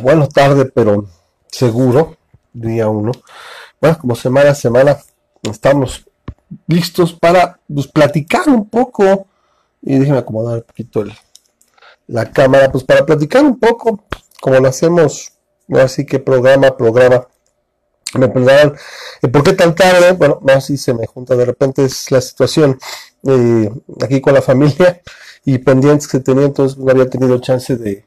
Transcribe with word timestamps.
bueno, 0.00 0.28
tarde, 0.28 0.66
pero 0.66 1.06
seguro, 1.48 2.16
día 2.52 2.88
uno. 2.88 3.12
Bueno, 3.80 3.98
como 3.98 4.14
semana 4.14 4.50
a 4.50 4.54
semana 4.54 4.98
estamos 5.42 6.04
listos 6.66 7.12
para 7.12 7.60
pues, 7.72 7.86
platicar 7.86 8.48
un 8.48 8.68
poco. 8.68 9.26
Y 9.82 9.98
déjenme 9.98 10.18
acomodar 10.18 10.56
un 10.56 10.62
poquito 10.62 11.04
la 12.06 12.30
cámara, 12.30 12.70
pues 12.70 12.84
para 12.84 13.06
platicar 13.06 13.42
un 13.44 13.58
poco, 13.58 14.04
como 14.40 14.58
lo 14.58 14.68
hacemos, 14.68 15.32
así 15.74 16.04
que 16.04 16.18
programa, 16.18 16.76
programa. 16.76 17.26
Me 18.14 18.28
preguntaban, 18.28 18.74
¿por 19.32 19.42
qué 19.44 19.52
tan 19.52 19.74
tarde? 19.74 20.12
Bueno, 20.12 20.40
así 20.54 20.76
se 20.76 20.92
me 20.92 21.06
junta, 21.06 21.36
de 21.36 21.44
repente 21.44 21.84
es 21.84 22.10
la 22.10 22.20
situación 22.20 22.78
eh, 23.26 23.70
aquí 24.02 24.20
con 24.20 24.34
la 24.34 24.42
familia 24.42 25.00
y 25.44 25.58
pendientes 25.58 26.08
que 26.08 26.18
tenía, 26.18 26.46
entonces 26.46 26.76
no 26.76 26.90
había 26.90 27.08
tenido 27.08 27.38
chance 27.38 27.76
de, 27.76 28.04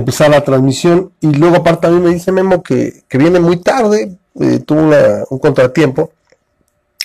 empezar 0.00 0.30
la 0.30 0.44
transmisión. 0.44 1.12
Y 1.20 1.32
luego 1.32 1.56
aparte 1.56 1.86
a 1.86 1.90
mí 1.90 2.00
me 2.00 2.10
dice 2.10 2.32
Memo 2.32 2.62
que, 2.62 3.04
viene 3.10 3.40
muy 3.40 3.58
tarde, 3.58 4.16
eh, 4.40 4.60
tuvo 4.60 4.90
un 5.30 5.38
contratiempo, 5.38 6.12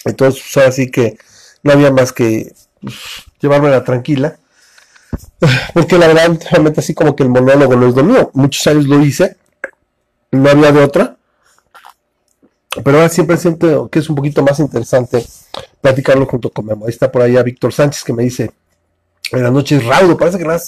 entonces 0.06 0.42
pues, 0.42 0.58
ahora 0.58 0.72
sí 0.72 0.90
que 0.90 1.18
no 1.64 1.72
había 1.72 1.92
más 1.92 2.12
que 2.12 2.54
pues, 2.82 2.96
llevármela 3.40 3.84
tranquila. 3.84 4.38
Porque 5.74 5.98
la 5.98 6.08
verdad, 6.08 6.40
realmente 6.50 6.80
así 6.80 6.94
como 6.94 7.16
que 7.16 7.24
el 7.24 7.30
monólogo 7.30 7.76
no 7.76 7.88
es 7.88 7.96
lo 7.96 8.04
mío. 8.04 8.32
Muchos 8.34 8.66
años 8.68 8.86
lo 8.86 9.02
hice, 9.02 9.38
no 10.32 10.50
había 10.50 10.72
de 10.72 10.84
otra. 10.84 11.18
Pero 12.84 12.98
ahora 12.98 13.10
siempre 13.10 13.36
siento 13.36 13.90
que 13.90 14.00
es 14.00 14.10
un 14.10 14.16
poquito 14.16 14.44
más 14.44 14.60
interesante 14.60 15.26
platicarlo 15.82 16.26
junto 16.26 16.50
con 16.50 16.66
Memo. 16.66 16.86
Ahí 16.86 16.92
está 16.92 17.12
por 17.12 17.22
allá 17.22 17.44
Víctor 17.44 17.74
Sánchez 17.74 18.04
que 18.04 18.14
me 18.14 18.24
dice, 18.24 18.52
Buenas 19.32 19.54
noches, 19.54 19.86
Raudo. 19.86 20.18
Parece 20.18 20.38
que 20.38 20.44
nada 20.44 20.60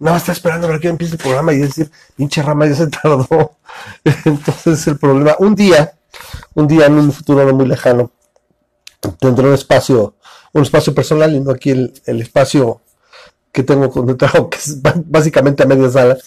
más, 0.00 0.16
está 0.16 0.32
esperando 0.32 0.66
para 0.66 0.80
que 0.80 0.88
empiece 0.88 1.14
el 1.14 1.20
programa 1.20 1.52
y 1.52 1.58
decir, 1.58 1.88
pinche 2.16 2.42
rama 2.42 2.66
ya 2.66 2.74
se 2.74 2.88
tardó. 2.88 3.56
Entonces 4.24 4.86
el 4.88 4.98
problema, 4.98 5.36
un 5.38 5.54
día, 5.54 5.92
un 6.54 6.66
día 6.66 6.86
en 6.86 6.94
un 6.94 7.12
futuro 7.12 7.44
no 7.44 7.54
muy 7.54 7.66
lejano, 7.66 8.10
tendré 9.20 9.46
un 9.46 9.54
espacio, 9.54 10.16
un 10.52 10.62
espacio 10.62 10.92
personal 10.92 11.32
y 11.32 11.40
no 11.40 11.52
aquí 11.52 11.70
el, 11.70 11.92
espacio 12.06 12.80
que 13.52 13.62
tengo 13.62 13.88
con 13.88 14.16
trabajo, 14.16 14.50
que 14.50 14.58
es 14.58 14.82
básicamente 14.82 15.62
a 15.62 15.66
media 15.66 15.88
sala. 15.88 16.18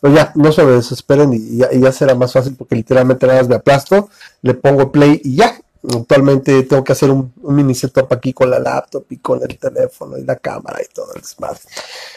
Pero 0.00 0.14
ya, 0.14 0.32
no 0.36 0.52
se 0.52 0.64
desesperen 0.64 1.32
y 1.34 1.58
ya, 1.58 1.68
y 1.72 1.80
ya 1.80 1.90
será 1.90 2.14
más 2.14 2.32
fácil 2.32 2.54
porque 2.54 2.76
literalmente 2.76 3.26
nada 3.26 3.40
más 3.40 3.48
me 3.48 3.56
aplasto, 3.56 4.08
le 4.40 4.54
pongo 4.54 4.92
play 4.92 5.20
y 5.24 5.34
ya, 5.34 5.59
Actualmente 5.82 6.62
tengo 6.64 6.84
que 6.84 6.92
hacer 6.92 7.10
un, 7.10 7.32
mini 7.42 7.74
setup 7.74 8.12
aquí 8.12 8.34
con 8.34 8.50
la 8.50 8.58
laptop 8.58 9.06
y 9.10 9.16
con 9.18 9.40
el 9.42 9.58
teléfono 9.58 10.18
y 10.18 10.24
la 10.24 10.36
cámara 10.36 10.78
y 10.82 10.92
todo 10.92 11.14
el 11.14 11.24
smart. 11.24 11.58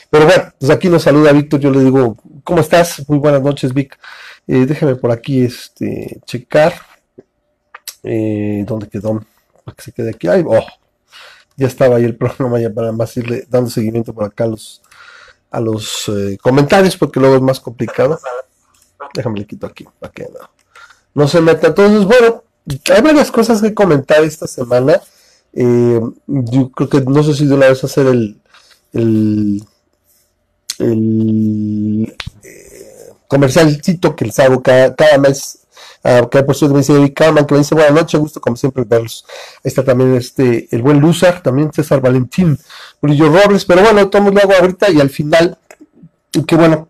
Pero 0.09 0.25
bueno, 0.25 0.53
pues 0.59 0.69
aquí 0.69 0.89
nos 0.89 1.03
saluda 1.03 1.31
Víctor. 1.31 1.59
Yo 1.61 1.72
le 1.72 1.80
digo, 1.80 2.17
¿cómo 2.44 2.59
estás? 2.59 3.08
Muy 3.08 3.19
buenas 3.19 3.41
noches, 3.41 3.73
Vic. 3.73 3.97
Eh, 4.47 4.66
déjame 4.66 4.95
por 4.95 5.11
aquí 5.11 5.44
este, 5.45 6.19
checar. 6.25 6.73
Eh, 8.03 8.66
¿Dónde 8.67 8.89
quedó? 8.89 9.23
Para 9.64 9.75
que 9.75 9.84
se 9.84 9.91
quede 9.94 10.09
aquí. 10.09 10.28
Ay, 10.28 10.44
oh, 10.45 10.66
ya 11.56 11.67
estaba 11.67 11.95
ahí 11.95 12.03
el 12.03 12.17
programa 12.17 12.59
ya 12.59 12.69
para 12.69 12.91
más 12.91 13.16
irle 13.16 13.45
dando 13.50 13.69
seguimiento 13.69 14.14
por 14.14 14.25
acá 14.25 14.44
a 14.44 14.47
los, 14.47 14.81
a 15.50 15.61
los 15.61 16.09
eh, 16.09 16.38
comentarios 16.41 16.97
porque 16.97 17.22
luego 17.22 17.38
es 17.38 17.41
más 17.41 17.59
complicado. 17.61 18.19
Déjame 19.14 19.39
le 19.39 19.45
quito 19.45 19.67
aquí 19.67 19.86
para 20.00 20.11
que 20.11 20.28
no 21.14 21.28
se 21.28 21.39
meta. 21.39 21.67
Entonces, 21.67 22.03
bueno, 22.06 22.44
hay 22.66 23.02
varias 23.02 23.31
cosas 23.31 23.61
que 23.61 23.73
comentar 23.73 24.23
esta 24.23 24.47
semana. 24.47 25.02
Eh, 25.53 26.00
yo 26.28 26.69
creo 26.72 26.89
que 26.89 27.02
no 27.02 27.23
sé 27.23 27.33
si 27.33 27.45
de 27.45 27.53
una 27.53 27.67
vez 27.67 27.83
hacer 27.83 28.08
el, 28.08 28.42
el, 28.94 29.64
el 30.80 32.16
eh, 32.44 33.09
comercialcito 33.28 34.16
que 34.16 34.25
les 34.25 34.39
hago 34.39 34.61
cada, 34.61 35.17
mes. 35.19 35.59
Uh, 36.06 36.28
que 36.28 36.44
por 36.44 36.53
cierto 36.53 36.73
me 36.73 36.81
dice 36.81 36.94
Eric 36.94 37.14
Carman, 37.14 37.45
que 37.45 37.53
me 37.53 37.59
dice 37.59 37.75
buenas 37.75 37.94
noches, 37.94 38.19
gusto 38.19 38.41
como 38.41 38.57
siempre 38.57 38.84
verlos. 38.85 39.25
Está 39.63 39.85
también 39.85 40.16
este, 40.16 40.68
el 40.75 40.81
buen 40.81 41.00
Luzar, 41.00 41.41
también 41.41 41.72
César 41.72 42.02
Valentín, 42.02 42.59
Brillo 43.02 43.29
Robles, 43.29 43.63
pero 43.63 43.84
bueno, 43.84 44.09
tomo 44.09 44.29
lo 44.29 44.41
hago 44.41 44.53
ahorita 44.53 44.91
y 44.91 45.00
al 45.00 45.09
final, 45.09 45.57
que 46.46 46.56
bueno, 46.57 46.90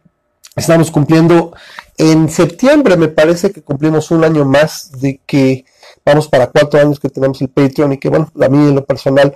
estamos 0.56 0.90
cumpliendo 0.90 1.54
en 1.98 2.30
septiembre 2.30 2.98
me 2.98 3.08
parece 3.08 3.52
que 3.52 3.62
cumplimos 3.62 4.12
un 4.12 4.24
año 4.24 4.46
más 4.46 4.92
de 5.00 5.22
que 5.26 5.66
vamos 6.06 6.28
para 6.28 6.48
cuatro 6.48 6.80
años 6.80 7.00
que 7.00 7.10
tenemos 7.10 7.42
el 7.42 7.50
Patreon 7.50 7.94
y 7.94 7.98
que 7.98 8.10
bueno, 8.10 8.32
a 8.42 8.50
mí 8.50 8.58
en 8.70 8.76
lo 8.76 8.86
personal 8.86 9.36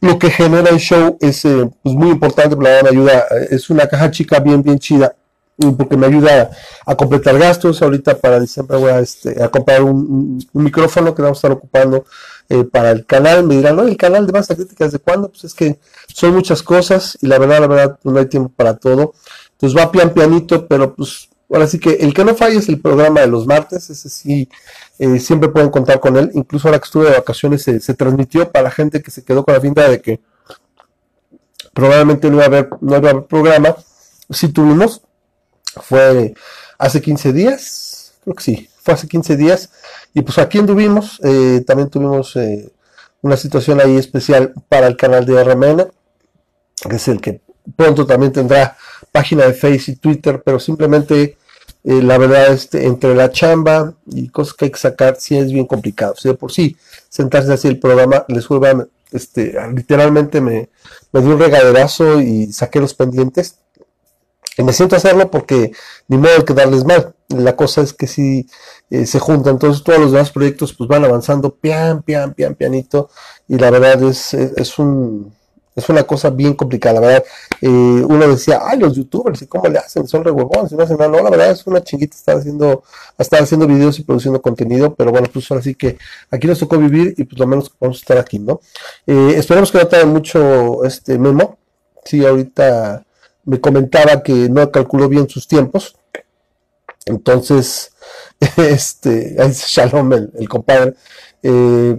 lo 0.00 0.18
que 0.18 0.30
genera 0.30 0.70
el 0.70 0.78
show 0.78 1.18
es 1.20 1.44
eh, 1.44 1.68
pues 1.82 1.94
muy 1.94 2.10
importante, 2.10 2.56
me 2.56 2.68
ayuda, 2.68 3.26
eh, 3.30 3.48
es 3.50 3.68
una 3.70 3.86
caja 3.86 4.10
chica 4.10 4.40
bien, 4.40 4.62
bien 4.62 4.78
chida, 4.78 5.14
porque 5.76 5.96
me 5.96 6.06
ayuda 6.06 6.50
a 6.84 6.94
completar 6.94 7.38
gastos. 7.38 7.82
Ahorita 7.82 8.16
para 8.18 8.40
diciembre 8.40 8.76
voy 8.78 8.90
a, 8.90 9.00
este, 9.00 9.42
a 9.42 9.48
comprar 9.48 9.82
un, 9.82 10.38
micrófono 10.52 11.14
que 11.14 11.22
vamos 11.22 11.38
a 11.38 11.40
estar 11.40 11.52
ocupando 11.52 12.04
eh, 12.48 12.64
para 12.64 12.90
el 12.90 13.04
canal. 13.06 13.44
Me 13.44 13.56
dirán, 13.56 13.76
no, 13.76 13.82
el 13.82 13.96
canal 13.96 14.26
de 14.26 14.32
Basta 14.32 14.54
Críticas, 14.54 14.92
¿de 14.92 14.98
cuándo? 14.98 15.28
Pues 15.28 15.44
es 15.44 15.54
que 15.54 15.78
son 16.08 16.34
muchas 16.34 16.62
cosas 16.62 17.18
y 17.20 17.26
la 17.26 17.38
verdad, 17.38 17.60
la 17.60 17.66
verdad, 17.66 17.98
no 18.04 18.18
hay 18.18 18.26
tiempo 18.26 18.50
para 18.54 18.76
todo. 18.76 19.14
Entonces 19.52 19.78
va 19.78 19.90
pian 19.90 20.10
pianito, 20.10 20.66
pero 20.66 20.94
pues 20.94 21.28
ahora 21.50 21.66
sí 21.66 21.78
que 21.78 21.90
el 21.94 22.12
que 22.12 22.24
no 22.24 22.34
falla 22.34 22.58
es 22.58 22.68
el 22.68 22.80
programa 22.80 23.20
de 23.20 23.28
los 23.28 23.46
martes, 23.46 23.88
ese 23.90 24.08
sí, 24.08 24.48
eh, 24.98 25.18
siempre 25.20 25.48
pueden 25.48 25.70
contar 25.70 26.00
con 26.00 26.16
él. 26.16 26.30
Incluso 26.34 26.68
ahora 26.68 26.78
que 26.78 26.86
estuve 26.86 27.10
de 27.10 27.16
vacaciones 27.16 27.62
se, 27.62 27.94
transmitió 27.94 28.50
para 28.50 28.64
la 28.64 28.70
gente 28.70 29.02
que 29.02 29.10
se 29.10 29.24
quedó 29.24 29.44
con 29.44 29.54
la 29.54 29.60
finta 29.60 29.88
de 29.88 30.00
que 30.00 30.20
probablemente 31.72 32.28
no 32.30 32.36
iba 32.36 32.44
a 32.44 32.46
haber, 32.46 32.68
no 32.80 32.96
iba 32.96 33.08
a 33.08 33.10
haber 33.10 33.26
programa. 33.26 33.76
Sí 34.30 34.48
tuvimos, 34.48 35.02
fue 35.82 36.34
hace 36.78 37.00
15 37.00 37.32
días, 37.32 38.14
creo 38.24 38.34
que 38.34 38.42
sí, 38.42 38.68
fue 38.82 38.94
hace 38.94 39.06
15 39.06 39.36
días. 39.36 39.70
Y 40.14 40.22
pues 40.22 40.38
aquí 40.38 40.58
anduvimos, 40.58 41.20
eh, 41.22 41.62
también 41.66 41.90
tuvimos 41.90 42.34
eh, 42.36 42.72
una 43.20 43.36
situación 43.36 43.80
ahí 43.80 43.96
especial 43.96 44.52
para 44.68 44.86
el 44.86 44.96
canal 44.96 45.26
de 45.26 45.44
RMN, 45.44 45.92
que 46.88 46.96
es 46.96 47.08
el 47.08 47.20
que 47.20 47.40
pronto 47.76 48.06
también 48.06 48.32
tendrá 48.32 48.76
página 49.16 49.46
de 49.46 49.54
Facebook 49.54 49.94
y 49.94 49.96
Twitter, 49.96 50.42
pero 50.44 50.60
simplemente 50.60 51.38
eh, 51.84 52.02
la 52.02 52.18
verdad, 52.18 52.52
este, 52.52 52.84
entre 52.84 53.14
la 53.14 53.30
chamba 53.30 53.94
y 54.04 54.28
cosas 54.28 54.52
que 54.52 54.66
hay 54.66 54.70
que 54.70 54.78
sacar, 54.78 55.16
sí 55.18 55.38
es 55.38 55.50
bien 55.50 55.66
complicado. 55.66 56.12
O 56.12 56.20
sea, 56.20 56.34
por 56.34 56.52
sí, 56.52 56.76
sentarse 57.08 57.50
así 57.50 57.66
el 57.66 57.78
programa, 57.78 58.26
les 58.28 58.44
juro, 58.44 58.90
este, 59.10 59.54
literalmente 59.74 60.42
me, 60.42 60.68
me 61.12 61.20
dio 61.22 61.30
un 61.30 61.38
regaderazo 61.38 62.20
y 62.20 62.52
saqué 62.52 62.78
los 62.78 62.92
pendientes. 62.92 63.56
Y 64.58 64.62
me 64.62 64.74
siento 64.74 64.96
a 64.96 64.98
hacerlo 64.98 65.30
porque 65.30 65.72
ni 66.08 66.18
modo 66.18 66.36
de 66.36 66.44
quedarles 66.44 66.84
mal. 66.84 67.14
La 67.28 67.56
cosa 67.56 67.80
es 67.80 67.94
que 67.94 68.06
si 68.06 68.46
eh, 68.90 69.06
se 69.06 69.18
juntan, 69.18 69.54
entonces 69.54 69.82
todos 69.82 69.98
los 69.98 70.12
demás 70.12 70.30
proyectos 70.30 70.74
pues 70.74 70.88
van 70.88 71.04
avanzando 71.04 71.54
pian, 71.54 72.02
pian, 72.02 72.34
pian, 72.34 72.54
pianito. 72.54 73.08
Y 73.48 73.56
la 73.56 73.70
verdad 73.70 74.02
es, 74.02 74.34
es 74.34 74.78
un, 74.78 75.32
es 75.76 75.88
una 75.90 76.04
cosa 76.04 76.30
bien 76.30 76.54
complicada, 76.54 76.98
verdad. 77.00 77.24
Eh, 77.60 77.68
uno 77.68 78.26
decía, 78.26 78.60
ay, 78.64 78.78
los 78.78 78.96
youtubers, 78.96 79.42
¿y 79.42 79.46
cómo 79.46 79.68
le 79.68 79.78
hacen? 79.78 80.08
Son 80.08 80.24
re 80.24 80.30
huevones, 80.30 80.72
no 80.72 80.82
hacen 80.82 80.96
nada. 80.96 81.10
No, 81.10 81.22
la 81.22 81.28
verdad 81.28 81.50
es 81.50 81.66
una 81.66 81.84
chinguita 81.84 82.16
estar 82.16 82.38
haciendo, 82.38 82.82
estar 83.18 83.42
haciendo 83.42 83.66
videos 83.66 83.98
y 83.98 84.02
produciendo 84.02 84.40
contenido, 84.40 84.94
pero 84.94 85.12
bueno, 85.12 85.28
pues 85.30 85.50
ahora 85.50 85.62
sí 85.62 85.74
que 85.74 85.98
aquí 86.30 86.46
nos 86.46 86.58
tocó 86.58 86.78
vivir 86.78 87.14
y 87.18 87.24
pues 87.24 87.38
lo 87.38 87.46
menos 87.46 87.68
que 87.68 87.76
podemos 87.78 87.98
estar 87.98 88.16
aquí, 88.16 88.38
¿no? 88.38 88.60
Eh, 89.06 89.34
esperemos 89.36 89.70
que 89.70 89.78
no 89.78 89.86
tenga 89.86 90.06
mucho 90.06 90.82
este 90.84 91.18
memo. 91.18 91.58
Sí, 92.04 92.24
ahorita 92.24 93.04
me 93.44 93.60
comentaba 93.60 94.22
que 94.22 94.32
no 94.48 94.70
calculó 94.70 95.10
bien 95.10 95.28
sus 95.28 95.46
tiempos. 95.46 95.96
Entonces, 97.04 97.92
este, 98.56 99.36
ahí 99.38 99.48
dice 99.48 99.66
Shalom, 99.68 100.12
el, 100.12 100.48
compadre. 100.48 100.94
Eh, 101.42 101.98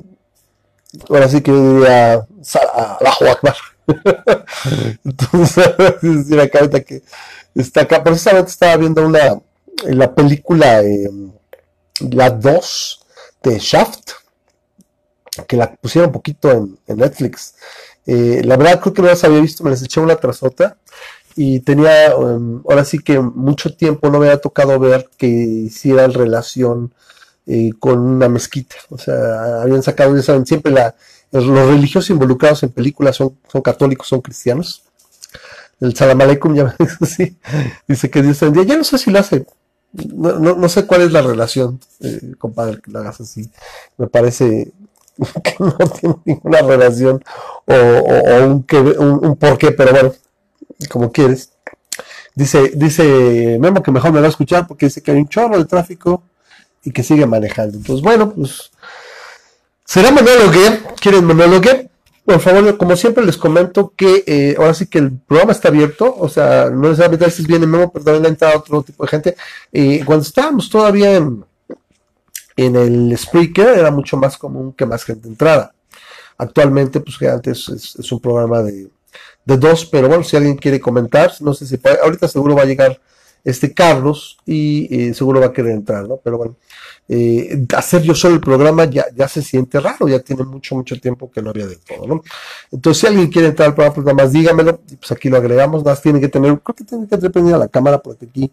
ahora 1.10 1.28
sí 1.28 1.42
que 1.42 1.52
yo 1.52 1.74
diría, 1.74 2.28
la 3.02 3.32
Akbar. 3.32 3.56
Entonces, 5.06 5.66
decir 6.02 6.40
acá 6.40 6.60
ahorita 6.60 6.82
que 6.82 7.04
está 7.56 7.82
acá, 7.82 8.04
precisamente 8.04 8.52
estaba 8.52 8.76
viendo 8.78 9.06
una, 9.06 9.40
la 9.86 10.14
película, 10.14 10.82
eh, 10.82 11.10
la 12.00 12.30
2 12.30 13.06
de 13.44 13.60
Shaft, 13.60 14.12
que 15.48 15.58
la 15.58 15.74
pusieron 15.76 16.10
un 16.10 16.14
poquito 16.14 16.52
en, 16.52 16.80
Netflix. 16.88 17.56
Eh, 18.06 18.42
la 18.44 18.58
verdad 18.58 18.80
creo 18.80 18.94
que 18.94 19.02
no 19.02 19.08
las 19.10 19.24
había 19.24 19.42
visto, 19.42 19.64
me 19.64 19.70
las 19.70 19.84
eché 19.84 20.00
una 20.00 20.16
tras 20.16 20.42
otra 20.42 20.78
y 21.36 21.60
tenía, 21.60 22.08
em, 22.08 22.64
ahora 22.68 22.84
sí 22.84 23.00
que 23.00 23.20
mucho 23.20 23.76
tiempo 23.76 24.10
no 24.10 24.20
me 24.20 24.26
había 24.26 24.42
tocado 24.42 24.80
ver 24.80 25.10
que 25.18 25.28
hicieran 25.28 26.14
relación 26.14 26.94
eh, 27.48 27.72
con 27.80 28.00
una 28.00 28.28
mezquita. 28.28 28.76
O 28.90 28.98
sea, 28.98 29.62
habían 29.62 29.82
sacado, 29.82 30.16
ya 30.16 30.22
saben, 30.22 30.46
siempre 30.46 30.72
la, 30.72 30.96
los 31.32 31.48
religiosos 31.48 32.10
involucrados 32.10 32.64
en 32.64 32.70
películas 32.70 33.16
son, 33.16 33.38
son 33.52 33.62
católicos, 33.62 34.08
son 34.08 34.22
cristianos. 34.22 34.84
El 35.80 35.96
Salam 35.96 36.20
Aleikum 36.22 36.56
ya 36.56 36.76
sí, 37.08 37.38
dice 37.88 38.10
que 38.10 38.22
Dios 38.22 38.40
día. 38.52 38.64
Ya 38.64 38.78
no 38.78 38.84
sé 38.84 38.98
si 38.98 39.12
lo 39.12 39.20
hace. 39.20 39.46
No, 39.94 40.56
no, 40.56 40.70
sé 40.70 40.86
cuál 40.86 41.02
es 41.02 41.12
la 41.12 41.22
relación, 41.22 41.80
eh, 42.02 42.34
compadre, 42.38 42.82
que 42.82 42.92
lo 42.92 43.00
hagas. 43.00 43.22
Me 43.98 44.08
parece 44.08 44.74
que 45.44 45.56
no 45.60 45.74
tiene 45.74 46.16
ninguna 46.26 46.62
relación 46.62 47.24
o, 47.66 48.44
un, 48.44 48.64
que, 48.64 48.78
un, 48.78 49.26
un 49.26 49.36
porqué, 49.38 49.72
pero 49.72 49.92
bueno, 49.92 50.14
como 50.90 51.12
quieres. 51.12 51.52
Dice, 52.36 52.72
dice 52.76 53.58
Memo 53.60 53.82
que 53.82 53.92
mejor 53.92 54.12
me 54.12 54.20
va 54.20 54.28
a 54.28 54.30
escuchar 54.30 54.68
porque 54.68 54.88
dice 54.88 55.02
que 55.02 55.12
hay 55.12 55.18
un 55.18 55.28
chorro 55.28 55.58
de 55.58 55.66
tráfico 55.66 56.22
y 56.84 56.92
que 56.92 57.04
sigue 57.04 57.26
manejando. 57.26 57.78
Entonces, 57.78 58.04
bueno, 58.04 58.34
pues 58.34 58.72
será 59.86 60.12
monólogo. 60.12 60.96
¿Quieren 61.00 61.26
monólogo? 61.26 61.70
Por 62.26 62.42
favor, 62.42 62.78
como 62.78 62.96
siempre 62.98 63.26
les 63.26 63.38
comento 63.38 63.94
que 63.96 64.24
eh, 64.28 64.56
ahora 64.58 64.74
sí 64.74 64.88
que 64.88 64.98
el 65.00 65.14
programa 65.14 65.54
está 65.54 65.70
abierto, 65.70 66.14
o 66.18 66.28
sea, 66.28 66.70
no 66.70 66.90
necesariamente 66.90 67.32
si 67.32 67.46
viene 67.46 67.66
Memo, 67.66 67.90
pero 67.92 68.04
también 68.04 68.26
ha 68.26 68.30
entrado 68.30 68.60
otro 68.60 68.84
tipo 68.84 69.06
de 69.06 69.10
gente. 69.10 69.38
Eh, 69.72 70.02
cuando 70.06 70.24
estábamos 70.24 70.70
todavía 70.70 71.16
en, 71.16 71.46
en 72.58 72.76
el 72.76 73.18
Spreaker 73.18 73.80
era 73.80 73.92
mucho 73.92 74.18
más 74.18 74.38
común 74.38 74.74
que 74.74 74.86
más 74.86 75.06
gente 75.06 75.28
entrara. 75.28 75.74
Actualmente, 76.38 77.00
pues 77.00 77.18
que 77.18 77.30
antes 77.30 77.70
es 77.70 78.12
un 78.12 78.20
programa 78.20 78.62
de, 78.62 78.90
de 79.48 79.58
dos, 79.58 79.86
pero 79.86 80.10
bueno, 80.10 80.26
si 80.26 80.36
alguien 80.36 80.58
quiere 80.58 80.82
comentar, 80.82 81.32
no 81.40 81.54
sé 81.54 81.66
si 81.66 81.78
puede, 81.78 82.00
ahorita 82.02 82.28
seguro 82.28 82.54
va 82.54 82.64
a 82.64 82.66
llegar 82.66 83.00
este 83.50 83.74
Carlos 83.74 84.38
y 84.46 84.88
eh, 84.94 85.14
seguro 85.14 85.40
va 85.40 85.48
a 85.48 85.54
querer 85.54 85.72
entrar, 85.72 86.06
¿no? 86.06 86.18
Pero 86.18 86.38
bueno, 86.38 86.58
eh, 87.08 87.66
hacer 87.78 88.02
yo 88.02 88.14
solo 88.14 88.36
el 88.36 88.42
programa 88.42 88.84
ya, 88.84 89.06
ya 89.16 89.26
se 89.30 89.42
siente 89.42 89.80
raro, 89.80 90.10
ya 90.10 90.20
tiene 90.20 90.44
mucho, 90.44 90.76
mucho 90.76 91.00
tiempo 91.00 91.32
que 91.32 91.42
no 91.42 91.52
había 91.52 91.66
de 91.66 91.78
todo, 91.78 92.06
¿no? 92.06 92.24
Entonces, 92.70 93.00
si 93.00 93.08
alguien 93.08 93.30
quiere 93.30 93.48
entrar 93.48 93.70
al 93.70 93.76
programa, 93.76 93.96
pues 93.96 94.06
nada 94.06 94.22
más 94.22 94.34
dígamelo, 94.34 94.82
pues 95.00 95.12
aquí 95.14 95.30
lo 95.30 95.38
agregamos, 95.38 95.82
nada 95.82 95.94
más 95.94 96.02
tiene 96.02 96.20
que 96.20 96.28
tener, 96.28 96.60
creo 96.60 96.76
que 96.76 96.84
tiene 96.84 97.08
que 97.08 97.16
tener 97.16 97.32
prendida 97.32 97.58
la 97.58 97.70
cámara 97.70 98.00
porque 98.00 98.26
aquí, 98.26 98.52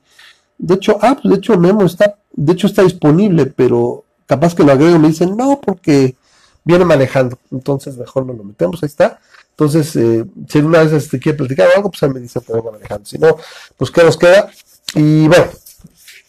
de 0.58 0.74
hecho, 0.74 0.96
ah, 1.02 1.18
pues 1.20 1.32
de 1.32 1.38
hecho 1.38 1.58
Memo 1.58 1.84
está, 1.84 2.16
de 2.32 2.52
hecho 2.52 2.68
está 2.68 2.82
disponible, 2.82 3.46
pero 3.46 4.04
capaz 4.26 4.54
que 4.54 4.62
lo 4.62 4.70
agrego 4.70 4.94
y 4.94 5.00
me 5.00 5.08
dicen, 5.08 5.36
no, 5.36 5.60
porque 5.60 6.14
viene 6.62 6.84
manejando, 6.84 7.36
entonces 7.50 7.96
mejor 7.96 8.26
no 8.26 8.32
lo 8.32 8.44
metemos, 8.44 8.80
ahí 8.84 8.86
está. 8.86 9.18
Entonces, 9.50 9.94
eh, 9.94 10.24
si 10.48 10.58
una 10.58 10.80
vez 10.80 10.90
te 10.90 10.96
este, 10.96 11.20
quiere 11.20 11.38
platicar 11.38 11.68
algo, 11.76 11.88
pues 11.88 12.02
él 12.02 12.12
me 12.12 12.18
dice 12.18 12.40
que 12.40 12.52
vengo 12.52 12.72
manejando. 12.72 13.06
Si 13.06 13.18
no, 13.18 13.36
pues 13.76 13.90
qué 13.90 14.02
nos 14.02 14.16
queda. 14.16 14.50
Y 14.94 15.28
bueno, 15.28 15.46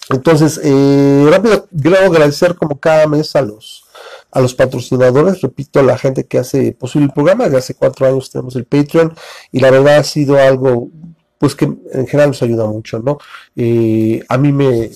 entonces, 0.10 0.60
eh, 0.64 1.28
rápido, 1.30 1.68
quiero 1.82 1.98
agradecer 1.98 2.56
como 2.56 2.80
cada 2.80 3.08
mes 3.08 3.36
a 3.36 3.42
los, 3.42 3.86
a 4.32 4.40
los 4.40 4.54
patrocinadores, 4.54 5.42
repito, 5.42 5.80
a 5.80 5.84
la 5.84 5.98
gente 5.98 6.26
que 6.26 6.38
hace 6.38 6.72
posible 6.74 7.08
el 7.08 7.14
programa. 7.14 7.46
Desde 7.46 7.58
hace 7.58 7.74
cuatro 7.74 8.06
años 8.08 8.30
tenemos 8.30 8.56
el 8.56 8.66
Patreon 8.66 9.16
y 9.52 9.60
la 9.60 9.72
verdad 9.72 9.98
ha 9.98 10.04
sido 10.04 10.38
algo 10.38 10.90
pues 11.38 11.54
que 11.54 11.66
en 11.66 12.08
general 12.08 12.30
nos 12.30 12.42
ayuda 12.42 12.66
mucho, 12.66 13.00
¿no? 13.00 13.18
Eh, 13.56 14.24
a 14.30 14.38
mí 14.38 14.52
me, 14.52 14.90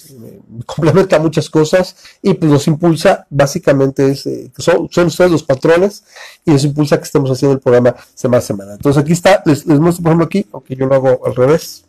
complementa 0.65 1.19
muchas 1.19 1.49
cosas 1.49 1.95
y 2.21 2.33
pues 2.33 2.51
nos 2.51 2.67
impulsa, 2.67 3.27
básicamente 3.29 4.09
es, 4.09 4.25
eh, 4.25 4.49
son, 4.57 4.87
ustedes 5.05 5.31
los 5.31 5.43
patrones 5.43 6.03
y 6.45 6.51
nos 6.51 6.63
impulsa 6.63 6.97
que 6.97 7.03
estemos 7.03 7.29
haciendo 7.29 7.55
el 7.55 7.61
programa 7.61 7.95
semana 8.15 8.39
a 8.39 8.41
semana. 8.41 8.73
Entonces 8.73 9.01
aquí 9.01 9.11
está, 9.11 9.43
les, 9.45 9.65
muestro 9.65 10.03
por 10.03 10.11
ejemplo 10.11 10.25
aquí, 10.25 10.47
aunque 10.53 10.75
yo 10.75 10.85
lo 10.85 10.95
hago 10.95 11.25
al 11.25 11.35
revés, 11.35 11.83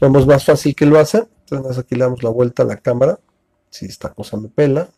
vemos 0.00 0.26
más 0.26 0.44
fácil 0.44 0.74
que 0.74 0.86
lo 0.86 0.98
hace, 0.98 1.26
entonces 1.50 1.78
aquí 1.78 1.94
le 1.94 2.04
damos 2.04 2.22
la 2.22 2.30
vuelta 2.30 2.62
a 2.62 2.66
la 2.66 2.76
cámara, 2.76 3.18
si 3.70 3.86
esta 3.86 4.12
cosa 4.12 4.36
me 4.36 4.48
pela, 4.48 4.88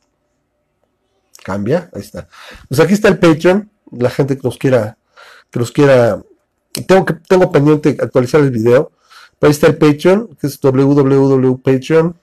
cambia, 1.45 1.91
ahí 1.95 2.03
está. 2.03 2.29
Pues 2.69 2.81
aquí 2.81 2.95
está 2.95 3.09
el 3.09 3.19
Patreon, 3.19 3.71
la 3.93 4.11
gente 4.11 4.37
que 4.37 4.43
nos 4.43 4.59
quiera, 4.59 4.99
que 5.51 5.59
nos 5.59 5.73
quiera, 5.73 6.23
tengo 6.87 7.05
que, 7.05 7.15
tengo 7.15 7.51
pendiente 7.51 7.97
actualizar 8.01 8.41
el 8.41 8.51
video, 8.51 8.93
Ahí 9.41 9.51
está 9.51 9.69
el 9.69 9.77
Patreon, 9.77 10.37
que 10.41 10.47
es 10.47 10.61
www.patreon. 10.61 12.17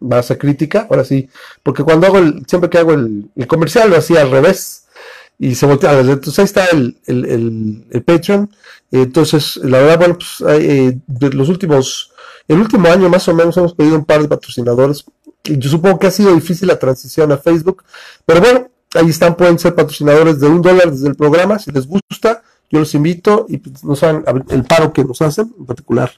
Vas 0.00 0.30
a 0.30 0.38
crítica, 0.38 0.86
ahora 0.90 1.04
sí, 1.04 1.28
porque 1.62 1.82
cuando 1.82 2.06
hago 2.06 2.18
el, 2.18 2.44
siempre 2.46 2.68
que 2.68 2.78
hago 2.78 2.92
el, 2.92 3.30
comercial 3.48 3.90
lo 3.90 3.96
hacía 3.96 4.20
al 4.20 4.30
revés 4.30 4.86
y 5.40 5.54
se 5.54 5.66
voltea. 5.66 5.98
Entonces 5.98 6.38
ahí 6.38 6.44
está 6.44 6.66
el, 6.66 6.96
el, 7.06 8.02
Patreon. 8.02 8.48
Entonces, 8.92 9.56
la 9.56 9.78
verdad, 9.78 9.98
bueno, 9.98 10.18
pues 10.18 10.60
eh, 10.60 10.98
de 11.06 11.30
los 11.30 11.48
últimos, 11.48 12.12
el 12.46 12.60
último 12.60 12.88
año 12.88 13.08
más 13.08 13.26
o 13.26 13.34
menos 13.34 13.56
hemos 13.56 13.74
pedido 13.74 13.96
un 13.96 14.04
par 14.04 14.20
de 14.20 14.28
patrocinadores. 14.28 15.04
Y 15.44 15.58
yo 15.58 15.70
supongo 15.70 15.98
que 15.98 16.08
ha 16.08 16.10
sido 16.10 16.34
difícil 16.34 16.68
la 16.68 16.78
transición 16.78 17.32
a 17.32 17.38
Facebook, 17.38 17.82
pero 18.26 18.40
bueno, 18.40 18.70
ahí 18.94 19.08
están, 19.08 19.34
pueden 19.34 19.58
ser 19.58 19.74
patrocinadores 19.74 20.38
de 20.38 20.46
un 20.46 20.60
dólar 20.60 20.90
desde 20.90 21.08
el 21.08 21.16
programa, 21.16 21.58
si 21.58 21.72
les 21.72 21.86
gusta 21.86 22.42
yo 22.70 22.78
los 22.78 22.94
invito 22.94 23.46
y 23.48 23.58
pues, 23.58 23.82
no 23.82 23.96
saben 23.96 24.24
el 24.48 24.64
paro 24.64 24.92
que 24.92 25.04
nos 25.04 25.20
hacen, 25.22 25.52
en 25.58 25.66
particular 25.66 26.12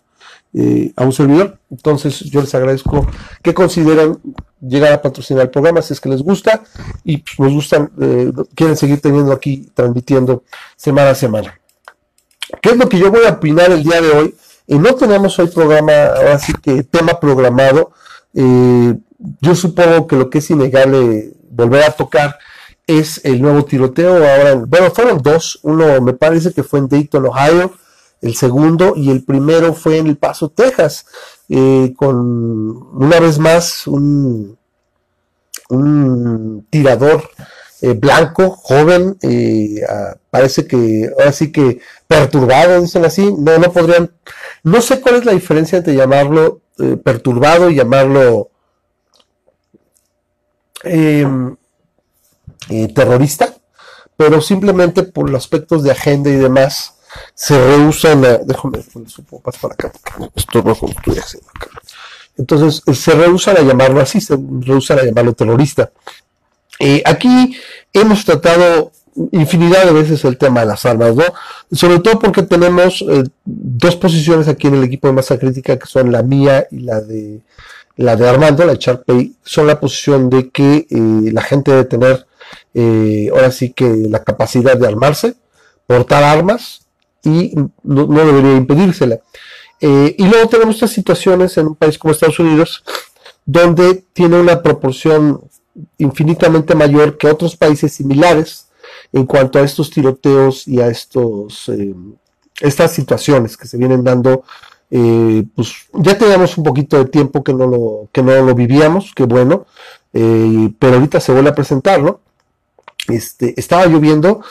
eh, 0.54 0.92
a 0.96 1.04
un 1.04 1.12
servidor. 1.12 1.58
Entonces 1.70 2.20
yo 2.20 2.42
les 2.42 2.54
agradezco 2.54 3.06
que 3.42 3.54
consideran 3.54 4.18
llegar 4.60 4.92
a 4.92 5.00
patrocinar 5.00 5.44
el 5.44 5.50
programa 5.50 5.80
si 5.80 5.94
es 5.94 6.00
que 6.00 6.10
les 6.10 6.22
gusta 6.22 6.62
y 7.04 7.18
pues, 7.18 7.38
nos 7.38 7.52
gustan, 7.52 7.90
eh, 8.00 8.30
quieren 8.54 8.76
seguir 8.76 9.00
teniendo 9.00 9.32
aquí, 9.32 9.70
transmitiendo 9.74 10.44
semana 10.76 11.10
a 11.10 11.14
semana. 11.14 11.58
¿Qué 12.60 12.70
es 12.70 12.76
lo 12.76 12.86
que 12.86 12.98
yo 12.98 13.10
voy 13.10 13.24
a 13.24 13.30
opinar 13.30 13.70
el 13.70 13.82
día 13.82 14.02
de 14.02 14.10
hoy? 14.10 14.34
Eh, 14.66 14.78
no 14.78 14.94
tenemos 14.94 15.38
hoy 15.38 15.46
programa, 15.46 16.06
ahora 16.08 16.38
sí 16.38 16.52
que 16.62 16.82
tema 16.82 17.18
programado. 17.18 17.92
yo 18.34 19.54
supongo 19.54 20.06
que 20.06 20.16
lo 20.16 20.28
que 20.28 20.38
es 20.38 20.50
innegable 20.50 21.32
volver 21.48 21.84
a 21.84 21.92
tocar 21.92 22.38
es 22.86 23.24
el 23.24 23.40
nuevo 23.40 23.64
tiroteo. 23.64 24.16
Ahora, 24.16 24.54
bueno, 24.66 24.90
fueron 24.90 25.18
dos. 25.22 25.60
Uno 25.62 26.00
me 26.02 26.12
parece 26.12 26.52
que 26.52 26.62
fue 26.62 26.80
en 26.80 26.88
Dayton, 26.88 27.26
Ohio, 27.26 27.72
el 28.22 28.34
segundo, 28.36 28.94
y 28.96 29.10
el 29.10 29.24
primero 29.24 29.74
fue 29.74 29.98
en 29.98 30.06
El 30.06 30.16
Paso, 30.16 30.48
Texas, 30.48 31.06
eh, 31.48 31.92
con 31.96 32.16
una 32.94 33.20
vez 33.20 33.38
más 33.38 33.86
un, 33.86 34.56
tirador 36.70 37.28
eh, 37.80 37.94
blanco, 37.94 38.50
joven, 38.50 39.18
eh, 39.22 39.80
parece 40.30 40.66
que 40.66 41.10
ahora 41.18 41.32
sí 41.32 41.50
que 41.50 41.80
perturbado, 42.06 42.80
dicen 42.80 43.04
así. 43.04 43.34
No, 43.36 43.58
no 43.58 43.72
podrían, 43.72 44.12
no 44.62 44.80
sé 44.80 45.00
cuál 45.00 45.16
es 45.16 45.24
la 45.24 45.32
diferencia 45.32 45.78
entre 45.78 45.94
llamarlo 45.94 46.60
perturbado 47.04 47.70
y 47.70 47.76
llamarlo 47.76 48.50
eh, 52.68 52.88
terrorista, 52.94 53.54
pero 54.16 54.40
simplemente 54.40 55.02
por 55.02 55.28
los 55.28 55.42
aspectos 55.42 55.82
de 55.82 55.90
agenda 55.90 56.30
y 56.30 56.36
demás 56.36 56.94
se 57.34 57.58
rehusan 57.58 58.24
a, 58.24 58.38
déjame 58.38 58.78
poner 58.78 59.10
su 59.10 59.22
más 59.44 59.58
para 59.58 59.74
acá, 59.74 59.92
esto 60.34 60.62
no 60.62 60.72
estoy 60.72 61.18
haciendo 61.18 61.48
acá. 61.54 61.68
Entonces, 62.36 62.82
eh, 62.86 62.94
se 62.94 63.12
rehusan 63.12 63.56
a 63.58 63.60
llamarlo 63.60 64.00
así, 64.00 64.20
se 64.20 64.36
rehusan 64.60 64.98
a 64.98 65.04
llamarlo 65.04 65.34
terrorista. 65.34 65.92
Eh, 66.78 67.02
aquí 67.04 67.56
hemos 67.92 68.24
tratado 68.24 68.92
infinidad 69.32 69.84
de 69.84 69.92
veces 69.92 70.24
el 70.24 70.38
tema 70.38 70.60
de 70.60 70.66
las 70.66 70.86
armas, 70.86 71.14
¿no? 71.14 71.24
Sobre 71.70 71.98
todo 71.98 72.18
porque 72.18 72.42
tenemos 72.42 73.04
dos 73.44 73.96
posiciones 73.96 74.48
aquí 74.48 74.68
en 74.68 74.76
el 74.76 74.84
equipo 74.84 75.06
de 75.06 75.12
masa 75.12 75.38
crítica 75.38 75.78
que 75.78 75.86
son 75.86 76.10
la 76.10 76.22
mía 76.22 76.66
y 76.70 76.80
la 76.80 77.00
de 77.02 77.42
la 77.96 78.16
de 78.16 78.26
Armando, 78.26 78.64
la 78.64 78.72
de 78.72 78.78
Charpey, 78.78 79.36
son 79.44 79.66
la 79.66 79.78
posición 79.78 80.30
de 80.30 80.48
que 80.48 80.86
la 80.90 81.42
gente 81.42 81.72
debe 81.72 81.84
tener 81.84 82.26
eh, 82.74 83.28
ahora 83.32 83.50
sí 83.50 83.72
que 83.72 83.88
la 84.08 84.22
capacidad 84.22 84.76
de 84.76 84.86
armarse, 84.86 85.34
portar 85.86 86.24
armas 86.24 86.81
y 87.24 87.54
no, 87.82 88.06
debería 88.06 88.56
impedírsela. 88.56 89.20
Eh, 89.80 90.14
y 90.16 90.26
luego 90.26 90.48
tenemos 90.48 90.76
estas 90.76 90.92
situaciones 90.92 91.56
en 91.58 91.68
un 91.68 91.74
país 91.74 91.98
como 91.98 92.12
Estados 92.12 92.38
Unidos, 92.38 92.84
donde 93.44 94.04
tiene 94.12 94.38
una 94.38 94.62
proporción 94.62 95.40
infinitamente 95.98 96.74
mayor 96.74 97.16
que 97.16 97.28
otros 97.28 97.56
países 97.56 97.92
similares 97.92 98.68
en 99.12 99.26
cuanto 99.26 99.58
a 99.58 99.62
estos 99.62 99.90
tiroteos 99.90 100.68
y 100.68 100.80
a 100.80 100.88
estos 100.88 101.68
eh, 101.70 101.94
estas 102.60 102.92
situaciones 102.92 103.56
que 103.56 103.66
se 103.66 103.78
vienen 103.78 104.04
dando 104.04 104.44
pues 105.54 105.86
ya 105.94 106.18
teníamos 106.18 106.58
un 106.58 106.64
poquito 106.64 106.98
de 106.98 107.06
tiempo 107.06 107.42
que 107.42 107.54
no 107.54 107.66
lo 107.66 108.08
que 108.12 108.22
no 108.22 108.38
lo 108.42 108.54
vivíamos 108.54 109.12
qué 109.16 109.24
bueno 109.24 109.64
pero 110.12 110.94
ahorita 110.96 111.18
se 111.18 111.32
vuelve 111.32 111.48
a 111.48 111.54
presentar 111.54 112.02
no 112.02 112.20
este, 113.08 113.58
estaba 113.58 113.86
lloviendo 113.86 114.42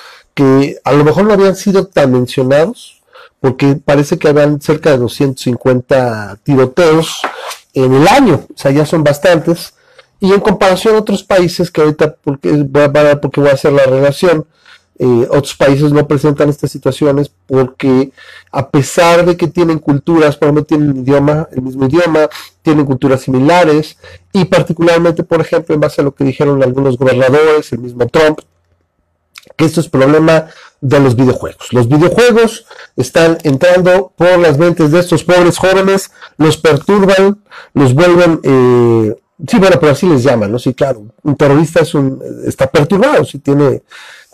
a 0.83 0.91
lo 0.93 1.03
mejor 1.03 1.25
no 1.25 1.33
habían 1.33 1.55
sido 1.55 1.88
tan 1.88 2.12
mencionados, 2.12 3.01
porque 3.39 3.75
parece 3.75 4.17
que 4.17 4.27
habían 4.27 4.62
cerca 4.62 4.91
de 4.91 4.98
250 5.00 6.39
tiroteos 6.43 7.21
en 7.74 7.93
el 7.93 8.07
año, 8.07 8.45
o 8.53 8.57
sea, 8.57 8.71
ya 8.71 8.86
son 8.86 9.03
bastantes, 9.03 9.74
y 10.19 10.31
en 10.31 10.39
comparación 10.39 10.95
a 10.95 11.00
otros 11.00 11.24
países 11.24 11.71
que 11.71 11.81
ahorita, 11.81 12.15
porque 12.24 12.51
voy 12.51 12.83
a, 12.83 13.19
porque 13.19 13.41
voy 13.41 13.50
a 13.50 13.53
hacer 13.53 13.74
la 13.74 13.86
relación, 13.86 14.45
eh, 15.00 15.27
otros 15.31 15.55
países 15.55 15.91
no 15.91 16.07
presentan 16.07 16.50
estas 16.50 16.69
situaciones 16.69 17.31
porque 17.48 18.12
a 18.51 18.69
pesar 18.69 19.25
de 19.25 19.36
que 19.36 19.48
tienen 19.48 19.79
culturas, 19.79 20.38
por 20.38 20.45
ejemplo, 20.45 20.63
tienen 20.63 20.98
idioma, 20.98 21.48
el 21.51 21.63
mismo 21.63 21.88
idioma, 21.88 22.29
tienen 22.62 22.86
culturas 22.86 23.21
similares 23.21 23.98
y 24.31 24.45
particularmente, 24.45 25.24
por 25.24 25.41
ejemplo, 25.41 25.74
en 25.74 25.81
base 25.81 26.01
a 26.01 26.03
lo 26.03 26.13
que 26.13 26.24
dijeron 26.24 26.62
algunos 26.62 27.00
gobernadores, 27.00 27.74
el 27.74 27.79
mismo 27.79 28.05
Trump, 28.10 28.41
que 29.62 29.68
esto 29.68 29.80
es 29.80 29.89
problema 29.89 30.48
de 30.82 31.00
los 31.00 31.15
videojuegos. 31.15 31.72
Los 31.72 31.88
videojuegos 31.88 32.65
están 32.98 33.38
entrando 33.44 34.12
por 34.18 34.39
las 34.39 34.58
mentes 34.58 34.89
de 34.89 35.00
estos 35.00 35.24
pobres 35.24 35.60
jóvenes, 35.60 36.10
los 36.38 36.58
perturban, 36.58 37.44
los 37.75 37.94
vuelven, 37.94 38.39
eh, 38.41 39.15
sí, 39.48 39.60
bueno, 39.60 39.77
pero 39.80 39.91
así 39.91 40.08
les 40.08 40.24
llaman, 40.24 40.51
¿no? 40.51 40.58
Sí, 40.58 40.74
claro, 40.74 41.06
un 41.22 41.36
terrorista 41.36 41.82
es 41.82 41.94
un, 41.94 42.20
está 42.44 42.65
perturbado, 42.65 43.24
sí 43.24 43.38
tiene 43.38 43.84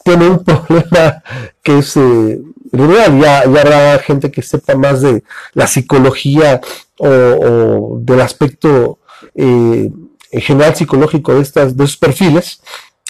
tiene 0.06 0.30
un 0.30 0.44
problema 0.46 1.22
que 1.62 1.80
es, 1.80 1.98
eh, 1.98 2.40
ya, 2.72 3.20
ya 3.20 3.40
habrá 3.40 4.00
gente 4.00 4.32
que 4.32 4.42
sepa 4.42 4.76
más 4.76 5.02
de 5.02 5.26
la 5.54 5.68
psicología 5.68 6.62
o, 7.00 7.98
del 8.00 8.22
aspecto 8.22 9.00
eh, 9.36 9.92
en 10.32 10.42
general 10.42 10.74
psicológico 10.74 11.34
de, 11.34 11.42
estas, 11.42 11.76
de 11.76 11.84
esos 11.84 11.98
perfiles, 11.98 12.62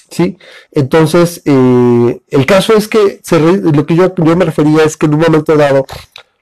¿sí? 0.09 0.37
Entonces, 0.71 1.41
eh, 1.45 2.21
el 2.29 2.45
caso 2.45 2.73
es 2.73 2.87
que 2.87 3.21
lo 3.61 3.85
que 3.85 3.95
yo, 3.95 4.13
me 4.35 4.45
refería 4.45 4.83
es 4.83 4.97
que 4.97 5.05
en 5.05 5.15
un 5.15 5.21
momento 5.21 5.55
dado 5.55 5.85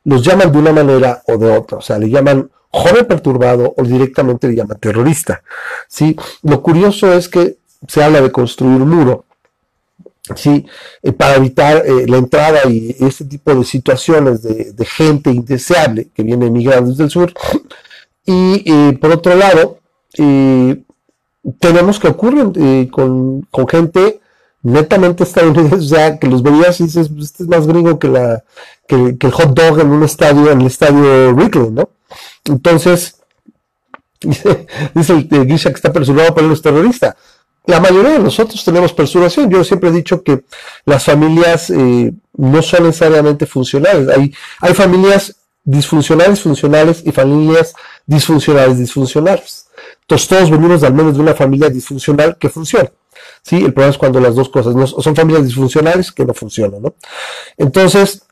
los 0.03 0.23
llaman 0.23 0.51
de 0.51 0.57
una 0.57 0.71
manera 0.71 1.23
o 1.27 1.37
de 1.37 1.57
otra, 1.57 1.77
o 1.79 1.81
sea, 1.81 1.97
le 1.97 2.09
llaman 2.09 2.49
joven 2.69 3.05
perturbado 3.05 3.73
o 3.75 3.83
directamente 3.83 4.47
le 4.47 4.55
llaman 4.55 4.79
terrorista, 4.79 5.41
¿sí? 5.87 6.15
Lo 6.43 6.61
curioso 6.61 7.11
es 7.13 7.29
que 7.29 7.57
se 7.87 8.03
habla 8.03 8.21
de 8.21 8.31
construir 8.31 8.81
un 8.81 8.89
muro, 8.89 9.25
¿sí? 10.35 10.65
Eh, 11.01 11.11
para 11.11 11.35
evitar 11.35 11.83
eh, 11.85 12.05
la 12.07 12.17
entrada 12.17 12.69
y 12.69 12.95
este 12.99 13.25
tipo 13.25 13.53
de 13.53 13.63
situaciones 13.63 14.41
de, 14.43 14.85
gente 14.85 15.31
indeseable 15.31 16.09
que 16.13 16.23
viene 16.23 16.47
emigrando 16.47 16.89
desde 16.89 17.03
el 17.05 17.09
sur. 17.09 17.33
Y 18.25 18.63
eh, 18.65 18.97
por 18.99 19.11
otro 19.11 19.35
lado, 19.35 19.79
tenemos 21.59 21.99
que 21.99 22.07
ocurren 22.07 22.87
con, 22.89 23.41
con, 23.51 23.67
gente 23.67 24.19
netamente 24.63 25.23
estadounidense, 25.23 25.75
o 25.75 25.81
sea, 25.81 26.17
que 26.17 26.27
los 26.27 26.41
veías 26.41 26.79
y 26.79 26.85
dices, 26.85 27.09
pues, 27.09 27.25
este 27.25 27.43
es 27.43 27.49
más 27.49 27.67
gringo 27.67 27.99
que, 27.99 28.07
la, 28.07 28.43
que, 28.87 29.15
el 29.19 29.31
hot 29.31 29.53
dog 29.53 29.79
en 29.79 29.89
un 29.89 30.03
estadio, 30.03 30.51
en 30.51 30.61
el 30.61 30.67
estadio 30.67 31.33
Wrigley, 31.33 31.69
¿no? 31.71 31.89
Entonces, 32.45 33.17
dice, 34.21 34.67
dice 34.93 35.13
el 35.13 35.45
Grisha 35.45 35.69
que 35.69 35.75
está 35.75 35.93
persuadido 35.93 36.33
por 36.33 36.43
los 36.43 36.61
terroristas 36.61 37.15
la 37.67 37.79
mayoría 37.79 38.11
de 38.11 38.19
nosotros 38.19 38.63
tenemos 38.63 38.93
perturbación. 38.93 39.49
Yo 39.49 39.63
siempre 39.63 39.89
he 39.89 39.93
dicho 39.93 40.23
que 40.23 40.43
las 40.85 41.03
familias 41.03 41.69
eh, 41.69 42.13
no 42.37 42.61
son 42.61 42.83
necesariamente 42.83 43.45
funcionales. 43.45 44.09
Hay, 44.09 44.33
hay 44.61 44.73
familias 44.73 45.35
disfuncionales, 45.63 46.41
funcionales 46.41 47.01
y 47.05 47.11
familias 47.11 47.73
disfuncionales, 48.05 48.77
disfuncionales. 48.77 49.64
Entonces 50.07 50.27
todos 50.27 50.51
venimos 50.51 50.83
al 50.83 50.93
menos 50.93 51.15
de 51.15 51.21
una 51.21 51.33
familia 51.33 51.69
disfuncional 51.69 52.37
que 52.37 52.49
funciona. 52.49 52.91
¿sí? 53.41 53.57
El 53.57 53.73
problema 53.73 53.91
es 53.91 53.97
cuando 53.97 54.19
las 54.19 54.35
dos 54.35 54.49
cosas 54.49 54.75
no, 54.75 54.85
son 54.85 55.15
familias 55.15 55.45
disfuncionales 55.45 56.11
que 56.11 56.25
no 56.25 56.33
funcionan. 56.33 56.83
¿no? 56.83 56.93
Entonces, 57.57 58.23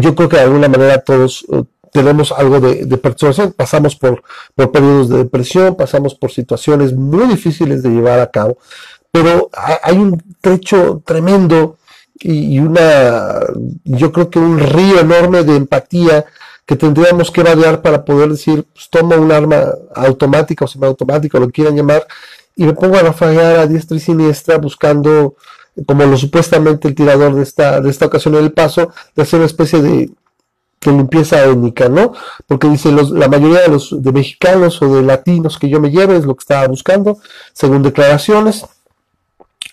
yo 0.00 0.14
creo 0.14 0.28
que 0.28 0.36
de 0.36 0.42
alguna 0.42 0.68
manera 0.68 1.00
todos 1.00 1.44
eh, 1.52 1.64
tenemos 1.92 2.32
algo 2.32 2.60
de, 2.60 2.96
perturbación, 2.96 3.52
pasamos 3.52 3.96
por, 3.96 4.22
por 4.54 4.72
periodos 4.72 5.10
de 5.10 5.18
depresión, 5.18 5.74
pasamos 5.74 6.14
por 6.14 6.30
situaciones 6.30 6.94
muy 6.94 7.26
difíciles 7.26 7.82
de 7.82 7.90
llevar 7.90 8.20
a 8.20 8.30
cabo, 8.30 8.58
pero 9.10 9.50
hay 9.82 9.96
un 9.96 10.22
trecho 10.40 11.02
tremendo 11.04 11.76
y 12.20 12.58
una, 12.58 13.40
yo 13.84 14.12
creo 14.12 14.28
que 14.28 14.38
un 14.38 14.58
río 14.58 15.00
enorme 15.00 15.44
de 15.44 15.56
empatía 15.56 16.24
que 16.68 16.76
tendríamos 16.76 17.30
que 17.30 17.42
vadear 17.42 17.80
para 17.80 18.04
poder 18.04 18.28
decir, 18.28 18.66
pues 18.74 18.90
toma 18.90 19.16
un 19.16 19.32
arma 19.32 19.72
automática 19.94 20.66
o 20.66 20.68
semiautomática, 20.68 21.38
lo 21.38 21.46
que 21.46 21.54
quieran 21.54 21.74
llamar, 21.74 22.06
y 22.54 22.64
me 22.64 22.74
pongo 22.74 22.98
a 22.98 23.02
rafagar 23.02 23.56
a 23.56 23.66
diestra 23.66 23.96
y 23.96 24.00
siniestra 24.00 24.58
buscando, 24.58 25.36
como 25.86 26.04
lo 26.04 26.18
supuestamente 26.18 26.86
el 26.86 26.94
tirador 26.94 27.34
de 27.34 27.42
esta, 27.42 27.80
de 27.80 27.88
esta 27.88 28.04
ocasión 28.04 28.34
en 28.34 28.44
el 28.44 28.52
paso, 28.52 28.92
de 29.16 29.22
hacer 29.22 29.38
una 29.38 29.46
especie 29.46 29.80
de, 29.80 30.10
que 30.78 30.90
limpieza 30.90 31.42
étnica, 31.42 31.88
¿no? 31.88 32.12
Porque 32.46 32.68
dice, 32.68 32.92
los, 32.92 33.12
la 33.12 33.28
mayoría 33.28 33.62
de 33.62 33.68
los 33.68 34.02
de 34.02 34.12
mexicanos 34.12 34.82
o 34.82 34.94
de 34.94 35.02
latinos 35.02 35.58
que 35.58 35.70
yo 35.70 35.80
me 35.80 35.90
lleve 35.90 36.18
es 36.18 36.26
lo 36.26 36.34
que 36.34 36.42
estaba 36.42 36.66
buscando, 36.68 37.16
según 37.54 37.82
declaraciones, 37.82 38.66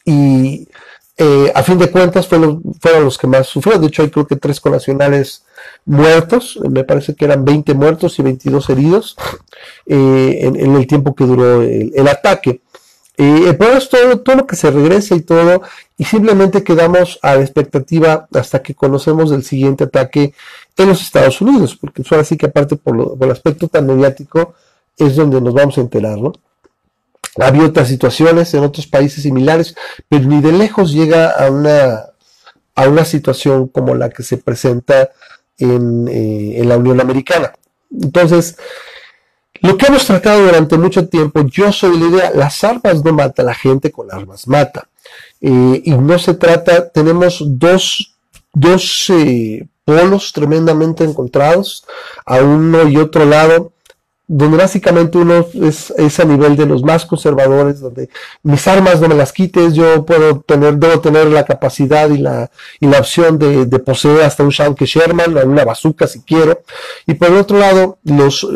y 0.06 0.70
eh, 1.18 1.52
a 1.54 1.62
fin 1.62 1.78
de 1.78 1.92
cuentas 1.92 2.25
fueron, 2.25 2.62
fueron, 2.80 3.04
los 3.04 3.18
que 3.18 3.28
más 3.28 3.48
sufrieron, 3.48 3.82
de 3.82 3.90
hecho 3.90 4.02
hay 4.02 4.10
creo 4.10 4.25
que 4.25 4.38
tres 4.38 4.62
conacionales 4.62 5.45
muertos, 5.86 6.60
me 6.69 6.84
parece 6.84 7.15
que 7.15 7.25
eran 7.25 7.45
20 7.45 7.74
muertos 7.74 8.17
y 8.19 8.24
22 8.24 8.69
heridos 8.69 9.15
eh, 9.86 10.39
en, 10.41 10.75
el 10.75 10.88
tiempo 10.88 11.15
que 11.15 11.25
duró 11.25 11.62
el, 11.62 12.07
ataque. 12.07 12.62
Eh, 13.17 13.53
problema 13.53 13.77
es 13.77 13.89
todo, 13.89 14.19
todo 14.19 14.36
lo 14.36 14.48
que 14.48 14.55
se 14.55 14.72
regresa 14.72 15.15
y 15.15 15.22
todo, 15.22 15.62
y 15.98 16.03
simplemente 16.03 16.63
quedamos 16.63 17.17
a 17.22 17.36
la 17.36 17.41
expectativa 17.41 18.27
hasta 18.34 18.62
que 18.62 18.75
conocemos 18.75 19.31
el 19.31 19.43
siguiente 19.43 19.86
ataque 19.86 20.34
en 20.77 20.89
los 20.89 21.01
Estados 21.01 21.39
Unidos, 21.41 21.77
porque 21.79 22.01
eso 22.01 22.15
así 22.19 22.36
que 22.38 22.48
aparte 22.48 22.75
por, 22.75 23.17
el 23.19 23.31
aspecto 23.31 23.67
tan 23.67 23.88
mediático 23.88 24.55
es 24.98 25.15
donde 25.15 25.39
nos 25.39 25.53
vamos 25.53 25.77
a 25.77 25.81
enterar, 25.81 26.17
¿no? 26.17 26.34
Había 27.38 27.65
otras 27.65 27.89
situaciones 27.89 28.53
en 28.53 28.63
otros 28.63 28.88
países 28.88 29.24
similares, 29.24 29.75
pero 30.07 30.25
ni 30.25 30.41
de 30.41 30.53
lejos 30.53 30.93
llega 30.93 31.31
a 31.31 31.51
una, 31.51 32.05
a 32.75 32.88
una 32.88 33.03
situación 33.03 33.67
como 33.67 33.93
la 33.95 34.10
que 34.10 34.24
se 34.24 34.38
presenta 34.38 35.10
en, 35.58 36.08
eh, 36.08 36.60
en 36.60 36.70
la 36.70 36.78
Unión 36.78 37.00
Americana. 37.02 37.54
Entonces, 37.92 38.58
lo 39.62 39.78
que 39.78 39.88
hemos 39.88 40.06
tratado 40.06 40.46
durante 40.46 40.78
mucho 40.78 41.08
tiempo, 41.08 41.42
yo 41.42 41.72
soy 41.72 41.98
la 41.98 42.08
idea, 42.08 42.32
las 42.32 42.64
armas 42.64 43.04
no 43.04 43.14
mata, 43.14 43.42
la 43.44 43.56
gente 43.56 43.92
con 43.92 44.12
armas 44.12 44.48
mata. 44.48 44.90
Eh, 45.42 45.82
y 45.84 45.92
no 45.92 46.20
se 46.20 46.34
trata, 46.34 46.90
tenemos 46.90 47.42
dos, 47.46 48.16
dos 48.54 49.10
eh, 49.10 49.68
polos 49.84 50.34
tremendamente 50.34 51.04
encontrados 51.04 51.86
a 52.26 52.42
uno 52.42 52.88
y 52.88 52.98
otro 52.98 53.26
lado, 53.26 53.72
donde 54.27 54.58
básicamente 54.58 55.17
uno 55.17 55.46
es, 55.53 56.20
a 56.20 56.25
nivel 56.25 56.55
de 56.55 56.65
los 56.65 56.84
más 56.84 57.05
conservadores, 57.05 57.79
donde 57.79 58.10
mis 58.44 58.67
armas 58.67 59.00
no 59.00 59.08
me 59.08 59.15
las 59.15 59.32
quites, 59.32 59.74
yo 59.74 60.05
puedo 60.05 60.41
tener, 60.41 60.77
debo 60.77 61.00
tener 61.00 61.27
la 61.27 61.46
capacidad 61.46 62.10
y 62.10 62.17
la, 62.17 62.50
y 62.79 62.88
la 62.88 63.00
opción 63.00 63.38
de, 63.38 63.67
poseer 63.79 64.22
hasta 64.22 64.44
un 64.44 64.50
Shanky 64.50 64.86
Sherman, 64.86 65.38
una 65.48 65.65
bazooka 65.65 66.08
si 66.08 66.22
quiero, 66.22 66.62
y 67.05 67.13
por 67.13 67.32
otro 67.32 67.60
lado, 67.60 68.00
los 68.03 68.48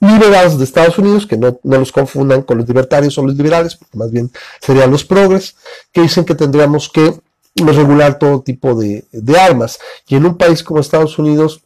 liberales 0.00 0.58
de 0.58 0.64
Estados 0.64 0.98
Unidos, 0.98 1.26
que 1.26 1.36
no, 1.36 1.58
no, 1.62 1.78
los 1.78 1.92
confundan 1.92 2.42
con 2.42 2.58
los 2.58 2.68
libertarios 2.68 3.16
o 3.16 3.24
los 3.24 3.36
liberales, 3.36 3.76
porque 3.76 3.96
más 3.96 4.10
bien 4.10 4.30
serían 4.60 4.90
los 4.90 5.04
progres, 5.04 5.56
que 5.92 6.02
dicen 6.02 6.24
que 6.24 6.34
tendríamos 6.34 6.88
que 6.88 7.14
regular 7.56 8.18
todo 8.18 8.42
tipo 8.42 8.74
de, 8.74 9.04
armas. 9.38 9.78
Y 10.08 10.16
en 10.16 10.26
un 10.26 10.36
país 10.36 10.62
como 10.62 10.80
Estados 10.80 11.18
Unidos, 11.18 11.62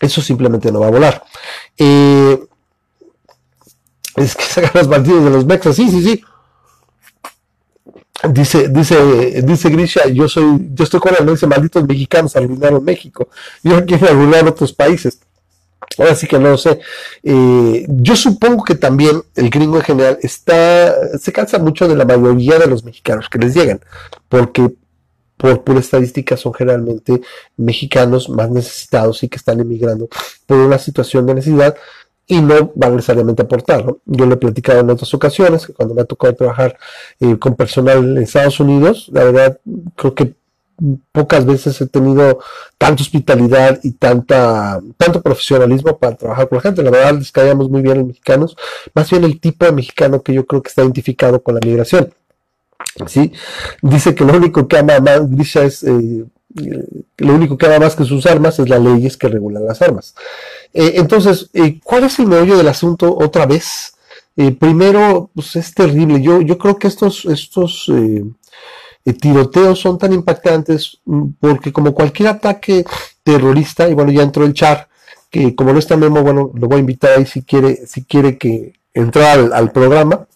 eso 0.00 0.22
simplemente 0.22 0.72
no 0.72 0.80
va 0.80 0.88
a 0.88 0.90
volar. 0.90 1.24
Eh, 1.76 2.38
es 4.16 4.34
que 4.34 4.44
sacan 4.48 4.72
los 4.74 4.88
bandidos 4.88 5.24
de 5.24 5.30
los 5.30 5.46
mexas, 5.46 5.76
sí, 5.76 5.88
sí, 5.90 6.02
sí. 6.02 6.24
Dice, 8.28 8.68
dice, 8.68 9.42
dice 9.42 9.70
Grisha, 9.70 10.06
yo 10.08 10.28
soy, 10.28 10.68
yo 10.74 10.84
estoy 10.84 11.00
con 11.00 11.14
él, 11.18 11.26
dice 11.26 11.46
malditos 11.46 11.86
mexicanos 11.86 12.36
arruinaron 12.36 12.84
México. 12.84 13.28
Yo 13.62 13.84
quiero 13.86 14.08
arruinar 14.08 14.46
otros 14.46 14.72
países. 14.72 15.20
Ahora 15.98 16.14
sí 16.14 16.26
que 16.26 16.38
no 16.38 16.50
lo 16.50 16.58
sé. 16.58 16.80
Eh, 17.22 17.86
yo 17.88 18.14
supongo 18.14 18.62
que 18.62 18.74
también 18.74 19.22
el 19.34 19.50
gringo 19.50 19.76
en 19.78 19.82
general 19.82 20.18
está, 20.22 21.18
se 21.18 21.32
cansa 21.32 21.58
mucho 21.58 21.88
de 21.88 21.96
la 21.96 22.04
mayoría 22.04 22.58
de 22.58 22.66
los 22.66 22.84
mexicanos 22.84 23.28
que 23.28 23.38
les 23.38 23.54
llegan, 23.54 23.80
porque 24.28 24.70
por 25.40 25.64
pura 25.64 25.80
estadística 25.80 26.36
son 26.36 26.52
generalmente 26.52 27.22
mexicanos 27.56 28.28
más 28.28 28.50
necesitados 28.50 29.22
y 29.22 29.28
que 29.28 29.38
están 29.38 29.58
emigrando 29.58 30.06
por 30.46 30.58
una 30.58 30.78
situación 30.78 31.24
de 31.24 31.34
necesidad 31.34 31.74
y 32.26 32.42
no 32.42 32.72
van 32.76 32.94
necesariamente 32.94 33.42
a 33.42 33.46
aportar. 33.46 33.84
Yo 34.04 34.26
lo 34.26 34.34
he 34.34 34.36
platicado 34.36 34.80
en 34.80 34.90
otras 34.90 35.12
ocasiones, 35.14 35.66
que 35.66 35.72
cuando 35.72 35.94
me 35.94 36.02
ha 36.02 36.04
tocado 36.04 36.34
trabajar 36.34 36.78
eh, 37.18 37.38
con 37.38 37.56
personal 37.56 37.98
en 37.98 38.18
Estados 38.18 38.60
Unidos, 38.60 39.08
la 39.12 39.24
verdad 39.24 39.60
creo 39.96 40.14
que 40.14 40.34
pocas 41.10 41.44
veces 41.46 41.80
he 41.80 41.86
tenido 41.86 42.40
tanta 42.78 43.02
hospitalidad 43.02 43.80
y 43.82 43.92
tanta, 43.92 44.80
tanto 44.98 45.22
profesionalismo 45.22 45.98
para 45.98 46.16
trabajar 46.16 46.48
con 46.48 46.56
la 46.56 46.62
gente. 46.62 46.82
La 46.82 46.90
verdad 46.90 47.14
les 47.14 47.32
caíamos 47.32 47.70
muy 47.70 47.80
bien 47.80 47.98
los 47.98 48.06
mexicanos, 48.08 48.56
más 48.94 49.10
bien 49.10 49.24
el 49.24 49.40
tipo 49.40 49.64
de 49.64 49.72
mexicano 49.72 50.22
que 50.22 50.34
yo 50.34 50.46
creo 50.46 50.62
que 50.62 50.68
está 50.68 50.82
identificado 50.82 51.42
con 51.42 51.54
la 51.54 51.60
migración. 51.64 52.12
¿Sí? 53.06 53.32
Dice 53.82 54.14
que 54.14 54.24
lo 54.24 54.36
único 54.36 54.66
que 54.66 54.78
ama 54.78 55.00
más, 55.00 55.30
Grisha 55.30 55.64
es, 55.64 55.82
eh, 55.84 56.24
lo 57.18 57.34
único 57.34 57.56
que 57.56 57.66
ama 57.66 57.80
más 57.80 57.96
que 57.96 58.04
sus 58.04 58.26
armas 58.26 58.58
es 58.58 58.68
las 58.68 58.80
leyes 58.80 59.16
que 59.16 59.28
regulan 59.28 59.66
las 59.66 59.82
armas. 59.82 60.14
Eh, 60.72 60.92
entonces, 60.96 61.50
eh, 61.54 61.80
¿cuál 61.82 62.04
es 62.04 62.18
el 62.18 62.26
meollo 62.26 62.56
del 62.56 62.68
asunto 62.68 63.16
otra 63.16 63.46
vez? 63.46 63.94
primero, 64.58 65.28
pues 65.34 65.54
es 65.56 65.74
terrible. 65.74 66.22
Yo, 66.22 66.40
yo 66.40 66.56
creo 66.56 66.78
que 66.78 66.88
estos, 66.88 67.26
estos 67.26 67.90
tiroteos 69.20 69.78
son 69.78 69.98
tan 69.98 70.14
impactantes 70.14 70.98
mm, 71.04 71.28
porque 71.38 71.70
como 71.74 71.92
cualquier 71.92 72.28
ataque 72.30 72.86
terrorista, 73.22 73.86
y 73.86 73.92
bueno, 73.92 74.12
ya 74.12 74.22
entró 74.22 74.46
el 74.46 74.54
char, 74.54 74.88
que 75.30 75.54
como 75.54 75.72
no 75.72 75.78
está 75.78 75.96
Memo, 75.96 76.22
bueno, 76.22 76.50
lo 76.54 76.68
voy 76.68 76.78
a 76.78 76.80
invitar 76.80 77.18
ahí 77.18 77.26
si 77.26 77.42
quiere, 77.42 77.86
si 77.86 78.04
quiere 78.04 78.38
que 78.38 78.72
entrar 78.94 79.50
al 79.52 79.72
programa. 79.72 80.26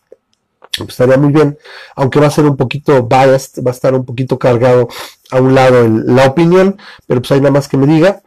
Pues, 0.79 0.91
estaría 0.91 1.17
muy 1.17 1.33
bien, 1.33 1.57
aunque 1.95 2.21
va 2.21 2.27
a 2.27 2.31
ser 2.31 2.45
un 2.47 2.57
poquito 2.57 3.07
biased, 3.07 3.63
va 3.63 3.71
a 3.71 3.75
estar 3.75 3.95
un 3.95 4.05
poquito 4.05 4.39
cargado 4.39 4.89
a 5.31 5.41
un 5.41 5.55
lado 5.55 5.87
la 5.89 6.27
opinión, 6.27 6.79
pero 7.07 7.21
pues 7.21 7.33
hay 7.33 7.41
nada 7.41 7.53
más 7.53 7.69
que 7.69 7.77
me 7.77 7.87
diga. 7.87 8.23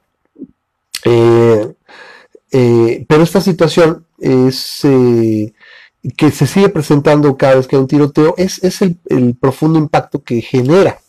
Eh, 1.04 1.74
eh, 2.52 3.06
pero 3.08 3.24
esta 3.24 3.42
situación 3.42 4.06
es 4.20 4.80
eh, 4.84 5.54
que 6.16 6.32
se 6.32 6.48
sigue 6.48 6.70
presentando 6.70 7.36
cada 7.38 7.56
vez 7.56 7.68
que 7.68 7.76
hay 7.76 7.82
un 7.82 7.88
tiroteo, 7.88 8.34
es, 8.38 8.62
el, 8.82 9.36
profundo 9.40 9.78
impacto 9.78 10.24
que 10.24 10.42
genera. 10.42 11.00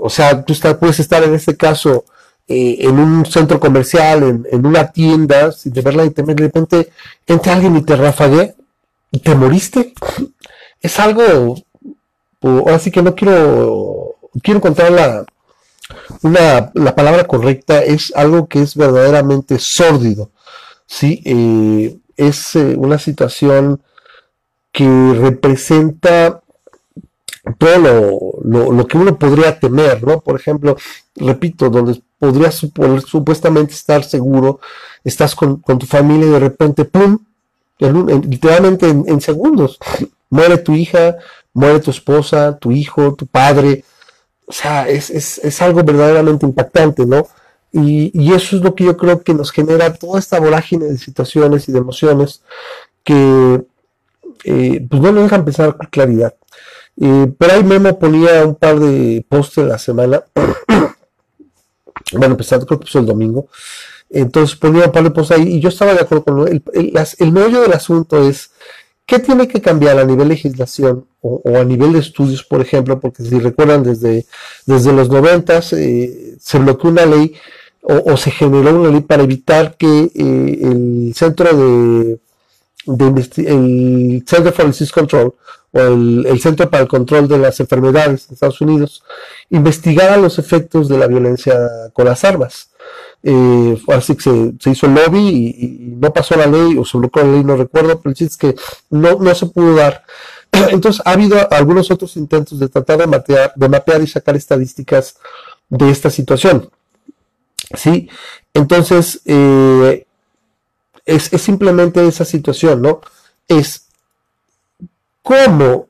O 0.00 0.10
sea, 0.10 0.44
tú 0.44 0.54
puedes 0.78 1.00
estar 1.00 1.22
en 1.22 1.34
este 1.34 1.56
caso 1.56 2.04
en 2.46 2.98
un 2.98 3.24
centro 3.24 3.60
comercial, 3.60 4.44
en, 4.50 4.66
una 4.66 4.90
tienda, 4.90 5.52
sin 5.52 5.72
de 5.72 5.80
verla 5.80 6.04
y 6.04 6.10
de 6.10 6.34
repente 6.34 6.90
entra 7.26 7.54
alguien 7.54 7.76
y 7.76 7.82
te 7.82 7.96
rafague 7.96 8.54
te 9.22 9.34
moriste. 9.34 9.92
Es 10.80 10.98
algo, 11.00 11.56
ahora 12.42 12.78
sí 12.78 12.90
que 12.90 13.02
no 13.02 13.14
quiero, 13.14 14.16
quiero 14.42 14.58
encontrar 14.58 14.92
la, 14.92 15.24
una, 16.22 16.70
la 16.74 16.94
palabra 16.94 17.24
correcta, 17.24 17.82
es 17.82 18.12
algo 18.14 18.48
que 18.48 18.62
es 18.62 18.74
verdaderamente 18.74 19.58
sórdido. 19.58 20.30
¿sí? 20.86 21.22
Eh, 21.24 21.98
es 22.16 22.56
una 22.56 22.98
situación 22.98 23.80
que 24.72 25.14
representa 25.14 26.42
todo 27.56 28.36
lo, 28.42 28.86
que 28.86 28.98
uno 28.98 29.18
podría 29.18 29.58
temer, 29.58 30.04
¿no? 30.04 30.20
Por 30.20 30.38
ejemplo, 30.38 30.76
repito, 31.16 31.70
donde 31.70 32.02
podrías 32.18 32.54
supuestamente 33.06 33.72
estar 33.72 34.04
seguro, 34.04 34.60
estás 35.04 35.34
con, 35.34 35.62
tu 35.62 35.86
familia 35.86 36.26
y 36.26 36.30
de 36.32 36.38
repente, 36.40 36.84
¡pum! 36.84 37.18
Literalmente 37.78 38.88
en, 38.88 39.20
segundos, 39.20 39.78
muere 40.30 40.58
tu 40.58 40.74
hija, 40.74 41.16
muere 41.52 41.80
tu 41.80 41.90
esposa, 41.90 42.56
tu 42.58 42.70
hijo, 42.72 43.14
tu 43.14 43.26
padre. 43.26 43.84
O 44.46 44.52
sea, 44.52 44.88
es, 44.88 45.62
algo 45.62 45.82
verdaderamente 45.82 46.46
impactante, 46.46 47.06
¿no? 47.06 47.26
Y, 47.70 48.10
y, 48.14 48.32
eso 48.32 48.56
es 48.56 48.62
lo 48.62 48.74
que 48.74 48.84
yo 48.84 48.96
creo 48.96 49.22
que 49.22 49.34
nos 49.34 49.52
genera 49.52 49.92
toda 49.92 50.18
esta 50.18 50.40
vorágine 50.40 50.86
de 50.86 50.96
situaciones 50.96 51.68
y 51.68 51.72
de 51.72 51.78
emociones 51.78 52.42
que 53.04 53.62
eh, 54.44 54.86
pues 54.88 55.02
no 55.02 55.12
nos 55.12 55.24
dejan 55.24 55.44
pensar 55.44 55.76
con 55.76 55.86
claridad. 55.88 56.34
Eh, 57.00 57.32
pero 57.38 57.52
ahí 57.52 57.64
Memo 57.64 57.98
ponía 57.98 58.44
un 58.44 58.54
par 58.54 58.78
de 58.78 59.24
posts 59.28 59.58
la 59.58 59.78
semana. 59.78 60.22
bueno, 62.12 62.34
empezando, 62.34 62.66
creo 62.66 62.78
que 62.78 62.86
puso 62.86 62.98
el 62.98 63.06
domingo. 63.06 63.48
Entonces 64.10 64.56
ponía 64.56 64.90
par 64.90 65.04
de 65.04 65.10
posts 65.10 65.32
ahí 65.32 65.56
y 65.56 65.60
yo 65.60 65.68
estaba 65.68 65.94
de 65.94 66.00
acuerdo 66.00 66.24
con 66.24 66.48
él. 66.48 66.62
El, 66.72 66.92
el, 67.18 67.32
meollo 67.32 67.60
del 67.60 67.72
asunto 67.72 68.26
es 68.28 68.50
qué 69.06 69.18
tiene 69.18 69.48
que 69.48 69.60
cambiar 69.60 69.98
a 69.98 70.04
nivel 70.04 70.28
legislación 70.28 71.06
o, 71.20 71.42
a 71.56 71.64
nivel 71.64 71.92
de 71.92 72.00
estudios, 72.00 72.44
por 72.44 72.60
ejemplo, 72.60 73.00
porque 73.00 73.22
si 73.22 73.38
recuerdan, 73.38 73.82
desde, 73.82 74.26
desde 74.66 74.92
los 74.92 75.08
noventas 75.08 75.72
eh, 75.72 76.36
se 76.40 76.58
bloqueó 76.58 76.90
una 76.90 77.06
ley 77.06 77.34
o, 77.82 78.16
se 78.16 78.30
generó 78.30 78.80
una 78.80 78.90
ley 78.90 79.00
para 79.00 79.22
evitar 79.22 79.76
que 79.76 80.10
eh, 80.14 80.58
el 80.62 81.12
centro 81.14 81.56
de, 81.56 82.18
el 83.36 84.24
Center 84.26 84.52
for 84.52 84.66
Disease 84.66 84.92
Control 84.92 85.34
o 85.72 85.80
el, 85.80 86.40
Centro 86.40 86.68
para 86.70 86.82
el 86.82 86.88
Control 86.88 87.28
de 87.28 87.38
las 87.38 87.60
Enfermedades 87.60 88.28
de 88.28 88.34
Estados 88.34 88.60
Unidos 88.60 89.02
investigara 89.50 90.16
los 90.16 90.38
efectos 90.38 90.88
de 90.88 90.98
la 90.98 91.06
violencia 91.06 91.58
con 91.92 92.06
las 92.06 92.24
armas. 92.24 92.70
Eh, 93.22 93.82
así 93.88 94.14
que 94.14 94.52
se, 94.60 94.70
hizo 94.70 94.86
el 94.86 94.94
lobby 94.94 95.28
y, 95.28 95.96
no 95.96 96.12
pasó 96.12 96.36
la 96.36 96.46
ley, 96.46 96.76
o 96.78 96.84
se 96.84 96.98
bloqueó 96.98 97.24
la 97.24 97.32
ley, 97.32 97.44
no 97.44 97.56
recuerdo, 97.56 97.98
pero 98.00 98.10
el 98.10 98.16
chiste 98.16 98.48
es 98.48 98.54
que 98.54 98.62
no, 98.90 99.16
no 99.16 99.34
se 99.34 99.46
pudo 99.46 99.74
dar. 99.74 100.04
Entonces 100.52 101.02
ha 101.04 101.12
habido 101.12 101.36
algunos 101.52 101.90
otros 101.90 102.16
intentos 102.16 102.58
de 102.58 102.68
tratar 102.68 102.98
de 102.98 103.06
mapear, 103.06 103.52
de 103.54 103.68
mapear 103.68 104.02
y 104.02 104.06
sacar 104.06 104.36
estadísticas 104.36 105.16
de 105.68 105.90
esta 105.90 106.10
situación. 106.10 106.70
¿Sí? 107.74 108.08
Entonces, 108.54 109.20
eh, 109.26 110.06
es, 111.04 111.32
es 111.32 111.42
simplemente 111.42 112.06
esa 112.06 112.24
situación, 112.24 112.80
¿no? 112.80 113.00
Es 113.46 113.88
¿Cómo 115.28 115.88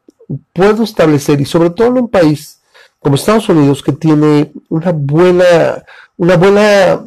puedo 0.52 0.82
establecer, 0.82 1.40
y 1.40 1.44
sobre 1.44 1.70
todo 1.70 1.86
en 1.86 1.98
un 1.98 2.08
país 2.08 2.58
como 2.98 3.14
Estados 3.14 3.48
Unidos, 3.48 3.84
que 3.84 3.92
tiene 3.92 4.52
una 4.68 4.90
buena, 4.90 5.84
una 6.16 6.36
buena 6.36 7.06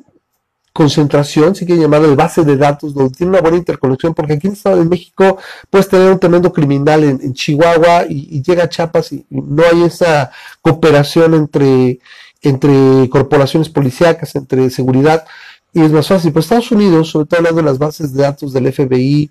concentración, 0.74 1.54
si 1.56 1.66
quieren 1.66 1.84
llamar 1.84 2.01
de 2.01 2.16
base 2.16 2.44
de 2.44 2.56
datos, 2.58 2.94
donde 2.94 3.16
tiene 3.16 3.32
una 3.32 3.42
buena 3.42 3.58
interconexión, 3.58 4.13
porque 4.13 4.34
aquí 4.34 4.48
en 4.48 4.54
Estado 4.54 4.78
de 4.78 4.86
México 4.86 5.38
puedes 5.69 5.89
tener 5.89 6.12
un 6.12 6.19
tremendo 6.19 6.52
criminal 6.54 7.04
en, 7.04 7.34
Chihuahua 7.34 8.06
y, 8.10 8.41
llega 8.41 8.63
a 8.63 8.69
Chiapas 8.69 9.12
y, 9.12 9.26
no 9.30 9.63
hay 9.69 9.84
esa 9.84 10.32
cooperación 10.62 11.34
entre, 11.34 12.00
entre 12.41 13.10
corporaciones 13.10 13.69
policíacas, 13.69 14.36
entre 14.36 14.69
seguridad, 14.69 15.26
y 15.74 15.82
es 15.82 15.91
más 15.91 16.08
fácil. 16.08 16.32
Pero 16.32 16.41
Estados 16.41 16.72
Unidos, 16.72 17.10
sobre 17.10 17.28
todo 17.28 17.39
hablando 17.39 17.62
de 17.62 17.67
las 17.67 17.78
bases 17.78 18.13
de 18.13 18.24
datos 18.24 18.54
del 18.54 18.72
FBI, 18.72 19.30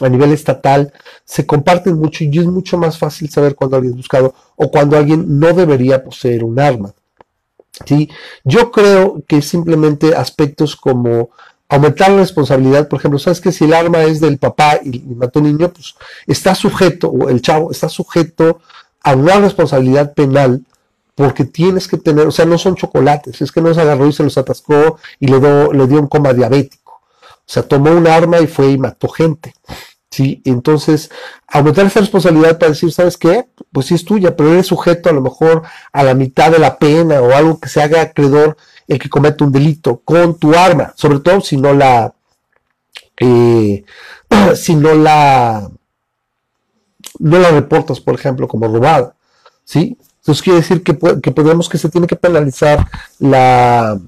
a 0.00 0.08
nivel 0.08 0.32
estatal 0.32 0.92
se 1.24 1.46
comparten 1.46 1.94
mucho 1.94 2.24
y 2.24 2.38
es 2.38 2.46
mucho 2.46 2.78
más 2.78 2.98
fácil 2.98 3.28
saber 3.28 3.54
cuando 3.54 3.76
alguien 3.76 3.92
es 3.92 3.96
buscado 3.98 4.34
o 4.56 4.70
cuando 4.70 4.96
alguien 4.96 5.38
no 5.38 5.52
debería 5.52 6.02
poseer 6.02 6.42
un 6.42 6.58
arma. 6.58 6.94
¿Sí? 7.86 8.10
Yo 8.44 8.70
creo 8.70 9.22
que 9.26 9.42
simplemente 9.42 10.14
aspectos 10.14 10.76
como 10.76 11.30
aumentar 11.68 12.10
la 12.10 12.18
responsabilidad, 12.18 12.88
por 12.88 12.98
ejemplo, 12.98 13.18
sabes 13.18 13.40
que 13.40 13.52
si 13.52 13.64
el 13.64 13.74
arma 13.74 14.02
es 14.02 14.20
del 14.20 14.38
papá 14.38 14.80
y, 14.82 15.00
mató 15.14 15.38
un 15.38 15.46
niño, 15.46 15.72
pues 15.72 15.94
está 16.26 16.54
sujeto, 16.54 17.08
o 17.08 17.28
el 17.28 17.40
chavo 17.40 17.70
está 17.70 17.88
sujeto 17.88 18.60
a 19.02 19.14
una 19.14 19.38
responsabilidad 19.38 20.12
penal 20.12 20.62
porque 21.14 21.44
tienes 21.44 21.86
que 21.86 21.98
tener, 21.98 22.26
o 22.26 22.30
sea, 22.30 22.44
no 22.44 22.58
son 22.58 22.74
chocolates, 22.74 23.40
es 23.40 23.52
que 23.52 23.60
no 23.60 23.72
se 23.72 23.80
agarró 23.80 24.06
y 24.06 24.12
se 24.12 24.22
los 24.22 24.36
atascó 24.36 24.98
y 25.20 25.28
le, 25.28 25.38
le 25.38 25.86
dio 25.86 26.00
un 26.00 26.08
coma 26.08 26.32
diabético. 26.32 27.00
O 27.50 27.52
sea, 27.52 27.62
tomó 27.62 27.90
un 27.90 28.06
arma 28.06 28.40
y 28.40 28.46
fue 28.46 28.70
y 28.70 28.78
mató 28.78 29.08
gente. 29.08 29.54
¿Sí? 30.10 30.42
Entonces, 30.44 31.10
aumentar 31.46 31.86
esa 31.86 32.00
responsabilidad 32.00 32.58
para 32.58 32.70
decir, 32.70 32.92
¿sabes 32.92 33.16
qué? 33.16 33.46
Pues 33.72 33.86
sí 33.86 33.94
es 33.94 34.04
tuya, 34.04 34.36
pero 34.36 34.52
eres 34.52 34.66
sujeto 34.66 35.08
a 35.08 35.12
lo 35.12 35.20
mejor 35.20 35.62
a 35.92 36.02
la 36.02 36.14
mitad 36.14 36.50
de 36.50 36.58
la 36.58 36.78
pena 36.78 37.20
o 37.20 37.32
algo 37.32 37.60
que 37.60 37.68
se 37.68 37.82
haga 37.82 38.02
acreedor 38.02 38.56
el 38.88 38.98
que 38.98 39.08
comete 39.08 39.44
un 39.44 39.52
delito 39.52 40.00
con 40.04 40.36
tu 40.38 40.54
arma, 40.54 40.92
sobre 40.96 41.20
todo 41.20 41.40
si 41.40 41.56
no 41.56 41.72
la, 41.72 42.12
eh, 43.20 43.84
si 44.56 44.74
no 44.74 44.94
la, 44.94 45.70
no 47.18 47.38
la 47.38 47.50
reportas, 47.50 48.00
por 48.00 48.14
ejemplo, 48.14 48.48
como 48.48 48.66
robada, 48.66 49.14
¿sí? 49.64 49.96
Entonces 50.18 50.42
quiere 50.42 50.58
decir 50.60 50.82
que, 50.82 50.98
que 51.22 51.30
podemos 51.30 51.68
que 51.68 51.78
se 51.78 51.88
tiene 51.88 52.06
que 52.06 52.16
penalizar 52.16 52.86
la, 53.20 53.98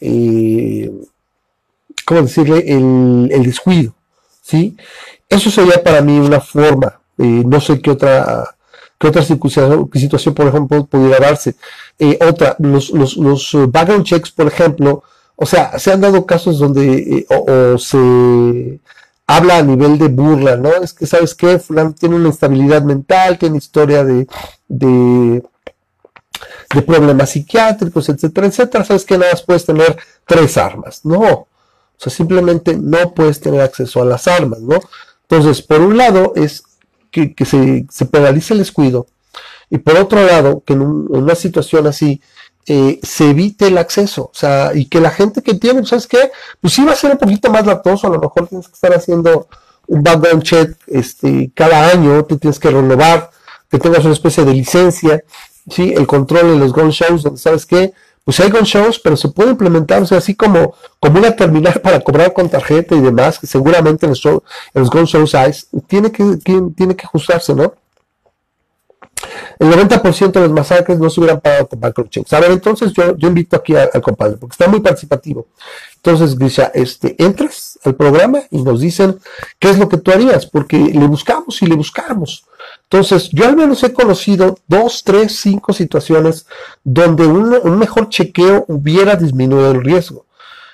eh, 0.00 0.90
¿cómo 2.04 2.22
decirle? 2.22 2.58
El, 2.66 3.30
el 3.32 3.42
descuido, 3.42 3.94
¿sí? 4.42 4.76
Eso 5.28 5.50
sería 5.50 5.82
para 5.82 6.00
mí 6.02 6.18
una 6.18 6.40
forma. 6.40 7.00
Eh, 7.18 7.42
no 7.46 7.60
sé 7.60 7.80
qué 7.80 7.90
otra, 7.90 8.56
qué 8.98 9.08
otra 9.08 9.22
situación, 9.22 10.34
por 10.34 10.46
ejemplo, 10.46 10.86
pudiera 10.86 11.18
darse. 11.18 11.56
Eh, 11.98 12.18
otra, 12.26 12.56
los, 12.58 12.90
los, 12.90 13.16
los, 13.16 13.54
uh, 13.54 13.70
background 13.70 14.04
checks, 14.04 14.30
por 14.30 14.46
ejemplo, 14.46 15.02
o 15.34 15.46
sea, 15.46 15.78
se 15.78 15.92
han 15.92 16.00
dado 16.00 16.26
casos 16.26 16.58
donde 16.58 16.98
eh, 16.98 17.26
o, 17.28 17.78
se 17.78 18.80
habla 19.26 19.58
a 19.58 19.62
nivel 19.62 19.98
de 19.98 20.08
burla, 20.08 20.56
¿no? 20.56 20.70
Es 20.76 20.92
que, 20.92 21.06
¿sabes 21.06 21.34
qué? 21.34 21.58
Fulano 21.58 21.94
tiene 21.94 22.16
una 22.16 22.28
instabilidad 22.28 22.82
mental, 22.82 23.38
tiene 23.38 23.58
historia 23.58 24.04
de, 24.04 24.26
de, 24.68 25.42
de 26.74 26.82
problemas 26.82 27.30
psiquiátricos, 27.30 28.08
etcétera, 28.08 28.46
etcétera. 28.46 28.84
¿Sabes 28.84 29.04
qué? 29.04 29.18
Nada 29.18 29.32
más 29.32 29.42
puedes 29.42 29.64
tener 29.64 29.96
tres 30.26 30.56
armas. 30.56 31.04
No. 31.04 31.28
O 31.28 31.48
sea, 31.98 32.12
simplemente 32.12 32.76
no 32.76 33.14
puedes 33.14 33.40
tener 33.40 33.62
acceso 33.62 34.02
a 34.02 34.04
las 34.04 34.28
armas, 34.28 34.60
¿no? 34.60 34.78
Entonces, 35.28 35.62
por 35.62 35.80
un 35.80 35.96
lado 35.96 36.32
es 36.36 36.62
que, 37.10 37.34
se, 37.44 37.86
se, 37.90 38.06
penalice 38.06 38.52
el 38.52 38.58
descuido 38.58 39.06
y 39.70 39.78
por 39.78 39.96
otro 39.96 40.24
lado, 40.24 40.62
que 40.64 40.74
en, 40.74 40.82
una 40.82 41.34
situación 41.34 41.86
así 41.86 42.20
eh, 42.66 43.00
se 43.02 43.30
evite 43.30 43.68
el 43.68 43.78
acceso, 43.78 44.24
o 44.24 44.34
sea, 44.34 44.72
y 44.74 44.86
que 44.86 45.00
la 45.00 45.10
gente 45.10 45.42
que 45.42 45.54
tiene, 45.54 45.84
¿sabes 45.86 46.06
qué? 46.06 46.30
Pues 46.60 46.74
sí 46.74 46.84
va 46.84 46.92
a 46.92 46.96
ser 46.96 47.12
un 47.12 47.18
poquito 47.18 47.50
más 47.50 47.66
latoso, 47.66 48.06
a 48.06 48.10
lo 48.10 48.20
mejor 48.20 48.48
tienes 48.48 48.68
que 48.68 48.74
estar 48.74 48.92
haciendo 48.92 49.48
un 49.88 50.02
background 50.02 50.42
check 50.42 50.76
este, 50.86 51.50
cada 51.54 51.90
año, 51.90 52.24
te 52.24 52.36
tienes 52.36 52.58
que 52.58 52.70
renovar, 52.70 53.30
que 53.70 53.78
tengas 53.78 54.04
una 54.04 54.14
especie 54.14 54.44
de 54.44 54.52
licencia, 54.52 55.22
¿sí? 55.70 55.92
El 55.96 56.06
control 56.06 56.52
en 56.52 56.60
los 56.60 56.72
gun 56.72 56.90
shows, 56.90 57.22
donde 57.22 57.40
sabes 57.40 57.66
qué, 57.66 57.92
pues 58.26 58.40
hay 58.40 58.50
gun 58.50 58.64
shows, 58.64 58.98
pero 58.98 59.16
se 59.16 59.28
puede 59.28 59.50
implementar, 59.50 60.02
o 60.02 60.06
sea, 60.06 60.18
así 60.18 60.34
como, 60.34 60.74
como 60.98 61.20
una 61.20 61.36
terminal 61.36 61.80
para 61.82 62.00
cobrar 62.00 62.32
con 62.32 62.48
tarjeta 62.48 62.96
y 62.96 63.00
demás, 63.00 63.38
que 63.38 63.46
seguramente 63.46 64.04
en 64.04 64.10
los, 64.10 64.26
en 64.26 64.42
los 64.74 64.90
gun 64.90 65.04
shows 65.04 65.32
hay, 65.36 65.52
tiene 65.86 66.10
que, 66.10 66.36
tiene 66.42 66.96
que 66.96 67.06
ajustarse, 67.06 67.54
¿no? 67.54 67.72
El 69.60 69.70
90% 69.70 70.32
de 70.32 70.40
los 70.40 70.50
masacres 70.50 70.98
no 70.98 71.08
se 71.08 71.20
hubieran 71.20 71.40
pagado 71.40 71.68
con 71.94 72.08
checks. 72.08 72.32
A 72.32 72.40
ver, 72.40 72.50
entonces 72.50 72.92
yo, 72.92 73.16
yo 73.16 73.28
invito 73.28 73.56
aquí 73.56 73.76
al, 73.76 74.02
compadre, 74.02 74.36
porque 74.38 74.54
está 74.54 74.66
muy 74.66 74.80
participativo. 74.80 75.46
Entonces, 75.94 76.36
Grisha, 76.36 76.72
este, 76.74 77.14
entras 77.22 77.78
al 77.84 77.94
programa 77.94 78.40
y 78.50 78.60
nos 78.60 78.80
dicen 78.80 79.20
qué 79.60 79.70
es 79.70 79.78
lo 79.78 79.88
que 79.88 79.98
tú 79.98 80.10
harías, 80.10 80.46
porque 80.46 80.76
le 80.78 81.06
buscamos 81.06 81.62
y 81.62 81.66
le 81.66 81.76
buscamos. 81.76 82.44
Entonces, 82.88 83.30
yo 83.32 83.46
al 83.46 83.56
menos 83.56 83.82
he 83.82 83.92
conocido 83.92 84.58
dos, 84.68 85.02
tres, 85.04 85.40
cinco 85.40 85.72
situaciones 85.72 86.46
donde 86.84 87.26
un, 87.26 87.78
mejor 87.78 88.08
chequeo 88.08 88.64
hubiera 88.68 89.16
disminuido 89.16 89.72
el 89.72 89.82
riesgo. 89.82 90.26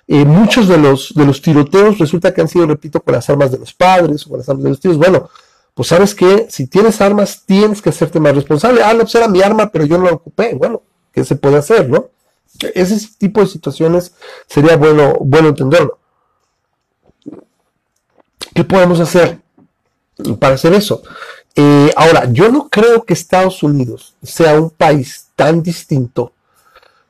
Eh, 0.06 0.24
muchos 0.26 0.68
de 0.68 0.76
los, 0.76 1.14
de 1.14 1.24
los 1.24 1.40
tiroteos 1.40 1.98
resulta 1.98 2.34
que 2.34 2.42
han 2.42 2.48
sido, 2.48 2.66
repito, 2.66 3.00
con 3.00 3.14
las 3.14 3.30
armas 3.30 3.50
de 3.50 3.58
los 3.58 3.72
padres 3.72 4.26
o 4.26 4.30
con 4.30 4.38
las 4.38 4.48
armas 4.48 4.64
de 4.64 4.70
los 4.70 4.80
tíos. 4.80 4.98
Bueno, 4.98 5.30
pues 5.74 5.88
sabes 5.88 6.14
que 6.14 6.48
si 6.50 6.66
tienes 6.66 7.00
armas 7.00 7.44
tienes 7.46 7.80
que 7.80 7.88
hacerte 7.88 8.20
más 8.20 8.34
responsable. 8.34 8.82
Ah, 8.82 8.92
no, 8.92 9.00
pues 9.00 9.14
era 9.14 9.28
mi 9.28 9.40
arma, 9.40 9.70
pero 9.70 9.86
yo 9.86 9.96
no 9.96 10.04
la 10.04 10.12
ocupé. 10.12 10.54
Bueno, 10.54 10.82
qué 11.12 11.24
se 11.24 11.36
puede 11.36 11.56
hacer, 11.56 11.88
¿no? 11.88 12.10
Ese 12.74 13.08
tipo 13.16 13.40
de 13.40 13.46
situaciones 13.46 14.12
sería 14.46 14.76
bueno, 14.76 15.14
bueno 15.20 15.48
entenderlo. 15.48 15.98
¿Qué 18.54 18.64
podemos 18.64 19.00
hacer 19.00 19.38
para 20.38 20.56
hacer 20.56 20.74
eso? 20.74 21.02
Eh, 21.54 21.92
ahora, 21.96 22.30
yo 22.30 22.50
no 22.50 22.68
creo 22.68 23.04
que 23.04 23.12
Estados 23.12 23.62
Unidos 23.62 24.14
sea 24.22 24.58
un 24.60 24.70
país 24.70 25.26
tan 25.36 25.62
distinto 25.62 26.32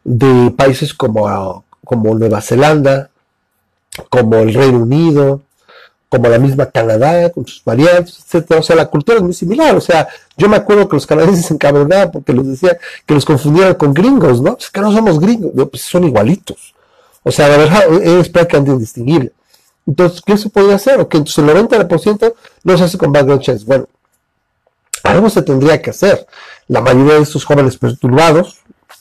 de 0.04 0.50
países 0.50 0.92
como, 0.92 1.64
como 1.84 2.14
Nueva 2.14 2.40
Zelanda, 2.40 3.10
como 4.10 4.36
el 4.36 4.54
Reino 4.54 4.78
Unido, 4.78 5.42
como 6.08 6.28
la 6.28 6.38
misma 6.38 6.66
Canadá, 6.66 7.30
con 7.30 7.46
sus 7.46 7.64
variantes, 7.64 8.18
etcétera. 8.18 8.60
O 8.60 8.62
sea, 8.62 8.76
la 8.76 8.86
cultura 8.86 9.18
es 9.18 9.24
muy 9.24 9.32
similar. 9.32 9.74
O 9.76 9.80
sea, 9.80 10.08
yo 10.36 10.48
me 10.48 10.56
acuerdo 10.56 10.88
que 10.88 10.96
los 10.96 11.06
canadienses 11.06 11.46
se 11.48 11.54
encabronaban 11.54 12.10
porque 12.10 12.32
los 12.32 12.46
decían 12.46 12.76
que 13.06 13.14
los 13.14 13.24
confundieran 13.24 13.74
con 13.74 13.94
gringos, 13.94 14.42
¿no? 14.42 14.56
Es 14.58 14.70
que 14.70 14.80
no 14.80 14.92
somos 14.92 15.18
gringos, 15.20 15.52
pues 15.70 15.82
son 15.82 16.04
igualitos. 16.04 16.74
O 17.22 17.30
sea, 17.30 17.48
la 17.48 17.56
verdad 17.56 17.92
es 18.02 18.28
prácticamente 18.28 18.72
indistinguible. 18.72 19.32
Entonces, 19.86 20.20
¿qué 20.24 20.36
se 20.36 20.50
podría 20.50 20.76
hacer? 20.76 21.00
O 21.00 21.08
que 21.08 21.18
entonces 21.18 21.38
el 21.38 21.68
90% 21.68 22.34
no 22.64 22.78
se 22.78 22.84
hace 22.84 22.98
con 22.98 23.12
background 23.12 23.42
checks. 23.42 23.64
Bueno, 23.64 23.86
algo 25.12 25.30
se 25.30 25.42
tendría 25.42 25.80
que 25.80 25.90
hacer. 25.90 26.26
La 26.68 26.80
mayoría 26.80 27.14
de 27.14 27.22
estos 27.22 27.44
jóvenes 27.44 27.76
perturbados, 27.76 28.60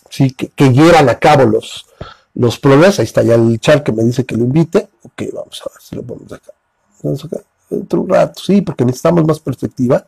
sí, 0.10 0.32
que, 0.32 0.50
que 0.50 0.72
llevan 0.72 1.10
a 1.10 1.20
cabo 1.20 1.46
los, 1.46 1.86
los 2.34 2.60
problemas, 2.60 3.00
ahí 3.00 3.06
está 3.06 3.24
ya 3.24 3.36
el 3.36 3.60
chat 3.60 3.84
que 3.84 3.92
me 3.92 4.04
dice 4.04 4.26
que 4.26 4.36
lo 4.36 4.44
invite. 4.44 4.90
Ok, 5.04 5.24
vamos 5.34 5.62
a 5.66 5.70
ver 5.70 5.82
si 5.82 5.96
lo 5.96 6.04
ponemos 6.04 6.34
acá. 6.34 6.52
Dentro 7.70 8.02
un 8.02 8.10
rato, 8.10 8.42
sí, 8.42 8.62
porque 8.62 8.86
necesitamos 8.86 9.26
más 9.26 9.40
perspectiva. 9.40 10.06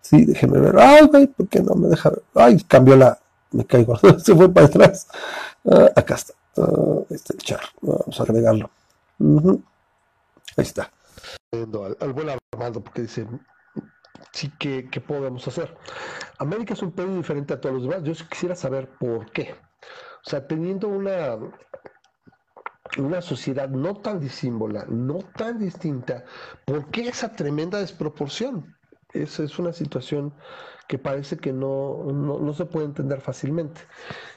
Sí, 0.00 0.24
déjenme 0.24 0.58
ver. 0.58 0.78
Ay, 0.78 1.06
güey, 1.06 1.26
¿por 1.26 1.48
qué 1.48 1.60
no 1.60 1.74
me 1.74 1.88
deja 1.88 2.10
ver? 2.10 2.22
Ay, 2.34 2.62
cambió 2.66 2.96
la. 2.96 3.18
Me 3.52 3.64
caigo. 3.64 3.98
Se 4.18 4.34
fue 4.34 4.52
para 4.52 4.66
atrás. 4.66 5.06
Ah, 5.64 5.90
acá 5.96 6.14
está. 6.14 6.34
Uh, 6.56 7.06
este 7.10 7.34
el 7.34 7.38
char. 7.40 7.60
Vamos 7.80 8.18
a 8.18 8.22
agregarlo. 8.22 8.70
Ahí 10.56 10.64
está. 10.64 10.90
Al, 11.52 11.96
al 12.00 12.12
buen 12.12 12.28
Armando, 12.52 12.80
porque 12.80 13.02
dice. 13.02 13.26
Sí, 14.32 14.50
¿qué, 14.58 14.88
¿qué 14.90 15.00
podemos 15.00 15.46
hacer? 15.48 15.76
América 16.38 16.74
es 16.74 16.82
un 16.82 16.92
país 16.92 17.14
diferente 17.14 17.54
a 17.54 17.60
todos 17.60 17.74
los 17.76 17.84
demás. 17.84 18.02
Yo 18.04 18.12
quisiera 18.28 18.54
saber 18.54 18.88
por 18.98 19.30
qué. 19.32 19.54
O 20.24 20.28
sea, 20.30 20.46
teniendo 20.46 20.88
una 20.88 21.36
una 22.98 23.20
sociedad 23.22 23.68
no 23.68 23.94
tan 23.94 24.20
disímbola, 24.20 24.84
no 24.88 25.18
tan 25.18 25.58
distinta, 25.58 26.24
¿por 26.64 26.90
qué 26.90 27.08
esa 27.08 27.34
tremenda 27.34 27.78
desproporción? 27.78 28.74
Esa 29.12 29.44
es 29.44 29.58
una 29.58 29.72
situación 29.72 30.34
que 30.88 30.98
parece 30.98 31.36
que 31.36 31.52
no, 31.52 32.04
no, 32.04 32.52
se 32.52 32.64
puede 32.64 32.86
entender 32.86 33.20
fácilmente. 33.20 33.80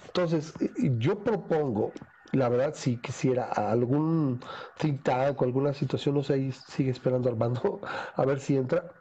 Entonces, 0.06 0.54
yo 0.98 1.24
propongo, 1.24 1.94
la 2.32 2.50
verdad, 2.50 2.74
si 2.76 2.98
quisiera 2.98 3.46
algún 3.46 4.40
think 4.78 5.04
tank 5.04 5.42
o 5.42 5.46
alguna 5.46 5.74
situación, 5.74 6.16
no 6.16 6.24
sé, 6.24 6.34
ahí 6.34 6.52
sigue 6.52 6.92
esperando 6.92 7.30
Armando, 7.30 7.82
a 8.16 8.26
ver 8.26 8.40
si 8.40 8.56
entra, 8.56 8.92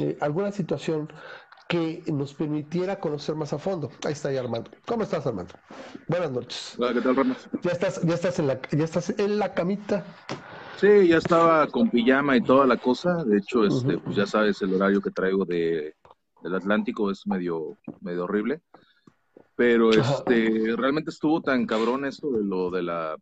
eh, 0.00 0.16
alguna 0.20 0.52
situación 0.52 1.08
que 1.68 2.02
nos 2.06 2.32
permitiera 2.32 2.98
conocer 2.98 3.34
más 3.34 3.52
a 3.52 3.58
fondo. 3.58 3.90
Ahí 4.04 4.12
está 4.12 4.32
ya 4.32 4.40
Armando. 4.40 4.70
¿Cómo 4.86 5.02
estás, 5.02 5.26
Armando? 5.26 5.54
Buenas 6.08 6.30
noches. 6.30 6.74
Hola, 6.78 6.94
¿qué 6.94 7.02
tal, 7.02 7.14
Ramos? 7.14 7.48
Ya 7.62 7.72
estás, 7.72 8.02
ya 8.02 8.14
estás 8.14 8.38
en 8.38 8.46
la, 8.46 8.60
ya 8.70 8.84
estás 8.84 9.10
en 9.18 9.38
la 9.38 9.52
camita. 9.52 10.02
Sí, 10.78 11.08
ya 11.08 11.18
estaba 11.18 11.66
con 11.66 11.90
pijama 11.90 12.36
y 12.36 12.40
toda 12.40 12.66
la 12.66 12.78
cosa. 12.78 13.22
De 13.24 13.36
hecho, 13.36 13.64
este, 13.64 13.98
pues 13.98 14.16
ya 14.16 14.26
sabes, 14.26 14.62
el 14.62 14.74
horario 14.74 15.02
que 15.02 15.10
traigo 15.10 15.44
de, 15.44 15.94
del 16.42 16.54
Atlántico 16.54 17.10
es 17.10 17.26
medio, 17.26 17.76
medio 18.00 18.24
horrible. 18.24 18.62
Pero 19.54 19.90
este, 19.90 20.74
realmente 20.76 21.10
estuvo 21.10 21.42
tan 21.42 21.66
cabrón 21.66 22.06
esto 22.06 22.30
de 22.30 22.44
lo 22.44 22.70
de 22.70 22.82
la, 22.82 23.16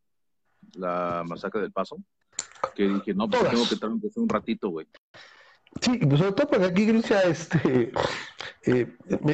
la 0.75 1.25
masacre 1.27 1.63
del 1.63 1.73
paso, 1.73 1.97
que 2.75 2.87
dije, 2.87 3.15
no, 3.15 3.29
pues 3.29 3.49
tengo 3.49 3.67
que 3.67 3.75
estar 3.75 3.91
un 3.91 4.29
ratito, 4.29 4.69
güey. 4.69 4.87
Sí, 5.81 5.99
pues 5.99 6.21
sobre 6.21 6.33
todo 6.33 6.49
porque 6.49 6.67
aquí 6.67 6.87
Grecia 6.87 7.23
este, 7.23 7.93
eh, 8.65 8.87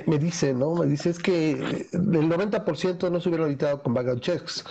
me, 0.07 0.18
dice, 0.18 0.52
¿no? 0.52 0.74
Me 0.74 0.87
dice 0.87 1.11
es 1.11 1.18
que 1.18 1.52
el 1.52 2.28
90% 2.28 3.11
no 3.11 3.20
se 3.20 3.28
hubiera 3.28 3.44
auditado 3.44 3.83
con 3.83 3.94
background 3.94 4.22
checks. 4.22 4.64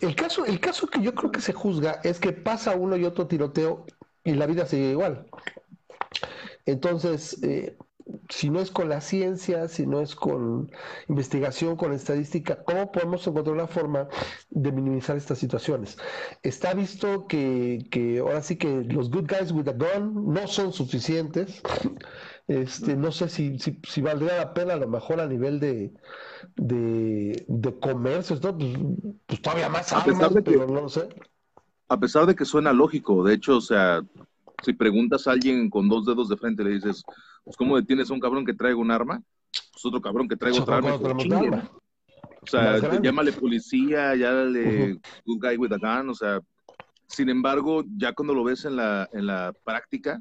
El 0.00 0.14
caso, 0.14 0.44
el 0.44 0.60
caso 0.60 0.86
que 0.86 1.00
yo 1.00 1.14
creo 1.14 1.30
que 1.32 1.40
se 1.40 1.52
juzga 1.52 2.00
es 2.04 2.20
que 2.20 2.32
pasa 2.32 2.76
uno 2.76 2.96
y 2.96 3.04
otro 3.04 3.26
tiroteo 3.26 3.86
y 4.22 4.34
la 4.34 4.46
vida 4.46 4.66
sigue 4.66 4.90
igual. 4.90 5.26
Entonces, 6.66 7.42
eh, 7.42 7.76
si 8.28 8.50
no 8.50 8.60
es 8.60 8.70
con 8.70 8.88
la 8.88 9.00
ciencia, 9.00 9.68
si 9.68 9.86
no 9.86 10.00
es 10.00 10.14
con 10.14 10.70
investigación, 11.08 11.76
con 11.76 11.92
estadística, 11.92 12.62
¿cómo 12.64 12.92
podemos 12.92 13.26
encontrar 13.26 13.54
una 13.54 13.66
forma 13.66 14.08
de 14.50 14.72
minimizar 14.72 15.16
estas 15.16 15.38
situaciones? 15.38 15.96
Está 16.42 16.74
visto 16.74 17.26
que, 17.26 17.86
que 17.90 18.18
ahora 18.18 18.42
sí 18.42 18.56
que 18.56 18.84
los 18.84 19.10
good 19.10 19.26
guys 19.28 19.52
with 19.52 19.68
a 19.68 19.72
gun 19.72 20.32
no 20.32 20.46
son 20.46 20.72
suficientes. 20.72 21.62
Este, 22.46 22.94
no 22.94 23.10
sé 23.10 23.30
si, 23.30 23.58
si, 23.58 24.02
valdría 24.02 24.36
la 24.36 24.52
pena 24.52 24.74
a 24.74 24.76
lo 24.76 24.86
mejor 24.86 25.18
a 25.18 25.26
nivel 25.26 25.60
de, 25.60 25.94
de, 26.56 27.42
de 27.48 27.78
comercio, 27.80 28.38
pues, 28.38 28.54
pues, 29.26 29.40
todavía 29.40 29.70
más 29.70 29.90
armas, 29.94 30.30
pero 30.44 30.66
no 30.66 30.90
sé. 30.90 31.08
A 31.88 31.98
pesar 31.98 32.26
de 32.26 32.34
que 32.34 32.44
suena 32.44 32.74
lógico, 32.74 33.24
de 33.24 33.34
hecho, 33.34 33.56
o 33.56 33.60
sea, 33.62 34.02
si 34.64 34.72
preguntas 34.72 35.26
a 35.26 35.32
alguien 35.32 35.68
con 35.68 35.88
dos 35.88 36.06
dedos 36.06 36.28
de 36.28 36.36
frente, 36.36 36.64
le 36.64 36.70
dices, 36.70 37.02
pues, 37.44 37.56
¿cómo 37.56 37.76
detienes 37.76 38.10
a 38.10 38.14
un 38.14 38.20
cabrón 38.20 38.44
que 38.44 38.54
traiga 38.54 38.78
un 38.78 38.90
arma? 38.90 39.22
Pues 39.72 39.84
otro 39.84 40.00
cabrón 40.00 40.28
que 40.28 40.36
traiga 40.36 40.60
otra 40.60 40.78
arma. 40.78 41.70
O 42.42 42.46
sea, 42.46 43.00
llámale 43.00 43.32
policía, 43.32 44.14
llámale 44.14 44.98
good 45.24 45.40
guy 45.40 45.56
with 45.56 45.72
a 45.72 45.78
gun, 45.78 46.10
o 46.10 46.14
sea, 46.14 46.40
sin 47.06 47.28
embargo, 47.28 47.84
ya 47.96 48.12
cuando 48.12 48.34
lo 48.34 48.44
ves 48.44 48.64
en 48.64 48.76
la, 48.76 49.08
en 49.12 49.26
la 49.26 49.52
práctica, 49.64 50.20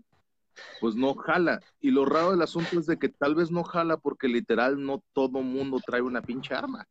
pues 0.79 0.95
no 0.95 1.15
jala. 1.15 1.59
Y 1.81 1.91
lo 1.91 2.05
raro 2.05 2.31
del 2.31 2.41
asunto 2.41 2.79
es 2.79 2.85
de 2.85 2.97
que 2.97 3.09
tal 3.09 3.35
vez 3.35 3.51
no 3.51 3.63
jala 3.63 3.97
porque 3.97 4.27
literal 4.27 4.81
no 4.81 5.03
todo 5.13 5.41
mundo 5.41 5.79
trae 5.85 6.01
una 6.01 6.21
pinche 6.21 6.53
arma. 6.53 6.87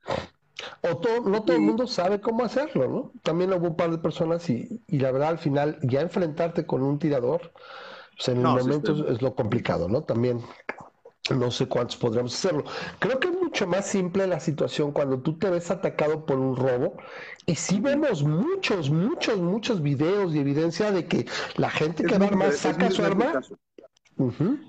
O 0.82 0.96
todo, 0.98 1.20
no 1.20 1.42
todo 1.42 1.56
el 1.56 1.62
mundo 1.62 1.86
sabe 1.86 2.20
cómo 2.20 2.44
hacerlo, 2.44 2.88
¿no? 2.88 3.12
También 3.22 3.52
hubo 3.52 3.68
un 3.68 3.76
par 3.76 3.90
de 3.90 3.98
personas 3.98 4.48
y, 4.50 4.82
y 4.86 4.98
la 4.98 5.12
verdad 5.12 5.30
al 5.30 5.38
final 5.38 5.78
ya 5.82 6.00
enfrentarte 6.00 6.66
con 6.66 6.82
un 6.82 6.98
tirador, 6.98 7.52
pues 8.16 8.28
en 8.28 8.38
el 8.38 8.44
momento 8.44 9.08
es 9.08 9.22
lo 9.22 9.34
complicado, 9.34 9.88
¿no? 9.88 10.02
También 10.02 10.40
no 11.30 11.50
sé 11.50 11.66
cuántos 11.68 11.96
podríamos 11.96 12.34
hacerlo. 12.34 12.64
Creo 12.98 13.20
que 13.20 13.28
es 13.28 13.34
mucho 13.34 13.66
más 13.66 13.86
simple 13.86 14.26
la 14.26 14.40
situación 14.40 14.92
cuando 14.92 15.20
tú 15.20 15.38
te 15.38 15.50
ves 15.50 15.70
atacado 15.70 16.26
por 16.26 16.38
un 16.38 16.56
robo 16.56 16.96
y 17.46 17.54
sí 17.54 17.80
vemos 17.80 18.24
muchos, 18.24 18.90
muchos, 18.90 19.38
muchos 19.38 19.82
videos 19.82 20.34
y 20.34 20.40
evidencia 20.40 20.90
de 20.90 21.06
que 21.06 21.26
la 21.56 21.70
gente 21.70 22.04
que 22.04 22.18
va 22.18 22.26
armar 22.26 22.52
saca 22.52 22.90
su 22.90 23.04
arma 23.04 23.40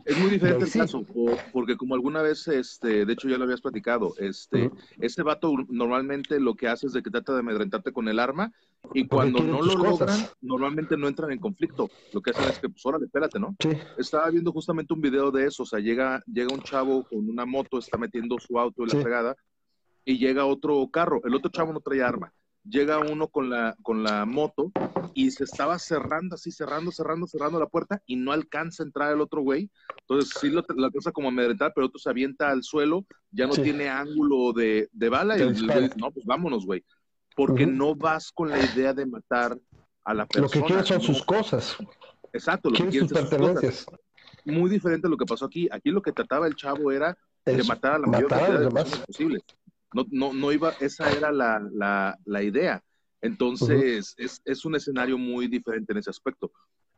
es 0.06 0.18
muy 0.18 0.30
diferente 0.30 0.66
el 0.66 0.72
caso, 0.72 1.06
porque 1.52 1.76
como 1.76 1.96
alguna 1.96 2.22
vez, 2.22 2.48
este, 2.48 3.06
de 3.06 3.14
hecho 3.14 3.28
ya 3.28 3.38
lo 3.38 3.44
habías 3.44 3.62
platicado, 3.62 4.14
este, 4.18 4.72
este 5.00 5.24
vato 5.24 5.54
normalmente 5.70 6.40
lo 6.40 6.56
que 6.56 6.68
hace 6.68 6.88
es 6.88 6.94
de 6.94 7.04
que 7.04 7.12
trata 7.12 7.34
de 7.34 7.40
amedrentarte 7.40 7.92
con 7.92 8.08
el 8.08 8.20
arma 8.20 8.52
y 8.94 9.08
cuando 9.08 9.44
no 9.44 9.62
lo 9.62 9.76
logran, 9.76 10.20
normalmente 10.42 10.98
no 10.98 11.08
entran 11.08 11.32
en 11.32 11.40
conflicto. 11.40 11.90
Lo 12.14 12.22
que 12.22 12.32
hacen 12.32 12.50
es 12.50 12.60
que, 12.60 12.70
pues, 12.70 12.86
órale, 12.86 13.06
espérate, 13.06 13.40
¿no? 13.40 13.56
Estaba 13.98 14.30
viendo 14.30 14.52
justamente 14.52 14.94
un 14.94 15.02
video 15.02 15.32
de 15.32 15.46
eso, 15.46 15.64
o 15.64 15.66
sea, 15.66 15.80
llega, 15.80 16.22
llega 16.26 16.54
un 16.54 16.62
chavo 16.62 17.04
con 17.04 17.30
una 17.30 17.46
moto, 17.46 17.80
está 17.80 17.98
metiendo 17.98 18.38
su 18.40 18.60
auto 18.60 18.84
en 18.84 18.90
la 18.90 19.02
fregada 19.02 19.36
y 20.06 20.18
llega 20.18 20.46
otro 20.46 20.88
carro, 20.92 21.22
el 21.24 21.36
otro 21.36 21.52
chavo 21.52 21.72
no 21.74 21.80
trae 21.80 22.02
arma 22.02 22.34
llega 22.64 23.00
uno 23.00 23.28
con 23.28 23.50
la, 23.50 23.76
con 23.82 24.04
la 24.04 24.26
moto 24.26 24.72
y 25.14 25.32
se 25.32 25.44
estaba 25.44 25.78
cerrando 25.80 26.36
así, 26.36 26.52
cerrando, 26.52 26.92
cerrando, 26.92 27.28
cerrando 27.28 27.60
la 27.60 27.68
puerta 27.68 28.02
y 28.06 28.16
no 28.16 28.32
alcanza 28.32 28.84
a 28.84 28.86
entrar 28.86 29.14
el 29.14 29.22
otro 29.22 29.42
güey. 29.42 29.70
Entonces 30.02 30.34
sí 30.40 30.50
lo, 30.50 30.64
la 30.76 30.90
cosa 30.90 31.12
como 31.12 31.28
amedrentar, 31.28 31.74
pero 31.76 31.88
otro 31.88 32.00
se 32.00 32.10
avienta 32.10 32.50
al 32.50 32.64
suelo, 32.64 33.06
ya 33.32 33.48
no 33.48 33.54
tiene 33.54 33.90
ángulo 33.90 34.54
de, 34.54 34.90
bala 35.10 35.38
y 35.38 35.40
le 35.40 35.52
dice, 35.54 35.90
no, 35.98 36.12
pues 36.12 36.26
vámonos, 36.26 36.66
güey. 36.66 36.84
Porque 37.36 37.66
no 37.66 37.96
vas 37.96 38.32
con 38.32 38.50
la 38.50 38.60
idea 38.60 38.94
de 38.94 39.06
matar 39.06 39.58
a 40.04 40.14
la 40.14 40.26
persona. 40.26 40.46
Lo 40.46 40.50
que 40.52 40.68
quieres 40.68 40.88
son 40.88 41.02
sus 41.02 41.24
cosas. 41.24 41.78
Exacto, 42.32 42.70
lo 42.70 42.78
que 42.78 42.88
quieres 42.88 43.10
sus 43.10 43.18
pertenencias. 43.18 43.86
Muy 44.46 44.70
diferente 44.70 45.08
a 45.08 45.10
lo 45.10 45.18
que 45.18 45.26
pasó 45.26 45.46
aquí. 45.46 45.68
Aquí 45.72 45.90
lo 45.90 46.02
que 46.02 46.12
trataba 46.12 46.48
el 46.48 46.56
chavo 46.56 46.92
era 46.92 47.18
de 47.46 47.64
matar 47.64 47.94
a 47.94 48.00
la 48.00 48.08
mayor 48.08 48.30
cantidad 48.30 48.60
de 48.60 48.70
personas 48.70 49.06
posibles. 49.06 49.42
No, 49.94 50.06
no, 50.12 50.34
no 50.34 50.52
iba, 50.52 50.74
esa 50.80 51.12
era 51.12 51.32
la, 51.32 51.62
la, 51.74 52.18
la 52.26 52.44
idea. 52.44 52.84
Entonces, 53.24 54.16
es, 54.18 54.42
es, 54.44 54.66
un 54.66 54.76
escenario 54.76 55.18
muy 55.18 55.48
diferente 55.48 55.94
en 55.94 56.00
ese 56.00 56.10
aspecto. 56.10 56.52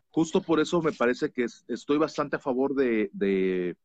Justo 0.10 0.42
por 0.42 0.60
eso 0.60 0.82
me 0.82 0.92
parece 0.92 1.30
que 1.32 1.46
estoy 1.68 2.00
bastante 2.00 2.38
a 2.38 2.40
favor 2.40 2.74
de, 2.74 3.12
de, 3.14 3.78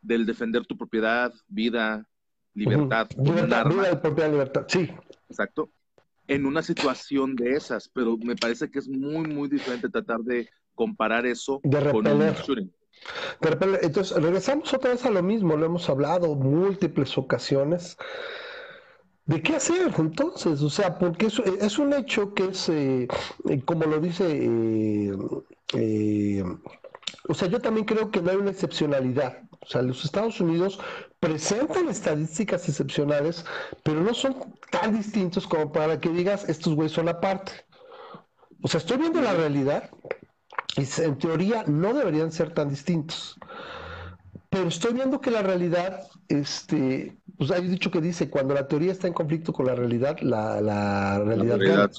del 0.00 0.24
defender 0.24 0.64
tu 0.64 0.78
propiedad, 0.78 1.30
vida, 1.46 2.08
libertad. 2.54 3.08
Libertad, 3.22 3.66
vida 3.66 3.92
y 3.92 3.96
propiedad, 3.96 4.30
libertad, 4.30 4.64
sí. 4.66 4.88
Exacto. 5.28 5.70
En 6.26 6.46
una 6.46 6.62
situación 6.62 7.36
de 7.36 7.50
esas, 7.50 7.90
pero 7.90 8.16
me 8.16 8.34
parece 8.34 8.70
que 8.70 8.78
es 8.78 8.88
muy, 8.88 9.26
muy 9.26 9.48
diferente 9.50 9.90
tratar 9.90 10.20
de 10.20 10.48
comparar 10.74 11.26
eso 11.26 11.60
con 11.60 12.06
un 12.06 12.32
shooting. 12.32 12.72
Entonces, 13.82 14.16
regresamos 14.16 14.72
otra 14.72 14.92
vez 14.92 15.04
a 15.04 15.10
lo 15.10 15.22
mismo, 15.22 15.54
lo 15.56 15.66
hemos 15.66 15.90
hablado 15.90 16.34
múltiples 16.34 17.18
ocasiones 17.18 17.98
¿De 19.26 19.42
qué 19.42 19.56
hacer 19.56 19.92
entonces? 19.96 20.60
O 20.62 20.68
sea, 20.68 20.98
porque 20.98 21.26
es, 21.26 21.38
es 21.38 21.78
un 21.78 21.94
hecho 21.94 22.34
que 22.34 22.48
es, 22.48 22.68
eh, 22.68 23.08
eh, 23.48 23.62
como 23.64 23.86
lo 23.86 23.98
dice, 23.98 24.24
eh, 25.72 26.44
o 27.28 27.34
sea, 27.34 27.48
yo 27.48 27.60
también 27.60 27.86
creo 27.86 28.10
que 28.10 28.20
no 28.20 28.30
hay 28.30 28.36
una 28.36 28.50
excepcionalidad. 28.50 29.38
O 29.60 29.66
sea, 29.66 29.80
los 29.80 30.04
Estados 30.04 30.40
Unidos 30.40 30.78
presentan 31.20 31.88
estadísticas 31.88 32.68
excepcionales, 32.68 33.46
pero 33.82 34.02
no 34.02 34.12
son 34.12 34.36
tan 34.70 34.94
distintos 34.94 35.46
como 35.46 35.72
para 35.72 35.98
que 36.00 36.10
digas, 36.10 36.46
estos 36.48 36.74
güeyes 36.74 36.92
son 36.92 37.08
aparte. 37.08 37.52
O 38.62 38.68
sea, 38.68 38.78
estoy 38.78 38.98
viendo 38.98 39.22
la 39.22 39.32
realidad 39.32 39.90
y 40.76 41.02
en 41.02 41.18
teoría 41.18 41.64
no 41.66 41.94
deberían 41.94 42.30
ser 42.30 42.52
tan 42.52 42.68
distintos. 42.68 43.38
Pero 44.50 44.68
estoy 44.68 44.92
viendo 44.92 45.20
que 45.20 45.30
la 45.30 45.42
realidad, 45.42 46.02
este, 46.28 47.16
pues 47.38 47.50
hay 47.50 47.66
dicho 47.66 47.90
que 47.90 48.00
dice, 48.00 48.30
cuando 48.30 48.54
la 48.54 48.68
teoría 48.68 48.92
está 48.92 49.06
en 49.06 49.14
conflicto 49.14 49.52
con 49.52 49.66
la 49.66 49.74
realidad, 49.74 50.18
la, 50.20 50.60
la 50.60 51.18
realidad... 51.18 51.58
La, 51.58 51.90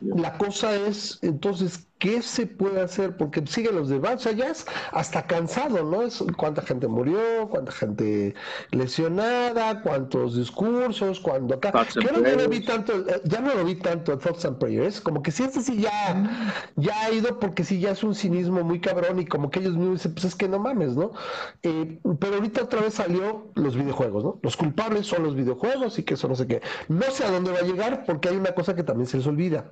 la 0.00 0.36
cosa 0.36 0.74
es, 0.74 1.18
entonces, 1.22 1.86
¿qué 1.98 2.20
se 2.20 2.46
puede 2.46 2.80
hacer? 2.80 3.16
Porque 3.16 3.42
siguen 3.46 3.76
los 3.76 3.88
debates, 3.88 4.26
o 4.26 4.28
sea, 4.28 4.32
ya 4.32 4.48
es 4.50 4.66
hasta 4.92 5.26
cansado, 5.26 5.82
¿no? 5.84 6.02
Es 6.02 6.22
cuánta 6.36 6.60
gente 6.62 6.86
murió, 6.88 7.48
cuánta 7.48 7.72
gente 7.72 8.34
lesionada, 8.72 9.80
cuántos 9.82 10.36
discursos, 10.36 11.20
cuando 11.20 11.54
acá. 11.54 11.72
ya 11.94 12.12
no 12.12 12.20
lo 12.20 12.48
vi 12.48 12.64
tanto, 12.64 12.92
eh, 13.08 13.20
ya 13.24 13.40
no 13.40 13.54
lo 13.54 13.64
vi 13.64 13.76
tanto 13.76 14.18
Thoughts 14.18 14.44
and 14.44 14.58
Prayers, 14.58 15.00
como 15.00 15.22
que 15.22 15.30
sí, 15.30 15.44
este 15.44 15.62
sí 15.62 15.80
ya, 15.80 16.60
ya 16.76 17.00
ha 17.04 17.10
ido 17.10 17.38
porque 17.38 17.64
sí 17.64 17.80
ya 17.80 17.92
es 17.92 18.04
un 18.04 18.14
cinismo 18.14 18.62
muy 18.62 18.80
cabrón 18.80 19.20
y 19.20 19.26
como 19.26 19.50
que 19.50 19.60
ellos 19.60 19.74
mismos 19.74 19.98
dicen, 19.98 20.12
pues 20.12 20.26
es 20.26 20.34
que 20.34 20.48
no 20.48 20.58
mames, 20.58 20.96
¿no? 20.96 21.12
Eh, 21.62 21.98
pero 22.18 22.34
ahorita 22.34 22.64
otra 22.64 22.82
vez 22.82 22.94
salió 22.94 23.33
los 23.54 23.76
videojuegos, 23.76 24.24
¿no? 24.24 24.38
Los 24.42 24.56
culpables 24.56 25.06
son 25.06 25.22
los 25.22 25.34
videojuegos 25.34 25.98
y 25.98 26.02
que 26.02 26.14
eso 26.14 26.28
no 26.28 26.34
sé 26.34 26.46
qué. 26.46 26.62
No 26.88 27.10
sé 27.10 27.24
a 27.24 27.30
dónde 27.30 27.52
va 27.52 27.58
a 27.58 27.62
llegar 27.62 28.04
porque 28.06 28.28
hay 28.28 28.36
una 28.36 28.52
cosa 28.54 28.74
que 28.74 28.82
también 28.82 29.06
se 29.06 29.18
les 29.18 29.26
olvida. 29.26 29.70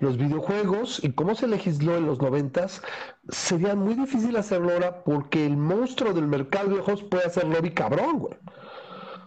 Los 0.00 0.16
videojuegos 0.16 1.02
y 1.02 1.12
cómo 1.12 1.34
se 1.34 1.46
legisló 1.46 1.96
en 1.96 2.06
los 2.06 2.20
noventas, 2.20 2.82
sería 3.28 3.74
muy 3.74 3.94
difícil 3.94 4.36
hacerlo 4.36 4.72
ahora 4.72 5.04
porque 5.04 5.46
el 5.46 5.56
monstruo 5.56 6.12
del 6.12 6.26
mercado 6.26 6.64
de 6.64 6.70
videojuegos 6.72 7.04
puede 7.04 7.24
hacer 7.24 7.46
lobby 7.46 7.70
cabrón, 7.70 8.18
güey. 8.18 8.34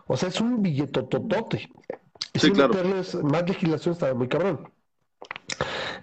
O 0.07 0.17
sea, 0.17 0.29
es 0.29 0.41
un 0.41 0.61
billetototote. 0.61 1.69
Sí, 2.33 2.39
si 2.39 2.51
claro. 2.51 2.73
meterles 2.73 3.15
más 3.15 3.47
legislación 3.47 3.93
está 3.93 4.13
muy 4.13 4.27
cabrón. 4.27 4.69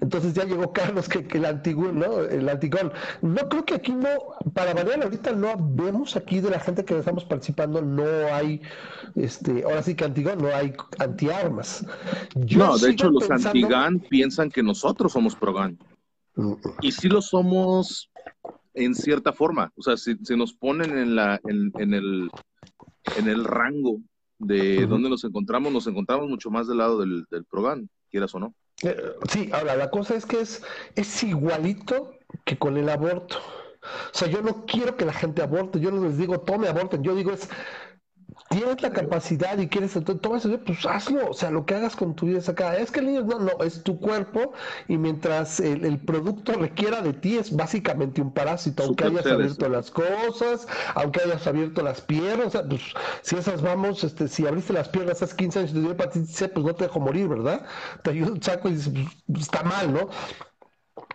Entonces 0.01 0.35
ya 0.35 0.45
llegó 0.45 0.73
Carlos 0.73 1.09
que, 1.09 1.27
el 1.37 1.45
antiguo, 1.45 1.93
¿no? 1.93 2.21
El 2.21 2.49
antigón. 2.49 2.93
No 3.23 3.49
creo 3.49 3.65
que 3.65 3.75
aquí 3.75 3.93
no, 3.93 4.09
para 4.55 4.75
variar 4.75 5.03
ahorita 5.03 5.33
no 5.33 5.55
vemos 5.59 6.17
aquí 6.17 6.41
de 6.41 6.51
la 6.51 6.61
gente 6.61 6.85
que 6.85 6.99
estamos 6.99 7.25
participando, 7.25 7.83
no 7.83 8.05
hay, 8.33 8.61
este, 9.15 9.65
ahora 9.65 9.83
sí 9.83 9.95
que 9.95 10.05
antigón, 10.05 10.39
no 10.39 10.49
hay 10.49 10.75
antiarmas. 10.99 11.85
no, 12.35 12.79
de 12.79 12.91
hecho 12.91 13.11
los 13.11 13.31
antigan 13.31 14.01
piensan 14.01 14.51
que 14.51 14.63
nosotros 14.63 15.13
somos 15.13 15.35
progan. 15.35 15.79
Mm. 16.35 16.55
Y 16.83 16.93
sí 16.93 17.09
lo 17.09 17.23
somos 17.23 18.11
en 18.75 18.95
cierta 18.95 19.33
forma. 19.33 19.73
O 19.77 19.83
sea, 19.83 19.97
si, 19.97 20.17
nos 20.37 20.53
ponen 20.53 20.97
en 20.97 21.17
la, 21.17 21.41
en, 21.45 21.95
el, 21.95 22.31
en 23.17 23.29
el 23.29 23.45
rango 23.45 24.01
de 24.39 24.87
donde 24.87 25.09
nos 25.09 25.25
encontramos, 25.25 25.73
nos 25.73 25.87
encontramos 25.87 26.29
mucho 26.29 26.51
más 26.51 26.69
del 26.69 26.79
lado 26.79 27.01
del, 27.01 27.25
del 27.31 27.45
progan, 27.45 27.89
quieras 28.11 28.35
o 28.35 28.39
no. 28.39 28.55
Eh, 28.83 28.97
sí, 29.31 29.51
ahora 29.53 29.77
la 29.77 29.91
cosa 29.91 30.15
es 30.15 30.27
que 30.27 30.41
es, 30.41 30.63
es 30.95 31.23
igualito 31.23 32.19
que 32.45 32.59
con 32.59 32.77
el 32.77 32.89
aborto. 32.89 33.39
O 34.13 34.19
sea, 34.19 34.29
yo 34.29 34.43
no 34.43 34.67
quiero 34.67 34.97
que 34.97 35.05
la 35.05 35.13
gente 35.13 35.43
aborte, 35.43 35.81
yo 35.81 35.91
no 35.91 36.03
les 36.05 36.19
digo 36.19 36.41
tome 36.41 36.69
aborten, 36.69 37.03
yo 37.03 37.15
digo 37.15 37.33
es 37.33 37.49
tienes 38.49 38.81
la 38.83 38.91
capacidad 38.91 39.59
y 39.59 39.69
quieres 39.69 39.93
todo 40.05 40.37
eso, 40.37 40.61
pues 40.65 40.87
hazlo, 40.87 41.31
o 41.31 41.35
sea, 41.35 41.51
lo 41.51 41.67
que 41.67 41.75
hagas 41.75 41.97
con 41.97 42.15
tu 42.15 42.27
vida 42.27 42.39
es 42.39 42.49
acá. 42.49 42.77
Es 42.77 42.91
que 42.91 43.01
el 43.01 43.07
niño 43.07 43.23
no, 43.23 43.39
no, 43.39 43.65
es 43.65 43.83
tu 43.83 43.99
cuerpo 43.99 44.53
y 44.89 44.99
mientras 44.99 45.61
el, 45.61 45.99
producto 45.99 46.53
requiera 46.53 47.03
de 47.03 47.13
ti 47.13 47.37
es 47.39 47.55
básicamente 47.55 48.21
un 48.21 48.33
parásito, 48.33 48.85
aunque 48.85 49.05
hayas 49.05 49.27
abierto 49.27 49.69
las 49.69 49.91
cosas, 49.91 50.67
aunque 50.95 51.21
hayas 51.23 51.47
abierto 51.47 51.83
las 51.83 52.01
piernas, 52.01 52.47
o 52.47 52.51
sea, 52.51 52.69
pues 52.69 52.83
si 53.23 53.37
esas 53.37 53.63
vamos, 53.63 54.05
este, 54.05 54.29
si 54.29 54.47
abriste 54.47 54.73
las 54.73 54.89
piernas 54.89 55.23
hace 55.23 55.37
15 55.37 55.59
años 55.59 55.71
y 55.73 55.75
te 55.75 55.81
dio 55.81 55.91
hepatitis 55.91 56.37
C, 56.37 56.49
pues 56.49 56.65
no 56.65 56.75
te 56.75 56.85
dejo 56.85 57.01
morir, 57.01 57.29
¿verdad? 57.29 57.67
Te 58.03 58.11
ayuda 58.11 58.33
un 58.33 58.43
saco 58.43 58.69
y 58.69 58.75
dices, 58.75 58.93
pues, 59.27 59.43
está 59.43 59.63
mal, 59.63 59.93
¿no? 59.93 60.09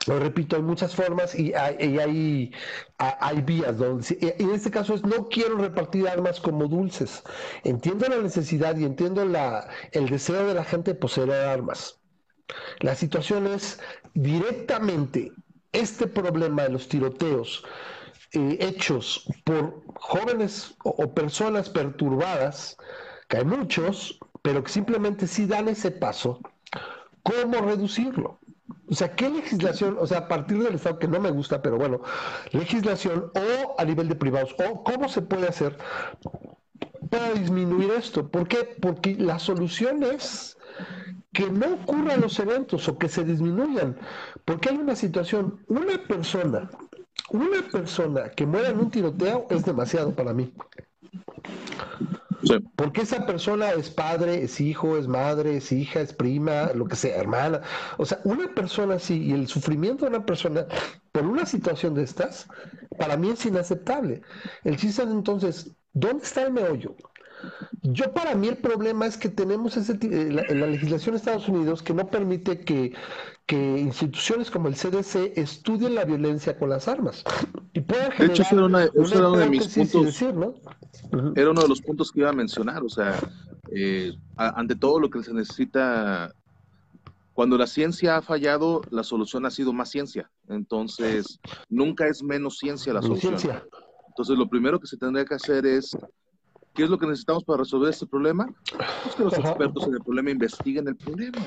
Lo 0.07 0.19
repito, 0.19 0.55
hay 0.55 0.63
muchas 0.63 0.95
formas 0.95 1.37
y 1.37 1.53
hay, 1.53 2.51
hay, 2.97 3.41
vías. 3.41 3.77
Donde, 3.77 4.35
en 4.39 4.49
este 4.49 4.71
caso 4.71 4.95
es, 4.95 5.03
no 5.03 5.29
quiero 5.29 5.57
repartir 5.57 6.07
armas 6.07 6.39
como 6.39 6.67
dulces. 6.67 7.23
Entiendo 7.63 8.07
la 8.07 8.17
necesidad 8.17 8.75
y 8.77 8.85
entiendo 8.85 9.25
la, 9.25 9.69
el 9.91 10.09
deseo 10.09 10.47
de 10.47 10.55
la 10.55 10.63
gente 10.63 10.93
de 10.93 10.99
poseer 10.99 11.31
armas. 11.31 11.99
La 12.79 12.95
situación 12.95 13.47
es 13.47 13.79
directamente 14.13 15.31
este 15.71 16.07
problema 16.07 16.63
de 16.63 16.69
los 16.69 16.87
tiroteos 16.89 17.63
eh, 18.33 18.57
hechos 18.59 19.25
por 19.43 19.83
jóvenes 19.95 20.75
o, 20.83 20.89
o 20.89 21.13
personas 21.13 21.69
perturbadas, 21.69 22.75
que 23.29 23.37
hay 23.37 23.45
muchos, 23.45 24.17
pero 24.41 24.63
que 24.63 24.71
simplemente 24.71 25.27
sí 25.27 25.45
dan 25.45 25.69
ese 25.69 25.91
paso, 25.91 26.39
¿cómo 27.23 27.61
reducirlo? 27.61 28.39
O 28.91 28.95
sea, 28.95 29.15
¿qué 29.15 29.29
legislación, 29.29 29.95
o 29.97 30.05
sea, 30.05 30.19
a 30.19 30.27
partir 30.27 30.61
del 30.61 30.75
Estado 30.75 30.99
que 30.99 31.07
no 31.07 31.21
me 31.21 31.31
gusta, 31.31 31.61
pero 31.61 31.77
bueno, 31.77 32.01
legislación 32.51 33.31
o 33.33 33.75
a 33.77 33.85
nivel 33.85 34.09
de 34.09 34.15
privados, 34.15 34.53
o 34.59 34.83
cómo 34.83 35.07
se 35.07 35.21
puede 35.21 35.47
hacer 35.47 35.77
para 37.09 37.31
disminuir 37.31 37.91
esto? 37.91 38.29
¿Por 38.29 38.49
qué? 38.49 38.75
Porque 38.81 39.15
la 39.15 39.39
solución 39.39 40.03
es 40.03 40.57
que 41.31 41.49
no 41.49 41.75
ocurran 41.75 42.19
los 42.19 42.37
eventos 42.39 42.85
o 42.89 42.97
que 42.97 43.07
se 43.07 43.23
disminuyan. 43.23 43.97
Porque 44.43 44.69
hay 44.69 44.77
una 44.77 44.97
situación, 44.97 45.63
una 45.69 45.97
persona, 46.05 46.69
una 47.29 47.61
persona 47.71 48.29
que 48.31 48.45
muera 48.45 48.69
en 48.69 48.79
un 48.79 48.91
tiroteo 48.91 49.47
es 49.49 49.63
demasiado 49.63 50.13
para 50.13 50.33
mí. 50.33 50.53
Porque 52.75 53.01
esa 53.01 53.25
persona 53.25 53.71
es 53.71 53.89
padre, 53.89 54.43
es 54.43 54.59
hijo, 54.61 54.97
es 54.97 55.07
madre, 55.07 55.57
es 55.57 55.71
hija, 55.71 56.01
es 56.01 56.13
prima, 56.13 56.71
lo 56.73 56.85
que 56.87 56.95
sea, 56.95 57.17
hermana. 57.17 57.61
O 57.97 58.05
sea, 58.05 58.19
una 58.23 58.53
persona 58.53 58.95
así 58.95 59.21
y 59.23 59.31
el 59.33 59.47
sufrimiento 59.47 60.05
de 60.05 60.15
una 60.15 60.25
persona 60.25 60.65
por 61.11 61.25
una 61.25 61.45
situación 61.45 61.93
de 61.93 62.03
estas, 62.03 62.47
para 62.97 63.17
mí 63.17 63.29
es 63.29 63.45
inaceptable. 63.45 64.21
El 64.63 64.77
chiste 64.77 65.03
es 65.03 65.09
entonces, 65.09 65.75
¿dónde 65.93 66.23
está 66.23 66.43
el 66.43 66.53
meollo? 66.53 66.95
Yo 67.81 68.13
para 68.13 68.35
mí 68.35 68.47
el 68.47 68.57
problema 68.57 69.05
es 69.07 69.17
que 69.17 69.29
tenemos 69.29 69.75
ese, 69.77 69.93
eh, 70.01 70.31
la, 70.31 70.43
la 70.43 70.67
legislación 70.67 71.13
de 71.13 71.17
Estados 71.19 71.47
Unidos 71.47 71.81
que 71.81 71.93
no 71.93 72.07
permite 72.09 72.59
que, 72.59 72.93
que 73.51 73.79
instituciones 73.79 74.49
como 74.49 74.69
el 74.69 74.75
CDC 74.75 75.37
estudien 75.37 75.93
la 75.93 76.05
violencia 76.05 76.57
con 76.57 76.69
las 76.69 76.87
armas. 76.87 77.21
Y 77.73 77.81
puedan 77.81 78.17
de 78.17 78.27
hecho, 78.27 78.43
era, 78.49 78.65
una, 78.65 78.89
uno 78.93 79.31
de 79.35 79.49
mis 79.49 79.67
puntos. 79.67 80.21
Era 80.21 81.49
uno 81.51 81.61
de 81.61 81.67
los 81.67 81.81
puntos 81.81 82.13
que 82.13 82.21
iba 82.21 82.29
a 82.29 82.33
mencionar. 82.33 82.81
O 82.81 82.87
sea, 82.87 83.19
eh, 83.75 84.13
ante 84.37 84.77
todo 84.77 85.01
lo 85.01 85.09
que 85.09 85.21
se 85.21 85.33
necesita, 85.33 86.33
cuando 87.33 87.57
la 87.57 87.67
ciencia 87.67 88.15
ha 88.15 88.21
fallado, 88.21 88.83
la 88.89 89.03
solución 89.03 89.45
ha 89.45 89.51
sido 89.51 89.73
más 89.73 89.89
ciencia. 89.89 90.31
Entonces, 90.47 91.37
nunca 91.67 92.07
es 92.07 92.23
menos 92.23 92.57
ciencia 92.57 92.93
la 92.93 93.01
solución. 93.01 93.35
Entonces, 94.07 94.37
lo 94.37 94.47
primero 94.47 94.79
que 94.79 94.87
se 94.87 94.95
tendría 94.95 95.25
que 95.25 95.35
hacer 95.35 95.65
es 95.65 95.93
¿Qué 96.73 96.83
es 96.83 96.89
lo 96.89 96.97
que 96.97 97.05
necesitamos 97.05 97.43
para 97.43 97.59
resolver 97.59 97.89
este 97.89 98.07
problema? 98.07 98.47
Pues 99.03 99.15
que 99.15 99.23
los 99.23 99.37
expertos 99.37 99.87
en 99.87 99.93
el 99.95 99.99
problema 100.01 100.31
investiguen 100.31 100.87
el 100.87 100.95
problema. 100.95 101.39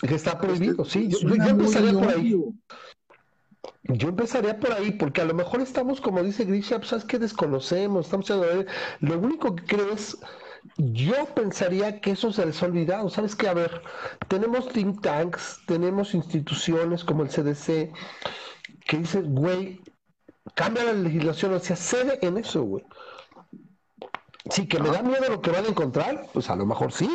Que 0.00 0.14
está 0.14 0.38
prohibido, 0.38 0.84
sí. 0.84 1.08
Yo, 1.08 1.28
empezaría 1.28 1.92
por 1.92 2.08
ahí. 2.08 2.36
Yo 3.84 4.08
empezaría 4.08 4.58
por 4.58 4.72
ahí, 4.72 4.92
porque 4.92 5.20
a 5.20 5.24
lo 5.24 5.34
mejor 5.34 5.60
estamos, 5.60 6.00
como 6.00 6.22
dice 6.22 6.44
Grisha, 6.44 6.78
pues 6.78 6.88
sabes 6.88 7.04
que 7.04 7.18
desconocemos, 7.18 8.06
estamos 8.06 8.30
Lo 9.00 9.18
único 9.18 9.54
que 9.54 9.64
creo 9.64 9.92
es, 9.92 10.18
yo 10.76 11.26
pensaría 11.34 12.00
que 12.00 12.12
eso 12.12 12.32
se 12.32 12.44
les 12.44 12.62
ha 12.62 12.66
olvidado. 12.66 13.08
¿Sabes 13.10 13.36
qué? 13.36 13.48
A 13.48 13.54
ver, 13.54 13.82
tenemos 14.28 14.68
think 14.70 15.02
tanks, 15.02 15.60
tenemos 15.66 16.14
instituciones 16.14 17.04
como 17.04 17.22
el 17.22 17.28
CDC, 17.28 17.92
que 18.86 18.96
dicen, 18.98 19.34
güey, 19.34 19.80
cambia 20.54 20.84
la 20.84 20.92
legislación, 20.94 21.54
o 21.54 21.60
sea, 21.60 21.76
cede 21.76 22.18
en 22.22 22.38
eso, 22.38 22.62
güey. 22.62 22.84
Sí, 24.50 24.66
que 24.66 24.78
me 24.78 24.90
da 24.90 25.02
miedo 25.02 25.28
lo 25.28 25.40
que 25.40 25.50
van 25.50 25.64
a 25.64 25.68
encontrar, 25.68 26.26
pues 26.32 26.50
a 26.50 26.56
lo 26.56 26.66
mejor 26.66 26.92
sí. 26.92 27.08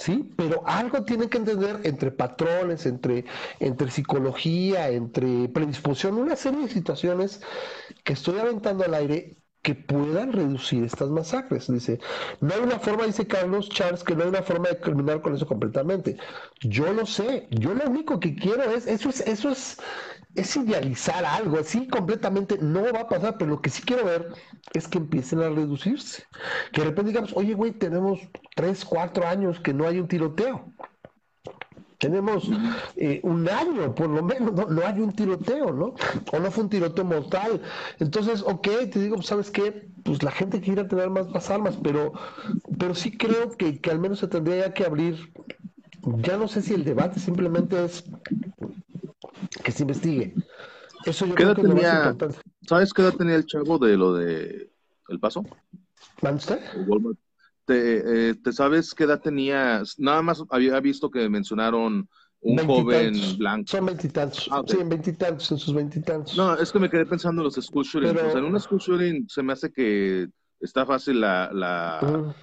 Sí, 0.00 0.32
pero 0.34 0.62
algo 0.66 1.04
tienen 1.04 1.28
que 1.28 1.36
entender 1.36 1.80
entre 1.84 2.10
patrones, 2.10 2.86
entre, 2.86 3.26
entre 3.58 3.90
psicología, 3.90 4.88
entre 4.88 5.50
predisposición, 5.50 6.14
una 6.16 6.36
serie 6.36 6.62
de 6.62 6.68
situaciones 6.68 7.42
que 8.02 8.14
estoy 8.14 8.38
aventando 8.38 8.82
al 8.84 8.94
aire 8.94 9.36
que 9.62 9.74
puedan 9.74 10.32
reducir 10.32 10.84
estas 10.84 11.10
masacres. 11.10 11.70
Dice, 11.70 12.00
no 12.40 12.54
hay 12.54 12.60
una 12.62 12.78
forma, 12.78 13.04
dice 13.04 13.26
Carlos 13.26 13.68
Charles, 13.68 14.02
que 14.02 14.16
no 14.16 14.22
hay 14.22 14.30
una 14.30 14.42
forma 14.42 14.70
de 14.70 14.76
terminar 14.76 15.20
con 15.20 15.34
eso 15.34 15.46
completamente. 15.46 16.16
Yo 16.62 16.90
lo 16.94 17.04
sé, 17.04 17.46
yo 17.50 17.74
lo 17.74 17.84
único 17.90 18.20
que 18.20 18.34
quiero 18.34 18.62
es, 18.64 18.86
eso 18.86 19.10
es, 19.10 19.20
eso 19.20 19.50
es 19.50 19.78
es 20.34 20.56
idealizar 20.56 21.24
algo, 21.24 21.58
así 21.58 21.86
completamente 21.88 22.58
no 22.58 22.82
va 22.92 23.00
a 23.00 23.08
pasar, 23.08 23.36
pero 23.38 23.50
lo 23.50 23.60
que 23.60 23.70
sí 23.70 23.82
quiero 23.82 24.04
ver 24.04 24.28
es 24.72 24.86
que 24.86 24.98
empiecen 24.98 25.40
a 25.40 25.48
reducirse. 25.48 26.24
Que 26.72 26.82
de 26.82 26.88
repente 26.88 27.10
digamos, 27.10 27.32
oye, 27.34 27.54
güey, 27.54 27.72
tenemos 27.72 28.20
tres, 28.54 28.84
cuatro 28.84 29.26
años 29.26 29.58
que 29.60 29.74
no 29.74 29.86
hay 29.86 29.98
un 29.98 30.08
tiroteo. 30.08 30.72
Tenemos 31.98 32.48
eh, 32.96 33.20
un 33.24 33.46
año, 33.46 33.94
por 33.94 34.08
lo 34.08 34.22
menos, 34.22 34.54
no, 34.70 34.86
hay 34.86 35.00
un 35.00 35.12
tiroteo, 35.12 35.70
¿no? 35.70 35.94
O 36.32 36.38
no 36.38 36.50
fue 36.50 36.64
un 36.64 36.70
tiroteo 36.70 37.04
mortal. 37.04 37.60
Entonces, 37.98 38.42
ok, 38.42 38.68
te 38.90 39.00
digo, 39.00 39.20
¿sabes 39.20 39.50
qué? 39.50 39.86
Pues 40.02 40.22
la 40.22 40.30
gente 40.30 40.62
quiere 40.62 40.84
tener 40.84 41.10
más, 41.10 41.28
más 41.28 41.50
armas, 41.50 41.76
pero, 41.82 42.14
pero 42.78 42.94
sí 42.94 43.18
creo 43.18 43.50
que, 43.50 43.80
que 43.80 43.90
al 43.90 43.98
menos 43.98 44.20
se 44.20 44.28
tendría 44.28 44.72
que 44.72 44.86
abrir, 44.86 45.30
ya 46.22 46.38
no 46.38 46.48
sé 46.48 46.62
si 46.62 46.72
el 46.72 46.84
debate 46.84 47.20
simplemente 47.20 47.84
es 47.84 48.04
que 49.62 49.72
se 49.72 49.82
investigue. 49.82 50.34
Eso 51.04 51.26
yo 51.26 51.34
creo 51.34 51.54
que 51.54 51.62
tenía, 51.62 52.16
¿Sabes 52.68 52.92
qué 52.92 53.02
edad 53.02 53.14
tenía 53.14 53.36
el 53.36 53.46
chavo 53.46 53.78
de 53.78 53.96
lo 53.96 54.14
de 54.14 54.70
El 55.08 55.18
Paso? 55.18 55.44
¿Van 56.20 56.34
usted? 56.34 56.60
Eh, 57.72 58.34
¿Te, 58.42 58.52
sabes 58.52 58.94
qué 58.94 59.04
edad 59.04 59.20
tenía? 59.20 59.82
Nada 59.98 60.22
más 60.22 60.42
había 60.50 60.78
visto 60.80 61.10
que 61.10 61.28
mencionaron 61.28 62.08
un 62.40 62.58
joven 62.58 63.14
blanco. 63.38 63.68
Son 63.68 63.86
veintitantos. 63.86 64.48
Ah, 64.50 64.62
Sí, 64.66 64.78
en 64.80 64.88
veintitantos, 64.88 65.52
en 65.52 65.58
sus 65.58 65.74
veintitantos. 65.74 66.36
No, 66.36 66.54
es 66.54 66.72
que 66.72 66.78
me 66.78 66.90
quedé 66.90 67.06
pensando 67.06 67.42
en 67.42 67.44
los 67.44 67.54
school 67.54 67.84
shootings. 67.84 68.34
en 68.34 68.44
un 68.44 68.60
school 68.60 68.80
shooting 68.80 69.28
se 69.28 69.42
me 69.42 69.52
hace 69.52 69.72
que 69.72 70.28
está 70.60 70.84
fácil 70.84 71.20
la, 71.20 71.50
la, 71.52 72.34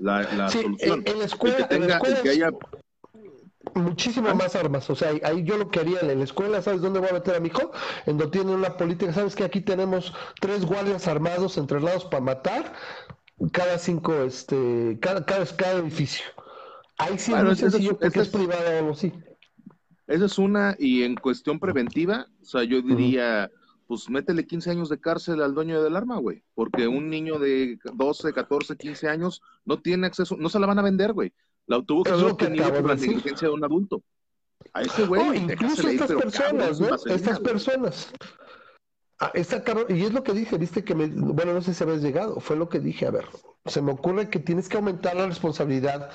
la, 0.00 0.48
solución. 0.50 1.02
En, 1.06 1.18
la 1.18 1.24
escuela, 1.24 1.68
que, 1.68 2.22
que 2.22 2.28
haya 2.30 2.50
muchísimas 3.74 4.34
más 4.34 4.54
armas. 4.56 4.88
O 4.90 4.94
sea, 4.94 5.12
ahí 5.22 5.42
yo 5.44 5.56
lo 5.56 5.70
que 5.70 5.80
haría 5.80 6.00
en 6.00 6.18
la 6.18 6.24
escuela, 6.24 6.62
¿sabes 6.62 6.80
dónde 6.80 7.00
voy 7.00 7.08
a 7.10 7.14
meter 7.14 7.36
a 7.36 7.40
mi 7.40 7.48
hijo? 7.48 7.72
En 8.06 8.18
donde 8.18 8.38
tiene 8.38 8.54
una 8.54 8.76
política, 8.76 9.12
¿sabes 9.12 9.34
que 9.34 9.44
aquí 9.44 9.60
tenemos 9.60 10.12
tres 10.40 10.64
guardias 10.64 11.08
armados 11.08 11.58
entrenados 11.58 12.04
para 12.04 12.22
matar? 12.22 12.72
cada 13.52 13.78
cinco, 13.78 14.14
este, 14.22 14.98
cada, 15.00 15.24
cada, 15.24 15.46
cada 15.46 15.78
edificio. 15.80 16.24
Ahí 16.98 17.18
sí 17.18 17.32
es 17.32 17.58
sencillo 17.58 17.96
porque 17.98 18.20
es, 18.20 18.28
privada 18.28 18.70
o 18.70 18.78
algo 18.78 18.90
así. 18.92 19.12
Esa 20.06 20.24
es 20.24 20.38
una, 20.38 20.74
y 20.78 21.04
en 21.04 21.14
cuestión 21.14 21.60
preventiva, 21.60 22.26
o 22.42 22.44
sea, 22.44 22.64
yo 22.64 22.82
diría, 22.82 23.50
pues 23.86 24.08
métele 24.10 24.46
15 24.46 24.70
años 24.70 24.88
de 24.88 24.98
cárcel 24.98 25.42
al 25.42 25.54
dueño 25.54 25.82
del 25.82 25.96
arma, 25.96 26.18
güey, 26.18 26.42
porque 26.54 26.88
un 26.88 27.08
niño 27.10 27.38
de 27.38 27.78
12, 27.94 28.32
14, 28.32 28.76
15 28.76 29.08
años 29.08 29.42
no 29.64 29.80
tiene 29.80 30.06
acceso, 30.06 30.36
no 30.36 30.48
se 30.48 30.58
la 30.58 30.66
van 30.66 30.78
a 30.78 30.82
vender, 30.82 31.12
güey. 31.12 31.32
La 31.68 31.82
tuvo 31.82 32.02
que 32.02 32.10
haber 32.10 32.24
obtenido 32.24 32.72
por 32.72 32.86
la 32.86 32.94
negligencia 32.94 33.48
de 33.48 33.54
un 33.54 33.64
adulto. 33.64 34.02
A 34.72 34.82
ese 34.82 35.06
güey. 35.06 35.22
Oh, 35.22 35.34
incluso 35.34 35.88
estas 35.88 36.10
personas, 36.10 36.80
¿no? 36.80 36.96
Estas 37.06 37.40
personas. 37.40 38.12
Ah, 39.20 39.32
está 39.34 39.64
caro, 39.64 39.84
y 39.88 40.04
es 40.04 40.12
lo 40.12 40.22
que 40.22 40.32
dije, 40.32 40.56
viste 40.58 40.84
que 40.84 40.94
me, 40.94 41.08
bueno, 41.08 41.52
no 41.52 41.60
sé 41.60 41.74
si 41.74 41.82
habías 41.82 42.02
llegado, 42.02 42.38
fue 42.38 42.54
lo 42.54 42.68
que 42.68 42.78
dije, 42.78 43.04
a 43.04 43.10
ver, 43.10 43.26
se 43.66 43.82
me 43.82 43.90
ocurre 43.90 44.30
que 44.30 44.38
tienes 44.38 44.68
que 44.68 44.76
aumentar 44.76 45.16
la 45.16 45.26
responsabilidad, 45.26 46.10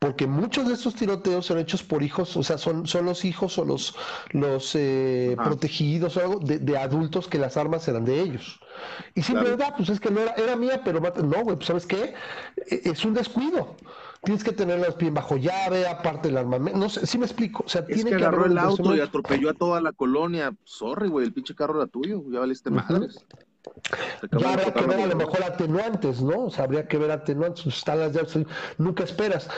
porque 0.00 0.26
muchos 0.26 0.66
de 0.66 0.74
estos 0.74 0.96
tiroteos 0.96 1.46
son 1.46 1.58
hechos 1.58 1.84
por 1.84 2.02
hijos, 2.02 2.36
o 2.36 2.42
sea, 2.42 2.58
son, 2.58 2.84
son 2.88 3.04
los 3.04 3.24
hijos 3.24 3.58
o 3.58 3.64
los, 3.64 3.94
los 4.32 4.74
eh, 4.74 5.36
protegidos 5.36 6.16
o 6.16 6.20
algo 6.20 6.40
de, 6.40 6.76
adultos 6.76 7.28
que 7.28 7.38
las 7.38 7.56
armas 7.56 7.86
eran 7.86 8.04
de 8.04 8.20
ellos. 8.20 8.58
Y 9.14 9.22
siempre, 9.22 9.50
verdad, 9.50 9.74
pues 9.76 9.88
es 9.90 10.00
que 10.00 10.10
no 10.10 10.20
era, 10.20 10.32
era 10.32 10.56
mía, 10.56 10.82
pero 10.84 10.98
no, 10.98 11.44
güey, 11.44 11.56
pues 11.56 11.66
sabes 11.66 11.86
qué, 11.86 12.14
e, 12.66 12.80
es 12.84 13.04
un 13.04 13.14
descuido 13.14 13.76
tienes 14.22 14.44
que 14.44 14.52
tenerlas 14.52 14.96
bien 14.96 15.14
bajo 15.14 15.36
llave, 15.36 15.86
aparte 15.86 16.28
del 16.28 16.38
armamento. 16.38 16.78
No 16.78 16.88
sé, 16.88 17.06
sí 17.06 17.18
me 17.18 17.26
explico. 17.26 17.64
O 17.66 17.68
sea, 17.68 17.84
es 17.88 18.04
que 18.04 18.14
agarró 18.14 18.46
el 18.46 18.58
auto 18.58 18.94
y 18.94 19.00
atropelló 19.00 19.50
a 19.50 19.54
toda 19.54 19.80
la 19.80 19.92
colonia. 19.92 20.54
Sorry, 20.64 21.08
güey, 21.08 21.26
el 21.26 21.32
pinche 21.32 21.54
carro 21.54 21.80
era 21.80 21.86
tuyo, 21.86 22.22
ya 22.30 22.40
valiste 22.40 22.70
madres. 22.70 23.24
Ya 24.38 24.52
habría 24.52 24.72
que 24.72 24.86
ver 24.86 25.00
a 25.00 25.06
lo 25.06 25.16
mejor 25.16 25.42
atenuantes, 25.42 26.22
¿no? 26.22 26.46
O 26.46 26.50
sea, 26.50 26.64
habría 26.64 26.86
que 26.88 26.96
ver 26.98 27.10
atenuantes, 27.10 27.66
están 27.66 28.00
las 28.00 28.12
llaves, 28.12 28.38
nunca 28.78 29.04
esperas. 29.04 29.48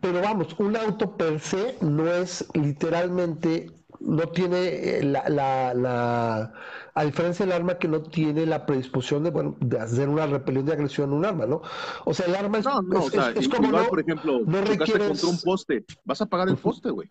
Pero 0.00 0.20
vamos, 0.20 0.54
un 0.58 0.76
auto 0.76 1.16
per 1.16 1.40
se 1.40 1.76
no 1.80 2.06
es 2.06 2.46
literalmente, 2.54 3.70
no 4.00 4.28
tiene 4.28 4.98
eh, 4.98 5.02
la, 5.04 5.74
la 5.74 6.52
a 6.94 7.04
diferencia 7.04 7.46
del 7.46 7.54
arma 7.54 7.78
que 7.78 7.88
no 7.88 8.02
tiene 8.02 8.46
la 8.46 8.66
predisposición 8.66 9.24
de, 9.24 9.30
bueno, 9.30 9.56
de 9.60 9.78
hacer 9.78 10.08
una 10.08 10.26
repelión 10.26 10.66
de 10.66 10.72
agresión 10.72 11.10
en 11.10 11.16
un 11.16 11.24
arma, 11.24 11.46
¿no? 11.46 11.62
O 12.04 12.12
sea, 12.12 12.26
el 12.26 12.34
arma 12.34 12.58
es, 12.58 12.64
no, 12.64 12.82
no, 12.82 13.04
o 13.04 13.10
sea, 13.10 13.30
es, 13.30 13.48
como 13.48 13.70
no, 13.70 13.86
por 13.86 14.00
ejemplo, 14.00 14.40
no 14.44 14.60
requieres... 14.60 15.08
contra 15.08 15.28
un 15.28 15.38
poste, 15.38 15.84
vas 16.04 16.20
a 16.20 16.26
pagar 16.26 16.48
el 16.48 16.56
poste, 16.56 16.90
güey. 16.90 17.10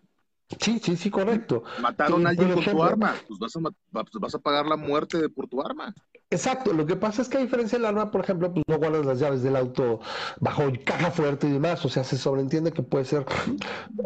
Sí, 0.58 0.80
sí, 0.82 0.96
sí, 0.96 1.10
correcto. 1.10 1.62
Mataron 1.80 2.26
a 2.26 2.30
alguien 2.30 2.52
con 2.52 2.64
tu 2.64 2.82
arma, 2.82 3.14
pues 3.28 3.38
vas 3.38 3.54
a, 3.56 3.60
pues 3.60 4.20
vas 4.20 4.34
a 4.34 4.38
pagar 4.38 4.66
la 4.66 4.76
muerte 4.76 5.28
por 5.28 5.46
tu 5.46 5.62
arma. 5.62 5.94
Exacto, 6.28 6.72
lo 6.72 6.86
que 6.86 6.96
pasa 6.96 7.22
es 7.22 7.28
que 7.28 7.38
a 7.38 7.40
diferencia 7.40 7.78
del 7.78 7.86
arma, 7.86 8.10
por 8.10 8.22
ejemplo, 8.22 8.52
pues 8.52 8.64
no 8.68 8.78
guardas 8.78 9.04
las 9.04 9.18
llaves 9.18 9.42
del 9.42 9.56
auto 9.56 10.00
bajo 10.38 10.62
caja 10.84 11.10
fuerte 11.10 11.48
y 11.48 11.52
demás, 11.52 11.84
o 11.84 11.88
sea, 11.88 12.04
se 12.04 12.16
sobreentiende 12.16 12.72
que 12.72 12.82
puede 12.82 13.04
ser, 13.04 13.26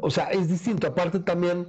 o 0.00 0.10
sea, 0.10 0.30
es 0.30 0.48
distinto. 0.48 0.86
Aparte 0.86 1.20
también 1.20 1.66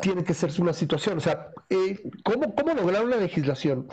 tiene 0.00 0.24
que 0.24 0.32
ser 0.32 0.50
una 0.58 0.72
situación, 0.72 1.18
o 1.18 1.20
sea, 1.20 1.48
eh, 1.68 2.00
¿cómo, 2.24 2.54
¿cómo 2.54 2.74
lograr 2.74 3.04
una 3.04 3.16
legislación 3.16 3.88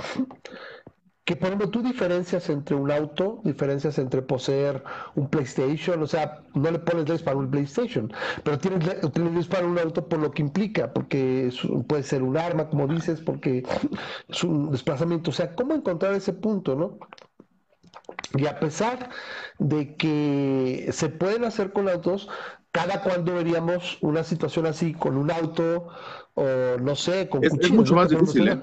que 1.26 1.38
por 1.38 1.48
ejemplo 1.48 1.70
tú 1.70 1.82
diferencias 1.82 2.50
entre 2.50 2.76
un 2.76 2.92
auto, 2.92 3.40
diferencias 3.46 3.98
entre 3.98 4.22
poseer 4.22 4.84
un 5.16 5.30
PlayStation, 5.30 6.02
o 6.04 6.08
sea, 6.08 6.44
no 6.54 6.70
le 6.70 6.80
pones 6.80 7.08
leyes 7.08 7.24
para 7.24 7.38
un 7.38 7.50
PlayStation, 7.50 8.12
pero 8.44 8.60
tienes, 8.60 8.86
leyes 9.16 9.48
para 9.48 9.66
un 9.66 9.80
auto 9.80 10.08
por 10.08 10.20
lo 10.20 10.32
que 10.32 10.42
implica, 10.42 10.92
porque 10.92 11.50
puede 11.88 12.04
ser 12.04 12.24
un 12.24 12.38
arma, 12.38 12.68
como 12.68 12.88
dices, 12.88 13.22
porque 13.22 13.64
es 14.28 14.44
un 14.44 14.72
desplazamiento, 14.72 15.32
o 15.32 15.34
sea, 15.34 15.56
¿cómo 15.56 15.74
encontrar 15.74 16.14
ese 16.14 16.34
punto, 16.34 16.76
no? 16.76 16.98
Y 18.36 18.48
a 18.48 18.60
pesar 18.60 19.10
de 19.60 19.96
que 19.96 20.90
se 20.92 21.08
pueden 21.08 21.46
hacer 21.46 21.72
con 21.72 21.88
autos, 21.88 22.28
cada 22.72 23.02
cuando 23.02 23.36
veríamos 23.36 24.00
una 24.02 24.24
situación 24.24 24.66
así 24.66 24.94
con 24.94 25.16
un 25.16 25.32
auto 25.32 25.90
o 26.34 26.44
no 26.82 26.96
sé, 26.96 27.30
con 27.30 27.44
es, 27.44 27.54
es 27.60 27.72
mucho 27.72 27.94
más 27.94 28.10
difícil, 28.10 28.48
¿eh? 28.48 28.62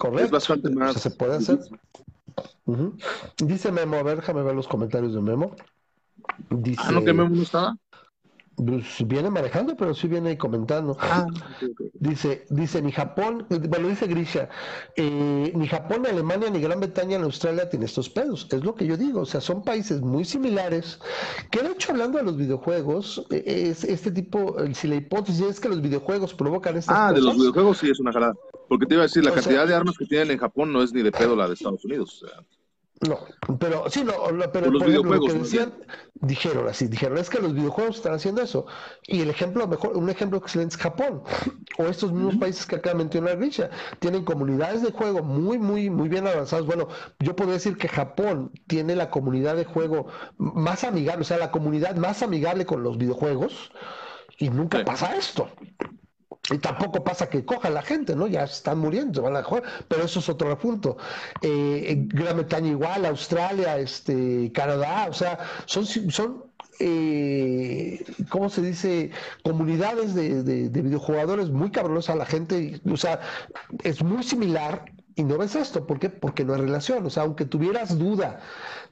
Correcto. 0.00 0.24
Es 0.24 0.30
bastante 0.30 0.70
más. 0.70 0.94
se 0.94 1.10
puede 1.10 1.36
hacer. 1.36 1.58
Dice 3.38 3.72
Memo, 3.72 3.96
a 3.96 4.02
ver, 4.02 4.16
déjame 4.16 4.42
ver 4.42 4.54
los 4.54 4.68
comentarios 4.68 5.14
de 5.14 5.20
Memo. 5.20 5.54
Dice, 6.50 6.82
ah, 6.84 6.92
no, 6.92 7.04
que 7.04 7.12
Memo 7.12 7.34
no 7.34 7.42
estaba. 7.42 7.76
Pues, 8.66 9.06
viene 9.06 9.30
manejando, 9.30 9.76
pero 9.76 9.94
sí 9.94 10.08
viene 10.08 10.36
comentando. 10.36 10.96
Ah, 11.00 11.26
dice, 11.94 12.44
dice, 12.50 12.82
ni 12.82 12.92
Japón, 12.92 13.46
bueno, 13.48 13.88
dice 13.88 14.06
Grisha, 14.06 14.48
eh, 14.96 15.52
ni 15.54 15.66
Japón, 15.66 16.02
ni 16.02 16.08
Alemania, 16.08 16.50
ni 16.50 16.60
Gran 16.60 16.80
Bretaña, 16.80 17.18
ni 17.18 17.24
Australia 17.24 17.68
tiene 17.68 17.86
estos 17.86 18.10
pedos. 18.10 18.46
Es 18.50 18.64
lo 18.64 18.74
que 18.74 18.86
yo 18.86 18.96
digo, 18.96 19.20
o 19.22 19.26
sea, 19.26 19.40
son 19.40 19.62
países 19.62 20.00
muy 20.00 20.24
similares. 20.24 20.98
Que 21.50 21.62
de 21.62 21.70
hecho, 21.70 21.92
hablando 21.92 22.18
de 22.18 22.24
los 22.24 22.36
videojuegos, 22.36 23.24
eh, 23.30 23.68
es 23.70 23.84
este 23.84 24.10
tipo, 24.10 24.56
si 24.74 24.88
la 24.88 24.96
hipótesis 24.96 25.42
es 25.42 25.60
que 25.60 25.68
los 25.68 25.80
videojuegos 25.80 26.34
provocan 26.34 26.76
estas 26.76 26.96
Ah, 26.96 27.12
de 27.12 27.20
los 27.20 27.36
videojuegos 27.36 27.78
sí 27.78 27.90
es 27.90 28.00
una 28.00 28.12
jalada. 28.12 28.34
Porque 28.68 28.86
te 28.86 28.94
iba 28.94 29.02
a 29.02 29.06
decir, 29.06 29.24
la 29.24 29.32
cantidad 29.32 29.66
de 29.66 29.74
armas 29.74 29.96
que 29.98 30.06
tienen 30.06 30.32
en 30.32 30.38
Japón 30.38 30.72
no 30.72 30.82
es 30.82 30.92
ni 30.92 31.02
de 31.02 31.10
pedo 31.10 31.34
la 31.34 31.48
de 31.48 31.54
Estados 31.54 31.84
Unidos. 31.84 32.22
O 32.22 32.26
sea. 32.26 32.44
No, 33.00 33.18
pero 33.58 33.88
sí, 33.88 34.04
no, 34.04 34.12
pero 34.52 34.70
por, 34.70 34.88
ejemplo, 34.88 35.14
lo 35.14 35.20
que 35.22 35.32
decían, 35.32 35.72
dijeron 36.16 36.68
así, 36.68 36.86
dijeron, 36.86 37.16
es 37.16 37.30
que 37.30 37.40
los 37.40 37.54
videojuegos 37.54 37.96
están 37.96 38.12
haciendo 38.12 38.42
eso. 38.42 38.66
Y 39.06 39.22
el 39.22 39.30
ejemplo 39.30 39.66
mejor, 39.66 39.96
un 39.96 40.10
ejemplo 40.10 40.38
excelente 40.38 40.74
es 40.74 40.82
Japón, 40.82 41.22
o 41.78 41.84
estos 41.84 42.12
mismos 42.12 42.36
países 42.36 42.66
que 42.66 42.76
de 42.76 42.94
mencionar 42.94 43.38
Richa, 43.38 43.70
tienen 44.00 44.22
comunidades 44.22 44.82
de 44.82 44.92
juego 44.92 45.22
muy, 45.22 45.58
muy, 45.58 45.88
muy 45.88 46.10
bien 46.10 46.26
avanzadas. 46.26 46.66
Bueno, 46.66 46.88
yo 47.20 47.34
podría 47.34 47.54
decir 47.54 47.78
que 47.78 47.88
Japón 47.88 48.52
tiene 48.66 48.94
la 48.94 49.08
comunidad 49.08 49.56
de 49.56 49.64
juego 49.64 50.08
más 50.36 50.84
amigable, 50.84 51.22
o 51.22 51.24
sea, 51.24 51.38
la 51.38 51.50
comunidad 51.50 51.96
más 51.96 52.22
amigable 52.22 52.66
con 52.66 52.82
los 52.82 52.98
videojuegos, 52.98 53.72
y 54.38 54.50
nunca 54.50 54.84
pasa 54.84 55.16
esto. 55.16 55.48
Y 56.48 56.58
tampoco 56.58 57.04
pasa 57.04 57.28
que 57.28 57.44
coja 57.44 57.70
la 57.70 57.82
gente, 57.82 58.16
¿no? 58.16 58.26
Ya 58.26 58.44
están 58.44 58.78
muriendo, 58.78 59.22
van 59.22 59.36
a 59.36 59.42
jugar, 59.42 59.62
pero 59.88 60.04
eso 60.04 60.20
es 60.20 60.28
otro 60.28 60.58
punto. 60.58 60.96
Eh, 61.42 62.06
Gran 62.08 62.36
Bretaña 62.36 62.70
igual, 62.70 63.04
Australia, 63.04 63.78
este, 63.78 64.50
Canadá, 64.52 65.06
o 65.08 65.12
sea, 65.12 65.38
son, 65.66 65.86
son 65.86 66.50
eh, 66.80 68.02
¿cómo 68.30 68.48
se 68.48 68.62
dice? 68.62 69.10
Comunidades 69.44 70.14
de, 70.14 70.42
de, 70.42 70.82
videojugadores 70.82 71.50
muy 71.50 71.70
cabrones 71.70 72.08
a 72.08 72.16
la 72.16 72.24
gente, 72.24 72.80
o 72.90 72.96
sea, 72.96 73.20
es 73.84 74.02
muy 74.02 74.22
similar 74.22 74.86
y 75.14 75.24
no 75.24 75.36
ves 75.36 75.54
esto, 75.54 75.86
¿por 75.86 76.00
qué? 76.00 76.08
Porque 76.08 76.44
no 76.44 76.54
hay 76.54 76.62
relación, 76.62 77.04
o 77.04 77.10
sea, 77.10 77.24
aunque 77.24 77.44
tuvieras 77.44 77.98
duda 77.98 78.40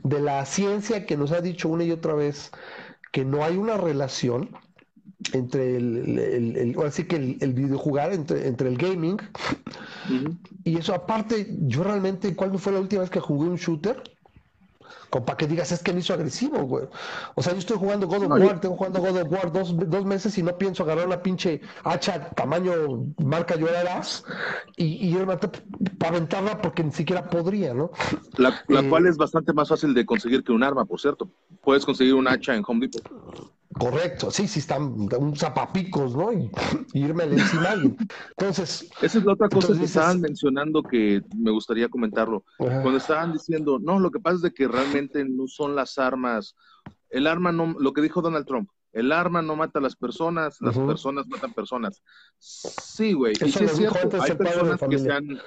de 0.05 0.21
la 0.21 0.45
ciencia 0.45 1.07
que 1.07 1.17
nos 1.17 1.33
ha 1.33 1.41
dicho 1.41 1.71
una 1.71 1.85
y 1.85 1.91
otra 1.91 2.13
vez 2.15 2.51
que 3.11 3.25
no 3.25 3.43
hay 3.43 3.57
una 3.57 3.79
relación, 3.79 4.51
entre 5.33 5.77
el, 5.77 6.19
el, 6.19 6.77
así 6.87 7.05
que 7.05 7.17
el, 7.17 7.39
el 7.41 7.53
videojugar, 7.53 8.13
entre, 8.13 8.47
entre 8.47 8.69
el 8.69 8.77
gaming. 8.77 9.19
Y 10.65 10.79
eso 10.79 10.95
aparte, 10.95 11.55
yo 11.63 11.83
realmente, 11.83 12.35
¿cuándo 12.35 12.59
fue 12.59 12.73
la 12.73 12.81
última 12.81 13.03
vez 13.03 13.11
que 13.11 13.21
jugué 13.21 13.49
un 13.49 13.57
shooter? 13.57 14.03
Como 15.11 15.25
para 15.25 15.39
que 15.39 15.47
digas, 15.47 15.73
es 15.73 15.83
que 15.83 15.93
me 15.93 16.01
hizo 16.01 16.13
agresivo, 16.13 16.59
güey. 16.65 16.85
O 17.35 17.43
sea, 17.43 17.55
yo 17.55 17.59
estoy 17.59 17.79
jugando 17.79 18.07
God 18.07 18.25
of 18.25 18.41
War, 18.41 18.61
tengo 18.61 18.77
jugando 18.77 19.01
God 19.01 19.23
of 19.23 19.33
War 19.33 19.53
dos, 19.53 19.75
dos, 19.89 20.05
meses 20.05 20.37
y 20.37 20.43
no 20.43 20.57
pienso 20.59 20.83
agarrar 20.83 21.07
una 21.07 21.23
pinche 21.23 21.63
hacha 21.83 22.29
tamaño 22.31 23.07
marca 23.17 23.57
llorarás 23.57 24.23
y, 24.77 25.09
y 25.09 25.17
para 25.99 26.17
aventarla 26.17 26.61
porque 26.61 26.85
ni 26.85 26.93
siquiera 26.93 27.29
podría, 27.29 27.73
¿no? 27.73 27.91
La, 28.37 28.63
la 28.69 28.81
eh, 28.81 28.89
cual 28.89 29.07
es 29.07 29.17
bastante 29.17 29.55
más 29.55 29.71
fácil 29.71 29.95
de 29.95 30.05
conseguir 30.05 30.45
que 30.45 30.53
un 30.53 30.63
arma, 30.63 30.85
por 30.85 31.01
cierto. 31.01 31.31
Puedes 31.63 31.87
conseguir 31.87 32.15
un 32.15 32.29
hacha 32.29 32.55
en 32.55 32.63
Home 32.67 32.87
Depot. 32.87 33.03
Correcto, 33.79 34.31
sí, 34.31 34.49
sí, 34.49 34.59
están 34.59 35.09
un 35.19 35.37
zapapicos, 35.37 36.17
¿no? 36.17 36.33
Y, 36.33 36.51
irme 36.95 37.25
encima 37.25 37.75
Entonces. 38.37 38.91
Esa 39.03 39.19
es 39.19 39.25
la 39.25 39.33
otra 39.33 39.49
cosa 39.49 39.77
que 39.77 39.85
estaban 39.85 40.21
mencionando 40.21 40.83
que 40.83 41.23
me 41.37 41.51
gustaría 41.51 41.89
comentarlo. 41.89 42.45
Cuando 42.57 42.97
estaban 42.97 43.33
diciendo, 43.33 43.79
no, 43.81 43.99
lo 43.99 44.11
que 44.11 44.21
pasa 44.21 44.37
es 44.37 44.43
de 44.43 44.53
que 44.53 44.69
realmente 44.69 45.25
no 45.25 45.47
son 45.47 45.75
las 45.75 45.99
armas. 45.99 46.57
El 47.11 47.27
arma 47.27 47.53
no, 47.53 47.75
lo 47.79 47.93
que 47.93 48.03
dijo 48.03 48.21
Donald 48.21 48.47
Trump, 48.47 48.69
el 48.93 49.13
arma 49.13 49.43
no 49.43 49.55
mata 49.55 49.79
a 49.79 49.83
las 49.83 49.97
personas, 49.97 50.61
las 50.61 50.77
personas 50.79 51.27
matan 51.29 51.53
personas. 51.53 52.03
Sí, 52.39 53.13
güey. 53.13 53.35
Y 53.35 53.53
sí 53.53 53.65
es 53.65 53.77
cierto, 53.77 54.21
hay 54.21 54.33
personas 54.35 54.81
que 54.81 54.99
se, 54.99 55.13
han, 55.13 55.41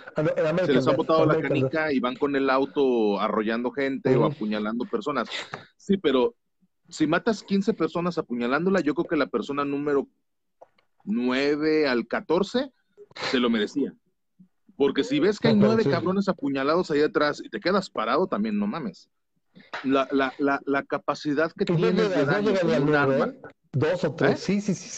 se 0.65 0.73
les 0.73 0.87
ha 0.87 0.95
botado 0.95 1.25
la 1.25 1.39
canica 1.39 1.91
y 1.91 1.99
van 1.99 2.15
con 2.15 2.35
el 2.35 2.49
auto 2.49 3.19
arrollando 3.19 3.71
gente 3.71 4.15
o 4.15 4.25
apuñalando 4.25 4.85
personas. 4.85 5.27
Sí, 5.75 5.97
pero 5.97 6.35
si 6.91 7.07
matas 7.07 7.43
15 7.43 7.73
personas 7.73 8.17
apuñalándola, 8.17 8.81
yo 8.81 8.93
creo 8.93 9.07
que 9.07 9.15
la 9.15 9.27
persona 9.27 9.65
número 9.65 10.07
9 11.05 11.87
al 11.87 12.05
14 12.07 12.71
se 13.15 13.39
lo 13.39 13.49
merecía. 13.49 13.93
Porque 14.75 15.03
si 15.03 15.19
ves 15.19 15.39
que 15.39 15.49
hay 15.49 15.55
nueve 15.55 15.83
cabrones 15.83 16.27
apuñalados 16.27 16.91
ahí 16.91 17.01
atrás 17.01 17.41
y 17.43 17.49
te 17.49 17.59
quedas 17.59 17.89
parado, 17.89 18.27
también 18.27 18.57
no 18.57 18.67
mames. 18.67 19.09
La, 19.83 20.07
la, 20.11 20.33
la, 20.39 20.59
la 20.65 20.83
capacidad 20.83 21.51
que 21.51 21.65
tienes 21.65 22.09
de 22.09 22.25
daño 22.25 22.53
con 22.59 22.83
un 22.89 22.95
arma. 22.95 23.25
¿eh? 23.27 23.41
Dos 23.73 24.03
o 24.03 24.13
tres, 24.13 24.49
¿Eh? 24.49 24.59
sí, 24.59 24.61
sí, 24.61 24.75
sí, 24.75 24.89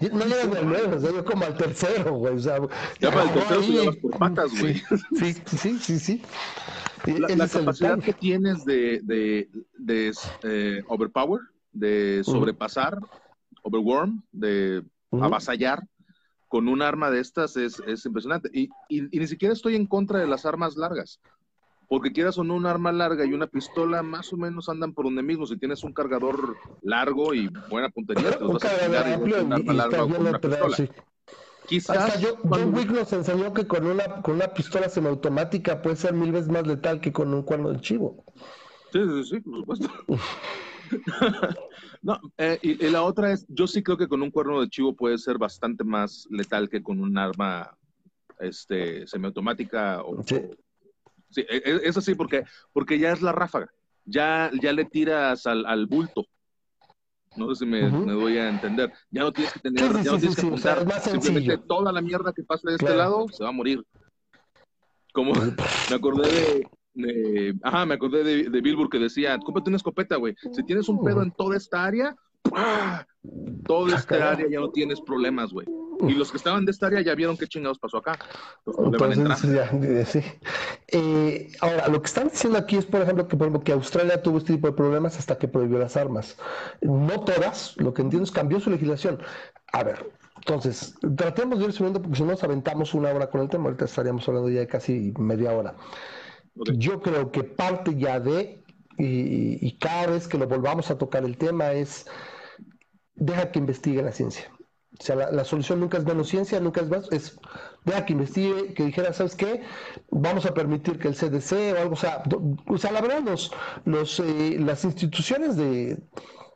sí. 0.00 0.08
No 0.10 0.24
llegas 0.24 0.56
al 0.56 0.66
nueve, 0.66 0.96
o 0.96 1.00
sea, 1.00 1.12
yo 1.12 1.24
como 1.24 1.44
al 1.44 1.56
tercero, 1.56 2.14
güey. 2.14 2.34
O 2.34 2.38
sea, 2.38 2.58
ya 2.98 3.10
para 3.10 3.24
el 3.24 3.32
tercero 3.32 3.62
se 3.62 3.70
llevas 3.70 3.96
por 3.96 4.18
patas, 4.18 4.50
güey. 4.60 4.82
Sí, 5.18 5.34
sí, 5.46 5.78
sí, 5.78 5.98
sí. 5.98 6.22
La, 7.18 7.48
capacidad 7.48 7.98
que 7.98 8.12
tienes 8.12 8.64
de, 8.64 9.00
de, 9.02 9.48
de 9.78 10.12
eh, 10.42 10.82
overpower, 10.88 11.40
de 11.72 12.22
sobrepasar, 12.24 12.98
overworm, 13.62 14.22
de 14.32 14.82
avasallar 15.10 15.84
con 16.48 16.68
un 16.68 16.82
arma 16.82 17.10
de 17.10 17.20
estas 17.20 17.56
es, 17.56 17.80
es 17.86 18.04
impresionante. 18.06 18.50
Y, 18.52 18.68
y, 18.88 19.02
ni 19.18 19.26
siquiera 19.26 19.52
estoy 19.52 19.76
en 19.76 19.86
contra 19.86 20.18
de 20.18 20.26
las 20.26 20.46
armas 20.46 20.76
largas. 20.76 21.20
Porque 21.88 22.12
quieras 22.12 22.36
o 22.36 22.44
no, 22.44 22.54
un 22.54 22.66
arma 22.66 22.92
larga 22.92 23.24
y 23.24 23.32
una 23.32 23.46
pistola 23.46 24.02
más 24.02 24.32
o 24.32 24.36
menos 24.36 24.68
andan 24.68 24.92
por 24.92 25.06
donde 25.06 25.22
mismo. 25.22 25.46
Si 25.46 25.56
tienes 25.56 25.82
un 25.84 25.92
cargador 25.92 26.56
largo 26.82 27.32
y 27.32 27.48
buena 27.70 27.88
puntería, 27.88 28.36
te 28.36 28.44
vas 28.44 28.64
a 28.64 29.14
amplio, 29.14 29.42
un 29.42 29.52
arma 29.52 29.72
larga 29.72 29.98
con 30.00 30.16
una 30.16 30.38
pistola. 30.38 30.76
Quizás. 31.68 32.18
John 32.22 32.74
Wick 32.74 32.90
nos 32.90 33.12
enseñó 33.12 33.52
que 33.52 33.66
con 33.66 33.86
una, 33.86 34.22
con 34.22 34.36
una 34.36 34.48
pistola 34.48 34.88
semiautomática 34.88 35.82
puede 35.82 35.96
ser 35.96 36.14
mil 36.14 36.32
veces 36.32 36.48
más 36.48 36.66
letal 36.66 37.00
que 37.00 37.12
con 37.12 37.32
un 37.34 37.42
cuerno 37.42 37.70
de 37.70 37.80
chivo. 37.80 38.24
Sí, 38.90 39.00
sí, 39.04 39.24
sí, 39.24 39.40
por 39.40 39.76
supuesto. 39.76 39.90
no, 42.02 42.18
eh, 42.38 42.58
y, 42.62 42.88
la 42.88 43.02
otra 43.02 43.32
es, 43.32 43.44
yo 43.48 43.66
sí 43.66 43.82
creo 43.82 43.98
que 43.98 44.08
con 44.08 44.22
un 44.22 44.30
cuerno 44.30 44.62
de 44.62 44.70
chivo 44.70 44.96
puede 44.96 45.18
ser 45.18 45.36
bastante 45.36 45.84
más 45.84 46.26
letal 46.30 46.70
que 46.70 46.82
con 46.82 47.00
un 47.00 47.18
arma 47.18 47.76
este, 48.40 49.06
semiautomática. 49.06 50.02
O, 50.02 50.22
sí. 50.22 50.40
sí, 51.28 51.42
e, 51.42 51.56
e, 51.64 51.80
es, 51.84 51.98
así 51.98 52.14
porque, 52.14 52.44
porque 52.72 52.98
ya 52.98 53.12
es 53.12 53.20
la 53.20 53.32
ráfaga. 53.32 53.70
Ya, 54.06 54.50
ya 54.62 54.72
le 54.72 54.86
tiras 54.86 55.46
al, 55.46 55.66
al 55.66 55.86
bulto. 55.86 56.24
No 57.38 57.54
sé 57.54 57.64
si 57.64 57.66
me, 57.66 57.90
me, 57.90 58.12
doy 58.12 58.38
a 58.38 58.48
entender. 58.48 58.92
Ya 59.10 59.22
no 59.22 59.32
tienes 59.32 59.52
que 59.52 59.60
tener, 59.60 60.02
ya 60.02 60.12
no 60.12 60.18
tienes 60.18 60.36
que 60.36 60.46
apuntar. 60.46 61.02
Simplemente 61.02 61.58
toda 61.58 61.92
la 61.92 62.00
mierda 62.00 62.32
que 62.32 62.42
pasa 62.42 62.68
de 62.68 62.76
este 62.76 62.94
lado 62.94 63.26
se 63.28 63.44
va 63.44 63.50
a 63.50 63.52
morir. 63.52 63.84
Como 65.12 65.32
me 65.90 65.94
acordé 65.94 66.68
de, 66.94 67.54
ajá, 67.62 67.86
me 67.86 67.94
acordé 67.94 68.24
de, 68.24 68.50
de 68.50 68.60
Billboard 68.60 68.90
que 68.90 68.98
decía, 68.98 69.38
cómprate 69.38 69.70
una 69.70 69.76
escopeta, 69.76 70.16
güey. 70.16 70.34
Si 70.52 70.62
tienes 70.64 70.88
un 70.88 71.02
pedo 71.02 71.22
en 71.22 71.30
toda 71.30 71.56
esta 71.56 71.84
área, 71.84 72.14
Toda 73.66 73.96
esta 73.96 74.32
área 74.32 74.46
ya 74.48 74.60
no 74.60 74.70
tienes 74.70 75.00
problemas, 75.00 75.52
güey. 75.52 75.66
Y 76.00 76.14
los 76.14 76.30
que 76.30 76.36
estaban 76.36 76.64
de 76.64 76.70
esta 76.70 76.86
área 76.86 77.00
ya 77.00 77.14
vieron 77.14 77.36
qué 77.36 77.46
chingados 77.46 77.78
pasó 77.78 77.98
acá. 77.98 78.18
Eh, 80.90 81.52
ahora, 81.60 81.88
lo 81.88 82.00
que 82.00 82.06
están 82.06 82.30
diciendo 82.30 82.58
aquí 82.58 82.76
es, 82.76 82.86
por 82.86 83.02
ejemplo, 83.02 83.28
que, 83.28 83.36
por 83.36 83.62
que 83.62 83.72
Australia 83.72 84.22
tuvo 84.22 84.38
este 84.38 84.54
tipo 84.54 84.68
de 84.68 84.72
problemas 84.72 85.18
hasta 85.18 85.36
que 85.36 85.46
prohibió 85.46 85.78
las 85.78 85.98
armas. 85.98 86.38
No 86.80 87.20
todas, 87.20 87.76
lo 87.76 87.92
que 87.92 88.00
entiendo 88.00 88.24
es 88.24 88.30
cambió 88.30 88.58
su 88.58 88.70
legislación. 88.70 89.18
A 89.70 89.82
ver, 89.82 90.10
entonces, 90.36 90.94
tratemos 91.14 91.58
de 91.58 91.66
ir 91.66 91.72
subiendo 91.72 92.00
porque 92.00 92.16
si 92.16 92.22
no 92.22 92.30
nos 92.30 92.42
aventamos 92.42 92.94
una 92.94 93.10
hora 93.10 93.28
con 93.28 93.42
el 93.42 93.50
tema, 93.50 93.64
ahorita 93.64 93.84
estaríamos 93.84 94.26
hablando 94.28 94.48
ya 94.48 94.60
de 94.60 94.66
casi 94.66 95.12
media 95.18 95.52
hora. 95.52 95.74
Yo 96.54 97.02
creo 97.02 97.30
que 97.30 97.44
parte 97.44 97.94
ya 97.96 98.18
de, 98.18 98.64
y 98.98 99.78
cada 99.78 100.08
vez 100.08 100.26
que 100.28 100.38
lo 100.38 100.46
volvamos 100.48 100.90
a 100.90 100.98
tocar 100.98 101.24
el 101.24 101.36
tema 101.36 101.72
es 101.72 102.06
deja 103.14 103.50
que 103.50 103.58
investigue 103.58 104.02
la 104.02 104.12
ciencia. 104.12 104.50
O 104.98 105.02
sea, 105.02 105.14
la, 105.14 105.44
solución 105.44 105.80
nunca 105.80 105.98
es 105.98 106.04
menos 106.04 106.28
ciencia, 106.28 106.58
nunca 106.60 106.80
es 106.80 106.88
más, 106.88 107.12
es 107.12 107.38
deja 107.84 108.04
que 108.04 108.14
investigue, 108.14 108.74
que 108.74 108.84
dijera, 108.84 109.12
¿sabes 109.12 109.36
qué? 109.36 109.62
Vamos 110.10 110.44
a 110.46 110.54
permitir 110.54 110.98
que 110.98 111.08
el 111.08 111.14
CDC 111.14 111.74
o 111.74 111.80
algo, 111.80 111.92
o 111.92 111.96
sea, 111.96 112.22
o 112.66 112.78
sea 112.78 112.90
la 112.90 113.00
verdad, 113.00 113.22
los, 113.22 113.52
los, 113.84 114.18
eh, 114.18 114.56
las 114.58 114.84
instituciones 114.84 115.56
de, 115.56 115.98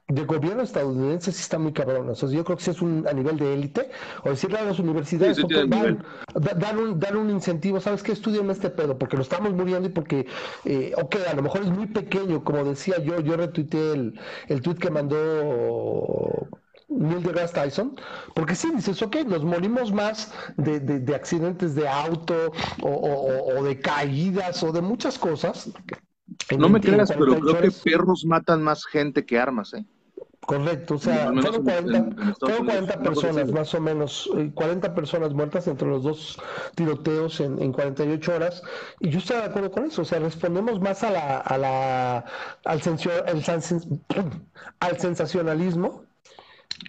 de 0.09 0.24
gobierno 0.24 0.62
estadounidense 0.62 1.32
sí 1.32 1.40
están 1.40 1.62
muy 1.62 1.72
cabronas. 1.72 2.22
O 2.22 2.28
sea, 2.28 2.36
yo 2.36 2.44
creo 2.44 2.57
que 2.57 2.64
si 2.64 2.70
es 2.70 2.82
un, 2.82 3.07
a 3.09 3.12
nivel 3.12 3.38
de 3.38 3.55
élite, 3.55 3.90
o 4.24 4.30
decirle 4.30 4.59
a 4.59 4.64
las 4.64 4.78
universidades, 4.78 5.38
dan, 5.38 6.78
un, 6.78 7.00
dan, 7.00 7.16
un, 7.16 7.30
incentivo, 7.30 7.80
¿sabes 7.80 8.03
qué? 8.03 8.12
Estudien 8.12 8.50
este 8.50 8.70
pedo, 8.70 8.98
porque 8.98 9.16
lo 9.16 9.22
estamos 9.22 9.53
muriendo 9.53 9.88
y 9.88 9.92
porque, 9.92 10.26
eh, 10.64 10.92
ok, 11.00 11.16
a 11.30 11.34
lo 11.34 11.42
mejor 11.42 11.62
es 11.62 11.70
muy 11.70 11.86
pequeño, 11.86 12.44
como 12.44 12.64
decía 12.64 12.98
yo, 12.98 13.20
yo 13.20 13.36
retuiteé 13.36 13.92
el, 13.92 14.20
el 14.48 14.61
tweet 14.61 14.76
que 14.76 14.90
mandó 14.90 16.48
Neil 16.88 17.22
deGrasse 17.22 17.55
Tyson, 17.55 17.96
porque 18.34 18.55
sí, 18.55 18.70
dices, 18.74 19.00
ok, 19.03 19.16
nos 19.26 19.44
morimos 19.44 19.92
más 19.92 20.32
de, 20.57 20.80
de, 20.80 21.14
accidentes 21.14 21.74
de 21.74 21.88
auto 21.88 22.53
o, 22.82 23.55
o, 23.57 23.64
de 23.64 23.80
caídas 23.80 24.62
o 24.62 24.72
de 24.72 24.82
muchas 24.82 25.18
cosas. 25.18 25.70
No 26.57 26.68
me 26.68 26.80
creas, 26.80 27.12
pero 27.12 27.38
creo 27.38 27.61
que 27.61 27.70
perros 27.84 28.24
matan 28.26 28.62
más 28.62 28.84
gente 28.84 29.24
que 29.24 29.38
armas, 29.38 29.74
¿eh? 29.74 29.84
Correcto, 30.47 30.95
o 30.95 30.99
sea, 30.99 31.32
fueron 31.32 31.62
40, 31.62 32.16
40 32.40 32.99
personas, 33.01 33.53
más 33.53 33.72
o 33.74 33.80
menos, 33.80 34.28
40 34.55 34.86
eh, 34.86 34.90
personas 34.90 35.32
muertas 35.32 35.68
entre 35.68 35.86
los 35.86 36.03
dos 36.03 36.36
tiroteos 36.74 37.40
en, 37.40 37.62
en 37.62 37.72
48 37.72 38.34
horas, 38.34 38.62
y 38.99 39.11
yo 39.11 39.18
estoy 39.18 39.36
de 39.36 39.45
acuerdo 39.45 39.70
con 39.70 39.84
eso, 39.84 40.03
o 40.03 40.05
sea, 40.05 40.18
respondemos 40.18 40.80
más 40.80 41.05
a 41.05 41.12
la, 41.12 41.38
a 41.38 41.59
la, 41.59 42.24
al, 42.64 42.80
al 44.80 44.99
sensacionalismo 44.99 46.11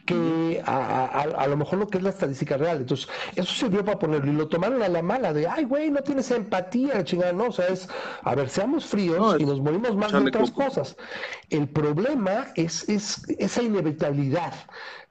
que 0.05 0.61
a, 0.65 1.45
lo 1.47 1.57
mejor 1.57 1.79
lo 1.79 1.87
que 1.87 1.97
es 1.97 2.03
la 2.03 2.09
estadística 2.09 2.57
real. 2.57 2.77
Entonces, 2.77 3.07
eso 3.35 3.53
sirvió 3.53 3.85
para 3.85 3.99
ponerlo 3.99 4.31
y 4.31 4.35
lo 4.35 4.47
tomaron 4.47 4.81
a 4.83 4.89
la 4.89 5.01
mala 5.01 5.33
de, 5.33 5.47
ay, 5.47 5.65
güey, 5.65 5.89
no 5.89 6.01
tienes 6.01 6.29
empatía, 6.31 7.03
chingada, 7.03 7.33
no, 7.33 7.45
o 7.45 7.51
sea, 7.51 7.67
es, 7.67 7.87
a 8.23 8.35
ver, 8.35 8.49
seamos 8.49 8.85
fríos 8.85 9.37
y 9.39 9.45
nos 9.45 9.61
morimos 9.61 9.95
más 9.95 10.11
de 10.11 10.19
otras 10.19 10.51
cosas. 10.51 10.97
El 11.49 11.67
problema 11.69 12.47
es, 12.55 12.87
es 12.89 13.23
esa 13.37 13.61
inevitabilidad. 13.61 14.53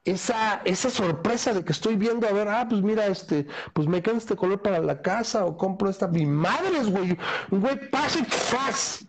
Esa, 0.04 0.60
esa 0.64 0.90
sorpresa 0.90 1.54
de 1.54 1.64
que 1.64 1.70
estoy 1.70 1.94
viendo, 1.94 2.26
a 2.26 2.32
ver, 2.32 2.48
ah, 2.48 2.66
pues 2.68 2.82
mira, 2.82 3.06
este, 3.06 3.46
pues 3.72 3.86
me 3.86 4.02
queda 4.02 4.16
este 4.16 4.34
color 4.34 4.60
para 4.60 4.80
la 4.80 5.00
casa 5.00 5.44
o 5.44 5.56
compro 5.56 5.88
esta. 5.88 6.08
Mi 6.08 6.26
madre, 6.26 6.82
güey, 6.82 7.16
güey, 7.50 7.90
pase, 7.90 8.24
fast 8.24 9.04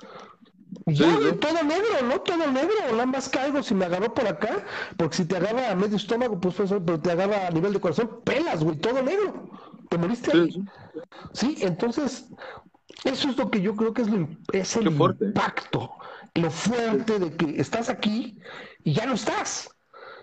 todo 0.85 1.63
negro, 1.63 2.07
¿no? 2.07 2.21
Todo 2.21 2.51
negro, 2.51 2.75
nada 2.91 3.05
más 3.05 3.29
caigo 3.29 3.63
si 3.63 3.73
me 3.73 3.85
agarró 3.85 4.13
por 4.13 4.27
acá, 4.27 4.65
porque 4.97 5.17
si 5.17 5.25
te 5.25 5.37
agarra 5.37 5.71
a 5.71 5.75
medio 5.75 5.97
estómago, 5.97 6.39
pues, 6.39 6.55
pues 6.55 6.71
pero 6.85 6.99
te 6.99 7.11
agarra 7.11 7.47
a 7.47 7.51
nivel 7.51 7.73
de 7.73 7.79
corazón, 7.79 8.21
pelas, 8.23 8.63
güey, 8.63 8.77
todo 8.77 9.01
negro. 9.01 9.49
¿Te 9.89 9.97
moriste 9.97 10.31
ahí? 10.31 10.63
Sí, 11.33 11.57
entonces, 11.61 12.27
eso 13.03 13.29
es 13.29 13.37
lo 13.37 13.49
que 13.49 13.61
yo 13.61 13.75
creo 13.75 13.93
que 13.93 14.01
es, 14.01 14.09
lo, 14.09 14.27
es 14.51 14.75
el 14.75 14.87
impacto, 14.87 15.91
lo 16.35 16.49
fuerte 16.49 17.19
de 17.19 17.35
que 17.35 17.61
estás 17.61 17.89
aquí 17.89 18.39
y 18.83 18.93
ya 18.93 19.05
no 19.05 19.13
estás. 19.13 19.69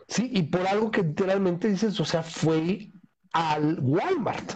Sí, 0.09 0.29
y 0.33 0.43
por 0.43 0.67
algo 0.67 0.91
que 0.91 1.03
literalmente 1.03 1.69
dices, 1.69 1.99
o 2.01 2.05
sea, 2.05 2.23
fue 2.23 2.91
al 3.33 3.79
Walmart, 3.81 4.55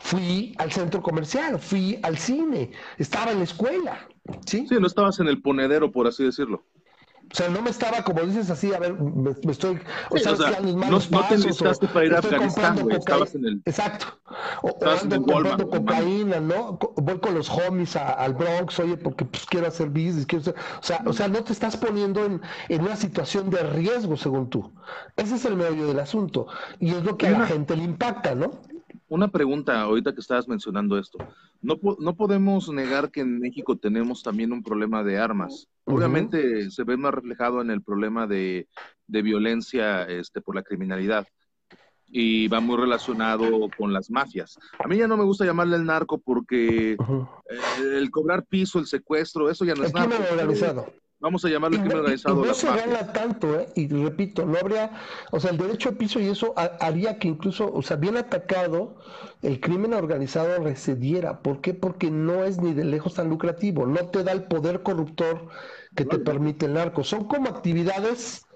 fui 0.00 0.54
al 0.58 0.72
centro 0.72 1.02
comercial, 1.02 1.58
fui 1.58 2.00
al 2.02 2.18
cine, 2.18 2.72
estaba 2.98 3.30
en 3.30 3.38
la 3.38 3.44
escuela. 3.44 4.08
Sí, 4.46 4.66
sí 4.68 4.76
no 4.80 4.86
estabas 4.86 5.20
en 5.20 5.28
el 5.28 5.40
ponedero, 5.40 5.90
por 5.90 6.06
así 6.06 6.24
decirlo. 6.24 6.64
O 7.30 7.34
sea, 7.34 7.50
no 7.50 7.60
me 7.60 7.68
estaba, 7.68 8.02
como 8.04 8.22
dices 8.22 8.48
así, 8.48 8.72
a 8.72 8.78
ver, 8.78 8.94
me, 8.94 9.32
estoy. 9.50 9.78
O 10.08 10.16
sea, 10.16 10.32
no, 10.32 10.98
te 11.28 11.36
necesitaste 11.36 11.86
para 11.88 12.06
ir 12.06 12.14
a 12.14 12.20
Afganistán, 12.20 12.78
güey. 12.80 12.96
Estabas 12.96 13.34
en 13.34 13.44
el. 13.44 13.62
Exacto. 13.66 14.06
O, 14.62 14.68
estabas 14.68 15.04
en 15.04 15.22
comprando 15.22 15.68
cocaína, 15.68 16.40
¿no? 16.40 16.78
Voy 16.96 17.18
con 17.18 17.34
los 17.34 17.50
homies 17.50 17.96
al 17.96 18.32
Bronx, 18.32 18.78
oye, 18.80 18.96
porque 18.96 19.26
pues 19.26 19.44
quiero 19.44 19.66
hacer 19.66 19.88
business, 19.88 20.24
quiero 20.24 20.42
hacer... 20.42 20.54
O 20.80 20.82
sea, 20.82 21.02
o 21.04 21.12
sea, 21.12 21.28
no 21.28 21.44
te 21.44 21.52
estás 21.52 21.76
poniendo 21.76 22.24
en, 22.24 22.40
en, 22.70 22.80
una 22.80 22.96
situación 22.96 23.50
de 23.50 23.62
riesgo, 23.62 24.16
según 24.16 24.48
tú. 24.48 24.72
Ese 25.16 25.34
es 25.34 25.44
el 25.44 25.56
medio 25.56 25.86
del 25.86 26.00
asunto. 26.00 26.46
Y 26.80 26.90
es 26.90 27.04
lo 27.04 27.18
que 27.18 27.28
a 27.28 27.32
la 27.32 27.46
gente 27.46 27.76
le 27.76 27.84
impacta, 27.84 28.34
¿no? 28.34 28.52
Una 29.08 29.28
pregunta, 29.28 29.80
ahorita 29.80 30.12
que 30.12 30.20
estabas 30.20 30.48
mencionando 30.48 30.98
esto. 30.98 31.18
No, 31.62 31.78
no 31.98 32.14
podemos 32.14 32.68
negar 32.68 33.10
que 33.10 33.20
en 33.20 33.40
México 33.40 33.76
tenemos 33.76 34.22
también 34.22 34.52
un 34.52 34.62
problema 34.62 35.02
de 35.02 35.18
armas. 35.18 35.66
Obviamente 35.84 36.70
se 36.70 36.84
ve 36.84 36.98
más 36.98 37.14
reflejado 37.14 37.62
en 37.62 37.70
el 37.70 37.82
problema 37.82 38.26
de, 38.26 38.68
violencia 39.06 40.02
este, 40.02 40.42
por 40.42 40.54
la 40.54 40.62
criminalidad 40.62 41.26
y 42.10 42.48
va 42.48 42.60
muy 42.60 42.76
relacionado 42.76 43.68
con 43.76 43.92
las 43.92 44.10
mafias. 44.10 44.58
A 44.78 44.88
mí 44.88 44.98
ya 44.98 45.08
no 45.08 45.16
me 45.16 45.24
gusta 45.24 45.44
llamarle 45.44 45.76
el 45.76 45.84
narco 45.84 46.18
porque 46.18 46.96
el 47.78 48.10
cobrar 48.10 48.44
piso, 48.44 48.78
el 48.78 48.86
secuestro, 48.86 49.48
eso 49.48 49.64
ya 49.64 49.74
no 49.74 49.84
es 49.84 49.94
narco. 49.94 50.14
organizado. 50.30 50.86
Vamos 51.20 51.44
a 51.44 51.48
llamarlo 51.48 51.78
crimen 51.78 51.98
organizado. 51.98 52.44
no 52.44 52.54
se 52.54 52.68
gana 52.68 53.12
tanto, 53.12 53.58
¿eh? 53.58 53.66
Y 53.74 53.88
repito, 53.88 54.46
no 54.46 54.56
habría, 54.56 54.92
o 55.32 55.40
sea, 55.40 55.50
el 55.50 55.58
derecho 55.58 55.90
de 55.90 55.96
piso 55.96 56.20
y 56.20 56.28
eso 56.28 56.54
haría 56.56 57.18
que 57.18 57.26
incluso, 57.26 57.72
o 57.72 57.82
sea, 57.82 57.96
bien 57.96 58.16
atacado, 58.16 58.96
el 59.42 59.58
crimen 59.58 59.94
organizado 59.94 60.62
recediera. 60.62 61.40
¿Por 61.42 61.60
qué? 61.60 61.74
Porque 61.74 62.10
no 62.10 62.44
es 62.44 62.60
ni 62.60 62.72
de 62.72 62.84
lejos 62.84 63.14
tan 63.14 63.28
lucrativo, 63.28 63.84
no 63.84 64.06
te 64.06 64.22
da 64.22 64.30
el 64.30 64.44
poder 64.44 64.84
corruptor 64.84 65.48
que 65.96 66.04
te 66.04 66.18
permite 66.18 66.66
el 66.66 66.74
narco. 66.74 67.02
Son 67.02 67.24
como 67.24 67.48
actividades 67.48 68.46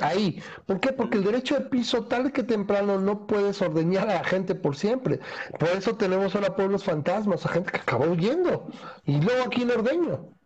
ahí. 0.00 0.42
¿Por 0.66 0.80
qué? 0.80 0.92
Porque 0.92 1.16
el 1.18 1.24
derecho 1.24 1.54
de 1.54 1.62
piso, 1.62 2.04
tal 2.04 2.32
que 2.32 2.42
temprano, 2.42 2.98
no 2.98 3.26
puedes 3.26 3.60
ordeñar 3.62 4.08
a 4.10 4.14
la 4.14 4.24
gente 4.24 4.54
por 4.54 4.76
siempre. 4.76 5.20
Por 5.58 5.70
eso 5.70 5.96
tenemos 5.96 6.34
ahora 6.34 6.56
pueblos 6.56 6.84
fantasmas, 6.84 7.46
a 7.46 7.48
gente 7.48 7.72
que 7.72 7.78
acabó 7.78 8.04
huyendo. 8.06 8.68
Y 9.04 9.20
luego 9.20 9.44
aquí 9.44 9.62
en 9.62 9.70
ordeño. 9.70 10.39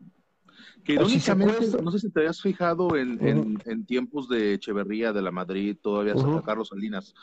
Que 0.84 0.94
irónicamente, 0.94 1.82
no 1.82 1.90
sé 1.90 1.98
si 1.98 2.10
te 2.10 2.20
habías 2.20 2.42
fijado 2.42 2.96
en, 2.96 3.18
en, 3.64 3.86
tiempos 3.86 4.28
de 4.28 4.54
Echeverría, 4.54 5.12
de 5.14 5.22
la 5.22 5.30
Madrid, 5.30 5.76
todavía 5.80 6.16
Santa 6.16 6.42
Carlos 6.42 6.68
Salinas. 6.68 7.14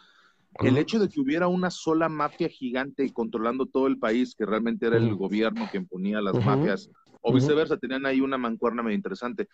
El 0.59 0.77
hecho 0.77 0.99
de 0.99 1.07
que 1.07 1.21
hubiera 1.21 1.47
una 1.47 1.69
sola 1.69 2.09
mafia 2.09 2.49
gigante 2.49 3.11
controlando 3.13 3.67
todo 3.67 3.87
el 3.87 3.99
país, 3.99 4.35
que 4.35 4.45
realmente 4.45 4.87
era 4.87 4.97
el 4.97 5.15
gobierno 5.15 5.69
que 5.71 5.77
imponía 5.77 6.21
las 6.21 6.43
mafias, 6.43 6.89
o 7.21 7.31
viceversa, 7.31 7.77
tenían 7.77 8.05
ahí 8.05 8.19
una 8.19 8.37
mancuerna 8.37 8.81
medio 8.81 8.97
interesante. 8.97 9.47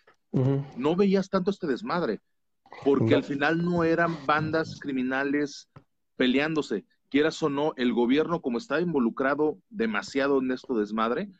No 0.76 0.96
veías 0.96 1.28
tanto 1.28 1.50
este 1.50 1.66
desmadre, 1.66 2.20
porque 2.84 3.14
al 3.14 3.24
final 3.24 3.62
no 3.62 3.84
eran 3.84 4.16
bandas 4.26 4.80
criminales 4.80 5.68
peleándose. 6.16 6.84
Quieras 7.10 7.42
o 7.42 7.50
no, 7.50 7.74
el 7.76 7.92
gobierno, 7.92 8.40
como 8.40 8.58
estaba 8.58 8.80
involucrado 8.80 9.58
demasiado 9.68 10.40
en 10.40 10.50
esto 10.50 10.78
desmadre, 10.78 11.30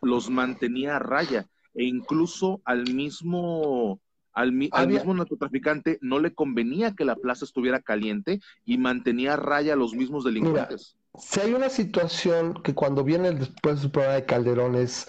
los 0.00 0.30
mantenía 0.30 0.96
a 0.96 0.98
raya 0.98 1.46
e 1.74 1.84
incluso 1.84 2.60
al 2.64 2.92
mismo 2.92 4.00
al, 4.34 4.52
mismo 4.52 5.12
narcotraficante 5.14 5.98
no 6.00 6.18
le 6.18 6.34
convenía 6.34 6.94
que 6.94 7.04
la 7.04 7.16
plaza 7.16 7.44
estuviera 7.44 7.80
caliente 7.80 8.40
y 8.64 8.78
mantenía 8.78 9.34
a 9.34 9.36
raya 9.36 9.74
a 9.74 9.76
los 9.76 9.94
mismos 9.94 10.24
delincuentes. 10.24 10.96
si 11.18 11.40
hay 11.40 11.52
una 11.52 11.68
situación 11.68 12.54
que 12.62 12.74
cuando 12.74 13.04
viene 13.04 13.32
después 13.32 13.82
del 13.82 13.90
programa 13.90 14.16
de 14.16 14.24
Calderón 14.24 14.74
es 14.74 15.06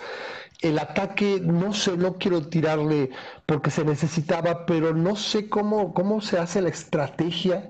el 0.62 0.80
ataque, 0.80 1.42
no 1.42 1.74
sé, 1.74 1.98
no 1.98 2.18
quiero 2.18 2.48
tirarle 2.48 3.12
porque 3.46 3.70
se 3.70 3.84
necesitaba, 3.84 4.66
pero 4.66 4.94
no 4.94 5.16
sé 5.16 5.50
cómo, 5.50 5.94
cómo 5.94 6.22
se 6.22 6.38
hace 6.38 6.62
la 6.62 6.70
estrategia 6.70 7.70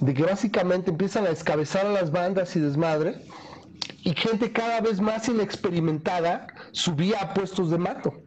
de 0.00 0.12
que 0.12 0.22
básicamente 0.22 0.90
empiezan 0.90 1.24
a 1.24 1.30
descabezar 1.30 1.86
a 1.86 1.92
las 1.92 2.10
bandas 2.10 2.54
y 2.54 2.60
desmadre 2.60 3.22
y 4.02 4.14
gente 4.14 4.52
cada 4.52 4.80
vez 4.80 5.00
más 5.00 5.28
inexperimentada 5.28 6.46
subía 6.72 7.20
a 7.20 7.34
puestos 7.34 7.70
de 7.70 7.78
mato. 7.78 8.25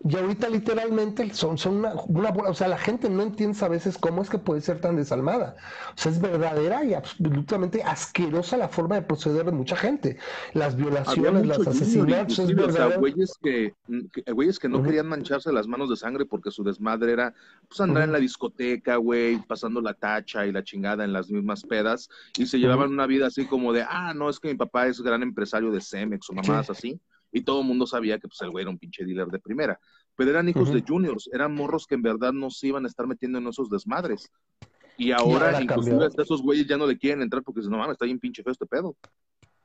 Y 0.00 0.16
ahorita 0.16 0.48
literalmente 0.48 1.28
son, 1.34 1.58
son 1.58 1.78
una, 1.78 1.94
una, 2.06 2.30
o 2.30 2.54
sea, 2.54 2.68
la 2.68 2.78
gente 2.78 3.10
no 3.10 3.22
entiende 3.22 3.58
a 3.64 3.68
veces 3.68 3.98
cómo 3.98 4.22
es 4.22 4.30
que 4.30 4.38
puede 4.38 4.60
ser 4.60 4.80
tan 4.80 4.96
desalmada. 4.96 5.56
O 5.96 5.98
sea, 5.98 6.12
es 6.12 6.20
verdadera 6.20 6.84
y 6.84 6.94
absolutamente 6.94 7.82
asquerosa 7.82 8.56
la 8.56 8.68
forma 8.68 8.94
de 8.94 9.02
proceder 9.02 9.46
de 9.46 9.52
mucha 9.52 9.76
gente. 9.76 10.16
Las 10.54 10.76
violaciones, 10.76 11.46
las 11.46 11.66
asesinatos, 11.66 12.38
es 12.38 12.54
verdad. 12.54 12.86
O 12.86 12.90
sea, 12.90 12.98
güeyes 12.98 13.32
que, 13.42 13.74
güeyes 14.32 14.58
que 14.58 14.68
no 14.68 14.82
querían 14.82 15.08
mancharse 15.08 15.52
las 15.52 15.66
manos 15.66 15.90
de 15.90 15.96
sangre 15.96 16.26
porque 16.26 16.50
su 16.50 16.62
desmadre 16.62 17.12
era, 17.12 17.34
pues, 17.68 17.80
andar 17.80 18.04
en 18.04 18.12
la 18.12 18.18
discoteca, 18.18 18.96
güey, 18.96 19.38
pasando 19.38 19.80
la 19.80 19.94
tacha 19.94 20.46
y 20.46 20.52
la 20.52 20.62
chingada 20.62 21.04
en 21.04 21.12
las 21.12 21.28
mismas 21.30 21.64
pedas 21.64 22.08
y 22.36 22.46
se 22.46 22.58
llevaban 22.58 22.92
una 22.92 23.06
vida 23.06 23.26
así 23.26 23.46
como 23.46 23.72
de, 23.72 23.82
ah, 23.82 24.14
no, 24.14 24.30
es 24.30 24.38
que 24.38 24.48
mi 24.48 24.54
papá 24.54 24.86
es 24.86 25.00
gran 25.00 25.22
empresario 25.22 25.72
de 25.72 25.80
Cemex 25.80 26.30
o 26.30 26.34
mamadas 26.34 26.70
así 26.70 27.00
y 27.32 27.42
todo 27.42 27.60
el 27.60 27.66
mundo 27.66 27.86
sabía 27.86 28.18
que 28.18 28.28
pues 28.28 28.40
el 28.42 28.50
güey 28.50 28.62
era 28.62 28.70
un 28.70 28.78
pinche 28.78 29.04
dealer 29.04 29.28
de 29.28 29.38
primera. 29.38 29.78
Pero 30.16 30.30
eran 30.30 30.48
hijos 30.48 30.72
de 30.72 30.82
juniors, 30.86 31.28
eran 31.32 31.54
morros 31.54 31.86
que 31.86 31.94
en 31.94 32.02
verdad 32.02 32.32
no 32.32 32.50
se 32.50 32.68
iban 32.68 32.84
a 32.84 32.88
estar 32.88 33.06
metiendo 33.06 33.38
en 33.38 33.46
esos 33.46 33.70
desmadres. 33.70 34.30
Y 34.96 35.12
ahora, 35.12 35.62
inclusive 35.62 36.04
hasta 36.04 36.22
esos 36.22 36.42
güeyes 36.42 36.66
ya 36.66 36.76
no 36.76 36.86
le 36.86 36.98
quieren 36.98 37.22
entrar 37.22 37.42
porque 37.44 37.60
dicen, 37.60 37.70
no 37.70 37.78
mames, 37.78 37.94
está 37.94 38.04
bien 38.04 38.18
pinche 38.18 38.42
feo 38.42 38.52
este 38.52 38.66
pedo. 38.66 38.96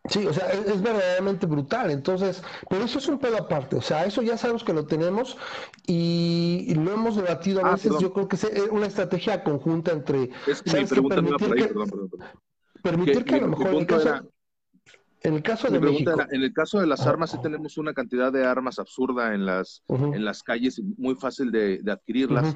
Sí, 0.09 0.27
o 0.27 0.33
sea, 0.33 0.51
es, 0.51 0.81
verdaderamente 0.81 1.45
brutal. 1.45 1.89
Entonces, 1.89 2.43
pero 2.69 2.83
eso 2.83 2.99
es 2.99 3.07
un 3.07 3.19
pedo 3.19 3.37
aparte. 3.37 3.77
O 3.77 3.81
sea, 3.81 4.05
eso 4.05 4.21
ya 4.21 4.37
sabemos 4.37 4.63
que 4.63 4.73
lo 4.73 4.85
tenemos 4.85 5.37
y, 5.87 6.73
lo 6.75 6.93
hemos 6.93 7.15
debatido 7.15 7.65
a 7.65 7.69
ah, 7.69 7.71
veces. 7.71 7.93
Yo 7.99 8.13
creo 8.13 8.27
que 8.27 8.35
es 8.35 8.45
una 8.69 8.85
estrategia 8.85 9.43
conjunta 9.43 9.91
entre. 9.91 10.29
Es 10.45 10.61
que 10.61 10.81
mi 10.81 10.85
pregunta 10.85 11.21
no 11.21 11.37
por 11.37 11.57
ahí, 11.57 11.63
perdón, 11.63 11.89
perdón, 11.89 12.09
Permitir 12.83 13.23
que, 13.23 13.35
a 13.35 13.41
lo 13.41 13.47
mejor. 13.47 14.32
En 15.23 15.35
el 15.35 15.41
caso 15.41 15.69
de 15.69 15.79
México. 15.79 16.11
en 16.31 16.43
el 16.43 16.53
caso 16.53 16.81
de 16.81 16.87
las 16.87 17.07
armas, 17.07 17.31
sí 17.31 17.37
tenemos 17.41 17.77
una 17.77 17.93
cantidad 17.93 18.31
de 18.31 18.45
armas 18.45 18.77
absurda 18.77 19.33
en 19.33 19.45
las, 19.45 19.81
en 19.87 20.25
las 20.25 20.43
calles, 20.43 20.81
muy 20.97 21.15
fácil 21.15 21.49
de, 21.51 21.81
adquirirlas. 21.89 22.55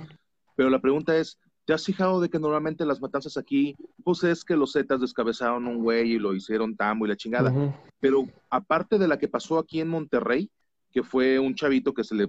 Pero 0.55 0.69
la 0.69 0.79
pregunta 0.79 1.15
es, 1.15 1.39
¿te 1.65 1.73
has 1.73 1.85
fijado 1.85 2.19
de 2.19 2.29
que 2.29 2.39
normalmente 2.39 2.85
las 2.85 2.99
matanzas 2.99 3.37
aquí, 3.37 3.75
pues 4.03 4.23
es 4.23 4.43
que 4.43 4.57
los 4.57 4.73
Zetas 4.73 4.99
descabezaron 4.99 5.65
un 5.67 5.81
güey 5.81 6.13
y 6.13 6.19
lo 6.19 6.35
hicieron 6.35 6.75
tambo 6.75 7.05
y 7.05 7.09
la 7.09 7.15
chingada? 7.15 7.53
Pero 8.01 8.25
aparte 8.49 8.97
de 8.97 9.07
la 9.07 9.17
que 9.17 9.29
pasó 9.29 9.59
aquí 9.59 9.79
en 9.79 9.87
Monterrey, 9.87 10.49
que 10.91 11.03
fue 11.03 11.39
un 11.39 11.55
chavito 11.55 11.93
que 11.93 12.03
se 12.03 12.15
le 12.15 12.27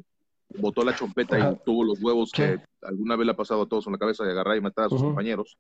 botó 0.57 0.85
la 0.85 0.95
chompeta 0.95 1.39
y 1.39 1.59
tuvo 1.65 1.85
los 1.85 2.01
huevos 2.01 2.31
que 2.33 2.61
alguna 2.83 3.17
vez 3.17 3.27
le 3.27 3.33
ha 3.33 3.37
pasado 3.37 3.63
a 3.63 3.69
todos 3.69 3.87
en 3.87 3.93
la 3.93 3.99
cabeza 3.99 4.25
de 4.25 4.31
agarrar 4.31 4.57
y 4.57 4.61
matar 4.61 4.87
a 4.87 4.89
sus 4.89 5.03
compañeros. 5.03 5.59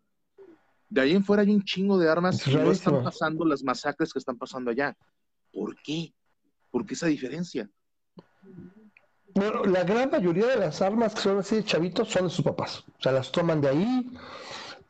De 0.88 1.00
ahí 1.02 1.14
en 1.14 1.24
fuera 1.24 1.42
hay 1.42 1.50
un 1.50 1.62
chingo 1.62 1.98
de 1.98 2.08
armas 2.08 2.46
y 2.46 2.54
no 2.54 2.70
están 2.70 3.02
pasando 3.02 3.44
las 3.44 3.62
masacres 3.62 4.12
que 4.12 4.18
están 4.18 4.38
pasando 4.38 4.70
allá. 4.70 4.96
¿Por 5.52 5.76
qué? 5.82 6.12
¿Por 6.70 6.86
qué 6.86 6.94
esa 6.94 7.06
diferencia? 7.06 7.68
Bueno, 9.34 9.64
la 9.64 9.84
gran 9.84 10.10
mayoría 10.10 10.46
de 10.46 10.56
las 10.56 10.80
armas 10.80 11.14
que 11.14 11.20
son 11.20 11.38
así 11.38 11.56
de 11.56 11.64
chavitos 11.64 12.08
son 12.08 12.24
de 12.24 12.30
sus 12.30 12.44
papás. 12.44 12.84
O 12.98 13.02
sea, 13.02 13.12
las 13.12 13.30
toman 13.30 13.60
de 13.60 13.68
ahí. 13.68 14.10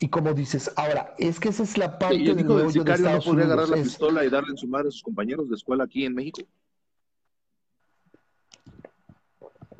Y 0.00 0.08
como 0.08 0.32
dices, 0.32 0.70
ahora, 0.76 1.14
es 1.18 1.40
que 1.40 1.48
esa 1.48 1.64
es 1.64 1.76
la 1.76 1.98
parte 1.98 2.18
sí, 2.18 2.28
el 2.28 2.40
hijo 2.40 2.56
del 2.56 2.70
sicario 2.70 3.10
no 3.10 3.20
podría 3.20 3.46
agarrar 3.46 3.68
la 3.68 3.76
pistola 3.76 4.24
y 4.24 4.30
darle 4.30 4.50
en 4.50 4.56
su 4.56 4.68
madre 4.68 4.88
a 4.88 4.90
sus 4.92 5.02
compañeros 5.02 5.48
de 5.48 5.56
escuela 5.56 5.84
aquí 5.84 6.04
en 6.04 6.14
México. 6.14 6.42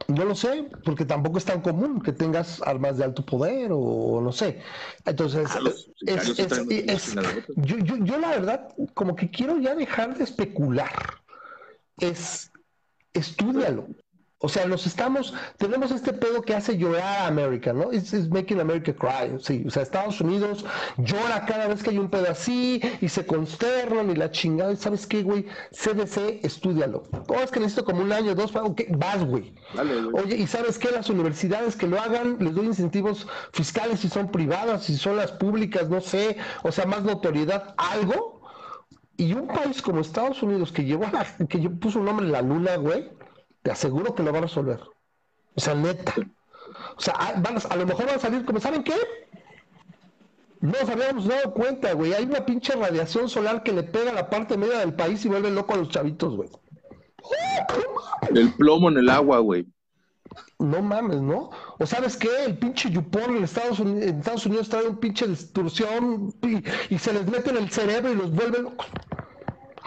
No 0.09 0.25
lo 0.25 0.35
sé, 0.35 0.71
porque 0.85 1.05
tampoco 1.05 1.37
es 1.37 1.45
tan 1.45 1.61
común 1.61 2.01
que 2.01 2.13
tengas 2.13 2.63
armas 2.63 2.97
de 2.97 3.05
alto 3.05 3.25
poder 3.27 3.71
o 3.73 4.23
no 4.23 4.33
sé. 4.33 4.63
Entonces, 5.05 5.51
yo, 7.57 7.79
yo, 7.79 7.97
yo, 7.99 8.19
la 8.19 8.31
verdad, 8.31 8.75
como 8.95 9.15
que 9.15 9.31
quiero 9.31 9.59
ya 9.59 9.75
dejar 9.75 10.17
de 10.17 10.25
especular. 10.25 10.91
Es, 12.01 12.51
estudialo. 13.13 13.87
O 14.41 14.49
sea, 14.49 14.67
nos 14.67 14.87
estamos, 14.87 15.35
tenemos 15.57 15.91
este 15.91 16.13
pedo 16.13 16.43
que 16.43 16.55
hace 16.55 16.79
llorar 16.79 17.03
a 17.03 17.27
América, 17.27 17.73
¿no? 17.73 17.93
It's, 17.93 18.13
making 18.31 18.61
America 18.61 18.95
cry, 18.95 19.37
sí. 19.41 19.65
O 19.67 19.71
sea, 19.71 19.83
Estados 19.83 20.21
Unidos 20.21 20.65
llora 20.97 21.45
cada 21.45 21.67
vez 21.67 21.83
que 21.83 21.91
hay 21.91 21.99
un 21.99 22.09
pedo 22.09 22.31
así 22.31 22.81
y 23.01 23.09
se 23.09 23.27
consternan 23.27 24.11
y 24.11 24.15
la 24.15 24.31
chingada. 24.31 24.77
¿Sabes 24.77 25.09
qué, 25.09 25.25
güey? 25.25 25.47
CDC, 25.73 26.45
estudialo. 26.45 27.03
Oh, 27.27 27.41
es 27.41 27.51
que 27.51 27.59
necesito 27.59 27.85
como 27.85 28.01
un 28.01 28.13
año, 28.13 28.37
dos, 28.37 28.55
ok, 28.55 28.83
vas, 28.91 29.25
güey. 29.25 29.53
Oye, 30.13 30.37
¿y 30.37 30.47
sabes 30.47 30.79
qué? 30.79 30.93
Las 30.93 31.11
universidades 31.11 31.75
que 31.75 31.89
lo 31.89 32.01
hagan, 32.01 32.37
les 32.39 32.55
doy 32.55 32.67
incentivos 32.67 33.27
fiscales 33.53 34.01
si 34.01 34.09
son 34.09 34.31
privadas, 34.31 34.85
si 34.85 34.97
son 34.97 35.17
las 35.17 35.33
públicas, 35.33 35.89
no 35.89 36.01
sé. 36.01 36.37
O 36.63 36.71
sea, 36.71 36.87
más 36.87 37.03
notoriedad, 37.03 37.75
algo. 37.77 38.41
Y 39.17 39.33
un 39.33 39.49
país 39.49 39.83
como 39.83 39.99
Estados 39.99 40.45
Unidos 40.45 40.71
que 40.71 40.85
llevó 40.85 41.07
a 41.07 41.27
que 41.49 41.59
puso 41.71 41.99
un 41.99 42.05
nombre 42.05 42.27
en 42.27 42.31
la 42.31 42.43
luna, 42.43 42.77
güey 42.77 43.18
te 43.69 43.73
aseguro 43.73 44.15
que 44.15 44.23
lo 44.23 44.33
va 44.33 44.39
a 44.39 44.43
resolver. 44.43 44.81
O 45.55 45.61
sea, 45.61 45.75
neta. 45.75 46.15
O 46.97 47.01
sea, 47.01 47.13
a, 47.19 47.29
a, 47.29 47.77
lo 47.77 47.85
mejor 47.85 48.07
van 48.07 48.15
a 48.15 48.19
salir 48.19 48.43
como, 48.47 48.61
¿saben 48.61 48.83
qué? 48.83 48.95
No 50.61 50.73
nos 50.73 50.89
habíamos 50.89 51.27
dado 51.27 51.53
cuenta, 51.53 51.93
güey. 51.93 52.15
Hay 52.15 52.25
una 52.25 52.47
pinche 52.47 52.75
radiación 52.75 53.29
solar 53.29 53.63
que 53.63 53.75
le 53.75 53.83
pega 53.83 54.13
a 54.13 54.15
la 54.15 54.31
parte 54.31 54.57
media 54.57 54.79
del 54.79 54.95
país 54.95 55.23
y 55.27 55.29
vuelve 55.29 55.51
loco 55.51 55.75
a 55.75 55.77
los 55.77 55.91
chavitos, 55.91 56.35
güey. 56.35 56.49
El 58.35 58.55
plomo 58.55 58.89
en 58.89 58.97
el 58.97 59.11
agua, 59.11 59.41
güey. 59.41 59.67
No 60.59 60.81
mames, 60.81 61.21
¿no? 61.21 61.51
O 61.79 61.85
sabes 61.85 62.17
qué, 62.17 62.47
el 62.47 62.57
pinche 62.57 62.91
Yupon 62.91 63.37
en 63.37 63.45
Estados 63.45 63.81
Unidos, 63.81 64.03
en 64.03 64.19
Estados 64.21 64.47
Unidos 64.47 64.71
trae 64.71 64.89
un 64.89 64.97
pinche 64.97 65.27
distorsión 65.27 66.35
y, 66.89 66.99
se 66.99 67.13
les 67.13 67.27
mete 67.27 67.51
en 67.51 67.59
el 67.59 67.71
cerebro 67.71 68.13
y 68.13 68.17
los 68.17 68.33
vuelve 68.33 68.63
locos. 68.63 68.87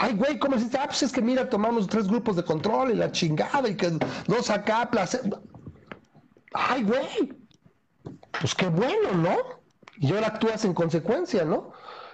Ay, 0.03 0.13
güey, 0.15 0.39
¿cómo 0.39 0.55
es? 0.55 0.73
Ah, 0.75 0.85
pues 0.87 1.03
es 1.03 1.11
que 1.11 1.21
mira, 1.21 1.47
tomamos 1.49 1.87
tres 1.87 2.07
grupos 2.07 2.35
de 2.35 2.43
control 2.43 2.91
y 2.91 2.95
la 2.95 3.11
chingada 3.11 3.69
y 3.69 3.75
que 3.77 3.91
dos 4.27 4.49
acá, 4.49 4.89
placer. 4.89 5.21
Ay, 6.53 6.83
güey. 6.83 7.33
Pues 8.39 8.55
qué 8.55 8.67
bueno, 8.67 9.13
¿no? 9.15 9.37
Y 9.97 10.13
ahora 10.13 10.27
actúas 10.27 10.65
en 10.65 10.73
consecuencia, 10.73 11.45
¿no? 11.45 11.71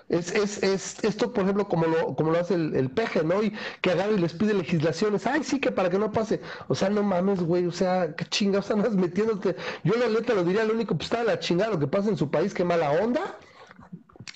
Es, 0.10 0.32
es, 0.32 0.64
es 0.64 1.04
esto, 1.04 1.34
por 1.34 1.44
ejemplo, 1.44 1.68
como 1.68 1.86
lo, 1.86 2.16
como 2.16 2.32
lo 2.32 2.40
hace 2.40 2.56
el, 2.56 2.76
el 2.76 2.90
peje, 2.92 3.24
¿no? 3.24 3.44
Y 3.44 3.54
que 3.82 3.92
agarra 3.92 4.14
y 4.14 4.18
les 4.18 4.34
pide 4.34 4.54
legislaciones. 4.54 5.28
Ay, 5.28 5.44
sí, 5.44 5.60
que 5.60 5.72
para 5.72 5.90
que 5.90 6.00
no 6.00 6.12
pase. 6.12 6.42
O 6.68 6.76
sea, 6.76 6.90
no 6.90 7.04
mames, 7.04 7.42
güey. 7.44 7.66
O 7.68 7.72
sea, 7.72 8.16
qué 8.16 8.26
chingados 8.26 8.70
estás 8.70 8.96
metiéndote. 8.98 9.56
Yo 9.84 9.96
la 9.96 10.08
letra 10.08 10.36
lo 10.36 10.44
diría, 10.44 10.64
lo 10.66 10.74
único, 10.74 10.96
pues 10.98 11.12
está 11.12 11.24
la 11.24 11.40
chingada 11.40 11.72
lo 11.72 11.80
que 11.80 11.88
pasa 11.88 12.10
en 12.10 12.18
su 12.18 12.32
país, 12.32 12.54
qué 12.54 12.64
mala 12.66 12.92
onda. 12.92 13.38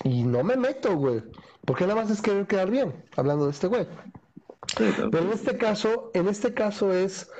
Y 0.04 0.24
no 0.24 0.42
me 0.44 0.56
meto, 0.56 0.96
güey. 0.96 1.22
Porque 1.64 1.86
nada 1.86 2.02
más 2.02 2.10
es 2.10 2.20
querer 2.20 2.46
quedar 2.46 2.70
bien, 2.70 2.92
hablando 3.16 3.46
de 3.46 3.52
este 3.52 3.68
güey. 3.68 3.86
Pero 4.76 5.18
en 5.18 5.32
este 5.32 5.56
caso, 5.56 6.10
en 6.14 6.28
este 6.28 6.54
caso 6.54 6.92
es, 6.92 7.30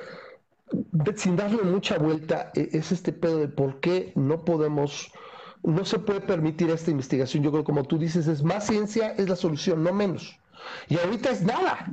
sin 1.15 1.35
darle 1.35 1.63
mucha 1.63 1.97
vuelta, 1.97 2.51
e, 2.55 2.69
es 2.73 2.91
este 2.91 3.11
pedo 3.11 3.37
de 3.39 3.47
por 3.47 3.79
qué 3.79 4.11
no 4.15 4.45
podemos 4.45 5.11
no 5.63 5.85
se 5.85 5.97
puede 5.97 6.21
permitir 6.21 6.69
esta 6.69 6.91
investigación. 6.91 7.43
Yo 7.43 7.51
creo, 7.51 7.63
como 7.63 7.83
tú 7.85 7.97
dices, 7.97 8.27
es 8.27 8.43
más 8.43 8.67
ciencia, 8.67 9.11
es 9.17 9.29
la 9.29 9.35
solución, 9.35 9.83
no 9.83 9.93
menos. 9.93 10.37
Y 10.89 10.97
ahorita 10.97 11.31
es 11.31 11.41
nada. 11.41 11.85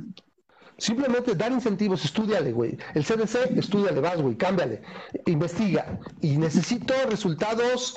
Simplemente 0.77 1.35
dar 1.35 1.51
incentivos, 1.51 2.03
estudiale, 2.03 2.51
güey. 2.51 2.77
El 2.95 3.05
CDC, 3.05 3.57
estudiale, 3.57 4.01
vas, 4.01 4.21
güey, 4.21 4.35
cámbiale, 4.35 4.81
investiga. 5.25 5.99
Y 6.21 6.37
necesito 6.37 6.93
resultados 7.09 7.93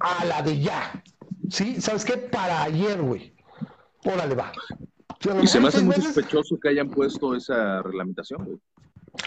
a 0.00 0.24
la 0.24 0.42
de 0.42 0.60
ya. 0.60 1.02
¿Sí? 1.50 1.80
¿Sabes 1.80 2.04
qué? 2.04 2.16
Para 2.16 2.62
ayer, 2.62 3.00
güey. 3.02 3.34
Órale, 4.04 4.34
va. 4.34 4.52
y 5.42 5.46
se 5.46 5.60
me 5.60 5.68
hace 5.68 5.82
muy 5.82 5.94
sospechoso 5.94 6.58
que 6.60 6.68
hayan 6.68 6.90
puesto 6.90 7.34
esa 7.34 7.82
reglamentación, 7.82 8.44
güey. 8.44 8.58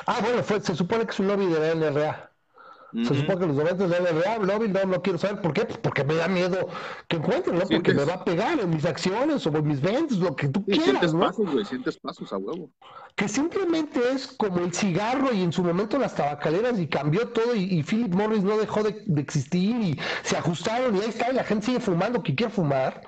Ah, 0.06 0.20
bueno, 0.22 0.44
se 0.44 0.76
supone 0.76 1.06
que 1.06 1.12
es 1.12 1.20
un 1.20 1.28
lobby 1.28 1.48
de 1.48 1.60
la 1.60 1.76
NRA. 1.76 2.32
Se 2.94 3.16
supone 3.16 3.40
que 3.40 3.48
los 3.48 3.56
documentos 3.56 3.90
de 3.90 4.00
LRA, 4.02 4.38
lobby, 4.40 4.68
no, 4.68 4.84
no 4.84 5.02
quiero 5.02 5.18
saber 5.18 5.42
por 5.42 5.54
qué, 5.54 5.64
pues 5.64 5.78
porque 5.78 6.04
me 6.04 6.16
da 6.16 6.28
miedo 6.28 6.68
que 7.08 7.18
encuentren, 7.18 7.58
¿no? 7.58 7.66
Porque 7.66 7.94
me 7.94 8.04
va 8.04 8.16
a 8.16 8.26
pegar 8.26 8.60
en 8.60 8.70
mis 8.70 8.84
acciones 8.84 9.48
o 9.48 9.50
en 9.50 9.66
mis 9.66 9.80
ventas, 9.80 10.18
lo 10.18 10.36
que 10.36 10.50
tú 10.50 10.66
quieras. 10.66 10.86
Sientes 10.86 11.14
¿no? 11.14 11.22
pasos, 11.22 11.50
güey, 11.50 11.64
sientes 11.64 11.98
pasos 11.98 12.34
a 12.34 12.38
huevo. 12.38 12.70
Que 13.16 13.30
simplemente 13.30 14.02
es 14.12 14.28
como 14.28 14.60
el 14.60 14.74
cigarro 14.74 15.32
y 15.32 15.42
en 15.42 15.54
su 15.54 15.64
momento 15.64 15.98
las 15.98 16.16
tabacaleras 16.16 16.80
y 16.80 16.88
cambió 16.88 17.30
todo 17.30 17.56
y, 17.56 17.82
Philip 17.84 18.14
Morris 18.14 18.44
no 18.44 18.58
dejó 18.58 18.84
de, 18.84 19.04
de, 19.06 19.22
existir 19.22 19.76
y 19.78 20.00
se 20.24 20.36
ajustaron 20.36 20.96
y 20.98 21.00
ahí 21.00 21.10
está 21.10 21.32
y 21.32 21.36
la 21.36 21.46
gente 21.46 21.68
sigue 21.68 21.80
fumando 21.80 22.22
que 22.22 22.36
quiere 22.36 22.52
fumar. 22.52 23.02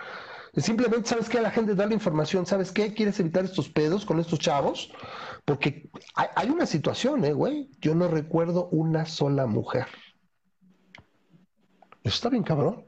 Simplemente, 0.55 1.09
¿sabes 1.09 1.29
qué? 1.29 1.39
A 1.39 1.41
la 1.41 1.51
gente 1.51 1.73
darle 1.73 1.95
información, 1.95 2.45
¿sabes 2.45 2.71
qué? 2.71 2.93
¿Quieres 2.93 3.19
evitar 3.19 3.43
estos 3.43 3.69
pedos 3.69 4.05
con 4.05 4.19
estos 4.19 4.37
chavos? 4.37 4.91
Porque 5.45 5.89
hay, 6.13 6.49
una 6.49 6.67
situación, 6.67 7.25
¿eh, 7.25 7.33
güey? 7.33 7.71
Yo 7.81 7.95
no 7.95 8.07
recuerdo 8.07 8.67
una 8.69 9.05
sola 9.05 9.47
mujer. 9.47 9.87
Eso 12.03 12.15
está 12.15 12.29
bien 12.29 12.43
cabrón. 12.43 12.85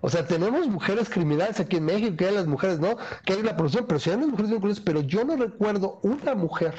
O 0.00 0.08
sea, 0.08 0.26
tenemos 0.26 0.68
mujeres 0.68 1.10
criminales 1.10 1.58
aquí 1.58 1.78
en 1.78 1.86
México, 1.86 2.16
que 2.16 2.26
hay 2.26 2.34
las 2.34 2.46
mujeres, 2.46 2.78
¿no? 2.78 2.96
Que 3.24 3.32
hay 3.32 3.42
la 3.42 3.56
producción, 3.56 3.86
pero 3.88 3.98
si 3.98 4.10
hay 4.10 4.16
unas 4.16 4.28
mujeres 4.28 4.50
bien 4.50 4.76
pero 4.84 5.00
yo 5.00 5.24
no 5.24 5.36
recuerdo 5.36 5.98
una 6.04 6.36
mujer 6.36 6.74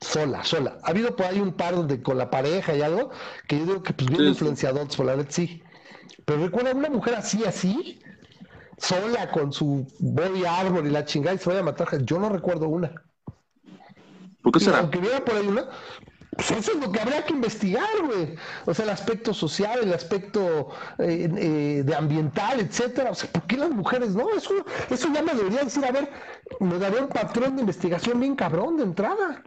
sola, 0.00 0.42
sola. 0.42 0.78
Ha 0.82 0.90
habido 0.90 1.14
por 1.14 1.26
ahí 1.26 1.38
un 1.38 1.52
par 1.52 1.76
donde 1.76 2.02
con 2.02 2.18
la 2.18 2.28
pareja 2.28 2.74
y 2.74 2.82
algo, 2.82 3.10
que 3.46 3.58
yo 3.60 3.66
digo 3.66 3.82
que 3.84 3.92
pues 3.92 4.10
bien 4.10 4.24
influenciadores, 4.24 4.96
por 4.96 5.06
la 5.06 5.14
red 5.14 5.26
sí. 5.28 5.62
Pero 6.24 6.42
recuerda 6.42 6.72
una 6.72 6.90
mujer 6.90 7.14
así, 7.14 7.44
así, 7.44 8.00
sola 8.78 9.30
con 9.30 9.52
su 9.52 9.86
body 9.98 10.44
armor 10.44 10.86
y 10.86 10.90
la 10.90 11.04
chingada 11.04 11.34
y 11.34 11.38
se 11.38 11.48
vaya 11.48 11.60
a 11.60 11.64
matar. 11.64 12.02
Yo 12.04 12.18
no 12.18 12.28
recuerdo 12.28 12.68
una. 12.68 12.92
¿Por 14.42 14.52
qué 14.52 14.60
será? 14.60 14.80
Aunque 14.80 14.98
hubiera 14.98 15.24
por 15.24 15.36
ahí 15.36 15.46
una, 15.46 15.64
pues 16.36 16.50
eso 16.50 16.72
es 16.72 16.80
lo 16.80 16.90
que 16.90 17.00
habría 17.00 17.24
que 17.24 17.32
investigar, 17.32 17.88
güey. 18.04 18.34
O 18.66 18.74
sea, 18.74 18.84
el 18.84 18.90
aspecto 18.90 19.32
social, 19.32 19.80
el 19.82 19.92
aspecto 19.92 20.70
eh, 20.98 21.30
eh, 21.36 21.82
de 21.84 21.94
ambiental, 21.94 22.60
etcétera. 22.60 23.10
O 23.10 23.14
sea, 23.14 23.30
¿por 23.30 23.42
qué 23.44 23.56
las 23.56 23.70
mujeres 23.70 24.14
no? 24.14 24.28
Eso, 24.30 24.52
eso 24.90 25.08
ya 25.12 25.22
me 25.22 25.34
debería 25.34 25.64
decir, 25.64 25.84
a 25.84 25.92
ver, 25.92 26.10
me 26.60 26.78
daría 26.78 27.02
un 27.02 27.08
patrón 27.08 27.56
de 27.56 27.62
investigación 27.62 28.20
bien 28.20 28.34
cabrón 28.34 28.76
de 28.76 28.84
entrada. 28.84 29.42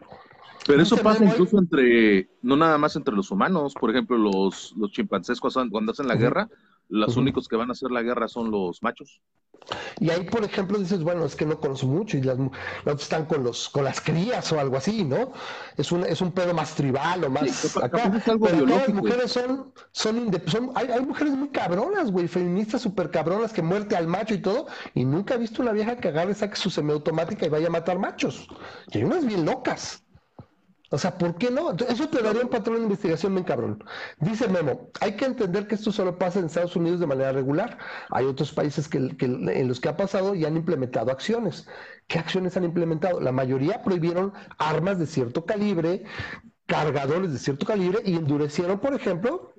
Pero 0.66 0.82
eso 0.82 0.96
pasa 0.98 1.24
incluso 1.24 1.58
entre, 1.58 2.28
no 2.42 2.56
nada 2.56 2.76
más 2.76 2.94
entre 2.96 3.14
los 3.14 3.30
humanos, 3.30 3.74
por 3.74 3.90
ejemplo, 3.90 4.18
los, 4.18 4.74
los 4.76 4.90
chimpancés 4.90 5.40
cuando 5.40 5.92
hacen 5.92 6.06
la 6.06 6.16
guerra, 6.16 6.48
los 6.88 7.16
únicos 7.16 7.48
que 7.48 7.56
van 7.56 7.68
a 7.68 7.72
hacer 7.72 7.90
la 7.90 8.02
guerra 8.02 8.28
son 8.28 8.50
los 8.50 8.82
machos. 8.82 9.20
Y 10.00 10.10
ahí, 10.10 10.24
por 10.24 10.44
ejemplo, 10.44 10.78
dices, 10.78 11.02
bueno, 11.02 11.24
es 11.24 11.34
que 11.34 11.44
no 11.44 11.60
conozco 11.60 11.86
mucho 11.86 12.16
y 12.16 12.22
las, 12.22 12.38
otros 12.82 13.02
están 13.02 13.26
con 13.26 13.42
los 13.42 13.68
con 13.68 13.84
las 13.84 14.00
crías 14.00 14.50
o 14.52 14.60
algo 14.60 14.76
así, 14.76 15.04
¿no? 15.04 15.32
Es 15.76 15.92
un, 15.92 16.04
es 16.04 16.20
un 16.20 16.32
pedo 16.32 16.54
más 16.54 16.74
tribal 16.74 17.24
o 17.24 17.30
más 17.30 17.76
acá. 17.76 18.10
pero 18.24 18.64
las 18.66 18.88
mujeres 18.88 19.32
son, 19.32 19.72
son, 19.92 20.30
son 20.46 20.70
hay, 20.74 20.88
hay, 20.88 21.00
mujeres 21.04 21.34
muy 21.34 21.48
cabronas, 21.48 22.10
güey, 22.10 22.28
feministas 22.28 22.82
súper 22.82 23.10
cabronas 23.10 23.52
que 23.52 23.62
muerte 23.62 23.96
al 23.96 24.06
macho 24.06 24.34
y 24.34 24.40
todo, 24.40 24.68
y 24.94 25.04
nunca 25.04 25.34
he 25.34 25.38
visto 25.38 25.62
una 25.62 25.72
vieja 25.72 25.96
que 25.96 26.08
agarre, 26.08 26.34
saque 26.34 26.56
su 26.56 26.70
semiautomática 26.70 27.46
y 27.46 27.48
vaya 27.48 27.66
a 27.66 27.70
matar 27.70 27.98
machos. 27.98 28.48
Y 28.92 28.98
hay 28.98 29.04
unas 29.04 29.26
bien 29.26 29.44
locas. 29.44 30.04
O 30.90 30.96
sea, 30.96 31.18
¿por 31.18 31.36
qué 31.36 31.50
no? 31.50 31.72
Eso 31.72 32.08
te 32.08 32.22
daría 32.22 32.42
un 32.42 32.48
patrón 32.48 32.76
de 32.76 32.82
investigación 32.84 33.34
bien 33.34 33.44
cabrón. 33.44 33.84
Dice 34.20 34.48
Memo, 34.48 34.90
hay 35.00 35.16
que 35.16 35.26
entender 35.26 35.66
que 35.66 35.74
esto 35.74 35.92
solo 35.92 36.16
pasa 36.16 36.38
en 36.38 36.46
Estados 36.46 36.76
Unidos 36.76 37.00
de 37.00 37.06
manera 37.06 37.32
regular. 37.32 37.76
Hay 38.10 38.24
otros 38.24 38.52
países 38.52 38.88
que, 38.88 38.96
en 38.98 39.68
los 39.68 39.80
que 39.80 39.88
ha 39.90 39.96
pasado 39.96 40.34
y 40.34 40.46
han 40.46 40.56
implementado 40.56 41.10
acciones. 41.10 41.66
¿Qué 42.06 42.18
acciones 42.18 42.56
han 42.56 42.64
implementado? 42.64 43.20
La 43.20 43.32
mayoría 43.32 43.82
prohibieron 43.82 44.32
armas 44.56 44.98
de 44.98 45.06
cierto 45.06 45.44
calibre, 45.44 46.04
cargadores 46.66 47.32
de 47.32 47.38
cierto 47.38 47.66
calibre 47.66 48.00
y 48.04 48.16
endurecieron, 48.16 48.78
por 48.78 48.94
ejemplo, 48.94 49.52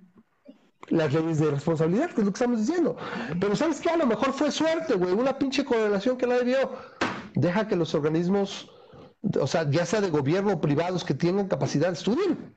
las 0.88 1.14
leyes 1.14 1.40
de 1.40 1.52
responsabilidad, 1.52 2.08
que 2.08 2.22
es 2.22 2.26
lo 2.26 2.34
que 2.34 2.38
estamos 2.38 2.60
diciendo. 2.60 2.98
Pero 3.40 3.56
¿sabes 3.56 3.80
qué? 3.80 3.92
A 3.92 3.98
lo 3.98 4.08
mejor 4.08 4.34
fue 4.34 4.50
suerte, 4.50 4.96
güey, 4.96 5.14
una 5.14 5.38
pinche 5.38 5.64
correlación 5.64 6.18
que 6.18 6.26
nadie 6.26 6.44
vio. 6.44 6.72
Deja 7.36 7.68
que 7.68 7.76
los 7.76 7.94
organismos 7.94 8.72
o 9.40 9.48
sea, 9.48 9.70
ya 9.70 9.86
sea 9.86 10.02
de 10.02 10.10
gobierno 10.10 10.54
o 10.54 10.62
privados 10.62 11.04
que 11.04 11.14
tengan 11.14 11.48
capacidad, 11.48 11.92
estudien. 11.92 12.56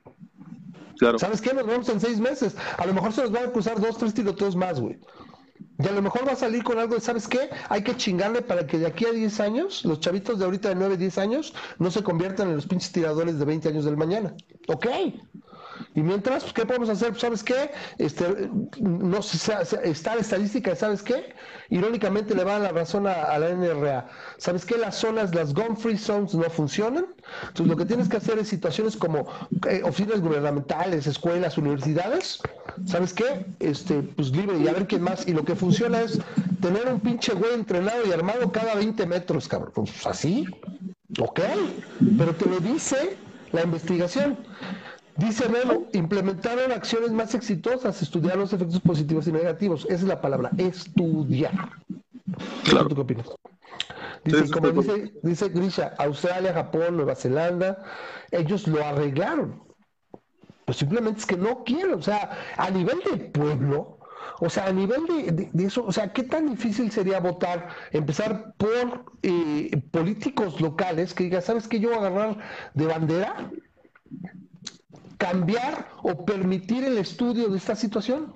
Claro. 0.97 1.19
¿Sabes 1.19 1.41
qué? 1.41 1.53
Nos 1.53 1.65
vemos 1.65 1.89
en 1.89 1.99
seis 1.99 2.19
meses. 2.19 2.55
A 2.77 2.85
lo 2.85 2.93
mejor 2.93 3.11
se 3.13 3.21
nos 3.21 3.31
van 3.31 3.45
a 3.45 3.51
cruzar 3.51 3.79
dos, 3.79 3.97
tres 3.97 4.13
tiroteos 4.13 4.55
más, 4.55 4.79
güey. 4.79 4.99
Y 5.79 5.87
a 5.87 5.91
lo 5.91 6.01
mejor 6.01 6.27
va 6.27 6.33
a 6.33 6.35
salir 6.35 6.63
con 6.63 6.77
algo 6.77 6.95
de, 6.95 7.01
¿sabes 7.01 7.27
qué? 7.27 7.49
Hay 7.69 7.83
que 7.83 7.97
chingarle 7.97 8.41
para 8.41 8.67
que 8.67 8.77
de 8.77 8.85
aquí 8.85 9.05
a 9.05 9.11
10 9.11 9.39
años, 9.39 9.83
los 9.85 9.99
chavitos 9.99 10.39
de 10.39 10.45
ahorita 10.45 10.69
de 10.69 10.75
9, 10.75 10.97
10 10.97 11.17
años, 11.17 11.53
no 11.79 11.89
se 11.89 12.03
conviertan 12.03 12.49
en 12.49 12.55
los 12.55 12.67
pinches 12.67 12.91
tiradores 12.91 13.39
de 13.39 13.45
20 13.45 13.69
años 13.69 13.85
del 13.85 13.97
mañana. 13.97 14.35
Ok. 14.67 14.87
Y 15.95 16.01
mientras, 16.01 16.43
pues, 16.43 16.53
¿qué 16.53 16.65
podemos 16.65 16.89
hacer? 16.89 17.09
Pues, 17.09 17.21
¿Sabes 17.21 17.43
qué? 17.43 17.71
Este, 17.97 18.49
no 18.79 19.19
está 19.19 20.15
la 20.15 20.21
estadística, 20.21 20.75
¿sabes 20.75 21.01
qué? 21.01 21.33
Irónicamente 21.69 22.35
le 22.35 22.43
va 22.43 22.59
la 22.59 22.69
razón 22.69 23.07
a, 23.07 23.37
la 23.37 23.49
NRA. 23.49 24.09
¿Sabes 24.37 24.65
qué? 24.65 24.77
Las 24.77 24.95
zonas, 24.95 25.33
las 25.33 25.53
gun 25.53 25.75
free 25.77 25.97
zones 25.97 26.33
no 26.35 26.43
funcionan. 26.49 27.05
Entonces 27.41 27.67
lo 27.67 27.77
que 27.77 27.85
tienes 27.85 28.09
que 28.09 28.17
hacer 28.17 28.37
es 28.37 28.47
situaciones 28.47 28.95
como 28.97 29.27
eh, 29.69 29.81
oficinas 29.83 30.21
gubernamentales, 30.21 31.07
escuelas, 31.07 31.57
universidades. 31.57 32.39
¿Sabes 32.85 33.13
qué? 33.13 33.45
Este, 33.59 34.01
pues 34.01 34.31
libre 34.31 34.57
y 34.59 34.67
a 34.67 34.73
ver 34.73 34.87
quién 34.87 35.01
más. 35.01 35.27
Y 35.27 35.33
lo 35.33 35.43
que 35.43 35.55
funciona 35.55 36.01
es 36.01 36.19
tener 36.61 36.87
un 36.87 36.99
pinche 36.99 37.33
güey 37.33 37.53
entrenado 37.53 38.05
y 38.05 38.11
armado 38.11 38.51
cada 38.51 38.75
20 38.75 39.05
metros, 39.05 39.47
cabrón. 39.47 39.71
Pues 39.73 40.05
así. 40.05 40.45
Ok. 41.19 41.39
Pero 42.17 42.35
te 42.35 42.45
lo 42.45 42.59
dice 42.59 43.17
la 43.51 43.63
investigación. 43.63 44.37
Dice 45.17 45.47
Melo, 45.47 45.87
implementaron 45.93 46.71
acciones 46.71 47.11
más 47.11 47.35
exitosas, 47.35 48.01
estudiar 48.01 48.37
los 48.37 48.51
efectos 48.51 48.79
positivos 48.79 49.27
y 49.27 49.31
negativos. 49.31 49.85
Esa 49.85 49.93
es 49.93 50.03
la 50.03 50.21
palabra, 50.21 50.51
estudiar. 50.57 51.53
Claro. 52.63 52.87
¿Tú 52.87 52.95
qué 52.95 53.01
opinas? 53.01 53.27
Dice, 54.23 54.49
como 54.49 54.71
dice, 54.71 55.13
dice 55.21 55.49
Grisha, 55.49 55.93
Australia, 55.97 56.53
Japón, 56.53 56.95
Nueva 56.95 57.15
Zelanda, 57.15 57.83
ellos 58.31 58.67
lo 58.67 58.83
arreglaron. 58.83 59.61
Pues 60.65 60.77
simplemente 60.77 61.19
es 61.19 61.25
que 61.25 61.35
no 61.35 61.63
quieren, 61.63 61.95
o 61.95 62.01
sea, 62.01 62.37
a 62.57 62.69
nivel 62.69 62.99
de 63.03 63.17
pueblo, 63.17 63.99
o 64.39 64.49
sea, 64.49 64.67
a 64.67 64.71
nivel 64.71 65.05
de, 65.05 65.65
eso, 65.65 65.85
o 65.85 65.91
sea, 65.91 66.13
¿qué 66.13 66.23
tan 66.23 66.49
difícil 66.49 66.89
sería 66.89 67.19
votar, 67.19 67.67
empezar 67.91 68.53
por 68.57 69.05
eh, 69.21 69.81
políticos 69.91 70.61
locales 70.61 71.13
que 71.13 71.25
digan, 71.25 71.41
¿sabes 71.41 71.67
qué 71.67 71.81
yo 71.81 71.89
voy 71.89 71.97
a 71.97 72.07
agarrar 72.07 72.37
de 72.73 72.87
bandera? 72.87 73.51
Cambiar 75.23 75.87
o 76.03 76.25
permitir 76.25 76.83
el 76.83 76.97
estudio 76.97 77.47
de 77.47 77.57
esta 77.57 77.75
situación? 77.75 78.33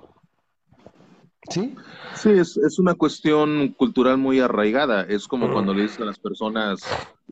¿Sí? 1.49 1.75
Sí, 2.15 2.29
es, 2.29 2.55
es 2.57 2.79
una 2.79 2.93
cuestión 2.95 3.73
cultural 3.73 4.17
muy 4.17 4.39
arraigada. 4.39 5.03
Es 5.03 5.27
como 5.27 5.51
cuando 5.51 5.73
le 5.73 5.83
dicen 5.83 6.03
a 6.03 6.05
las 6.05 6.19
personas, 6.19 6.79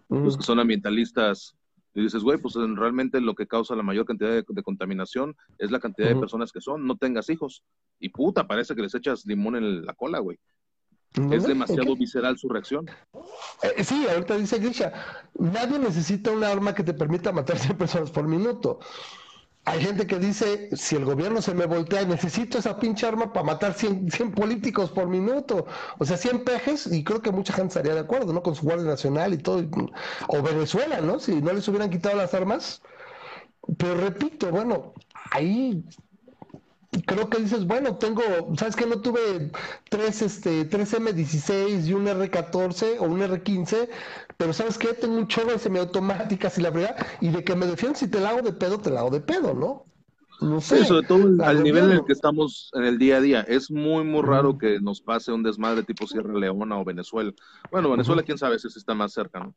los 0.09 0.37
que 0.37 0.43
son 0.43 0.59
ambientalistas, 0.59 1.55
Y 1.93 2.01
dices, 2.01 2.21
güey, 2.21 2.37
pues 2.37 2.55
realmente 2.55 3.21
lo 3.21 3.33
que 3.33 3.47
causa 3.47 3.75
la 3.75 3.83
mayor 3.83 4.05
cantidad 4.05 4.31
de, 4.31 4.63
contaminación 4.63 5.35
es 5.57 5.71
la 5.71 5.79
cantidad 5.79 6.09
de 6.09 6.17
personas 6.17 6.51
que 6.51 6.59
son. 6.59 6.85
No 6.85 6.97
tengas 6.97 7.29
hijos. 7.29 7.63
Y 7.99 8.09
puta, 8.09 8.45
parece 8.47 8.75
que 8.75 8.81
les 8.81 8.93
echas 8.93 9.25
limón 9.25 9.55
en 9.55 9.85
la 9.85 9.93
cola, 9.93 10.19
güey. 10.19 10.37
es 11.31 11.43
demasiado 11.47 11.95
visceral 11.95 12.37
su 12.37 12.49
reacción. 12.49 12.85
Eh, 13.63 13.83
sí, 13.85 14.05
ahorita 14.09 14.35
dice 14.35 14.59
Grisha, 14.59 14.91
nadie 15.39 15.79
necesita 15.79 16.31
un 16.31 16.43
arma 16.43 16.75
que 16.75 16.83
te 16.83 16.93
permita 16.93 17.31
matar 17.31 17.57
100 17.57 17.77
personas 17.83 18.11
por 18.11 18.27
minuto. 18.27 18.79
Hay 19.67 19.81
gente 19.81 20.05
que 20.05 20.19
dice, 20.19 20.69
si 20.73 20.95
el 20.95 21.05
gobierno 21.05 21.41
se 21.41 21.55
me 21.55 21.65
voltea, 21.65 22.05
necesito 22.05 22.59
esa 22.59 22.77
pinche 22.79 23.07
arma 23.07 23.33
para 23.33 23.45
matar 23.45 23.73
100, 23.73 24.11
100, 24.11 24.31
políticos 24.31 24.91
por 24.91 25.07
minuto. 25.07 25.65
O 25.97 26.05
sea, 26.05 26.17
100 26.17 26.43
pejes, 26.43 26.85
y 26.87 27.03
creo 27.03 27.21
que 27.21 27.31
mucha 27.31 27.51
gente 27.53 27.69
estaría 27.69 27.95
de 27.95 28.01
acuerdo, 28.01 28.31
¿no? 28.31 28.43
Con 28.43 28.53
su 28.55 28.63
Guardia 28.63 28.85
Nacional 28.85 29.33
y 29.33 29.39
todo. 29.39 29.67
O 30.27 30.41
Venezuela, 30.43 31.01
¿no? 31.01 31.19
Si 31.19 31.41
no 31.41 31.51
les 31.51 31.67
hubieran 31.67 31.89
quitado 31.89 32.15
las 32.15 32.33
armas. 32.35 32.83
Pero 33.77 33.95
repito, 33.95 34.51
bueno, 34.51 34.93
ahí 35.31 35.83
creo 37.01 37.29
que 37.29 37.39
dices, 37.39 37.65
bueno, 37.65 37.97
tengo, 37.97 38.21
¿sabes 38.57 38.75
que 38.75 38.85
No 38.85 39.01
tuve 39.01 39.51
tres, 39.89 40.21
este, 40.21 40.65
tres 40.65 40.93
M16 40.93 41.85
y 41.85 41.93
un 41.93 42.05
R14 42.05 42.97
o 42.99 43.03
un 43.03 43.21
R15, 43.21 43.89
pero 44.37 44.53
¿sabes 44.53 44.77
qué? 44.77 44.93
Tengo 44.93 45.15
un 45.15 45.27
chorro 45.27 45.51
de 45.51 45.59
semiautomáticas 45.59 46.57
y 46.57 46.61
la 46.61 46.69
verdad, 46.69 46.95
y 47.21 47.29
de 47.29 47.43
que 47.43 47.55
me 47.55 47.65
defiendan 47.65 47.95
si 47.95 48.07
te 48.07 48.19
la 48.19 48.29
hago 48.29 48.41
de 48.41 48.53
pedo, 48.53 48.79
te 48.79 48.89
la 48.89 49.01
hago 49.01 49.09
de 49.09 49.21
pedo, 49.21 49.53
¿no? 49.53 49.85
No 50.41 50.59
sé. 50.59 50.79
Sí, 50.79 50.85
sobre 50.85 51.07
todo 51.07 51.43
al 51.43 51.63
nivel 51.63 51.85
en 51.85 51.91
el 51.91 52.05
que 52.05 52.13
estamos 52.13 52.69
en 52.73 52.83
el 52.83 52.97
día 52.97 53.17
a 53.17 53.21
día. 53.21 53.41
Es 53.41 53.71
muy, 53.71 54.03
muy 54.03 54.21
raro 54.21 54.57
que 54.57 54.79
nos 54.81 55.01
pase 55.01 55.31
un 55.31 55.43
desmadre 55.43 55.83
tipo 55.83 56.07
Sierra 56.07 56.37
Leona 56.37 56.77
o 56.77 56.83
Venezuela. 56.83 57.31
Bueno, 57.71 57.89
Venezuela, 57.89 58.23
quién 58.23 58.37
sabe 58.37 58.59
si 58.59 58.67
está 58.67 58.93
más 58.93 59.13
cerca, 59.13 59.39
¿no? 59.39 59.55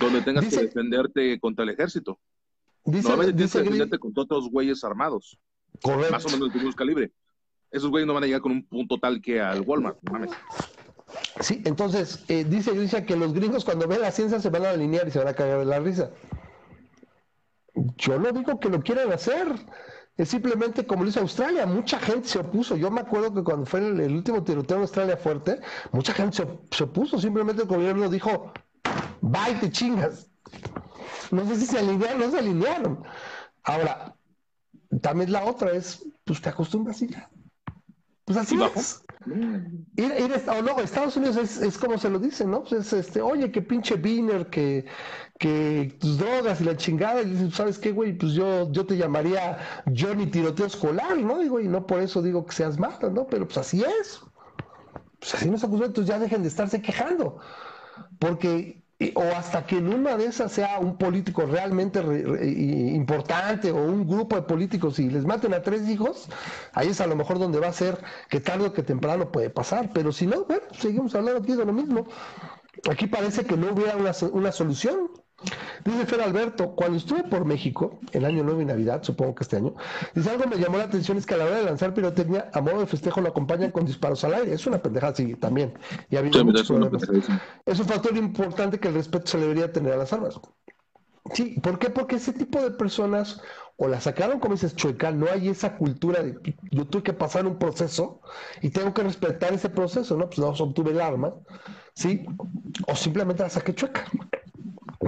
Donde 0.00 0.22
tengas 0.22 0.48
que 0.48 0.56
defenderte 0.56 1.38
contra 1.38 1.64
el 1.64 1.70
ejército. 1.70 2.18
Dice, 2.84 3.08
Normalmente 3.08 3.36
tienes 3.36 3.52
que 3.52 3.58
defenderte 3.60 3.98
contra 3.98 4.22
otros 4.24 4.50
güeyes 4.50 4.82
armados. 4.84 5.38
Correcto. 5.82 6.12
Más 6.12 6.26
o 6.26 6.30
menos 6.30 6.52
del 6.52 6.62
mismo 6.62 6.76
calibre. 6.76 7.12
Esos 7.70 7.90
güeyes 7.90 8.06
no 8.06 8.14
van 8.14 8.24
a 8.24 8.26
llegar 8.26 8.42
con 8.42 8.52
un 8.52 8.66
punto 8.66 8.98
tal 8.98 9.20
que 9.20 9.40
al 9.40 9.60
Walmart, 9.60 9.98
mames. 10.10 10.30
Sí, 11.40 11.62
entonces 11.64 12.24
eh, 12.28 12.44
dice 12.44 12.72
Grisha 12.72 13.04
que 13.04 13.16
los 13.16 13.32
gringos 13.32 13.64
cuando 13.64 13.88
ven 13.88 14.00
la 14.00 14.10
ciencia 14.10 14.40
se 14.40 14.50
van 14.50 14.64
a 14.64 14.70
alinear 14.70 15.08
y 15.08 15.10
se 15.10 15.18
van 15.18 15.28
a 15.28 15.34
cagar 15.34 15.60
de 15.60 15.64
la 15.64 15.80
risa. 15.80 16.10
Yo 17.96 18.18
no 18.18 18.32
digo 18.32 18.58
que 18.58 18.68
lo 18.68 18.80
quieran 18.82 19.12
hacer. 19.12 19.48
Es 20.16 20.28
simplemente 20.28 20.86
como 20.86 21.04
lo 21.04 21.10
hizo 21.10 21.20
Australia. 21.20 21.64
Mucha 21.66 21.98
gente 21.98 22.28
se 22.28 22.40
opuso. 22.40 22.76
Yo 22.76 22.90
me 22.90 23.00
acuerdo 23.00 23.32
que 23.32 23.42
cuando 23.42 23.64
fue 23.64 23.80
el, 23.80 24.14
último 24.14 24.42
tiroteo 24.42 24.76
en 24.76 24.82
Australia 24.82 25.16
fuerte, 25.16 25.60
mucha 25.92 26.12
gente 26.12 26.36
se, 26.36 26.46
se, 26.76 26.84
opuso. 26.84 27.18
Simplemente 27.18 27.62
el 27.62 27.68
gobierno 27.68 28.08
dijo, 28.08 28.52
bye, 29.22 29.54
te 29.60 29.70
chingas. 29.70 30.28
No 31.30 31.46
sé 31.46 31.56
si 31.56 31.66
se 31.66 31.78
alinearon 31.78 32.20
no 32.20 32.30
se 32.30 32.38
alinearon. 32.38 33.02
Ahora, 33.62 34.16
también 34.98 35.32
la 35.32 35.44
otra 35.44 35.72
es, 35.72 36.04
pues 36.24 36.40
te 36.40 36.48
acostumbras 36.48 37.00
y 37.02 37.08
ya. 37.08 37.30
Pues 38.24 38.38
así 38.38 38.56
es. 38.76 39.02
Ir, 39.96 40.32
o 40.48 40.62
no, 40.62 40.80
Estados 40.80 41.16
Unidos 41.16 41.36
es, 41.36 41.76
como 41.78 41.98
se 41.98 42.08
lo 42.08 42.18
dicen, 42.18 42.50
¿no? 42.50 42.64
Pues 42.64 42.92
este, 42.92 43.20
oye, 43.20 43.50
qué 43.50 43.60
pinche 43.60 43.96
Biner, 43.96 44.48
que, 44.48 44.86
que 45.38 45.96
tus 46.00 46.18
drogas 46.18 46.60
y 46.60 46.64
la 46.64 46.76
chingada, 46.76 47.22
y 47.22 47.30
dices, 47.30 47.54
¿sabes 47.54 47.78
qué, 47.78 47.92
güey? 47.92 48.16
Pues 48.16 48.32
yo, 48.32 48.70
yo 48.72 48.86
te 48.86 48.96
llamaría 48.96 49.58
Johnny 49.96 50.26
Tiroteo 50.26 50.66
Escolar, 50.66 51.18
¿no? 51.18 51.38
Digo, 51.38 51.60
y 51.60 51.68
no 51.68 51.86
por 51.86 52.00
eso 52.00 52.22
digo 52.22 52.46
que 52.46 52.52
seas 52.52 52.78
malo, 52.78 53.10
¿no? 53.10 53.26
Pero 53.26 53.46
pues 53.46 53.58
así 53.58 53.82
es. 53.82 54.20
Pues 55.18 55.34
así 55.34 55.50
nos 55.50 55.62
acusamos, 55.62 55.88
entonces 55.88 56.08
ya 56.08 56.18
dejen 56.18 56.42
de 56.42 56.48
estarse 56.48 56.80
quejando. 56.80 57.38
Porque 58.18 58.82
o 59.14 59.22
hasta 59.34 59.64
que 59.64 59.78
en 59.78 59.92
una 59.92 60.16
de 60.16 60.26
esas 60.26 60.52
sea 60.52 60.78
un 60.78 60.96
político 60.98 61.46
realmente 61.46 62.00
importante 62.00 63.70
o 63.70 63.76
un 63.82 64.06
grupo 64.06 64.36
de 64.36 64.42
políticos 64.42 64.98
y 64.98 65.08
les 65.08 65.24
maten 65.24 65.54
a 65.54 65.62
tres 65.62 65.88
hijos, 65.88 66.28
ahí 66.74 66.88
es 66.88 67.00
a 67.00 67.06
lo 67.06 67.16
mejor 67.16 67.38
donde 67.38 67.58
va 67.60 67.68
a 67.68 67.72
ser 67.72 67.98
que 68.28 68.40
tarde 68.40 68.66
o 68.66 68.72
que 68.72 68.82
temprano 68.82 69.32
puede 69.32 69.48
pasar. 69.48 69.90
Pero 69.94 70.12
si 70.12 70.26
no, 70.26 70.44
bueno, 70.44 70.62
seguimos 70.72 71.14
hablando 71.14 71.40
aquí 71.40 71.54
de 71.54 71.64
lo 71.64 71.72
mismo. 71.72 72.06
Aquí 72.90 73.06
parece 73.06 73.44
que 73.44 73.56
no 73.56 73.72
hubiera 73.72 73.96
una, 73.96 74.12
una 74.32 74.52
solución. 74.52 75.10
Dice 75.84 76.06
Fer 76.06 76.20
Alberto, 76.20 76.74
cuando 76.74 76.98
estuve 76.98 77.24
por 77.24 77.44
México, 77.44 77.98
el 78.12 78.24
año 78.24 78.44
nuevo 78.44 78.60
y 78.60 78.66
Navidad, 78.66 79.02
supongo 79.02 79.34
que 79.34 79.44
este 79.44 79.56
año, 79.56 79.74
dice 80.14 80.30
algo 80.30 80.44
me 80.46 80.56
llamó 80.58 80.76
la 80.76 80.84
atención 80.84 81.16
es 81.16 81.24
que 81.24 81.34
a 81.34 81.38
la 81.38 81.46
hora 81.46 81.56
de 81.56 81.64
lanzar 81.64 81.94
pirotecnia, 81.94 82.50
a 82.52 82.60
modo 82.60 82.80
de 82.80 82.86
festejo 82.86 83.20
lo 83.20 83.28
acompañan 83.28 83.70
con 83.70 83.86
disparos 83.86 84.22
al 84.24 84.34
aire. 84.34 84.52
Es 84.52 84.66
una 84.66 84.82
pendejada, 84.82 85.14
sí, 85.14 85.34
también. 85.34 85.72
Y 86.10 86.16
ha 86.16 86.18
habido 86.20 86.44
muchos 86.44 86.66
problemas. 86.66 87.02
Es 87.64 87.80
un 87.80 87.86
factor 87.86 88.16
importante 88.16 88.78
que 88.78 88.88
el 88.88 88.94
respeto 88.94 89.26
se 89.26 89.38
debería 89.38 89.72
tener 89.72 89.94
a 89.94 89.96
las 89.96 90.12
armas. 90.12 90.38
Sí, 91.32 91.60
¿por 91.62 91.78
qué? 91.78 91.90
Porque 91.90 92.16
ese 92.16 92.32
tipo 92.32 92.60
de 92.60 92.70
personas 92.72 93.40
o 93.76 93.88
la 93.88 94.00
sacaron, 94.00 94.40
como 94.40 94.54
dices, 94.54 94.76
chueca, 94.76 95.10
no 95.10 95.26
hay 95.30 95.48
esa 95.48 95.76
cultura 95.76 96.22
de 96.22 96.36
yo 96.70 96.86
tuve 96.86 97.02
que 97.02 97.12
pasar 97.12 97.46
un 97.46 97.58
proceso 97.58 98.20
y 98.60 98.70
tengo 98.70 98.92
que 98.92 99.02
respetar 99.02 99.54
ese 99.54 99.70
proceso, 99.70 100.16
¿no? 100.16 100.26
Pues 100.26 100.38
no 100.38 100.48
obtuve 100.48 100.90
el 100.90 101.00
arma, 101.00 101.34
¿sí? 101.94 102.26
O 102.86 102.94
simplemente 102.94 103.42
la 103.42 103.48
saqué 103.48 103.74
chueca. 103.74 104.04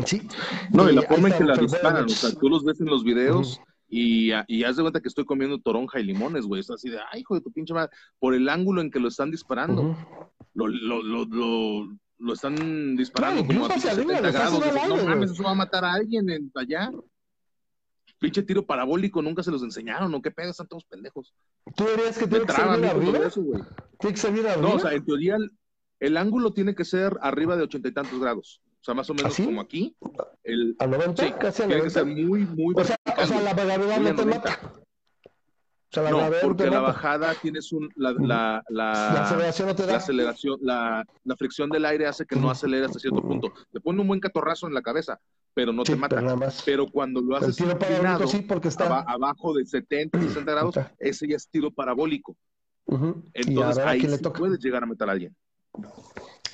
Sí. 0.06 0.22
No, 0.70 0.88
y 0.88 0.94
la 0.94 1.02
forma 1.02 1.28
en 1.28 1.38
que 1.38 1.44
la 1.44 1.56
disparan, 1.56 2.04
o 2.04 2.08
sea, 2.08 2.32
tú 2.32 2.48
los 2.48 2.64
ves 2.64 2.80
en 2.80 2.86
los 2.86 3.04
videos 3.04 3.60
y, 3.88 4.30
y 4.48 4.64
haz 4.64 4.76
de 4.76 4.82
cuenta 4.82 5.00
que 5.00 5.08
estoy 5.08 5.26
comiendo 5.26 5.60
toronja 5.60 6.00
y 6.00 6.04
limones, 6.04 6.46
güey. 6.46 6.60
Es 6.60 6.70
así 6.70 6.88
de, 6.88 6.98
ay, 7.12 7.20
hijo 7.20 7.34
de 7.34 7.42
tu 7.42 7.52
pinche 7.52 7.74
madre, 7.74 7.90
por 8.18 8.34
el 8.34 8.48
ángulo 8.48 8.80
en 8.80 8.90
que 8.90 8.98
lo 8.98 9.08
están 9.08 9.30
disparando. 9.30 9.94
lo, 10.54 10.66
lo, 10.66 11.02
lo, 11.02 11.26
lo, 11.26 11.98
lo, 12.18 12.32
están 12.32 12.96
disparando 12.96 13.46
como 13.46 13.66
a 13.66 13.78
70 13.78 14.30
grados. 14.30 14.64
no 14.88 15.04
mames, 15.04 15.32
eso 15.32 15.42
va 15.42 15.50
a 15.50 15.54
matar 15.54 15.84
a 15.84 15.92
alguien 15.92 16.30
en, 16.30 16.50
allá. 16.54 16.90
Pinche 18.18 18.42
tiro 18.42 18.64
parabólico, 18.64 19.20
nunca 19.20 19.42
se 19.42 19.50
los 19.50 19.62
enseñaron, 19.62 20.10
¿no? 20.10 20.22
¿Qué 20.22 20.30
pedo? 20.30 20.52
Están 20.52 20.68
todos 20.68 20.84
pendejos. 20.84 21.34
¿Tú 21.76 21.84
dirías 21.84 22.16
que 22.16 22.26
tiene 22.26 22.46
que 22.46 22.52
ser 22.52 22.64
arriba? 22.64 22.94
¿Tiene 23.98 24.14
que 24.14 24.20
ser 24.20 24.30
arriba? 24.30 24.56
No, 24.56 24.74
o 24.74 24.78
sea, 24.78 24.94
en 24.94 25.04
teoría 25.04 25.36
el, 25.36 25.50
el 26.00 26.16
ángulo 26.16 26.54
tiene 26.54 26.74
que 26.74 26.86
ser 26.86 27.18
arriba 27.20 27.56
de 27.56 27.64
ochenta 27.64 27.88
y 27.88 27.92
tantos 27.92 28.18
grados. 28.18 28.62
O 28.82 28.84
sea, 28.84 28.94
más 28.94 29.08
o 29.10 29.14
menos 29.14 29.36
como 29.36 29.60
aquí. 29.60 29.96
El, 30.42 30.74
¿A 30.80 30.88
90? 30.88 31.22
Sí, 31.22 31.32
casi 31.38 31.62
a 31.62 31.66
90. 31.66 31.68
Tiene 31.68 31.82
que 31.82 31.90
ser 31.90 32.04
muy, 32.04 32.40
muy 32.40 32.74
o 32.76 32.82
sea, 32.82 32.96
o 33.16 33.26
sea, 33.26 33.40
la 33.40 33.54
gravedad 33.54 34.00
no 34.00 34.14
te 34.16 34.26
mata. 34.26 34.58
O 34.64 35.94
sea, 35.94 36.02
la 36.02 36.10
no, 36.10 36.30
porque 36.42 36.66
la 36.66 36.80
bajada 36.80 37.32
tienes 37.40 37.70
un, 37.70 37.88
la, 37.94 38.10
la, 38.10 38.64
la, 38.70 38.92
la 39.14 39.22
aceleración 39.22 39.68
no 39.68 39.76
te 39.76 39.86
da. 39.86 39.92
La 39.92 39.98
aceleración, 39.98 40.58
la, 40.62 41.04
la 41.22 41.36
fricción 41.36 41.70
del 41.70 41.84
aire 41.84 42.08
hace 42.08 42.26
que 42.26 42.34
no 42.34 42.50
acelere 42.50 42.86
hasta 42.86 42.98
cierto 42.98 43.22
punto. 43.22 43.52
Te 43.70 43.80
pone 43.80 44.00
un 44.00 44.08
buen 44.08 44.18
catorrazo 44.18 44.66
en 44.66 44.74
la 44.74 44.82
cabeza, 44.82 45.20
pero 45.54 45.72
no 45.72 45.84
te 45.84 45.94
mata. 45.94 46.16
Pero, 46.16 46.36
pero, 46.64 46.86
cuando 46.90 47.20
lo 47.20 47.36
haces 47.36 47.54
tiro 47.54 47.78
parabólico, 47.78 48.26
sí, 48.26 48.40
porque 48.40 48.66
está 48.66 49.02
abajo 49.02 49.54
de 49.54 49.64
70, 49.64 50.20
60 50.20 50.50
grados, 50.50 50.74
ese 50.98 51.28
ya 51.28 51.36
es 51.36 51.48
tiro 51.48 51.70
parabólico. 51.70 52.36
Entonces 53.32 53.84
ahí 53.84 54.00
sí 54.00 54.28
puedes 54.36 54.58
llegar 54.58 54.82
a 54.82 54.86
matar 54.86 55.08
a 55.08 55.12
alguien. 55.12 55.36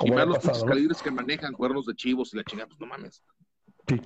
Y 0.02 0.10
más 0.10 0.26
los 0.26 0.64
calibres 0.64 1.02
que 1.02 1.10
manejan 1.10 1.52
cuernos 1.52 1.86
de 1.86 1.94
chivos 1.94 2.32
y 2.32 2.36
la 2.36 2.44
chingada, 2.44 2.68
pues 2.68 2.80
no 2.80 2.86
mames. 2.86 3.22
Sí. 3.88 4.00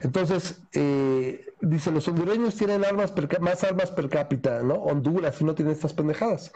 Entonces, 0.00 0.60
eh, 0.72 1.46
dice, 1.60 1.90
los 1.90 2.06
hondureños 2.08 2.56
tienen 2.56 2.84
armas 2.84 3.12
más 3.40 3.64
armas 3.64 3.90
per 3.90 4.08
cápita, 4.08 4.62
¿no? 4.62 4.74
Honduras 4.74 5.40
y 5.40 5.44
no 5.44 5.54
tienen 5.54 5.74
estas 5.74 5.92
pendejadas. 5.94 6.52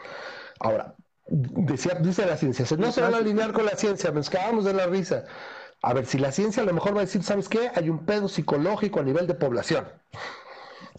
Ahora, 0.59 0.95
decía, 1.27 1.95
dice 1.95 2.25
la 2.25 2.37
ciencia, 2.37 2.65
no 2.77 2.91
se 2.91 3.01
van 3.01 3.13
a 3.13 3.17
alinear 3.17 3.53
con 3.53 3.65
la 3.65 3.75
ciencia, 3.75 4.11
nos 4.11 4.29
cagamos 4.29 4.65
de 4.65 4.73
la 4.73 4.87
risa. 4.87 5.25
A 5.81 5.93
ver, 5.93 6.05
si 6.05 6.17
la 6.17 6.31
ciencia 6.31 6.63
a 6.63 6.65
lo 6.65 6.73
mejor 6.73 6.95
va 6.95 7.01
a 7.01 7.05
decir, 7.05 7.23
¿sabes 7.23 7.49
qué? 7.49 7.71
Hay 7.75 7.89
un 7.89 8.05
pedo 8.05 8.27
psicológico 8.27 8.99
a 8.99 9.03
nivel 9.03 9.27
de 9.27 9.35
población. 9.35 9.87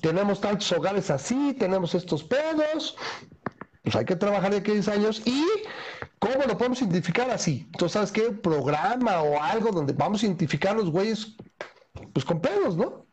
Tenemos 0.00 0.40
tantos 0.40 0.70
hogares 0.72 1.10
así, 1.10 1.54
tenemos 1.58 1.94
estos 1.94 2.22
pedos, 2.22 2.96
pues 3.82 3.96
hay 3.96 4.04
que 4.04 4.16
trabajar 4.16 4.52
de 4.52 4.58
aquí 4.58 4.70
a 4.70 4.74
10 4.74 4.88
años 4.88 5.22
y 5.26 5.44
¿cómo 6.18 6.44
lo 6.46 6.56
podemos 6.56 6.80
identificar 6.82 7.30
así? 7.30 7.62
Entonces, 7.66 7.92
¿sabes 7.92 8.12
qué? 8.12 8.30
Programa 8.32 9.22
o 9.22 9.42
algo 9.42 9.70
donde 9.70 9.92
vamos 9.92 10.22
a 10.22 10.26
identificar 10.26 10.76
los 10.76 10.90
güeyes 10.90 11.36
pues 12.12 12.24
con 12.24 12.40
pedos, 12.40 12.76
¿no? 12.76 13.06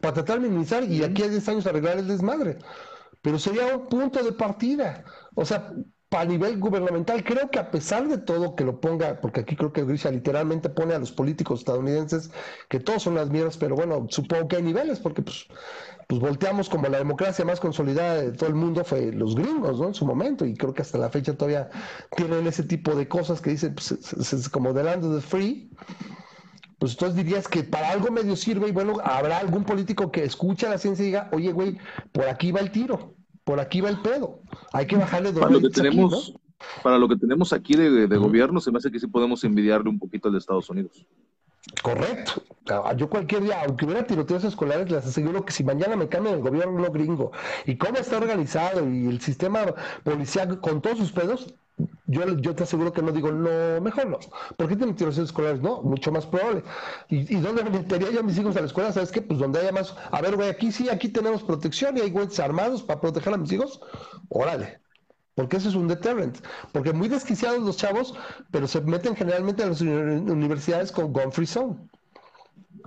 Para 0.00 0.14
tratar 0.14 0.40
de 0.40 0.48
minimizar 0.48 0.84
y 0.84 1.02
aquí 1.02 1.22
a 1.22 1.28
10 1.28 1.48
años 1.48 1.66
arreglar 1.66 1.98
el 1.98 2.08
desmadre. 2.08 2.58
Pero 3.22 3.38
sería 3.38 3.76
un 3.76 3.88
punto 3.88 4.22
de 4.22 4.32
partida. 4.32 5.04
O 5.34 5.44
sea, 5.44 5.72
a 6.10 6.24
nivel 6.24 6.58
gubernamental, 6.58 7.22
creo 7.22 7.50
que 7.50 7.58
a 7.58 7.70
pesar 7.70 8.08
de 8.08 8.18
todo 8.18 8.56
que 8.56 8.64
lo 8.64 8.80
ponga, 8.80 9.20
porque 9.20 9.40
aquí 9.40 9.56
creo 9.56 9.72
que 9.72 9.84
Grisha 9.84 10.10
literalmente 10.10 10.70
pone 10.70 10.94
a 10.94 10.98
los 10.98 11.12
políticos 11.12 11.60
estadounidenses 11.60 12.30
que 12.68 12.80
todos 12.80 13.02
son 13.02 13.14
las 13.14 13.28
mierdas, 13.30 13.58
pero 13.58 13.76
bueno, 13.76 14.06
supongo 14.08 14.48
que 14.48 14.56
hay 14.56 14.62
niveles, 14.62 15.00
porque 15.00 15.22
pues 15.22 15.46
pues 16.08 16.22
volteamos 16.22 16.70
como 16.70 16.88
la 16.88 16.96
democracia 16.96 17.44
más 17.44 17.60
consolidada 17.60 18.22
de 18.22 18.32
todo 18.32 18.48
el 18.48 18.54
mundo 18.54 18.82
fue 18.82 19.12
los 19.12 19.36
gringos, 19.36 19.78
¿no? 19.78 19.88
En 19.88 19.94
su 19.94 20.06
momento, 20.06 20.46
y 20.46 20.54
creo 20.54 20.72
que 20.72 20.80
hasta 20.80 20.96
la 20.96 21.10
fecha 21.10 21.34
todavía 21.34 21.68
tienen 22.16 22.46
ese 22.46 22.62
tipo 22.62 22.94
de 22.94 23.06
cosas 23.06 23.42
que 23.42 23.50
dicen, 23.50 23.74
pues, 23.74 23.92
es, 23.92 24.48
como 24.48 24.72
the 24.72 24.82
land 24.84 25.04
of 25.04 25.14
the 25.14 25.20
free. 25.20 25.70
Pues 26.78 26.92
entonces 26.92 27.16
dirías 27.16 27.46
que 27.46 27.62
para 27.62 27.90
algo 27.90 28.10
medio 28.10 28.36
sirve 28.36 28.68
y 28.68 28.72
bueno, 28.72 28.94
habrá 29.04 29.38
algún 29.38 29.64
político 29.64 30.10
que 30.10 30.24
escucha 30.24 30.70
la 30.70 30.78
ciencia 30.78 31.02
y 31.02 31.06
diga, 31.06 31.28
oye, 31.32 31.52
güey, 31.52 31.76
por 32.12 32.26
aquí 32.26 32.52
va 32.52 32.60
el 32.60 32.70
tiro, 32.70 33.17
por 33.48 33.60
aquí 33.60 33.80
va 33.80 33.88
el 33.88 33.96
pedo, 33.96 34.40
hay 34.74 34.86
que 34.86 34.94
bajarle 34.94 35.32
dos 35.32 35.40
para 35.40 35.54
lo 35.54 35.62
que 35.62 35.70
tenemos 35.70 36.34
Para 36.82 36.98
lo 36.98 37.08
que 37.08 37.16
tenemos 37.16 37.54
aquí 37.54 37.76
de, 37.76 38.06
de 38.06 38.16
gobierno, 38.18 38.60
se 38.60 38.70
me 38.70 38.76
hace 38.76 38.90
que 38.90 39.00
sí 39.00 39.06
podemos 39.06 39.42
envidiarle 39.42 39.88
un 39.88 39.98
poquito 39.98 40.28
al 40.28 40.34
de 40.34 40.38
Estados 40.38 40.68
Unidos. 40.68 41.06
Correcto. 41.82 42.42
Yo 42.98 43.08
cualquier 43.08 43.44
día, 43.44 43.62
aunque 43.64 43.86
hubiera 43.86 44.06
tiroteos 44.06 44.44
escolares, 44.44 44.90
les 44.90 45.06
aseguro 45.06 45.46
que 45.46 45.52
si 45.52 45.64
mañana 45.64 45.96
me 45.96 46.08
cambian 46.08 46.34
el 46.34 46.42
gobierno 46.42 46.92
gringo 46.92 47.32
y 47.64 47.76
cómo 47.76 47.96
está 47.96 48.18
organizado 48.18 48.86
y 48.86 49.06
el 49.06 49.22
sistema 49.22 49.60
policial 50.04 50.60
con 50.60 50.82
todos 50.82 50.98
sus 50.98 51.12
pedos, 51.12 51.54
yo, 52.08 52.36
yo 52.38 52.54
te 52.54 52.64
aseguro 52.64 52.92
que 52.92 53.02
no 53.02 53.12
digo, 53.12 53.30
no, 53.30 53.80
mejor 53.80 54.06
no. 54.06 54.18
¿Por 54.56 54.68
qué 54.68 54.76
tienen 54.76 54.96
tiroteos 54.96 55.26
escolares? 55.28 55.60
No, 55.60 55.82
mucho 55.82 56.10
más 56.10 56.26
probable. 56.26 56.64
¿Y, 57.08 57.36
y 57.36 57.40
dónde 57.40 57.62
metería 57.64 58.10
yo 58.10 58.20
a 58.20 58.22
mis 58.22 58.38
hijos 58.38 58.56
a 58.56 58.60
la 58.60 58.66
escuela? 58.66 58.92
¿Sabes 58.92 59.12
qué? 59.12 59.22
Pues 59.22 59.38
donde 59.38 59.60
haya 59.60 59.72
más. 59.72 59.94
A 60.10 60.20
ver, 60.20 60.34
güey, 60.34 60.48
aquí 60.48 60.72
sí, 60.72 60.88
aquí 60.88 61.08
tenemos 61.08 61.42
protección 61.42 61.96
y 61.96 62.00
hay 62.00 62.10
güeyes 62.10 62.40
armados 62.40 62.82
para 62.82 63.00
proteger 63.00 63.34
a 63.34 63.36
mis 63.36 63.52
hijos. 63.52 63.80
Órale. 64.30 64.80
Porque 65.34 65.58
eso 65.58 65.68
es 65.68 65.76
un 65.76 65.86
deterrent. 65.86 66.38
Porque 66.72 66.92
muy 66.92 67.08
desquiciados 67.08 67.60
los 67.60 67.76
chavos, 67.76 68.14
pero 68.50 68.66
se 68.66 68.80
meten 68.80 69.14
generalmente 69.14 69.62
a 69.62 69.66
las 69.66 69.80
universidades 69.82 70.90
con 70.90 71.12
gun 71.12 71.30
free 71.30 71.46
zone. 71.46 71.76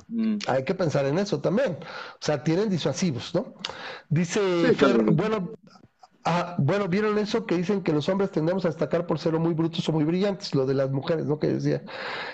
Mm. 0.09 0.37
Hay 0.47 0.65
que 0.65 0.75
pensar 0.75 1.05
en 1.05 1.17
eso 1.17 1.39
también. 1.39 1.77
O 1.81 2.17
sea, 2.19 2.43
tienen 2.43 2.69
disuasivos, 2.69 3.33
¿no? 3.33 3.53
Dice, 4.09 4.41
bueno, 5.13 5.51
ah, 6.25 6.55
bueno, 6.57 6.87
¿vieron 6.87 7.17
eso 7.17 7.45
que 7.45 7.57
dicen 7.57 7.81
que 7.81 7.93
los 7.93 8.07
hombres 8.09 8.31
tendemos 8.31 8.65
a 8.65 8.69
destacar 8.69 9.05
por 9.05 9.19
ser 9.19 9.37
muy 9.39 9.53
brutos 9.53 9.87
o 9.89 9.91
muy 9.91 10.03
brillantes? 10.03 10.53
Lo 10.55 10.65
de 10.65 10.73
las 10.73 10.91
mujeres, 10.91 11.25
¿no? 11.25 11.39
Que 11.39 11.47
decía, 11.47 11.83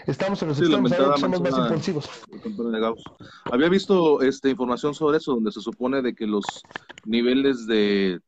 estamos 0.05 0.41
en 0.41 0.49
los 0.49 0.59
extremos, 0.59 0.91
somos 1.19 1.41
más 1.41 1.57
impulsivos. 1.57 2.09
Había 3.45 3.69
visto 3.69 4.21
esta 4.21 4.49
información 4.49 4.93
sobre 4.93 5.17
eso, 5.17 5.33
donde 5.33 5.51
se 5.51 5.61
supone 5.61 6.01
de 6.01 6.13
que 6.13 6.27
los 6.27 6.45
niveles 7.05 7.67
de 7.67 8.19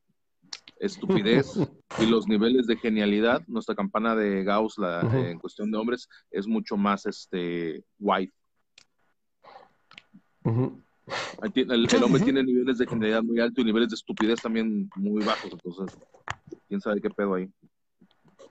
estupidez 0.80 1.58
y 1.98 2.06
los 2.06 2.26
niveles 2.26 2.66
de 2.66 2.76
genialidad, 2.76 3.42
nuestra 3.46 3.74
campana 3.74 4.16
de 4.16 4.42
Gauss 4.42 4.78
la, 4.78 5.00
en 5.00 5.38
cuestión 5.38 5.70
de 5.70 5.78
hombres 5.78 6.08
es 6.30 6.46
mucho 6.46 6.76
más 6.76 7.06
este 7.06 7.84
white. 7.98 8.32
El, 11.42 12.02
hombre 12.02 12.22
tiene 12.24 12.42
niveles 12.42 12.78
de 12.78 12.86
genialidad 12.86 13.22
muy 13.22 13.40
altos 13.40 13.62
y 13.62 13.66
niveles 13.66 13.90
de 13.90 13.94
estupidez 13.94 14.40
también 14.40 14.90
muy 14.96 15.24
bajos, 15.24 15.50
entonces, 15.52 15.98
quién 16.68 16.80
sabe 16.80 17.00
qué 17.00 17.10
pedo 17.10 17.34
ahí. 17.34 17.50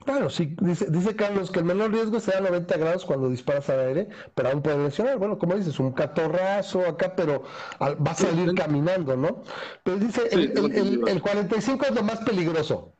Claro, 0.06 0.30
sí, 0.30 0.56
dice, 0.62 0.88
dice 0.90 1.16
Carlos 1.16 1.52
que 1.52 1.60
el 1.60 1.66
menor 1.66 1.92
riesgo 1.92 2.20
se 2.20 2.32
da 2.32 2.38
a 2.38 2.42
90 2.42 2.78
grados 2.78 3.06
cuando 3.06 3.30
disparas 3.30 3.70
al 3.70 3.82
aire, 3.82 4.08
pero 4.34 4.50
aún 4.50 4.62
puede 4.62 4.82
lesionar. 4.82 5.18
Bueno, 5.18 5.38
como 5.38 5.56
dices, 5.56 5.80
un 5.80 5.92
catorrazo 5.92 6.86
acá, 6.86 7.16
pero 7.16 7.44
va 7.82 8.12
a 8.12 8.16
salir 8.16 8.54
caminando, 8.56 9.18
¿no? 9.18 9.44
Pero 9.84 9.98
dice, 9.98 10.22
el, 10.32 10.58
el, 10.58 11.08
el, 11.08 11.22
45 11.22 11.86
es 11.86 11.96
lo 11.96 12.04
más 12.04 12.20
peligroso. 12.22 12.94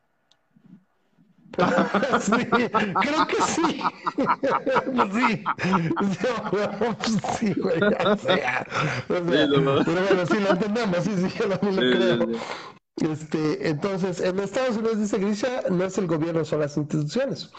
sí, 2.20 2.46
creo 2.46 3.26
que 3.26 3.42
sí. 3.42 3.62
sí. 5.12 5.44
sí, 7.38 7.54
güey, 7.60 7.80
o 7.82 8.16
sea, 8.16 8.66
pero 9.08 9.24
bueno, 9.24 10.26
sí 10.26 10.40
lo 10.40 10.50
entendemos, 10.50 11.04
sí, 11.04 11.10
sí, 11.16 11.38
yo 11.38 11.48
también 11.48 11.76
lo 11.76 11.96
creo. 11.96 12.40
Este, 12.96 13.68
entonces, 13.68 14.20
en 14.20 14.38
Estados 14.40 14.76
Unidos, 14.76 14.98
dice 14.98 15.18
Grisha, 15.18 15.62
no 15.70 15.84
es 15.84 15.96
el 15.96 16.06
gobierno, 16.06 16.44
son 16.44 16.60
las 16.60 16.76
instituciones. 16.76 17.50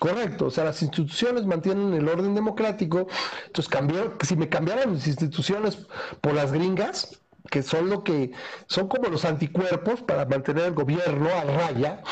Correcto, 0.00 0.46
o 0.46 0.50
sea, 0.50 0.64
las 0.64 0.82
instituciones 0.82 1.46
mantienen 1.46 1.94
el 1.94 2.08
orden 2.08 2.34
democrático. 2.34 3.06
Entonces, 3.46 3.68
cambió, 3.68 4.16
si 4.22 4.36
me 4.36 4.48
cambiaran 4.48 4.94
las 4.94 5.06
instituciones 5.06 5.86
por 6.20 6.34
las 6.34 6.52
gringas, 6.52 7.20
que 7.50 7.62
son 7.62 7.88
lo 7.88 8.02
que 8.04 8.32
son 8.66 8.88
como 8.88 9.08
los 9.08 9.24
anticuerpos 9.24 10.02
para 10.02 10.26
mantener 10.26 10.64
el 10.66 10.74
gobierno 10.74 11.28
a 11.30 11.44
raya, 11.44 12.02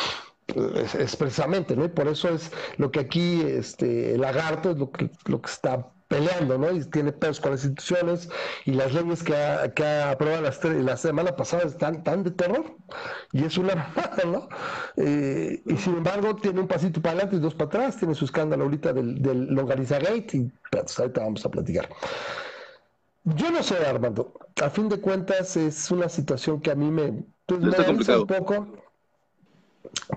expresamente, 0.49 1.77
¿no? 1.77 1.85
Y 1.85 1.89
por 1.89 2.09
eso 2.09 2.29
es 2.29 2.53
lo 2.77 2.91
que 2.91 3.01
aquí 3.01 3.43
este, 3.43 4.15
el 4.15 4.21
lagarto 4.21 4.71
es 4.71 4.79
lo 4.79 4.91
que, 4.91 5.11
lo 5.27 5.41
que 5.41 5.51
está 5.51 5.91
peleando, 6.09 6.57
¿no? 6.57 6.71
Y 6.71 6.85
tiene 6.85 7.13
pedos 7.13 7.41
con 7.41 7.53
las 7.53 7.65
instituciones 7.65 8.29
y 8.65 8.73
las 8.73 8.95
leyes 8.95 9.23
que 9.23 9.35
ha, 9.35 9.73
que 9.75 9.85
ha 9.85 10.11
aprobado 10.13 10.43
la 10.43 10.97
semana 10.97 11.35
pasada 11.35 11.65
están 11.65 12.05
tan 12.05 12.23
de 12.23 12.31
terror 12.31 12.65
y 13.33 13.45
es 13.45 13.59
una 13.59 13.75
mamada, 13.97 14.23
¿no? 14.25 14.49
Eh, 14.97 15.63
y 15.67 15.77
sin 15.77 15.97
embargo 15.97 16.37
tiene 16.37 16.61
un 16.61 16.69
pasito 16.69 17.03
para 17.03 17.15
adelante 17.15 17.37
y 17.37 17.41
dos 17.41 17.55
para 17.55 17.67
atrás, 17.67 17.97
tiene 17.97 18.15
su 18.15 18.25
escándalo 18.25 18.65
ahorita 18.65 18.93
del, 18.93 19.21
del 19.21 19.47
Longariza 19.47 19.99
Gate 19.99 20.37
y 20.37 20.53
pues, 20.71 20.99
ahorita 20.99 21.23
vamos 21.23 21.45
a 21.45 21.51
platicar. 21.51 21.89
Yo 23.25 23.51
no 23.51 23.61
sé, 23.65 23.77
Armando, 23.85 24.33
a 24.63 24.71
fin 24.71 24.89
de 24.89 25.01
cuentas 25.01 25.57
es 25.57 25.91
una 25.91 26.09
situación 26.09 26.61
que 26.61 26.71
a 26.71 26.77
mí 26.77 26.89
me, 26.89 27.25
pues, 27.47 27.61
me 27.61 28.17
un 28.17 28.27
poco 28.29 28.69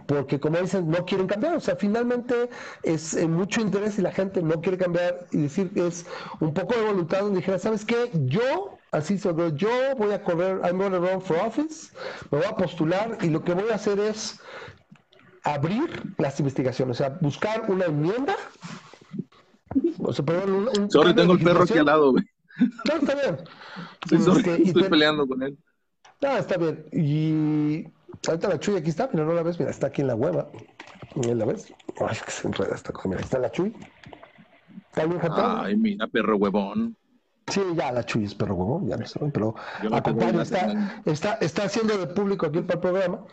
porque 0.06 0.40
como 0.40 0.58
dicen, 0.58 0.90
no 0.90 1.06
quieren 1.06 1.28
cambiar, 1.28 1.56
o 1.56 1.60
sea, 1.60 1.76
finalmente 1.76 2.50
es 2.84 3.14
eh, 3.16 3.28
mucho 3.28 3.62
interés 3.62 3.98
y 3.98 4.02
la 4.02 4.12
gente 4.12 4.42
no 4.42 4.62
quiere 4.62 4.78
cambiar 4.78 5.28
y 5.32 5.44
decir 5.44 5.72
que 5.72 5.88
es 5.88 6.06
un 6.40 6.54
poco 6.54 6.76
de 6.76 6.86
voluntad 6.86 7.22
donde 7.22 7.40
dijera, 7.40 7.60
¿sabes 7.60 7.86
qué? 7.86 8.12
Yo, 8.26 8.78
así 8.92 9.18
sobre 9.18 9.54
yo 9.54 9.70
voy 9.98 10.12
a 10.14 10.24
correr, 10.24 10.62
I'm 10.64 10.78
going 10.78 10.92
to 10.92 11.00
run 11.00 11.22
for 11.22 11.38
office, 11.38 11.92
me 12.32 12.40
voy 12.40 12.48
a 12.48 12.56
postular 12.56 13.18
y 13.22 13.30
lo 13.30 13.44
que 13.44 13.54
voy 13.54 13.70
a 13.72 13.76
hacer 13.76 14.00
es 14.00 14.40
abrir 15.44 16.14
las 16.18 16.40
investigaciones, 16.40 16.98
o 16.98 17.04
sea, 17.04 17.18
buscar 17.22 17.70
una 17.70 17.86
enmienda. 17.86 18.36
O 20.00 20.14
sea, 20.14 20.26
perdón, 20.26 20.70
un, 20.78 20.92
Sorry, 20.92 21.14
tengo 21.14 21.34
el 21.34 21.40
perro 21.40 21.64
aquí 21.64 21.78
al 21.78 21.86
lado, 21.86 22.12
güey. 22.12 22.24
No, 22.60 22.96
está 22.96 23.16
bien. 23.16 23.38
Este, 24.12 24.64
estoy 24.64 24.84
peleando 24.90 25.28
con 25.28 25.42
él. 25.44 25.58
No, 26.22 26.38
está 26.38 26.58
bien. 26.58 26.86
Y 26.92 27.86
Ahorita 28.28 28.50
la 28.50 28.60
Chuy 28.60 28.76
aquí 28.76 28.90
está, 28.90 29.10
pero 29.10 29.26
no 29.26 29.34
la 29.34 29.44
ves, 29.44 29.60
mira, 29.60 29.72
está 29.72 29.88
aquí 29.88 30.02
en 30.02 30.08
la 30.08 30.16
hueva. 30.16 30.50
¿La 31.16 31.46
ves? 31.46 31.74
Ay, 32.00 32.18
que 32.24 32.32
se 32.32 32.48
enreda 32.48 32.76
esta 32.76 32.92
cosa. 32.92 33.10
Mira, 33.10 33.22
está 33.22 33.40
la 33.40 33.52
Chuy. 33.52 33.74
¿Está 34.90 35.06
bien 35.06 35.22
Ay, 35.32 35.76
mira, 35.76 36.08
perro 36.08 36.38
huevón. 36.38 36.96
Sí, 37.48 37.62
ya 37.76 37.92
la 37.92 38.06
Chuy 38.06 38.26
es 38.26 38.36
perro 38.36 38.56
huevón, 38.56 38.88
ya 38.88 38.98
lo 38.98 39.08
saben, 39.08 39.32
pero 39.32 39.56
a 39.92 40.42
está, 40.42 41.02
está, 41.06 41.34
está 41.36 41.64
haciendo 41.64 41.98
de 41.98 42.08
público 42.08 42.46
aquí 42.46 42.62
para 42.62 42.76
el 42.76 42.80
programa. 42.80 43.26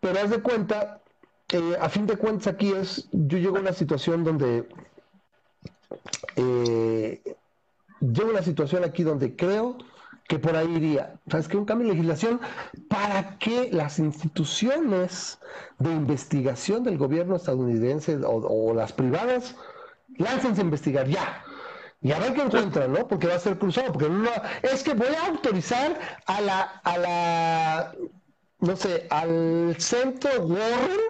Pero 0.00 0.20
haz 0.20 0.30
de 0.30 0.40
cuenta, 0.40 1.00
eh, 1.48 1.76
a 1.80 1.88
fin 1.88 2.06
de 2.06 2.16
cuentas 2.16 2.46
aquí 2.46 2.72
es, 2.72 3.08
yo 3.10 3.38
llego 3.38 3.56
a 3.56 3.60
una 3.60 3.72
situación 3.72 4.22
donde, 4.22 4.68
eh, 6.36 7.20
llego 8.00 8.28
a 8.28 8.32
una 8.32 8.42
situación 8.42 8.84
aquí 8.84 9.02
donde 9.02 9.34
creo 9.34 9.78
que 10.28 10.38
por 10.38 10.54
ahí 10.54 10.70
iría. 10.76 11.14
¿Sabes 11.28 11.48
qué? 11.48 11.56
Un 11.56 11.64
cambio 11.64 11.88
de 11.88 11.94
legislación 11.94 12.40
para 12.88 13.38
que 13.38 13.70
las 13.72 13.98
instituciones 13.98 15.38
de 15.78 15.90
investigación 15.90 16.84
del 16.84 16.98
gobierno 16.98 17.34
estadounidense 17.34 18.18
o, 18.22 18.74
las 18.74 18.92
privadas 18.92 19.56
láncense 20.18 20.60
a 20.60 20.64
investigar 20.64 21.08
ya. 21.08 21.42
Y 22.02 22.12
a 22.12 22.18
ver 22.18 22.34
qué 22.34 22.42
encuentran, 22.42 22.92
¿no? 22.92 23.08
Porque 23.08 23.26
va 23.26 23.36
a 23.36 23.38
ser 23.38 23.58
cruzado. 23.58 23.90
Porque 23.92 24.10
no, 24.10 24.30
es 24.62 24.82
que 24.82 24.92
voy 24.92 25.08
a 25.08 25.26
autorizar 25.28 25.98
a 26.26 26.40
la, 26.42 26.60
a 26.84 26.98
la, 26.98 27.92
no 28.60 28.76
sé, 28.76 29.06
al 29.10 29.74
centro 29.78 30.30
Warren, 30.42 31.00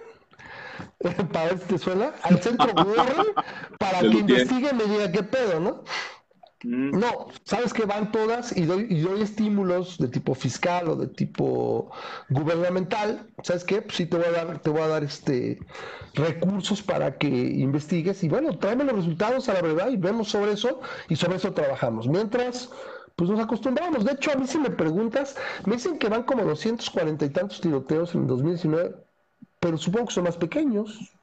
para 1.33 1.45
ver 1.45 1.59
si 1.59 1.65
te 1.65 1.77
suena, 1.77 2.13
al 2.23 2.41
centro 2.41 2.71
Warren, 2.73 3.27
para 3.77 3.99
que 4.09 4.17
investigue 4.17 4.69
y 4.71 4.75
me 4.75 4.85
diga 4.85 5.11
qué 5.11 5.23
pedo, 5.23 5.59
¿no? 5.59 5.83
Mm. 6.63 6.99
No, 6.99 7.29
sabes 7.45 7.73
que 7.73 7.85
van 7.85 8.11
todas 8.11 8.55
y 8.55 8.65
doy, 8.65 9.01
doy 9.01 9.21
estímulos 9.21 9.97
de 9.97 10.09
tipo 10.09 10.35
fiscal 10.35 10.89
o 10.89 10.95
de 10.95 11.07
tipo 11.07 11.91
gubernamental. 12.29 13.27
¿Sabes 13.43 13.63
qué? 13.63 13.81
Pues 13.81 13.95
sí 13.95 14.05
te 14.05 14.17
voy 14.17 14.25
a 14.25 14.31
dar, 14.31 14.59
te 14.59 14.69
voy 14.69 14.81
a 14.81 14.87
dar 14.87 15.03
este 15.03 15.59
recursos 16.13 16.81
para 16.81 17.17
que 17.17 17.27
investigues 17.27 18.23
y 18.23 18.29
bueno, 18.29 18.57
tráeme 18.57 18.83
los 18.83 18.95
resultados 18.95 19.47
a 19.47 19.53
la 19.53 19.61
verdad 19.61 19.89
y 19.89 19.97
vemos 19.97 20.29
sobre 20.29 20.53
eso 20.53 20.81
y 21.07 21.15
sobre 21.15 21.37
eso 21.37 21.53
trabajamos. 21.53 22.07
Mientras, 22.07 22.69
pues 23.15 23.29
nos 23.29 23.39
acostumbramos. 23.39 24.03
De 24.03 24.13
hecho, 24.13 24.31
a 24.31 24.35
mí 24.35 24.45
si 24.45 24.59
me 24.59 24.69
preguntas, 24.69 25.37
me 25.65 25.75
dicen 25.75 25.97
que 25.97 26.09
van 26.09 26.23
como 26.23 26.43
240 26.43 27.25
y 27.25 27.29
tantos 27.29 27.61
tiroteos 27.61 28.15
en 28.15 28.27
2019, 28.27 28.95
pero 29.61 29.77
supongo 29.77 30.07
que 30.07 30.13
son 30.13 30.25
más 30.25 30.37
pequeños 30.37 31.13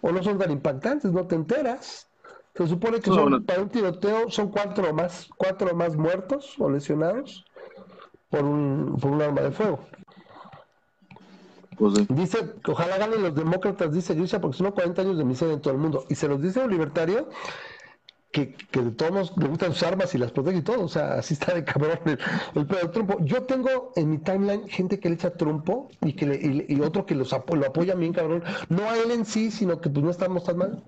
o 0.00 0.12
no 0.12 0.22
son 0.22 0.38
tan 0.38 0.50
impactantes, 0.50 1.12
no 1.12 1.26
te 1.26 1.36
enteras. 1.36 2.07
Se 2.58 2.66
supone 2.66 2.98
que 2.98 3.10
son, 3.10 3.44
para 3.44 3.62
un 3.62 3.68
tiroteo 3.68 4.30
son 4.30 4.50
cuatro 4.50 4.92
más, 4.92 5.30
cuatro 5.36 5.72
más 5.76 5.94
muertos 5.94 6.56
o 6.58 6.68
lesionados 6.68 7.44
por 8.30 8.44
un, 8.44 8.96
por 9.00 9.12
un 9.12 9.22
arma 9.22 9.42
de 9.42 9.52
fuego. 9.52 9.78
Pues 11.78 12.08
dice, 12.08 12.54
ojalá 12.66 12.98
ganen 12.98 13.22
los 13.22 13.36
demócratas, 13.36 13.94
dice 13.94 14.12
Grisha, 14.14 14.40
porque 14.40 14.56
son 14.56 14.72
40 14.72 15.02
años 15.02 15.18
de 15.18 15.24
miseria 15.24 15.54
en 15.54 15.60
todo 15.60 15.72
el 15.72 15.78
mundo. 15.78 16.04
Y 16.08 16.16
se 16.16 16.26
los 16.26 16.42
dice 16.42 16.58
un 16.58 16.72
libertario 16.72 17.28
que, 18.32 18.54
que 18.54 18.82
de 18.82 18.90
todos 18.90 19.32
le 19.36 19.46
gustan 19.46 19.72
sus 19.72 19.84
armas 19.84 20.12
y 20.16 20.18
las 20.18 20.32
protege 20.32 20.58
y 20.58 20.62
todo. 20.62 20.82
O 20.82 20.88
sea, 20.88 21.14
así 21.14 21.34
está 21.34 21.54
de 21.54 21.62
cabrón 21.62 22.00
el, 22.06 22.18
el 22.56 22.66
pedo 22.66 22.90
trompo. 22.90 23.18
Yo 23.20 23.44
tengo 23.44 23.92
en 23.94 24.10
mi 24.10 24.18
timeline 24.18 24.68
gente 24.68 24.98
que 24.98 25.08
le 25.08 25.14
echa 25.14 25.30
trompo 25.30 25.90
y 26.00 26.14
que 26.14 26.26
le, 26.26 26.66
y, 26.68 26.80
otro 26.80 27.06
que 27.06 27.14
los 27.14 27.30
lo 27.30 27.66
apoya 27.66 27.94
bien 27.94 28.12
cabrón. 28.12 28.42
No 28.68 28.82
a 28.90 28.98
él 28.98 29.12
en 29.12 29.24
sí, 29.24 29.52
sino 29.52 29.80
que 29.80 29.88
pues 29.88 30.04
no 30.04 30.10
estamos 30.10 30.42
tan 30.42 30.58
mal. 30.58 30.82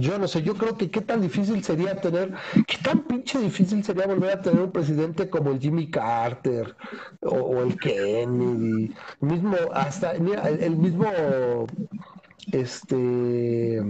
Yo 0.00 0.18
no 0.18 0.26
sé, 0.26 0.42
yo 0.42 0.54
creo 0.54 0.76
que 0.76 0.90
qué 0.90 1.00
tan 1.00 1.20
difícil 1.20 1.62
sería 1.62 2.00
tener, 2.00 2.32
qué 2.66 2.78
tan 2.82 3.02
pinche 3.02 3.38
difícil 3.38 3.84
sería 3.84 4.06
volver 4.06 4.30
a 4.30 4.42
tener 4.42 4.60
un 4.60 4.72
presidente 4.72 5.28
como 5.28 5.50
el 5.50 5.60
Jimmy 5.60 5.90
Carter 5.90 6.74
o, 7.20 7.62
el 7.62 7.78
Kennedy, 7.78 8.94
mismo, 9.20 9.56
hasta, 9.72 10.14
mira, 10.14 10.48
el, 10.48 10.76
mismo, 10.76 11.06
este, 12.52 13.82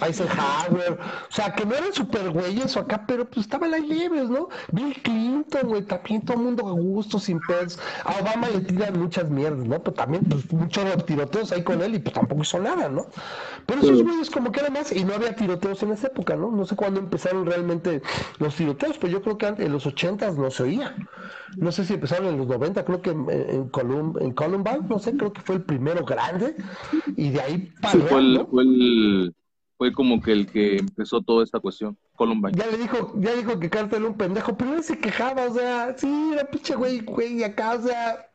Eisenhower, 0.00 0.98
o 1.00 1.32
sea, 1.32 1.54
que 1.54 1.64
no 1.64 1.74
eran 1.74 1.92
super 1.92 2.30
güeyes 2.30 2.76
o 2.76 2.80
acá, 2.80 3.04
pero 3.06 3.28
pues 3.28 3.46
estaban 3.46 3.72
ahí 3.72 3.86
libres, 3.86 4.28
¿no? 4.28 4.48
Bill 4.72 4.94
Clinton, 5.02 5.68
güey, 5.68 5.82
también 5.82 6.22
todo 6.22 6.36
el 6.36 6.44
mundo 6.44 6.68
a 6.68 6.72
gusto, 6.72 7.18
sin 7.18 7.40
pedos. 7.40 7.78
A 8.04 8.20
Obama 8.20 8.48
le 8.48 8.60
tiran 8.60 8.98
muchas 8.98 9.30
mierdas, 9.30 9.66
¿no? 9.66 9.82
Pero 9.82 9.94
también, 9.94 10.24
pues, 10.24 10.50
muchos 10.52 11.06
tiroteos 11.06 11.52
ahí 11.52 11.62
con 11.62 11.80
él 11.82 11.94
y 11.94 11.98
pues 11.98 12.14
tampoco 12.14 12.42
hizo 12.42 12.58
nada, 12.58 12.88
¿no? 12.88 13.06
Pero 13.66 13.80
esos 13.80 14.02
güeyes 14.02 14.30
como 14.30 14.52
que 14.52 14.60
era 14.60 14.70
más, 14.70 14.92
y 14.92 15.04
no 15.04 15.14
había 15.14 15.34
tiroteos 15.34 15.82
en 15.82 15.92
esa 15.92 16.08
época, 16.08 16.36
¿no? 16.36 16.50
No 16.50 16.64
sé 16.66 16.76
cuándo 16.76 17.00
empezaron 17.00 17.46
realmente 17.46 18.02
los 18.38 18.54
tiroteos, 18.56 18.98
pero 18.98 19.12
yo 19.12 19.22
creo 19.22 19.38
que 19.38 19.46
en 19.46 19.72
los 19.72 19.86
ochentas 19.86 20.36
no 20.36 20.50
se 20.50 20.62
oía. 20.62 20.94
No 21.56 21.72
sé 21.72 21.84
si 21.84 21.94
empezaron 21.94 22.26
en 22.26 22.38
los 22.38 22.46
90, 22.46 22.84
creo 22.84 23.02
que 23.02 23.10
en, 23.10 23.26
en, 23.30 23.70
en 24.20 24.32
Columbine, 24.32 24.80
no 24.88 24.98
sé, 24.98 25.16
creo 25.16 25.32
que 25.32 25.40
fue 25.40 25.56
el 25.56 25.62
primero 25.62 26.04
grande, 26.04 26.56
y 27.16 27.30
de 27.30 27.40
ahí 27.40 27.67
fue, 27.82 28.20
el, 28.20 28.46
fue, 28.50 28.62
el, 28.62 29.34
fue 29.76 29.92
como 29.92 30.20
que 30.20 30.32
el 30.32 30.46
que 30.46 30.78
empezó 30.78 31.20
toda 31.22 31.44
esta 31.44 31.60
cuestión, 31.60 31.96
Columbine. 32.16 32.56
Ya 32.56 32.66
le 32.66 32.78
dijo, 32.78 33.14
ya 33.18 33.34
dijo 33.34 33.58
que 33.58 33.70
Carter 33.70 34.00
era 34.00 34.08
un 34.08 34.16
pendejo, 34.16 34.56
pero 34.56 34.74
él 34.74 34.82
se 34.82 34.98
quejaba, 34.98 35.46
o 35.46 35.54
sea, 35.54 35.96
sí, 35.96 36.30
era 36.32 36.44
pinche 36.44 36.74
güey, 36.74 37.00
güey, 37.00 37.44
acá, 37.44 37.74
o 37.74 37.82
sea, 37.82 38.30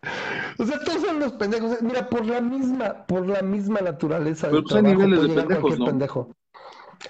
o 0.58 0.66
sea, 0.66 0.80
todos 0.80 1.02
son 1.02 1.20
los 1.20 1.34
pendejos, 1.34 1.82
mira, 1.82 2.10
por 2.10 2.26
la 2.26 2.42
misma, 2.42 3.06
por 3.06 3.28
la 3.28 3.42
misma 3.42 3.82
naturaleza 3.82 4.50
pero 4.50 4.64
pues 4.64 4.76
hay 4.76 4.84
niveles 4.84 5.22
de 5.22 5.30
pendejos, 5.30 5.80
¿no? 5.80 5.86
Pendejo. 5.86 6.36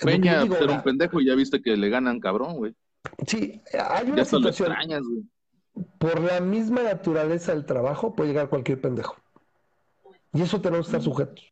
Peña 0.01 0.47
ser 0.47 0.69
un 0.69 0.81
pendejo 0.81 1.21
y 1.21 1.27
ya 1.27 1.35
viste 1.35 1.61
que 1.61 1.77
le 1.77 1.89
ganan 1.89 2.19
cabrón, 2.19 2.55
güey. 2.55 2.73
Sí, 3.27 3.61
hay 3.73 4.09
una 4.09 4.25
situación. 4.25 4.71
Extrañas, 4.71 5.03
güey 5.03 5.23
por 5.97 6.21
la 6.21 6.39
misma 6.39 6.83
naturaleza 6.83 7.53
del 7.53 7.65
trabajo 7.65 8.15
puede 8.15 8.29
llegar 8.29 8.49
cualquier 8.49 8.79
pendejo. 8.79 9.15
Y 10.33 10.41
eso 10.41 10.61
tenemos 10.61 10.87
que 10.87 10.97
estar 10.97 11.01
sujetos. 11.01 11.49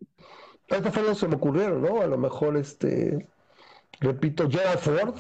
Esta 0.72 0.92
fue 0.92 1.04
lo 1.04 1.10
que 1.10 1.16
se 1.16 1.28
me 1.28 1.36
ocurrieron, 1.36 1.82
¿no? 1.82 2.02
A 2.02 2.08
lo 2.08 2.18
mejor, 2.18 2.58
este, 2.58 3.28
repito, 4.00 4.50
Gerald 4.50 4.80
Ford. 4.80 5.16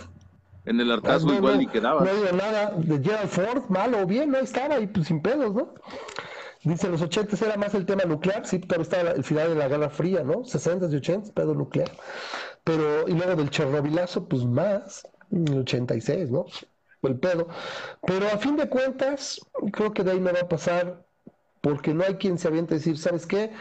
En 0.66 0.80
el 0.80 0.92
hartazgo 0.92 1.34
igual 1.34 1.60
ni 1.60 1.68
quedaba. 1.68 2.04
No 2.04 2.14
digo 2.14 2.32
nada 2.38 2.74
de 2.78 3.04
Gerald 3.04 3.30
Ford, 3.30 3.64
malo 3.70 4.02
o 4.02 4.06
bien, 4.06 4.32
no 4.32 4.38
estaba 4.38 4.76
ahí 4.76 4.88
pues, 4.88 5.08
sin 5.08 5.22
pedos, 5.22 5.54
¿no? 5.54 5.74
Dice, 6.64 6.90
los 6.90 7.02
80 7.02 7.44
era 7.44 7.58
más 7.58 7.74
el 7.74 7.88
tema 7.88 8.04
nuclear, 8.04 8.46
sí, 8.46 8.60
pero 8.60 8.84
estaba 8.84 9.12
el 9.12 9.24
final 9.24 9.50
de 9.50 9.56
la 9.56 9.68
Guerra 9.68 9.90
Fría, 9.90 10.24
¿no? 10.24 10.46
60 10.46 10.88
y 10.92 10.96
80, 10.96 11.34
pedo 11.34 11.56
nuclear. 11.56 11.90
Pero, 12.64 13.08
y 13.08 13.14
luego 13.14 13.36
del 13.36 13.50
Chernobylazo, 13.50 14.26
pues 14.26 14.46
más, 14.46 15.08
86, 15.32 16.30
¿no? 16.30 16.46
el 17.08 17.20
pedo. 17.20 17.48
Pero 18.06 18.28
a 18.28 18.38
fin 18.38 18.56
de 18.56 18.70
cuentas, 18.70 19.42
creo 19.72 19.94
que 19.94 20.04
de 20.04 20.12
ahí 20.12 20.20
no 20.20 20.32
va 20.32 20.42
a 20.42 20.50
pasar, 20.50 21.04
porque 21.62 21.94
no 21.94 22.04
hay 22.04 22.16
quien 22.16 22.38
se 22.38 22.48
aviente 22.48 22.76
a 22.76 22.78
decir, 22.78 22.98
¿sabes 22.98 23.26
qué? 23.26 23.52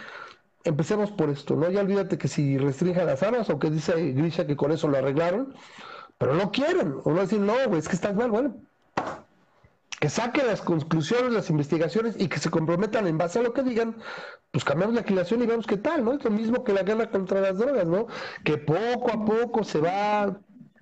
Empecemos 0.64 1.10
por 1.10 1.30
esto, 1.30 1.56
¿no? 1.56 1.70
Ya 1.70 1.80
olvídate 1.80 2.18
que 2.18 2.28
si 2.28 2.58
restringen 2.58 3.06
las 3.06 3.22
armas, 3.22 3.48
o 3.48 3.58
que 3.58 3.70
dice 3.70 4.12
Grisha 4.12 4.46
que 4.46 4.56
con 4.56 4.72
eso 4.72 4.88
lo 4.88 4.98
arreglaron, 4.98 5.54
pero 6.18 6.34
no 6.34 6.50
quieren. 6.50 6.96
O 7.04 7.12
no 7.12 7.20
decir, 7.20 7.40
no, 7.40 7.54
güey, 7.66 7.78
es 7.78 7.88
que 7.88 7.96
está 7.96 8.12
mal, 8.12 8.30
bueno. 8.30 8.56
Que 9.98 10.10
saquen 10.10 10.46
las 10.46 10.60
conclusiones, 10.60 11.32
las 11.32 11.50
investigaciones 11.50 12.14
y 12.18 12.28
que 12.28 12.38
se 12.38 12.50
comprometan 12.50 13.06
en 13.06 13.18
base 13.18 13.38
a 13.38 13.42
lo 13.42 13.52
que 13.52 13.62
digan, 13.62 13.96
pues 14.50 14.64
cambiamos 14.64 14.94
la 14.94 15.02
legislación 15.02 15.42
y 15.42 15.46
vemos 15.46 15.66
qué 15.66 15.76
tal, 15.76 16.04
¿no? 16.04 16.12
Es 16.12 16.24
lo 16.24 16.30
mismo 16.30 16.64
que 16.64 16.72
la 16.72 16.82
guerra 16.82 17.10
contra 17.10 17.40
las 17.40 17.58
drogas, 17.58 17.86
¿no? 17.86 18.06
Que 18.44 18.58
poco 18.58 19.10
a 19.12 19.24
poco 19.24 19.64
se 19.64 19.80
va 19.80 20.38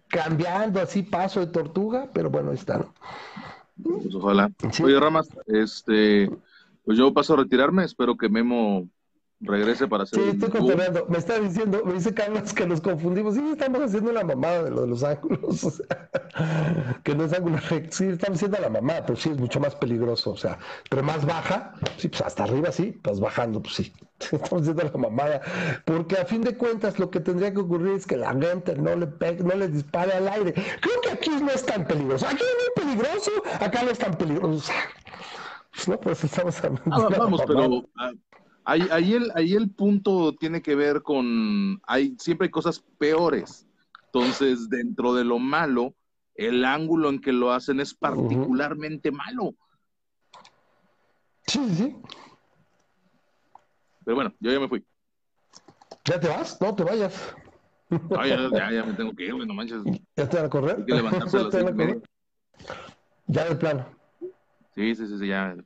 cambiando 0.08 0.80
así 0.80 1.02
paso 1.02 1.40
de 1.40 1.48
tortuga, 1.48 2.08
pero 2.12 2.30
bueno, 2.30 2.52
está. 2.52 2.84
Pues 3.82 4.14
ojalá. 4.14 4.50
Oye, 4.82 4.98
Ramas, 4.98 5.28
este, 5.46 6.30
pues 6.84 6.98
yo 6.98 7.12
paso 7.12 7.34
a 7.34 7.38
retirarme, 7.38 7.84
espero 7.84 8.16
que 8.16 8.28
Memo 8.28 8.88
regrese 9.40 9.86
para 9.86 10.04
hacer. 10.04 10.20
Sí, 10.20 10.28
estoy 10.30 10.50
confirmando. 10.50 11.06
Me 11.08 11.18
está 11.18 11.38
diciendo, 11.38 11.82
me 11.84 11.94
dice 11.94 12.12
Carlos 12.14 12.52
que 12.52 12.66
nos 12.66 12.80
confundimos. 12.80 13.34
Sí, 13.34 13.42
estamos 13.52 13.80
haciendo 13.80 14.12
la 14.12 14.24
mamada 14.24 14.64
de 14.64 14.70
lo 14.70 14.82
de 14.82 14.86
los 14.88 15.02
ángulos. 15.02 15.64
O 15.68 15.70
sea, 15.70 17.00
que 17.02 17.14
no 17.14 17.24
es 17.24 17.32
ángulo 17.32 17.58
recto. 17.68 17.96
Sí, 17.96 18.04
estamos 18.06 18.38
haciendo 18.38 18.58
la 18.58 18.68
mamada, 18.68 19.04
pero 19.06 19.18
sí 19.18 19.30
es 19.30 19.38
mucho 19.38 19.60
más 19.60 19.74
peligroso. 19.74 20.30
O 20.30 20.36
sea, 20.36 20.58
pero 20.88 21.02
más 21.02 21.24
baja, 21.24 21.74
sí, 21.96 22.08
pues 22.08 22.22
hasta 22.22 22.44
arriba 22.44 22.70
sí, 22.72 22.98
pues 23.02 23.20
bajando, 23.20 23.60
pues 23.60 23.74
sí. 23.74 23.92
Estamos 24.18 24.62
haciendo 24.62 24.82
la 24.82 24.98
mamada. 24.98 25.40
Porque 25.84 26.16
a 26.16 26.24
fin 26.24 26.42
de 26.42 26.56
cuentas, 26.56 26.98
lo 26.98 27.10
que 27.10 27.20
tendría 27.20 27.52
que 27.52 27.60
ocurrir 27.60 27.94
es 27.94 28.06
que 28.06 28.16
la 28.16 28.32
gente 28.34 28.76
no 28.76 28.94
le 28.96 29.06
pegue, 29.06 29.42
no 29.42 29.54
le 29.54 29.68
dispare 29.68 30.12
al 30.12 30.28
aire. 30.28 30.52
Creo 30.52 31.00
que 31.02 31.10
aquí 31.10 31.30
no 31.30 31.50
es 31.50 31.64
tan 31.64 31.86
peligroso. 31.86 32.26
Aquí 32.26 32.42
no 32.42 32.82
es 32.82 32.84
peligroso, 32.84 33.30
acá 33.60 33.82
no 33.82 33.90
es 33.90 33.98
tan 33.98 34.14
peligroso. 34.14 34.72
Pues 35.72 35.88
no, 35.88 36.00
pues 36.00 36.24
estamos 36.24 36.58
hablando. 36.64 36.82
Ah, 36.90 37.08
vamos, 37.16 37.42
pero. 37.46 37.84
Ah, 38.68 38.76
Ahí, 38.90 39.14
el, 39.14 39.32
ahí 39.34 39.54
el 39.54 39.70
punto 39.70 40.34
tiene 40.34 40.60
que 40.60 40.74
ver 40.74 41.02
con, 41.02 41.80
hay, 41.86 42.14
siempre 42.18 42.46
hay 42.46 42.50
cosas 42.50 42.84
peores. 42.98 43.66
Entonces, 44.12 44.68
dentro 44.68 45.14
de 45.14 45.24
lo 45.24 45.38
malo, 45.38 45.94
el 46.34 46.66
ángulo 46.66 47.08
en 47.08 47.18
que 47.18 47.32
lo 47.32 47.50
hacen 47.50 47.80
es 47.80 47.94
particularmente 47.94 49.10
malo. 49.10 49.54
Sí, 51.46 51.66
sí. 51.76 51.96
Pero 54.04 54.16
bueno, 54.16 54.34
yo 54.38 54.52
ya 54.52 54.60
me 54.60 54.68
fui. 54.68 54.84
¿Ya 56.04 56.20
te 56.20 56.28
vas? 56.28 56.60
No 56.60 56.74
te 56.74 56.84
vayas. 56.84 57.34
No, 57.88 58.26
ya, 58.26 58.70
ya, 58.70 58.84
me 58.84 58.92
tengo 58.92 59.14
que 59.14 59.24
ir, 59.28 59.34
no 59.34 59.54
manches. 59.54 59.82
¿Ya 60.14 60.28
te 60.28 60.36
van 60.36 60.44
a 60.44 60.50
correr? 60.50 60.76
Hay 60.76 60.84
que 60.84 60.94
levantarse 60.94 61.38
a 61.38 61.42
las 61.44 61.54
Ya 63.28 63.48
de 63.48 63.56
plano. 63.56 63.86
Sí, 64.74 64.94
sí, 64.94 65.06
sí, 65.06 65.18
sí 65.18 65.26
ya. 65.26 65.56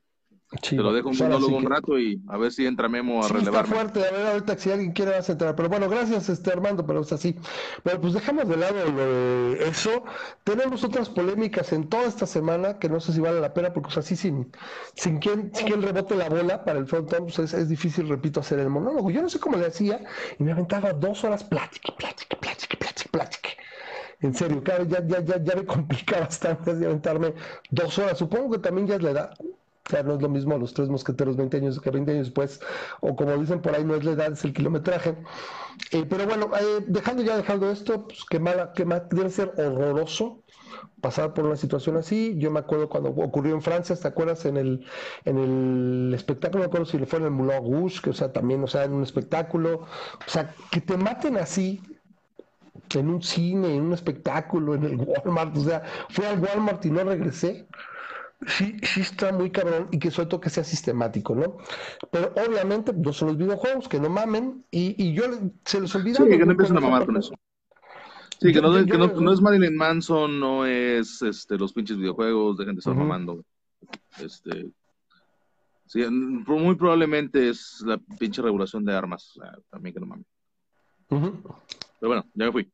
Te 0.61 0.76
lo 0.76 0.92
dejo 0.92 1.09
un 1.09 1.16
monólogo 1.16 1.57
un 1.57 1.64
rato 1.64 1.98
y 1.98 2.20
a 2.28 2.36
ver 2.36 2.53
si 2.53 2.66
entra 2.66 2.86
Memo 2.86 3.24
a 3.24 3.28
sí, 3.28 3.32
relevarme. 3.32 3.74
Está 3.74 3.74
fuerte, 3.74 4.07
a 4.07 4.12
ver 4.12 4.26
ahorita 4.26 4.59
si 4.59 4.70
alguien 4.70 4.92
quiere 4.92 5.12
vas 5.12 5.28
a 5.30 5.32
entrar. 5.32 5.57
Pero 5.57 5.70
bueno, 5.70 5.88
gracias 5.88 6.28
este 6.28 6.53
Armando, 6.53 6.84
pero 6.84 7.00
es 7.00 7.11
así. 7.11 7.36
Bueno, 7.84 8.03
pues 8.03 8.12
dejamos 8.12 8.46
de 8.46 8.59
lado 8.59 8.76
eso. 9.61 10.05
Tenemos 10.44 10.84
otras 10.84 11.09
polémicas 11.09 11.72
en 11.72 11.88
toda 11.88 12.05
esta 12.05 12.26
semana 12.26 12.78
que 12.78 12.90
no 12.90 13.00
sé 13.00 13.14
si 13.14 13.20
vale 13.20 13.40
la 13.40 13.55
pena, 13.55 13.72
porque 13.72 13.98
así 13.98 14.14
sin, 14.14 14.53
sin 14.94 15.20
quien, 15.20 15.55
sin 15.55 15.68
quien 15.68 15.80
rebote 15.80 16.16
la 16.16 16.28
bola 16.28 16.62
para 16.64 16.78
el 16.78 16.86
frontón, 16.86 17.24
pues 17.24 17.38
es, 17.38 17.55
es, 17.55 17.70
difícil, 17.70 18.07
repito, 18.09 18.40
hacer 18.40 18.59
el 18.59 18.68
monólogo. 18.68 19.11
Yo 19.11 19.22
no 19.22 19.30
sé 19.30 19.40
cómo 19.40 19.57
le 19.57 19.66
hacía 19.66 20.05
y 20.38 20.44
me 20.44 20.53
aventaba 20.53 20.92
dos 20.92 21.24
horas 21.24 21.44
plática, 21.44 21.94
plática, 21.96 22.36
plática, 22.38 22.76
plática, 22.78 23.11
plática. 23.11 23.48
En 24.20 24.34
serio, 24.34 24.62
claro, 24.62 24.84
ya, 24.84 25.03
ya, 25.07 25.20
ya, 25.24 25.42
ya 25.42 25.55
me 25.57 25.64
complica 25.66 26.20
bastante 26.20 26.74
de 26.74 26.84
aventarme 26.84 27.32
dos 27.70 27.98
horas. 27.98 28.18
Supongo 28.18 28.50
que 28.50 28.59
también 28.59 28.86
ya 28.86 28.96
es 28.96 29.03
la 29.03 29.11
edad 29.12 29.34
o 29.87 29.91
sea, 29.91 30.03
no 30.03 30.14
es 30.14 30.22
lo 30.22 30.28
mismo 30.28 30.57
los 30.59 30.74
tres 30.74 30.89
mosqueteros 30.89 31.37
20 31.37 31.57
años 31.57 31.80
que 31.80 31.91
20 31.91 32.12
años 32.12 32.26
después, 32.26 32.61
o 33.01 33.16
como 33.16 33.37
dicen 33.37 33.61
por 33.61 33.74
ahí, 33.74 33.85
no 33.85 33.95
es 33.95 34.05
la 34.05 34.12
edad, 34.12 34.33
es 34.33 34.45
el 34.45 34.53
kilometraje. 34.53 35.16
Eh, 35.91 36.07
pero 36.09 36.26
bueno, 36.26 36.51
eh, 36.59 36.85
dejando 36.87 37.22
ya 37.22 37.37
dejando 37.37 37.70
esto, 37.70 38.07
pues 38.07 38.24
qué 38.28 38.39
mala, 38.39 38.72
qué 38.74 38.85
mal, 38.85 39.09
debe 39.11 39.30
ser 39.30 39.53
horroroso 39.57 40.43
pasar 41.01 41.35
por 41.35 41.45
una 41.45 41.57
situación 41.57 41.97
así. 41.97 42.35
Yo 42.39 42.51
me 42.51 42.61
acuerdo 42.61 42.89
cuando 42.89 43.11
ocurrió 43.11 43.55
en 43.55 43.62
Francia, 43.62 43.97
¿te 43.97 44.07
acuerdas? 44.07 44.45
En 44.45 44.57
el, 44.57 44.87
en 45.24 45.39
el 45.39 46.14
espectáculo, 46.14 46.61
me 46.61 46.66
acuerdo 46.66 46.87
si 46.87 46.99
fue 46.99 47.18
en 47.18 47.24
el 47.26 47.30
Moulin 47.33 47.72
Rouge, 47.72 48.01
que 48.03 48.11
o 48.11 48.14
sea, 48.14 48.33
también, 48.33 48.62
o 48.62 48.68
sea, 48.68 48.85
en 48.85 48.93
un 48.93 49.03
espectáculo, 49.03 49.80
o 49.80 50.30
sea, 50.30 50.55
que 50.70 50.80
te 50.80 50.97
maten 50.97 51.37
así, 51.37 51.83
en 52.95 53.09
un 53.09 53.22
cine, 53.22 53.74
en 53.74 53.83
un 53.83 53.93
espectáculo, 53.95 54.74
en 54.74 54.85
el 54.85 54.97
Walmart, 54.97 55.57
o 55.57 55.61
sea, 55.61 55.83
fui 56.11 56.24
al 56.24 56.39
Walmart 56.39 56.85
y 56.85 56.91
no 56.91 57.05
regresé 57.05 57.66
sí, 58.47 58.76
sí 58.82 59.01
está 59.01 59.32
muy 59.32 59.51
cabrón 59.51 59.88
y 59.90 59.99
que 59.99 60.11
suelto 60.11 60.40
que 60.40 60.51
sea 60.51 60.64
sistemático, 60.64 61.34
¿no? 61.34 61.57
Pero 62.11 62.32
obviamente 62.47 62.93
no 62.93 63.12
son 63.12 63.28
los 63.28 63.36
videojuegos, 63.36 63.88
que 63.88 64.01
no 64.01 64.09
mamen 64.09 64.64
y, 64.70 64.95
y 65.03 65.14
yo 65.14 65.24
se 65.64 65.80
les 65.80 65.95
olvida. 65.95 66.16
Sí, 66.16 66.24
que 66.24 66.38
no 66.38 66.53
empiecen 66.53 66.76
a 66.76 66.80
mamar 66.80 67.07
con 67.07 67.16
eso. 67.16 67.34
Sí, 68.40 68.53
que, 68.53 68.61
no, 68.61 68.72
que 68.84 68.99
no, 68.99 69.07
no, 69.07 69.32
es 69.32 69.40
Marilyn 69.40 69.76
Manson, 69.76 70.40
no 70.40 70.66
es 70.66 71.22
este, 71.22 71.57
los 71.57 71.72
pinches 71.72 71.97
videojuegos, 71.97 72.57
dejen 72.57 72.74
de 72.74 72.80
estar 72.80 72.95
mamando. 72.95 73.45
Este, 74.18 74.68
sí, 75.86 76.05
muy 76.09 76.74
probablemente 76.74 77.49
es 77.49 77.82
la 77.86 77.99
pinche 78.18 78.43
regulación 78.43 78.84
de 78.84 78.97
armas, 78.97 79.30
o 79.36 79.43
sea, 79.43 79.53
también 79.70 79.95
que 79.95 80.01
no 80.01 80.07
mamen. 80.07 80.26
Pero 81.09 82.09
bueno, 82.09 82.24
ya 82.34 82.47
me 82.47 82.53
fui. 82.53 82.72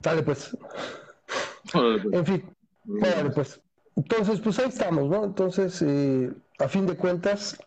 Dale 0.00 0.22
pues. 0.22 0.56
pues. 1.72 2.04
En 2.12 2.26
fin, 2.26 2.56
dale 2.84 3.30
pues. 3.30 3.60
Entonces, 3.98 4.40
pues 4.40 4.56
ahí 4.60 4.68
estamos, 4.68 5.10
¿no? 5.10 5.24
Entonces, 5.24 5.82
eh, 5.82 6.32
a 6.60 6.68
fin 6.68 6.86
de 6.86 6.96
cuentas, 6.96 7.58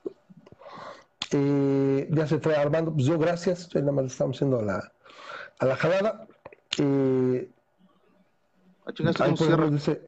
eh, 1.32 2.08
ya 2.10 2.26
se 2.26 2.40
fue 2.40 2.56
armando, 2.56 2.94
pues 2.94 3.06
yo 3.06 3.20
gracias, 3.20 3.70
nada 3.76 3.92
más 3.92 4.06
estamos 4.06 4.38
haciendo 4.38 4.60
a 4.60 4.64
la, 4.64 4.94
a 5.60 5.66
la 5.66 5.76
jalada. 5.76 6.26
Eh, 6.78 7.52
dice, 9.72 10.08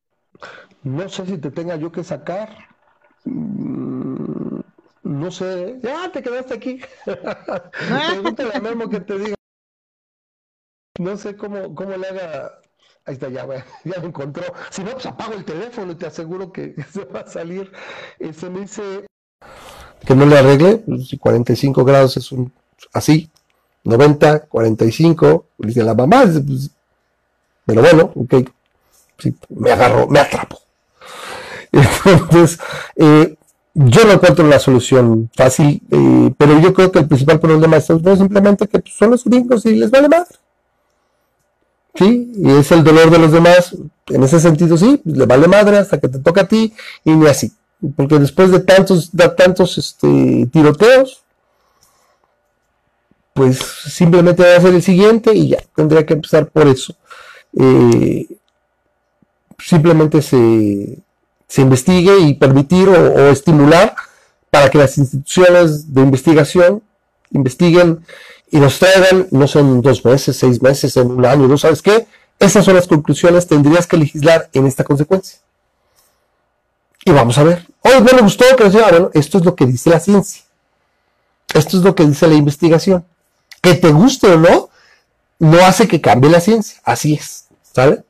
no 0.84 1.10
sé 1.10 1.26
si 1.26 1.38
te 1.40 1.52
tenga 1.52 1.76
yo 1.76 1.92
que 1.92 2.06
sacar. 2.06 2.70
Mm, 3.26 4.62
no 5.04 5.30
sé. 5.30 5.78
Ya 5.84 6.10
te 6.10 6.24
quedaste 6.24 6.54
aquí. 6.54 6.80
Pregúntale 8.08 8.56
a 8.56 8.62
Memo 8.62 8.88
que 8.88 9.02
te 9.02 9.20
diga. 9.20 9.36
No 11.00 11.18
sé 11.18 11.36
cómo, 11.36 11.76
cómo 11.76 11.98
le 11.98 12.08
haga 12.08 12.63
Ahí 13.06 13.16
está, 13.16 13.30
ya, 13.30 13.46
ya 13.84 13.98
lo 14.00 14.08
encontró. 14.08 14.44
Si 14.70 14.84
no, 14.84 14.92
pues 14.92 15.06
apago 15.06 15.34
el 15.34 15.46
teléfono 15.46 15.92
y 15.92 15.96
te 15.96 16.08
aseguro 16.08 16.52
que 16.52 16.76
se 16.92 17.06
va 17.06 17.22
a 17.22 17.28
salir. 17.28 17.72
Se 18.34 18.50
me 18.50 18.62
dice. 18.62 19.06
Que 20.06 20.16
no 20.16 20.26
le 20.26 20.38
arregle, 20.38 20.78
pues, 20.78 21.08
si 21.08 21.18
45 21.18 21.86
grados 21.86 22.18
es 22.18 22.32
un 22.32 22.52
así, 22.94 23.30
90, 23.84 24.48
45, 24.48 25.46
dice 25.60 25.84
la 25.84 25.94
mamá, 25.94 26.24
pues, 26.24 26.72
pero 27.66 27.82
bueno, 27.82 28.12
ok, 28.16 28.34
me 29.50 29.72
agarro, 29.72 30.08
me 30.08 30.20
atrapo. 30.20 30.60
Entonces, 31.72 32.60
eh, 32.96 33.38
yo 33.74 34.06
no 34.06 34.12
encuentro 34.14 34.48
la 34.48 34.60
solución 34.60 35.30
fácil, 35.36 35.82
eh, 35.90 36.34
pero 36.38 36.60
yo 36.60 36.74
creo 36.74 36.92
que 36.92 37.00
el 37.00 37.08
principal 37.08 37.40
problema 37.40 37.78
es 37.78 37.86
simplemente 37.86 38.68
que 38.68 38.80
pues, 38.80 38.94
son 38.94 39.12
los 39.12 39.24
gringos 39.24 39.66
y 39.66 39.76
les 39.76 39.90
vale 39.90 40.10
madre. 40.10 40.28
¿Sí? 41.96 42.32
Y 42.36 42.52
es 42.52 42.72
el 42.72 42.84
dolor 42.84 43.10
de 43.10 43.20
los 43.20 43.32
demás. 43.32 43.76
En 44.08 44.24
ese 44.24 44.40
sentido, 44.40 44.78
sí, 44.78 45.02
le 45.06 45.26
vale 45.26 45.48
madre 45.48 45.78
hasta 45.78 46.00
que 46.00 46.08
te 46.08 46.20
toca 46.20 46.42
a 46.42 46.48
ti 46.48 46.74
y 47.04 47.12
ni 47.12 47.28
así. 47.28 47.52
Porque 47.96 48.18
después 48.18 48.52
de 48.52 48.62
tantos, 48.62 49.16
de 49.16 49.30
tantos 49.30 49.78
este, 49.78 50.48
tiroteos, 50.52 51.24
pues 53.34 53.58
simplemente 53.60 54.44
va 54.44 54.56
a 54.56 54.62
ser 54.62 54.74
el 54.74 54.82
siguiente 54.82 55.34
y 55.34 55.50
ya, 55.50 55.60
tendría 55.76 56.06
que 56.06 56.14
empezar 56.14 56.50
por 56.50 56.68
eso. 56.68 56.96
Eh, 57.58 58.28
simplemente 59.60 60.22
se, 60.22 61.00
se 61.48 61.62
investigue 61.62 62.20
y 62.20 62.34
permitir 62.34 62.90
o, 62.90 63.30
estimular 63.30 63.96
para 64.50 64.70
que 64.70 64.78
las 64.78 64.98
instituciones 64.98 65.94
de 65.94 66.02
investigación 66.02 66.84
investiguen 67.32 68.04
y 68.54 68.60
nos 68.60 68.78
traigan, 68.78 69.28
no 69.32 69.48
son 69.48 69.82
dos 69.82 70.06
meses, 70.06 70.38
seis 70.38 70.62
meses, 70.62 70.96
en 70.98 71.10
un 71.10 71.26
año, 71.26 71.48
¿no 71.48 71.58
sabes 71.58 71.82
qué? 71.82 72.06
Esas 72.38 72.64
son 72.64 72.76
las 72.76 72.86
conclusiones, 72.86 73.48
tendrías 73.48 73.88
que 73.88 73.98
legislar 73.98 74.48
en 74.54 74.68
esta 74.68 74.84
consecuencia. 74.84 75.40
Y 77.04 77.10
vamos 77.10 77.36
a 77.40 77.44
ver. 77.44 77.66
Hoy 77.82 77.94
no 78.02 78.14
me 78.16 78.22
gustó 78.22 78.46
que 78.56 78.66
decía, 78.66 78.88
bueno, 78.92 79.10
esto 79.16 79.40
es 79.40 79.46
lo 79.46 79.56
que 79.56 79.66
dice 79.66 79.90
la 79.90 80.00
ciencia. 80.00 80.44
Esto 81.52 81.78
es 81.78 81.84
lo 81.84 81.96
que 81.96 82.06
dice 82.06 82.28
la 82.28 82.36
investigación. 82.36 83.04
Que 83.60 83.74
te 83.74 83.92
guste 83.92 84.28
o 84.28 84.38
no, 84.38 84.70
no 85.40 85.66
hace 85.66 85.88
que 85.88 86.00
cambie 86.00 86.30
la 86.30 86.40
ciencia. 86.40 86.80
Así 86.84 87.16
es. 87.16 87.46
¿Sale? 87.74 88.04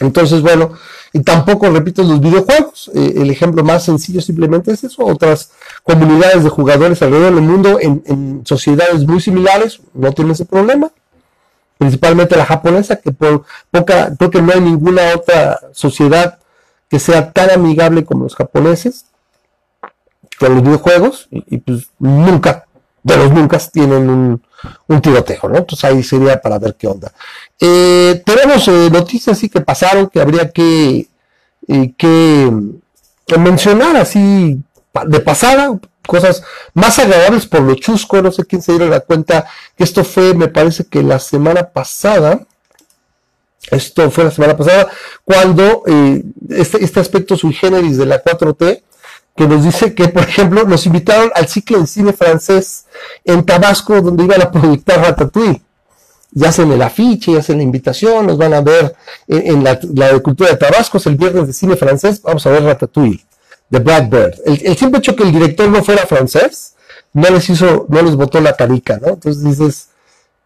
Entonces, 0.00 0.42
bueno, 0.42 0.72
y 1.12 1.22
tampoco, 1.22 1.70
repito, 1.70 2.02
los 2.02 2.20
videojuegos. 2.20 2.90
Eh, 2.94 3.14
el 3.16 3.30
ejemplo 3.30 3.62
más 3.62 3.84
sencillo 3.84 4.20
simplemente 4.20 4.72
es 4.72 4.82
eso. 4.84 5.04
Otras 5.04 5.52
comunidades 5.82 6.42
de 6.42 6.50
jugadores 6.50 7.00
alrededor 7.02 7.34
del 7.34 7.44
mundo 7.44 7.78
en, 7.80 8.42
sociedades 8.44 9.06
muy 9.06 9.20
similares 9.20 9.80
no 9.92 10.12
tienen 10.12 10.32
ese 10.32 10.44
problema. 10.44 10.90
Principalmente 11.78 12.36
la 12.36 12.44
japonesa, 12.44 12.96
que 12.96 13.12
por 13.12 13.44
poca, 13.70 14.12
creo 14.16 14.30
que 14.30 14.42
no 14.42 14.52
hay 14.52 14.60
ninguna 14.60 15.02
otra 15.14 15.60
sociedad 15.72 16.38
que 16.88 16.98
sea 16.98 17.32
tan 17.32 17.50
amigable 17.50 18.04
como 18.04 18.24
los 18.24 18.34
japoneses 18.34 19.06
con 20.38 20.54
los 20.54 20.62
videojuegos 20.62 21.28
y 21.30 21.58
pues 21.58 21.88
nunca 21.98 22.66
de 23.04 23.16
los 23.16 23.30
nunca 23.30 23.58
tienen 23.58 24.10
un, 24.10 24.42
un, 24.86 25.00
tiroteo, 25.00 25.48
¿no? 25.48 25.58
Entonces 25.58 25.84
ahí 25.84 26.02
sería 26.02 26.40
para 26.40 26.58
ver 26.58 26.74
qué 26.76 26.86
onda. 26.86 27.12
Eh, 27.60 28.22
tenemos 28.24 28.66
eh, 28.68 28.88
noticias 28.90 29.36
así 29.36 29.48
que 29.48 29.60
pasaron 29.60 30.08
que 30.08 30.20
habría 30.20 30.50
que, 30.50 31.08
eh, 31.68 31.92
que, 31.96 32.50
mencionar 33.38 33.96
así 33.96 34.58
de 35.06 35.20
pasada, 35.20 35.78
cosas 36.06 36.42
más 36.74 36.98
agradables 36.98 37.46
por 37.46 37.62
lo 37.62 37.74
chusco, 37.74 38.20
no 38.22 38.30
sé 38.30 38.44
quién 38.44 38.62
se 38.62 38.72
dio 38.74 38.86
la 38.88 39.00
cuenta 39.00 39.46
que 39.76 39.84
esto 39.84 40.04
fue, 40.04 40.34
me 40.34 40.48
parece 40.48 40.84
que 40.84 41.02
la 41.02 41.18
semana 41.18 41.70
pasada, 41.70 42.46
esto 43.70 44.10
fue 44.10 44.24
la 44.24 44.30
semana 44.30 44.56
pasada, 44.56 44.88
cuando 45.24 45.82
este, 46.50 46.84
este 46.84 47.00
aspecto 47.00 47.36
sui 47.36 47.54
generis 47.54 47.96
de 47.96 48.06
la 48.06 48.22
4T 48.22 48.82
que 49.36 49.48
nos 49.48 49.64
dice 49.64 49.94
que, 49.94 50.08
por 50.08 50.22
ejemplo, 50.22 50.64
nos 50.64 50.86
invitaron 50.86 51.30
al 51.34 51.48
ciclo 51.48 51.80
de 51.80 51.86
cine 51.86 52.12
francés 52.12 52.86
en 53.24 53.44
Tabasco, 53.44 54.00
donde 54.00 54.24
iban 54.24 54.40
a 54.42 54.50
proyectar 54.50 55.00
Ratatouille. 55.00 55.60
Ya 56.30 56.48
hacen 56.48 56.70
el 56.72 56.82
afiche, 56.82 57.32
ya 57.32 57.38
hacen 57.38 57.58
la 57.58 57.62
invitación, 57.62 58.26
nos 58.26 58.38
van 58.38 58.54
a 58.54 58.60
ver 58.60 58.94
en, 59.28 59.62
la, 59.62 59.78
la, 59.94 60.18
cultura 60.20 60.50
de 60.50 60.56
Tabasco, 60.56 60.98
es 60.98 61.06
el 61.06 61.16
viernes 61.16 61.46
de 61.46 61.52
cine 61.52 61.76
francés, 61.76 62.20
vamos 62.22 62.44
a 62.46 62.50
ver 62.50 62.64
Ratatouille, 62.64 63.24
de 63.70 63.78
Blackbird. 63.78 64.34
El, 64.44 64.66
el 64.66 64.76
simple 64.76 64.98
hecho 64.98 65.14
que 65.14 65.22
el 65.24 65.32
director 65.32 65.68
no 65.68 65.82
fuera 65.82 66.06
francés, 66.06 66.74
no 67.12 67.28
les 67.30 67.48
hizo, 67.50 67.86
no 67.88 68.02
les 68.02 68.16
botó 68.16 68.40
la 68.40 68.56
carica, 68.56 68.98
¿no? 69.00 69.10
Entonces 69.10 69.42
dices, 69.44 69.88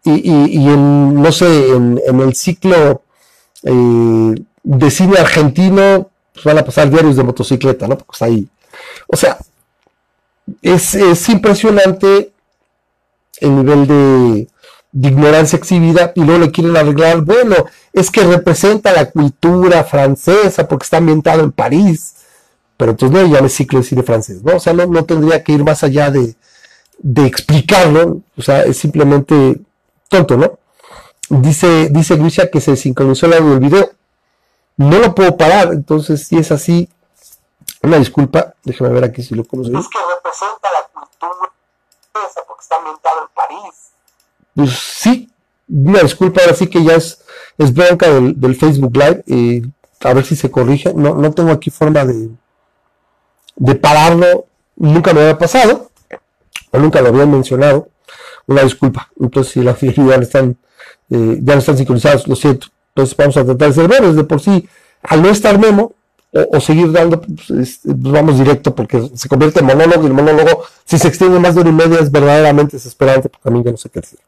y, 0.03 0.29
en, 0.31 1.21
no 1.21 1.31
sé, 1.31 1.69
en, 1.69 1.99
en 2.07 2.19
el 2.21 2.35
ciclo 2.35 3.03
eh, 3.63 4.35
de 4.63 4.91
cine 4.91 5.17
argentino, 5.17 6.09
pues 6.33 6.45
van 6.45 6.57
a 6.57 6.65
pasar 6.65 6.89
diarios 6.89 7.15
de 7.15 7.23
motocicleta, 7.23 7.87
¿no? 7.87 7.97
Porque 7.97 8.11
está 8.13 8.25
ahí 8.25 8.47
o 9.07 9.17
sea, 9.17 9.37
es, 10.61 11.29
impresionante 11.29 12.31
el 13.39 13.55
nivel 13.55 13.87
de, 13.87 14.47
ignorancia 15.07 15.57
exhibida 15.57 16.11
y 16.15 16.21
luego 16.21 16.45
le 16.45 16.51
quieren 16.51 16.75
arreglar, 16.75 17.21
bueno, 17.21 17.55
es 17.93 18.09
que 18.09 18.23
representa 18.23 18.91
la 18.91 19.09
cultura 19.09 19.83
francesa 19.83 20.67
porque 20.67 20.83
está 20.83 20.97
ambientado 20.97 21.43
en 21.43 21.51
París, 21.51 22.15
pero 22.75 22.91
entonces 22.91 23.21
no 23.21 23.27
llame 23.27 23.49
ciclo 23.49 23.81
de 23.81 24.03
francés, 24.03 24.43
¿no? 24.43 24.55
O 24.55 24.59
sea, 24.59 24.73
no, 24.73 25.05
tendría 25.05 25.43
que 25.43 25.51
ir 25.51 25.63
más 25.63 25.83
allá 25.83 26.09
de, 26.09 26.35
de 26.97 27.25
explicarlo, 27.25 28.21
o 28.35 28.41
sea, 28.41 28.63
es 28.63 28.77
simplemente 28.77 29.59
tonto, 30.09 30.37
¿no? 30.37 30.57
Dice, 31.29 31.89
dice 31.89 32.17
Luisa 32.17 32.47
que 32.47 32.59
se 32.59 32.75
sincronizó 32.75 33.27
el 33.27 33.33
audio 33.33 33.51
del 33.51 33.59
video. 33.59 33.91
No 34.77 34.97
lo 34.97 35.13
puedo 35.13 35.37
parar, 35.37 35.71
entonces 35.73 36.25
si 36.25 36.37
es 36.37 36.51
así, 36.51 36.89
una 37.81 37.97
disculpa, 37.97 38.53
déjame 38.63 38.91
ver 38.91 39.05
aquí 39.05 39.23
si 39.23 39.35
lo 39.35 39.43
conozco. 39.45 39.77
Es 39.77 39.87
que 39.87 39.99
representa 40.15 40.67
la 40.71 40.87
cultura 40.93 41.51
porque 42.47 42.61
está 42.61 42.75
ambientado 42.75 43.21
en 43.21 43.27
París. 43.33 43.91
Pues 44.55 44.71
sí, 44.71 45.29
una 45.69 45.99
disculpa, 45.99 46.41
ahora 46.41 46.55
sí 46.55 46.67
que 46.67 46.83
ya 46.83 46.95
es, 46.95 47.23
es 47.57 47.73
bronca 47.73 48.07
del, 48.09 48.55
Facebook 48.55 48.95
Live. 48.95 49.23
Eh, 49.27 49.61
a 50.01 50.13
ver 50.13 50.25
si 50.25 50.35
se 50.35 50.49
corrige. 50.49 50.93
No, 50.93 51.15
no 51.15 51.31
tengo 51.33 51.51
aquí 51.51 51.69
forma 51.69 52.05
de, 52.05 52.29
de 53.55 53.75
pararlo. 53.75 54.45
Nunca 54.75 55.13
me 55.13 55.21
había 55.21 55.37
pasado. 55.37 55.91
O 56.71 56.77
nunca 56.79 57.01
lo 57.01 57.09
habían 57.09 57.31
mencionado. 57.31 57.89
Una 58.47 58.63
disculpa. 58.63 59.09
Entonces, 59.19 59.53
si 59.53 59.61
la 59.61 59.77
ya 59.79 60.15
están, 60.15 60.57
eh, 61.09 61.39
ya 61.41 61.53
no 61.53 61.59
están 61.59 61.77
sincronizados, 61.77 62.27
lo 62.27 62.35
siento. 62.35 62.67
Entonces, 62.89 63.15
vamos 63.15 63.37
a 63.37 63.45
tratar 63.45 63.67
de 63.67 63.73
ser 63.73 63.87
breves. 63.87 64.15
De 64.15 64.23
por 64.23 64.41
sí, 64.41 64.67
al 65.03 65.21
no 65.21 65.29
estar 65.29 65.59
Memo, 65.59 65.93
o, 66.31 66.59
seguir 66.59 66.91
dando, 66.91 67.21
pues, 67.21 67.49
este, 67.49 67.93
pues, 67.93 68.13
vamos 68.13 68.37
directo 68.37 68.75
porque 68.75 69.09
se 69.15 69.27
convierte 69.27 69.61
en 69.61 69.65
monólogo 69.65 70.03
y 70.03 70.07
el 70.07 70.13
monólogo, 70.13 70.63
si 70.85 70.99
se 70.99 71.07
extiende 71.07 71.39
más 71.39 71.55
de 71.55 71.61
una 71.61 71.69
y 71.71 71.73
media, 71.73 71.99
es 71.99 72.11
verdaderamente 72.11 72.77
desesperante 72.77 73.29
porque 73.29 73.49
a 73.49 73.51
mí 73.51 73.63
no 73.63 73.77
sé 73.77 73.89
qué 73.89 74.01
decir. 74.01 74.19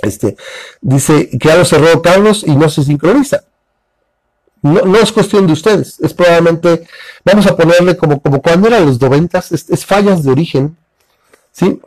Este, 0.00 0.36
dice 0.80 1.28
que 1.28 1.48
ya 1.48 1.56
lo 1.56 1.64
cerró 1.64 2.00
Carlos 2.00 2.44
y 2.46 2.56
no 2.56 2.68
se 2.68 2.82
sincroniza. 2.82 3.44
No, 4.62 4.82
no, 4.82 4.98
es 4.98 5.12
cuestión 5.12 5.46
de 5.46 5.52
ustedes, 5.52 5.98
es 6.00 6.14
probablemente, 6.14 6.86
vamos 7.24 7.46
a 7.46 7.56
ponerle 7.56 7.96
como, 7.96 8.22
como 8.22 8.40
cuando 8.40 8.68
eran 8.68 8.86
los 8.86 9.00
noventas, 9.00 9.50
es, 9.50 9.84
fallas 9.84 10.22
de 10.22 10.30
origen, 10.30 10.76
¿sí? 11.50 11.80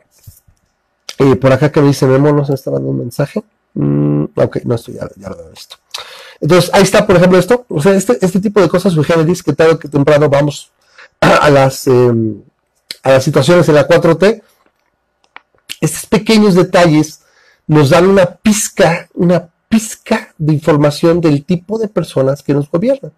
Eh, 1.18 1.36
por 1.36 1.52
acá 1.52 1.72
que 1.72 1.80
me 1.80 1.88
dice 1.88 2.06
Memo, 2.06 2.32
no 2.32 2.44
se 2.44 2.52
está 2.52 2.70
dando 2.70 2.90
un 2.90 2.98
mensaje. 2.98 3.42
Mm, 3.72 4.24
ok, 4.34 4.58
no 4.64 4.74
estoy, 4.74 4.94
ya, 4.94 5.08
ya 5.16 5.30
lo 5.30 5.46
he 5.46 5.50
visto. 5.50 5.76
Entonces, 6.40 6.70
ahí 6.72 6.82
está, 6.82 7.06
por 7.06 7.16
ejemplo, 7.16 7.38
esto. 7.38 7.64
O 7.68 7.80
sea, 7.80 7.94
este, 7.94 8.18
este 8.20 8.40
tipo 8.40 8.60
de 8.60 8.68
cosas 8.68 8.94
dice 9.26 9.42
que 9.44 9.52
tarde 9.52 9.78
que 9.78 9.88
temprano 9.88 10.28
vamos 10.28 10.70
a, 11.20 11.50
las, 11.50 11.86
em, 11.86 12.42
a 13.02 13.12
las 13.12 13.24
situaciones 13.24 13.68
en 13.68 13.74
la 13.74 13.86
4T. 13.86 14.42
Estos 15.80 16.06
pequeños 16.06 16.54
detalles 16.54 17.20
nos 17.66 17.90
dan 17.90 18.06
una 18.06 18.26
pizca, 18.26 19.08
una 19.14 19.48
pizca 19.68 20.34
de 20.38 20.52
información 20.52 21.20
del 21.20 21.44
tipo 21.44 21.78
de 21.78 21.88
personas 21.88 22.42
que 22.42 22.54
nos 22.54 22.70
gobiernan 22.70 23.12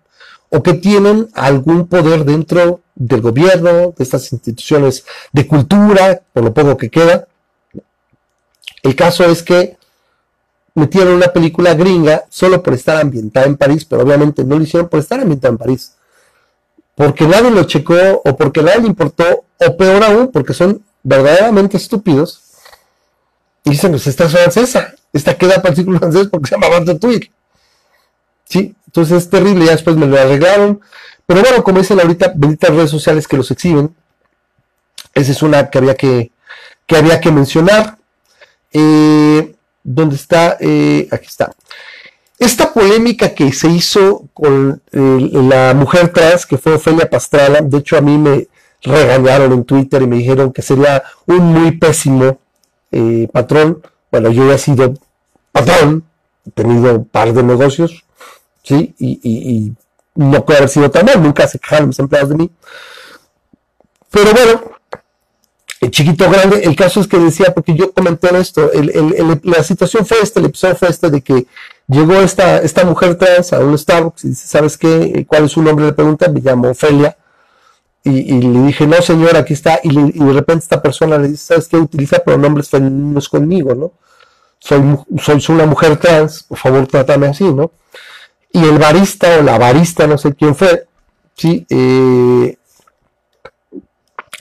o 0.51 0.62
que 0.62 0.74
tienen 0.74 1.28
algún 1.34 1.88
poder 1.88 2.24
dentro 2.24 2.80
del 2.94 3.20
gobierno, 3.20 3.93
de 3.97 4.02
estas 4.05 4.32
instituciones 4.32 5.05
de 5.32 5.47
cultura, 5.47 6.22
por 6.32 6.44
lo 6.44 6.55
poco 6.55 6.76
que 6.76 6.90
queda. 6.90 7.28
El 8.82 8.97
caso 8.97 9.24
es 9.24 9.43
que 9.43 9.77
metieron 10.78 11.14
una 11.14 11.28
película 11.28 11.74
gringa 11.74 12.24
solo 12.30 12.62
por 12.62 12.74
estar 12.74 12.96
ambientada 13.00 13.46
en 13.46 13.56
París, 13.56 13.84
pero 13.84 14.02
obviamente 14.02 14.44
no 14.44 14.56
lo 14.56 14.62
hicieron 14.62 14.88
por 14.88 15.00
estar 15.00 15.20
ambientada 15.20 15.52
en 15.52 15.59
París. 15.59 15.92
Porque 16.94 17.26
nadie 17.26 17.50
lo 17.50 17.64
checó 17.64 18.22
o 18.24 18.36
porque 18.36 18.62
nadie 18.62 18.80
le 18.80 18.86
importó, 18.88 19.44
o 19.59 19.76
peor 19.76 20.02
aún, 20.02 20.32
porque 20.32 20.55
son 20.55 20.82
verdaderamente 21.02 21.76
estúpidos. 21.76 22.42
Y 23.64 23.70
dicen, 23.70 23.90
pues 23.90 24.06
esta 24.06 24.24
es 24.24 24.32
francesa, 24.32 24.94
esta 25.12 25.36
queda 25.36 25.56
para 25.56 25.70
el 25.70 25.76
círculo 25.76 25.98
francés 25.98 26.28
porque 26.30 26.48
se 26.48 26.55
llama 26.55 26.68
Ratatouille. 26.68 27.30
Sí, 28.44 28.74
entonces 28.86 29.18
es 29.18 29.30
terrible, 29.30 29.66
ya 29.66 29.72
después 29.72 29.96
me 29.96 30.06
lo 30.06 30.18
arreglaron. 30.18 30.80
Pero 31.26 31.42
bueno, 31.42 31.62
como 31.62 31.78
dicen 31.78 32.00
ahorita, 32.00 32.32
benditas 32.34 32.70
redes 32.70 32.90
sociales 32.90 33.28
que 33.28 33.36
los 33.36 33.50
exhiben. 33.50 33.94
Esa 35.14 35.32
es 35.32 35.42
una 35.42 35.68
que 35.68 35.78
había 35.78 35.94
que, 35.94 36.32
que, 36.86 36.96
había 36.96 37.20
que 37.20 37.30
mencionar. 37.30 37.98
Eh, 38.72 39.47
donde 39.94 40.16
está, 40.16 40.56
eh, 40.60 41.09
aquí 41.10 41.27
está. 41.27 41.52
Esta 42.39 42.73
polémica 42.73 43.35
que 43.35 43.52
se 43.52 43.69
hizo 43.69 44.24
con 44.32 44.81
eh, 44.93 45.31
la 45.32 45.74
mujer 45.74 46.12
trans, 46.12 46.47
que 46.47 46.56
fue 46.59 46.74
Ofelia 46.74 47.10
Pastrana, 47.10 47.60
de 47.60 47.78
hecho 47.78 47.97
a 47.97 48.01
mí 48.01 48.16
me 48.16 48.47
regañaron 48.82 49.52
en 49.52 49.65
Twitter 49.65 50.02
y 50.02 50.06
me 50.06 50.16
dijeron 50.16 50.52
que 50.52 50.62
sería 50.62 51.02
un 51.27 51.52
muy 51.52 51.73
pésimo 51.73 52.39
eh, 52.93 53.28
patrón 53.32 53.82
bueno, 54.10 54.31
yo 54.31 54.51
he 54.52 54.59
sido 54.59 54.94
patrón, 55.52 56.05
he 56.47 56.51
tenido 56.51 56.97
un 56.97 57.05
par 57.05 57.32
de 57.32 57.43
negocios, 57.43 58.05
¿sí? 58.62 58.94
Y, 58.98 59.73
no 60.15 60.44
puede 60.44 60.59
haber 60.59 60.69
sido 60.69 60.90
tan 60.90 61.06
mal, 61.06 61.23
nunca 61.23 61.47
se 61.47 61.60
quejaron 61.60 61.89
mis 61.89 61.98
empleados 62.01 62.31
de 62.31 62.35
mí. 62.35 62.51
Pero 64.10 64.32
bueno, 64.32 64.73
el 65.80 65.90
chiquito 65.90 66.28
grande, 66.28 66.62
el 66.64 66.74
caso 66.74 67.00
es 67.00 67.06
que 67.06 67.18
decía, 67.18 67.52
porque 67.55 67.74
yo 67.74 67.92
comenté 67.92 68.36
esto, 68.36 68.70
la 69.42 69.62
situación 69.62 70.05
fue 70.05 70.18
esta, 70.20 70.40
el 70.40 70.46
episodio 70.46 70.74
fue 70.74 70.88
este 70.88 71.10
de 71.10 71.22
que 71.22 71.46
llegó 71.86 72.14
esta, 72.14 72.59
esta 72.59 72.84
mujer 72.84 73.16
trans 73.16 73.52
a 73.52 73.60
un 73.60 73.78
Starbucks 73.78 74.24
y 74.24 74.28
dice, 74.30 74.46
¿sabes 74.46 74.76
qué? 74.76 75.24
¿Cuál 75.28 75.44
es 75.44 75.52
su 75.52 75.62
nombre? 75.62 75.86
Le 75.86 75.92
pregunta, 75.92 76.28
me 76.28 76.40
llamo 76.40 76.70
Ofelia. 76.70 77.16
Y, 78.05 78.40
le 78.40 78.60
dije, 78.62 78.86
no 78.86 79.02
señor, 79.02 79.36
aquí 79.36 79.52
está. 79.52 79.80
Y, 79.82 79.94
de 79.94 80.32
repente 80.32 80.62
esta 80.62 80.80
persona 80.80 81.18
le 81.18 81.28
dice, 81.28 81.44
¿sabes 81.46 81.68
qué? 81.68 81.76
Utiliza 81.76 82.20
pronombres 82.20 82.68
femeninos 82.68 83.28
conmigo, 83.28 83.74
¿no? 83.74 83.92
Soy, 84.59 84.80
soy, 85.22 85.40
soy 85.40 85.55
una 85.56 85.66
mujer 85.66 85.96
trans, 85.98 86.42
por 86.42 86.59
favor 86.59 86.86
trátame 86.86 87.26
así, 87.28 87.44
¿no? 87.44 87.70
Y 88.52 88.64
el 88.64 88.78
barista 88.78 89.38
o 89.38 89.42
la 89.42 89.59
barista, 89.59 90.06
no 90.06 90.16
sé 90.16 90.34
quién 90.34 90.55
fue, 90.55 90.86
¿sí? 91.36 91.66
Eh, 91.68 92.56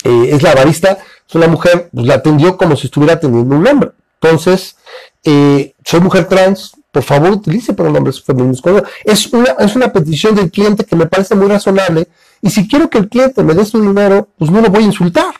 eh, 0.03 0.29
es 0.31 0.41
la 0.41 0.55
barista, 0.55 0.97
es 1.27 1.35
una 1.35 1.47
mujer, 1.47 1.89
pues 1.93 2.05
la 2.05 2.15
atendió 2.15 2.57
como 2.57 2.75
si 2.75 2.87
estuviera 2.87 3.15
atendiendo 3.15 3.55
un 3.55 3.67
hombre. 3.67 3.91
Entonces, 4.21 4.75
eh, 5.23 5.75
soy 5.83 5.99
mujer 5.99 6.27
trans, 6.27 6.71
por 6.91 7.03
favor 7.03 7.31
utilice 7.31 7.73
pronombres 7.73 8.21
femeninos. 8.21 8.61
Es 9.03 9.27
una, 9.33 9.51
es 9.59 9.75
una 9.75 9.91
petición 9.91 10.35
del 10.35 10.49
cliente 10.49 10.85
que 10.85 10.95
me 10.95 11.05
parece 11.05 11.35
muy 11.35 11.47
razonable 11.47 12.07
y 12.41 12.49
si 12.49 12.67
quiero 12.67 12.89
que 12.89 12.97
el 12.97 13.09
cliente 13.09 13.43
me 13.43 13.53
dé 13.53 13.65
su 13.65 13.81
dinero, 13.81 14.27
pues 14.37 14.51
no 14.51 14.61
lo 14.61 14.69
voy 14.69 14.83
a 14.83 14.87
insultar. 14.87 15.33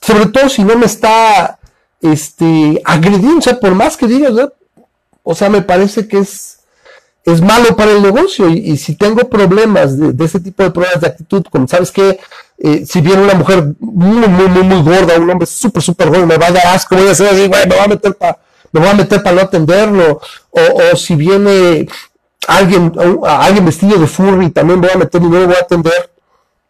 Sobre 0.00 0.26
todo 0.26 0.48
si 0.48 0.64
no 0.64 0.76
me 0.76 0.86
está 0.86 1.58
este, 2.00 2.80
agrediendo, 2.84 3.38
o 3.38 3.42
sea, 3.42 3.58
por 3.58 3.74
más 3.74 3.96
que 3.96 4.06
diga, 4.06 4.30
o 5.22 5.34
sea, 5.34 5.50
me 5.50 5.62
parece 5.62 6.08
que 6.08 6.18
es, 6.18 6.60
es 7.24 7.40
malo 7.40 7.76
para 7.76 7.92
el 7.92 8.02
negocio 8.02 8.48
y, 8.48 8.76
si 8.76 8.94
tengo 8.94 9.28
problemas 9.28 9.98
de, 9.98 10.24
ese 10.24 10.40
tipo 10.40 10.62
de 10.62 10.70
problemas 10.70 11.00
de 11.00 11.08
actitud, 11.08 11.44
como 11.50 11.68
sabes 11.68 11.90
que 11.90 12.18
eh, 12.58 12.84
si 12.86 13.00
viene 13.00 13.22
una 13.22 13.34
mujer 13.34 13.74
muy, 13.78 14.28
muy, 14.28 14.48
muy, 14.48 14.62
muy 14.62 14.82
gorda, 14.82 15.18
un 15.18 15.30
hombre 15.30 15.46
súper, 15.46 15.82
súper 15.82 16.08
gordo, 16.08 16.26
me 16.26 16.36
va 16.36 16.46
a 16.46 16.52
dar 16.52 16.66
asco, 16.68 16.96
voy 16.96 17.08
a 17.08 17.12
hacer 17.12 17.28
así, 17.28 17.48
me 17.48 17.76
va 17.76 17.84
a 17.84 17.88
meter 17.88 18.14
para 18.14 18.38
me 18.70 18.80
voy 18.80 18.88
a 18.90 18.94
meter 18.94 19.22
para 19.22 19.36
no 19.36 19.42
atenderlo, 19.42 20.20
o, 20.50 20.60
o 20.60 20.96
si 20.96 21.14
viene 21.14 21.88
alguien, 22.46 22.92
alguien 23.24 23.64
vestido 23.64 23.98
de 23.98 24.06
furry, 24.06 24.50
también 24.50 24.80
voy 24.80 24.90
a 24.92 24.98
meter 24.98 25.22
y 25.22 25.26
no 25.26 25.38
lo 25.38 25.46
voy 25.46 25.56
a 25.56 25.60
atender, 25.60 26.10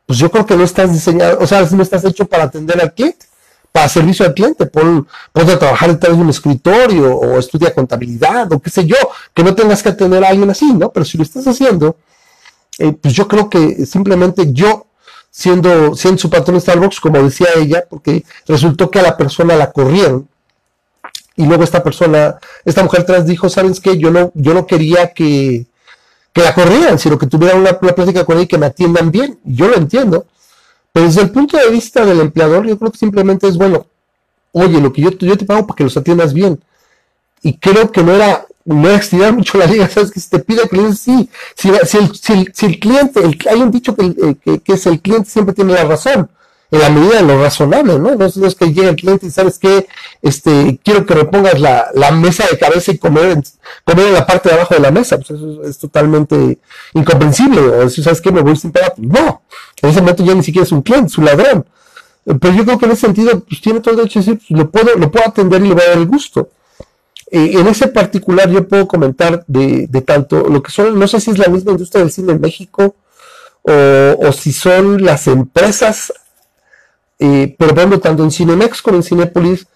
pues 0.06 0.18
yo 0.18 0.30
creo 0.30 0.44
que 0.44 0.56
no 0.56 0.64
estás 0.64 0.92
diseñado, 0.92 1.38
o 1.40 1.46
sea, 1.46 1.62
no 1.70 1.82
estás 1.82 2.04
hecho 2.04 2.26
para 2.26 2.44
atender 2.44 2.80
al 2.80 2.92
cliente, 2.92 3.26
para 3.70 3.88
servicio 3.88 4.26
al 4.26 4.34
cliente, 4.34 4.66
pon, 4.66 5.06
ponte 5.32 5.52
a 5.52 5.58
trabajar 5.58 5.90
detrás 5.92 6.16
de 6.16 6.22
un 6.22 6.30
escritorio 6.30 7.16
o 7.16 7.38
estudia 7.38 7.74
contabilidad 7.74 8.52
o 8.52 8.60
qué 8.60 8.70
sé 8.70 8.86
yo, 8.86 8.96
que 9.34 9.44
no 9.44 9.54
tengas 9.54 9.82
que 9.82 9.90
atender 9.90 10.24
a 10.24 10.28
alguien 10.28 10.50
así, 10.50 10.72
¿no? 10.72 10.90
Pero 10.90 11.04
si 11.04 11.16
lo 11.16 11.22
estás 11.22 11.46
haciendo, 11.46 11.96
eh, 12.78 12.92
pues 12.92 13.14
yo 13.14 13.28
creo 13.28 13.48
que 13.48 13.86
simplemente 13.86 14.52
yo, 14.52 14.86
siendo, 15.38 15.94
siendo 15.94 16.18
su 16.18 16.28
patrón 16.28 16.60
Starbucks, 16.60 16.98
como 16.98 17.22
decía 17.22 17.46
ella, 17.56 17.84
porque 17.88 18.24
resultó 18.48 18.90
que 18.90 18.98
a 18.98 19.02
la 19.02 19.16
persona 19.16 19.54
la 19.54 19.70
corrieron, 19.70 20.28
y 21.36 21.46
luego 21.46 21.62
esta 21.62 21.80
persona, 21.80 22.38
esta 22.64 22.82
mujer 22.82 23.04
trans 23.06 23.24
dijo, 23.24 23.48
¿sabes 23.48 23.78
qué? 23.78 23.96
Yo 23.96 24.10
no, 24.10 24.32
yo 24.34 24.52
no 24.52 24.66
quería 24.66 25.12
que, 25.12 25.64
que 26.32 26.42
la 26.42 26.52
corrieran, 26.52 26.98
sino 26.98 27.16
que 27.16 27.28
tuvieran 27.28 27.60
una, 27.60 27.78
plática 27.78 28.24
con 28.24 28.34
ella 28.34 28.46
y 28.46 28.48
que 28.48 28.58
me 28.58 28.66
atiendan 28.66 29.12
bien. 29.12 29.38
Yo 29.44 29.68
lo 29.68 29.76
entiendo. 29.76 30.26
Pero 30.92 31.06
desde 31.06 31.22
el 31.22 31.30
punto 31.30 31.56
de 31.56 31.70
vista 31.70 32.04
del 32.04 32.18
empleador, 32.18 32.66
yo 32.66 32.76
creo 32.76 32.90
que 32.90 32.98
simplemente 32.98 33.46
es, 33.46 33.56
bueno, 33.56 33.86
oye, 34.50 34.80
lo 34.80 34.92
que 34.92 35.02
yo, 35.02 35.10
yo 35.10 35.38
te 35.38 35.44
pago 35.44 35.68
para 35.68 35.76
que 35.76 35.84
los 35.84 35.96
atiendas 35.96 36.34
bien. 36.34 36.60
Y 37.42 37.58
creo 37.58 37.92
que 37.92 38.02
no 38.02 38.12
era, 38.12 38.44
no 38.74 38.88
era 38.88 38.98
estirar 38.98 39.32
mucho 39.32 39.58
la 39.58 39.66
liga, 39.66 39.88
¿sabes? 39.88 40.10
Que 40.10 40.20
si 40.20 40.30
te 40.30 40.38
pide 40.38 40.68
que 40.68 40.92
sí, 40.92 41.28
si, 41.54 41.68
el, 41.68 41.86
si, 41.86 41.98
el, 42.32 42.52
si 42.54 42.66
el 42.66 42.78
cliente, 42.78 43.20
el, 43.20 43.38
hay 43.50 43.60
un 43.60 43.70
dicho 43.70 43.94
que, 43.96 44.36
que, 44.44 44.60
que 44.60 44.72
es 44.72 44.86
el 44.86 45.00
cliente 45.00 45.30
siempre 45.30 45.54
tiene 45.54 45.72
la 45.72 45.84
razón 45.84 46.28
en 46.70 46.80
la 46.80 46.90
medida 46.90 47.16
de 47.16 47.22
lo 47.22 47.42
razonable, 47.42 47.98
¿no? 47.98 48.14
No 48.14 48.26
es, 48.26 48.54
que 48.54 48.66
llegue 48.66 48.90
el 48.90 48.96
cliente 48.96 49.26
y 49.26 49.30
sabes 49.30 49.58
que 49.58 49.86
este, 50.20 50.78
quiero 50.84 51.06
que 51.06 51.14
me 51.14 51.24
pongas 51.24 51.58
la, 51.58 52.10
mesa 52.12 52.44
de 52.50 52.58
cabeza 52.58 52.92
y 52.92 52.98
comer 52.98 53.30
en, 53.30 54.12
la 54.12 54.26
parte 54.26 54.50
de 54.50 54.54
abajo 54.56 54.74
de 54.74 54.80
la 54.80 54.90
mesa, 54.90 55.16
pues 55.16 55.30
eso 55.30 55.62
es, 55.64 55.78
totalmente 55.78 56.58
incomprensible, 56.92 57.60
o 57.60 57.88
si 57.88 58.02
sabes 58.02 58.20
que 58.20 58.30
me 58.30 58.42
voy 58.42 58.56
sin 58.56 58.70
pagar, 58.70 58.94
pues 58.96 59.08
no, 59.08 59.42
en 59.80 59.88
ese 59.88 60.00
momento 60.00 60.24
ya 60.24 60.34
ni 60.34 60.42
siquiera 60.42 60.64
es 60.64 60.72
un 60.72 60.82
cliente, 60.82 61.06
es 61.06 61.18
un 61.18 61.24
ladrón. 61.24 61.66
Pero 62.24 62.54
yo 62.54 62.64
creo 62.66 62.78
que 62.78 62.84
en 62.84 62.92
ese 62.92 63.06
sentido, 63.06 63.40
pues 63.40 63.62
tiene 63.62 63.80
todo 63.80 63.92
el 63.92 63.96
derecho 63.98 64.18
a 64.18 64.22
decir, 64.22 64.38
pues, 64.46 64.60
lo 64.60 64.70
puedo, 64.70 64.94
lo 64.96 65.10
puedo 65.10 65.26
atender 65.26 65.64
y 65.64 65.68
le 65.68 65.74
voy 65.74 65.82
a 65.82 65.88
dar 65.88 65.98
el 65.98 66.06
gusto. 66.06 66.50
Eh, 67.30 67.52
en 67.54 67.66
ese 67.66 67.88
particular 67.88 68.50
yo 68.50 68.66
puedo 68.66 68.88
comentar 68.88 69.44
de, 69.46 69.86
de, 69.86 70.00
tanto 70.00 70.48
lo 70.48 70.62
que 70.62 70.70
son, 70.70 70.98
no 70.98 71.06
sé 71.06 71.20
si 71.20 71.30
es 71.30 71.38
la 71.38 71.48
misma 71.48 71.72
industria 71.72 72.02
del 72.02 72.12
cine 72.12 72.32
en 72.32 72.40
México 72.40 72.96
o, 73.62 73.72
o 74.18 74.32
si 74.32 74.52
son 74.52 75.04
las 75.04 75.26
empresas 75.26 76.12
eh, 77.18 77.56
pero 77.58 77.74
por 77.74 77.98
tanto 77.98 78.22
en 78.22 78.30
Cinemex 78.30 78.80
como 78.80 78.98
en 78.98 79.02
Cinepolis, 79.02 79.66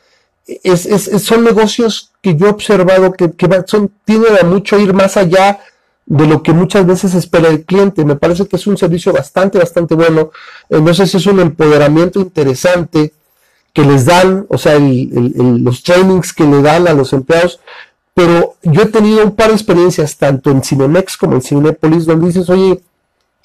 es, 0.46 0.86
es, 0.86 1.22
son 1.22 1.44
negocios 1.44 2.12
que 2.20 2.36
yo 2.36 2.46
he 2.46 2.50
observado 2.50 3.12
que, 3.12 3.32
que 3.32 3.48
son, 3.66 3.92
tienden 4.04 4.36
a 4.40 4.44
mucho 4.44 4.78
ir 4.78 4.92
más 4.92 5.16
allá 5.16 5.60
de 6.06 6.26
lo 6.26 6.42
que 6.42 6.52
muchas 6.52 6.86
veces 6.86 7.14
espera 7.14 7.48
el 7.48 7.64
cliente. 7.64 8.04
Me 8.04 8.16
parece 8.16 8.46
que 8.46 8.56
es 8.56 8.66
un 8.66 8.76
servicio 8.76 9.12
bastante, 9.12 9.58
bastante 9.58 9.94
bueno. 9.94 10.30
Eh, 10.68 10.80
no 10.80 10.92
sé 10.94 11.06
si 11.06 11.16
es 11.16 11.26
un 11.26 11.40
empoderamiento 11.40 12.20
interesante 12.20 13.12
que 13.72 13.82
les 13.82 14.04
dan, 14.04 14.46
o 14.48 14.58
sea, 14.58 14.78
los 14.78 15.82
trainings 15.82 16.32
que 16.32 16.44
le 16.44 16.62
dan 16.62 16.86
a 16.88 16.92
los 16.92 17.12
empleados. 17.12 17.60
Pero 18.14 18.56
yo 18.62 18.82
he 18.82 18.86
tenido 18.86 19.24
un 19.24 19.34
par 19.34 19.48
de 19.48 19.54
experiencias, 19.54 20.16
tanto 20.16 20.50
en 20.50 20.62
Cinemex 20.62 21.16
como 21.16 21.34
en 21.34 21.42
Cinepolis, 21.42 22.04
donde 22.04 22.26
dices, 22.26 22.50
oye, 22.50 22.82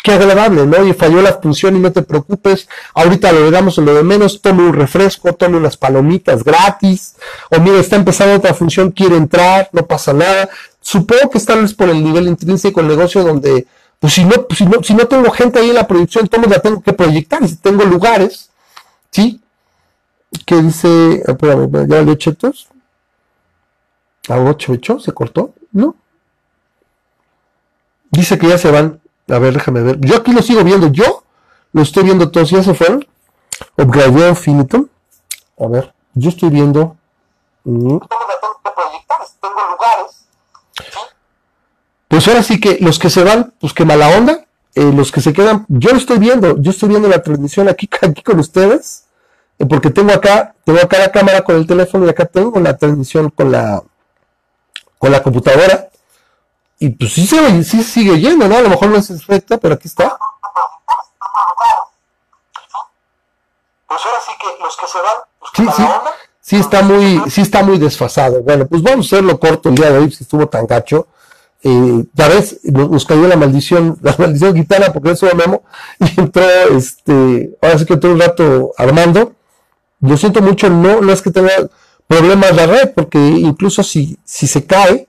qué 0.03 0.11
agradable, 0.11 0.65
¿no? 0.65 0.85
Y 0.85 0.93
falló 0.93 1.21
la 1.21 1.33
función 1.33 1.75
y 1.75 1.79
no 1.79 1.91
te 1.91 2.01
preocupes, 2.01 2.67
ahorita 2.93 3.31
lo 3.31 3.49
damos 3.51 3.77
en 3.77 3.85
lo 3.85 3.93
de 3.93 4.03
menos, 4.03 4.41
tome 4.41 4.63
un 4.63 4.73
refresco, 4.73 5.33
tome 5.33 5.57
unas 5.57 5.77
palomitas 5.77 6.43
gratis, 6.43 7.15
o 7.49 7.59
mira, 7.59 7.79
está 7.79 7.95
empezando 7.95 8.35
otra 8.35 8.53
función, 8.53 8.91
quiere 8.91 9.15
entrar, 9.15 9.69
no 9.71 9.85
pasa 9.85 10.13
nada. 10.13 10.49
Supongo 10.81 11.29
que 11.29 11.37
están 11.37 11.67
por 11.69 11.89
el 11.89 12.03
nivel 12.03 12.27
intrínseco 12.27 12.81
del 12.81 12.89
negocio 12.89 13.23
donde, 13.23 13.67
pues 13.99 14.13
si 14.13 14.23
no, 14.23 14.47
pues, 14.47 14.59
si 14.59 14.65
no, 14.65 14.83
si 14.83 14.93
no 14.93 15.07
tengo 15.07 15.29
gente 15.31 15.59
ahí 15.59 15.69
en 15.69 15.75
la 15.75 15.87
producción, 15.87 16.25
entonces 16.25 16.51
la 16.51 16.59
tengo 16.59 16.81
que 16.81 16.93
proyectar, 16.93 17.41
y 17.43 17.47
si 17.49 17.55
tengo 17.55 17.83
lugares, 17.83 18.49
¿sí? 19.11 19.41
¿Qué 20.45 20.61
dice? 20.61 21.23
Ah, 21.27 21.85
ya 21.87 22.01
le 22.01 22.11
eché 22.11 22.33
todos. 22.33 22.67
¿A 24.29 24.37
8 24.39 24.73
hecho? 24.73 24.99
¿Se 24.99 25.13
cortó? 25.13 25.53
¿No? 25.71 25.95
Dice 28.11 28.37
que 28.37 28.47
ya 28.47 28.57
se 28.57 28.71
van. 28.71 28.99
A 29.29 29.39
ver, 29.39 29.53
déjame 29.53 29.81
ver. 29.81 29.99
Yo 30.01 30.17
aquí 30.17 30.31
lo 30.33 30.41
sigo 30.41 30.63
viendo. 30.63 30.87
Yo 30.87 31.23
lo 31.71 31.81
estoy 31.81 32.03
viendo 32.03 32.29
todos. 32.29 32.49
¿Ya 32.49 32.63
se 32.63 32.73
fueron? 32.73 33.05
Upgrade 33.77 34.29
Infinitum. 34.29 34.87
A 35.59 35.67
ver, 35.67 35.93
yo 36.13 36.29
estoy 36.29 36.49
viendo. 36.49 36.97
Mm. 37.63 37.97
Pues 42.07 42.27
ahora 42.27 42.43
sí 42.43 42.59
que 42.59 42.77
los 42.79 42.99
que 42.99 43.09
se 43.09 43.23
van, 43.23 43.53
pues 43.59 43.73
que 43.73 43.85
mala 43.85 44.09
onda. 44.17 44.45
Eh, 44.75 44.91
los 44.93 45.11
que 45.11 45.21
se 45.21 45.33
quedan, 45.33 45.65
yo 45.67 45.91
lo 45.91 45.97
estoy 45.97 46.19
viendo. 46.19 46.61
Yo 46.61 46.71
estoy 46.71 46.89
viendo 46.89 47.07
la 47.07 47.23
transmisión 47.23 47.67
aquí, 47.67 47.89
aquí 48.01 48.21
con 48.21 48.39
ustedes. 48.39 49.06
Eh, 49.59 49.65
porque 49.65 49.89
tengo 49.89 50.11
acá, 50.11 50.53
tengo 50.63 50.79
acá 50.79 50.99
la 50.99 51.11
cámara 51.11 51.41
con 51.41 51.55
el 51.55 51.65
teléfono 51.65 52.05
y 52.05 52.09
acá 52.09 52.25
tengo 52.25 52.59
la 52.59 52.77
transmisión 52.77 53.29
con 53.29 53.51
la, 53.51 53.81
con 54.97 55.11
la 55.11 55.23
computadora. 55.23 55.89
Y 56.79 56.89
pues 56.89 57.13
sí, 57.13 57.25
se, 57.25 57.63
sí 57.63 57.83
sigue 57.83 58.19
yendo, 58.19 58.47
¿no? 58.47 58.57
A 58.57 58.61
lo 58.61 58.69
mejor 58.69 58.89
no 58.89 58.97
es 58.97 59.07
perfecta, 59.07 59.57
pero 59.57 59.73
aquí 59.73 59.87
está. 59.87 60.17
Pues 63.87 64.01
ahora 64.05 64.17
sí 64.25 64.31
que 64.39 64.63
los 64.63 64.77
que 64.77 64.87
se 64.87 64.97
van, 64.97 65.13
sí, 65.55 65.65
sí, 65.75 65.83
sí 66.41 66.55
está 66.57 66.81
muy, 66.81 67.31
sí 67.31 67.41
está 67.41 67.63
muy 67.63 67.79
desfasado. 67.79 68.43
Bueno, 68.43 68.67
pues 68.67 68.83
vamos 68.83 69.05
a 69.05 69.15
hacerlo 69.15 69.39
corto 69.39 69.69
el 69.69 69.75
día 69.75 69.91
de 69.91 69.99
hoy, 69.99 70.11
si 70.11 70.23
estuvo 70.23 70.47
tan 70.47 70.67
gacho. 70.67 71.07
Eh, 71.63 72.03
ya 72.13 72.27
ves, 72.27 72.59
nos, 72.63 73.05
cayó 73.05 73.27
la 73.27 73.37
maldición, 73.37 73.97
la 74.01 74.15
maldición 74.17 74.55
gitana, 74.55 74.93
porque 74.93 75.11
eso 75.11 75.27
Memo, 75.35 75.63
y 75.99 76.19
entró, 76.19 76.43
este, 76.75 77.57
ahora 77.61 77.79
sí 77.79 77.85
que 77.85 77.93
entró 77.93 78.11
un 78.11 78.19
rato 78.19 78.73
Armando. 78.77 79.36
Yo 79.99 80.17
siento 80.17 80.41
mucho, 80.41 80.69
no, 80.69 81.01
no 81.01 81.11
es 81.11 81.21
que 81.21 81.31
tenga 81.31 81.51
problemas 82.07 82.55
la 82.55 82.65
red, 82.65 82.91
porque 82.93 83.17
incluso 83.19 83.83
si, 83.83 84.17
si 84.23 84.47
se 84.47 84.65
cae, 84.65 85.07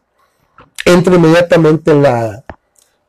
entra 0.85 1.15
inmediatamente 1.15 1.90
en 1.93 2.02
la, 2.02 2.44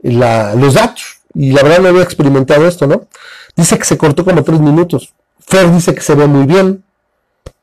la, 0.02 0.56
los 0.56 0.74
datos. 0.74 1.20
Y 1.34 1.52
la 1.52 1.64
verdad 1.64 1.80
no 1.80 1.90
había 1.90 2.04
experimentado 2.04 2.68
esto, 2.68 2.88
¿no? 2.88 3.08
Dice 3.56 3.78
que 3.78 3.86
se 3.86 3.98
cortó 3.98 4.26
como 4.26 4.44
tres 4.44 4.60
minutos. 4.60 5.14
Fer 5.40 5.72
dice 5.72 5.94
que 5.94 6.02
se 6.02 6.16
ve 6.16 6.28
muy 6.28 6.46
bien. 6.46 6.84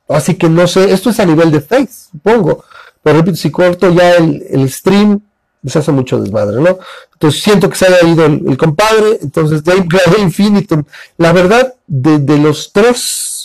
Así 0.09 0.35
que 0.35 0.49
no 0.49 0.67
sé, 0.67 0.93
esto 0.93 1.11
es 1.11 1.21
a 1.21 1.25
nivel 1.25 1.51
de 1.51 1.61
Face, 1.61 2.09
supongo. 2.13 2.65
Pero 3.03 3.19
repito, 3.19 3.37
si 3.37 3.51
corto 3.51 3.91
ya 3.91 4.17
el, 4.17 4.71
stream, 4.71 5.21
se 5.65 5.79
hace 5.79 5.93
mucho 5.93 6.21
desmadre, 6.21 6.61
¿no? 6.61 6.79
Entonces 7.13 7.43
siento 7.43 7.69
que 7.69 7.77
se 7.77 7.87
haya 7.87 8.07
ido 8.07 8.27
el, 8.27 8.57
compadre, 8.57 9.19
entonces 9.23 9.65
de 9.65 9.85
Infinitum. 10.19 10.85
La 11.17 11.33
verdad, 11.33 11.75
de, 11.87 12.19
de, 12.19 12.39
los 12.39 12.73
tres, 12.73 13.36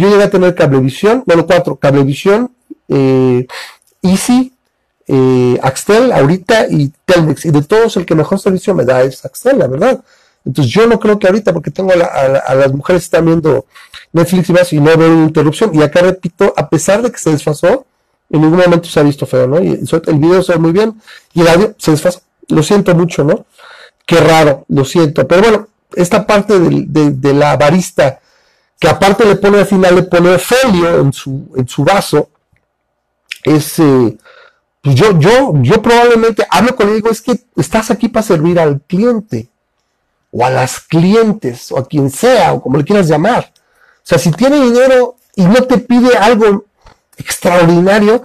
yo 0.00 0.08
llegué 0.08 0.24
a 0.24 0.30
tener 0.30 0.54
cablevisión, 0.54 1.22
bueno, 1.26 1.46
cuatro, 1.46 1.76
cablevisión, 1.76 2.50
eh, 2.88 3.46
Easy, 4.02 4.52
eh, 5.06 5.58
Axtel 5.62 6.12
ahorita 6.12 6.66
y 6.70 6.92
Telmex. 7.04 7.44
Y 7.44 7.50
de 7.50 7.62
todos 7.62 7.96
el 7.96 8.06
que 8.06 8.14
mejor 8.14 8.38
servicio 8.38 8.74
me 8.74 8.84
da 8.84 9.02
es 9.02 9.24
Axtel, 9.24 9.58
la 9.58 9.66
verdad. 9.66 10.00
Entonces 10.44 10.72
yo 10.72 10.86
no 10.86 10.98
creo 10.98 11.18
que 11.18 11.26
ahorita, 11.26 11.52
porque 11.52 11.70
tengo 11.70 11.92
a, 11.92 12.54
las 12.54 12.72
mujeres 12.72 13.02
que 13.02 13.06
están 13.06 13.26
viendo 13.26 13.66
Netflix 14.12 14.48
y 14.48 14.52
más 14.52 14.72
y 14.72 14.80
no 14.80 14.96
veo 14.96 15.12
una 15.12 15.26
interrupción. 15.26 15.74
Y 15.74 15.82
acá 15.82 16.00
repito, 16.00 16.52
a 16.56 16.68
pesar 16.68 17.02
de 17.02 17.10
que 17.10 17.18
se 17.18 17.30
desfasó, 17.30 17.86
en 18.30 18.40
ningún 18.40 18.58
momento 18.58 18.88
se 18.88 19.00
ha 19.00 19.02
visto 19.02 19.26
feo, 19.26 19.46
¿no? 19.46 19.62
Y 19.62 19.70
el 19.72 20.18
video 20.18 20.42
se 20.42 20.52
ve 20.52 20.58
muy 20.58 20.72
bien 20.72 21.00
y 21.34 21.40
el 21.40 21.48
audio 21.48 21.74
se 21.76 21.90
desfasó. 21.90 22.20
Lo 22.48 22.62
siento 22.62 22.94
mucho, 22.94 23.24
¿no? 23.24 23.46
Qué 24.06 24.16
raro, 24.16 24.64
lo 24.68 24.84
siento. 24.84 25.26
Pero 25.26 25.42
bueno, 25.42 25.68
esta 25.94 26.26
parte 26.26 26.58
de, 26.58 27.34
la 27.34 27.56
barista, 27.56 28.20
que 28.80 28.88
aparte 28.88 29.24
le 29.24 29.36
pone 29.36 29.58
al 29.58 29.66
final, 29.66 29.94
le 29.94 30.02
pone 30.02 30.34
Ofelio 30.34 31.00
en 31.00 31.12
su, 31.12 31.52
en 31.56 31.68
su 31.68 31.84
vaso, 31.84 32.30
es... 33.44 33.78
Eh, 33.78 34.18
pues 34.82 34.96
yo, 34.96 35.18
yo, 35.18 35.52
yo 35.56 35.82
probablemente 35.82 36.46
hablo 36.48 36.74
con 36.74 36.88
él 36.88 36.94
y 36.94 36.96
digo, 36.96 37.10
es 37.10 37.20
que 37.20 37.38
estás 37.56 37.90
aquí 37.90 38.08
para 38.08 38.22
servir 38.22 38.58
al 38.58 38.80
cliente 38.80 39.50
o 40.32 40.44
a 40.44 40.50
las 40.50 40.80
clientes, 40.80 41.70
o 41.72 41.78
a 41.78 41.86
quien 41.86 42.10
sea, 42.10 42.54
o 42.54 42.62
como 42.62 42.78
le 42.78 42.84
quieras 42.84 43.08
llamar. 43.08 43.52
O 43.54 44.02
sea, 44.02 44.18
si 44.18 44.30
tiene 44.30 44.60
dinero 44.60 45.16
y 45.34 45.44
no 45.44 45.62
te 45.64 45.78
pide 45.78 46.16
algo 46.16 46.64
extraordinario, 47.16 48.22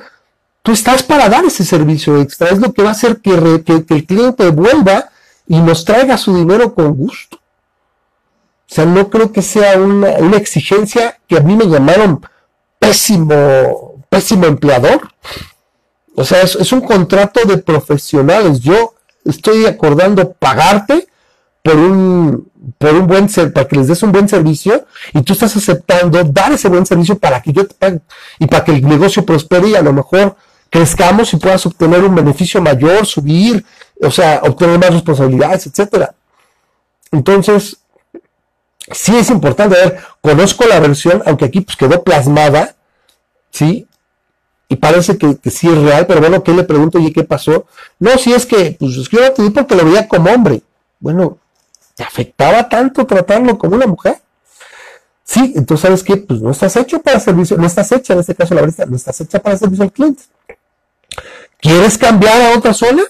tú 0.61 0.72
estás 0.72 1.03
para 1.03 1.30
dar 1.30 1.45
ese 1.45 1.65
servicio 1.65 2.19
extra. 2.22 2.49
Es 2.49 2.60
lo 2.60 2.73
que 2.73 2.84
va 2.84 2.90
a 2.90 2.94
hacer 2.94 3.22
que, 3.22 3.34
el 3.34 4.06
cliente 4.06 4.49
vuelva 4.49 5.10
y 5.48 5.60
nos 5.60 5.84
traiga 5.84 6.18
su 6.18 6.36
dinero 6.36 6.73
con 6.73 6.95
gusto. 6.95 7.40
O 8.70 8.74
sea, 8.74 8.86
no 8.86 9.10
creo 9.10 9.32
que 9.32 9.42
sea 9.42 9.80
una, 9.80 10.10
exigencia 10.38 11.20
que 11.28 11.38
a 11.38 11.42
mí 11.42 11.56
me 11.56 11.68
llamaron 11.68 12.26
pésimo, 12.80 14.04
pésimo 14.10 14.46
empleador. 14.46 15.08
O 16.16 16.24
sea, 16.24 16.42
es, 16.42 16.72
un 16.72 16.82
contrato 16.82 17.46
de 17.46 17.58
profesionales. 17.58 18.60
Yo 18.62 18.96
estoy 19.24 19.66
acordando 19.66 20.32
pagarte 20.34 21.08
por 21.62 21.76
un, 21.76 22.50
por 22.78 22.94
un 22.94 23.08
buen 23.08 23.28
para 23.54 23.68
que 23.68 23.76
les 23.76 23.88
des 23.88 24.04
un 24.04 24.12
buen 24.12 24.28
servicio 24.28 24.86
y 25.14 25.22
tú 25.22 25.34
estás 25.34 25.56
aceptando 25.56 26.24
dar 26.24 26.52
ese 26.52 26.70
buen 26.70 26.86
servicio 26.86 27.18
para 27.18 27.42
que 27.42 27.52
yo 27.52 27.68
te 27.68 27.74
pague 27.74 28.02
y 28.40 28.48
para 28.48 28.64
que 28.64 28.72
el 28.72 28.88
negocio 28.88 29.26
prospere 29.26 29.70
y 29.70 29.76
a 29.76 29.82
lo 29.82 29.94
mejor 29.94 30.36
crezcamos 30.70 31.34
y 31.34 31.38
puedas 31.38 31.66
obtener 31.66 32.04
un 32.04 32.16
beneficio 32.16 32.62
mayor, 32.62 33.06
subir, 33.06 33.64
o 34.02 34.12
sea, 34.12 34.42
obtener 34.44 34.80
más 34.80 34.94
responsabilidades, 34.94 35.68
etcétera. 35.68 36.14
Entonces, 37.12 37.78
sí 38.91 39.16
es 39.16 39.30
importante, 39.30 39.80
a 39.80 39.86
ver, 39.86 39.99
conozco 40.22 40.66
la 40.66 40.80
versión, 40.80 41.24
aunque 41.26 41.45
aquí 41.45 41.62
pues 41.62 41.78
quedó 41.78 42.03
plasmada, 42.03 42.76
¿sí? 43.52 43.88
Y 44.68 44.78
parece 44.78 45.18
que, 45.18 45.38
sí 45.49 45.68
es 45.68 45.78
real, 45.82 46.07
pero 46.07 46.20
bueno, 46.20 46.44
¿qué 46.44 46.52
le 46.52 46.64
pregunto? 46.64 46.99
¿Y 46.99 47.14
qué 47.14 47.24
pasó? 47.24 47.66
No, 47.99 48.18
si 48.18 48.34
es 48.34 48.45
que, 48.45 48.76
pues 48.80 48.98
es 48.98 49.10
que 49.10 49.18
yo 49.18 49.32
te 49.32 49.52
porque 49.52 49.76
lo 49.76 49.86
veía 49.86 50.07
como 50.07 50.32
hombre. 50.32 50.62
Bueno, 50.99 51.38
¿Te 51.95 52.03
afectaba 52.03 52.68
tanto 52.68 53.06
tratarlo 53.06 53.57
como 53.57 53.76
una 53.76 53.88
mujer? 53.88 54.22
Sí, 55.24 55.53
entonces 55.56 55.82
sabes 55.82 56.03
que 56.03 56.18
pues 56.18 56.41
no 56.41 56.52
estás 56.52 56.76
hecho 56.76 57.02
para 57.02 57.20
servicio, 57.20 57.57
no 57.57 57.66
estás 57.66 57.91
hecha 57.94 58.14
en 58.14 58.20
este 58.20 58.36
caso 58.36 58.53
la 58.53 58.62
verdad, 58.62 58.86
no 58.86 58.98
estás 58.98 59.20
hecha 59.22 59.41
para 59.41 59.57
servicio 59.57 59.84
al 59.86 59.91
cliente. 59.91 60.24
¿Quieres 61.60 61.98
cambiar 61.98 62.40
a 62.41 62.57
otra 62.57 62.74
zona? 62.74 63.03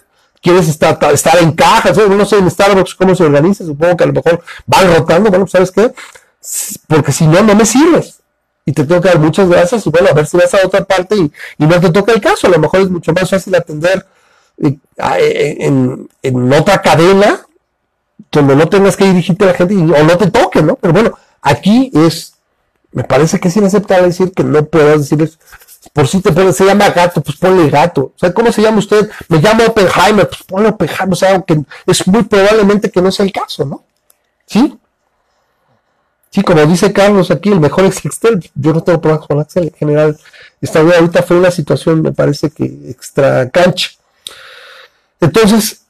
¿Quieres 0.45 0.69
estar, 0.69 0.99
estar 1.11 1.39
en 1.39 1.53
cajas? 1.53 1.97
No 1.97 2.23
sé 2.23 2.37
en 2.37 2.51
Starbucks 2.51 2.93
cómo 2.93 3.15
se 3.15 3.23
organiza, 3.23 3.65
supongo 3.65 3.97
que 3.97 4.03
a 4.03 4.07
lo 4.07 4.13
mejor 4.13 4.43
van 4.67 4.93
rotando, 4.93 5.31
bueno, 5.31 5.47
¿sabes 5.47 5.71
qué? 5.71 5.91
Porque 6.87 7.11
si 7.11 7.25
no, 7.25 7.41
no 7.41 7.55
me 7.55 7.65
sirves. 7.65 8.19
Y 8.63 8.71
te 8.71 8.83
tengo 8.83 9.01
que 9.01 9.07
dar 9.07 9.17
muchas 9.17 9.49
gracias 9.49 9.87
y 9.87 9.89
bueno, 9.89 10.09
a 10.11 10.13
ver 10.13 10.27
si 10.27 10.37
vas 10.37 10.53
a 10.53 10.59
otra 10.63 10.85
parte 10.85 11.15
y, 11.15 11.31
no 11.57 11.79
te 11.81 11.89
toca 11.89 12.11
el 12.11 12.21
caso. 12.21 12.45
A 12.45 12.51
lo 12.51 12.59
mejor 12.59 12.81
es 12.81 12.91
mucho 12.91 13.11
más 13.11 13.27
fácil 13.27 13.55
atender 13.55 14.05
eh, 14.61 14.77
en, 15.61 16.07
en 16.21 16.53
otra 16.53 16.79
cadena 16.79 17.43
donde 18.31 18.55
no 18.55 18.69
tengas 18.69 18.95
que 18.95 19.05
dirigirte 19.05 19.45
a 19.45 19.47
la 19.47 19.53
gente 19.55 19.73
o 19.73 20.03
no 20.03 20.15
te 20.15 20.29
toque, 20.29 20.61
¿no? 20.61 20.75
Pero 20.75 20.93
bueno, 20.93 21.17
aquí 21.41 21.89
es, 21.95 22.35
me 22.91 23.03
parece 23.03 23.39
que 23.39 23.47
es 23.47 23.57
inaceptable 23.57 24.09
decir 24.09 24.31
que 24.31 24.43
no 24.43 24.63
puedas 24.63 24.99
decirles, 24.99 25.39
por 25.93 26.07
si 26.07 26.21
te 26.21 26.31
pones, 26.31 26.55
se 26.55 26.65
llama 26.65 26.89
gato, 26.89 27.21
pues 27.21 27.37
ponle 27.37 27.69
gato. 27.69 28.13
O 28.15 28.19
sea, 28.19 28.33
¿cómo 28.33 28.51
se 28.51 28.61
llama 28.61 28.79
usted? 28.79 29.09
Me 29.29 29.39
llamo 29.39 29.65
Oppenheimer, 29.65 30.27
pues 30.27 30.43
ponle 30.43 30.69
Oppenheimer. 30.69 31.13
O 31.13 31.15
sea, 31.15 31.33
aunque 31.33 31.61
es 31.85 32.07
muy 32.07 32.23
probablemente 32.23 32.89
que 32.89 33.01
no 33.01 33.11
sea 33.11 33.25
el 33.25 33.31
caso, 33.31 33.65
¿no? 33.65 33.83
¿Sí? 34.45 34.77
Sí, 36.29 36.41
como 36.41 36.65
dice 36.65 36.91
Carlos 36.91 37.31
aquí, 37.31 37.49
el 37.49 37.61
mejor 37.61 37.85
es 37.85 38.03
Excel. 38.05 38.51
Yo 38.55 38.73
no 38.73 38.83
tengo 38.83 38.99
problemas 38.99 39.25
con 39.25 39.39
Excel 39.39 39.63
en 39.65 39.73
general. 39.73 40.19
Esta 40.59 40.79
ahorita 40.81 41.23
fue 41.23 41.37
una 41.37 41.51
situación, 41.51 42.01
me 42.01 42.11
parece 42.11 42.49
que 42.49 42.65
extra 42.89 43.49
cancha. 43.49 43.91
Entonces, 45.21 45.85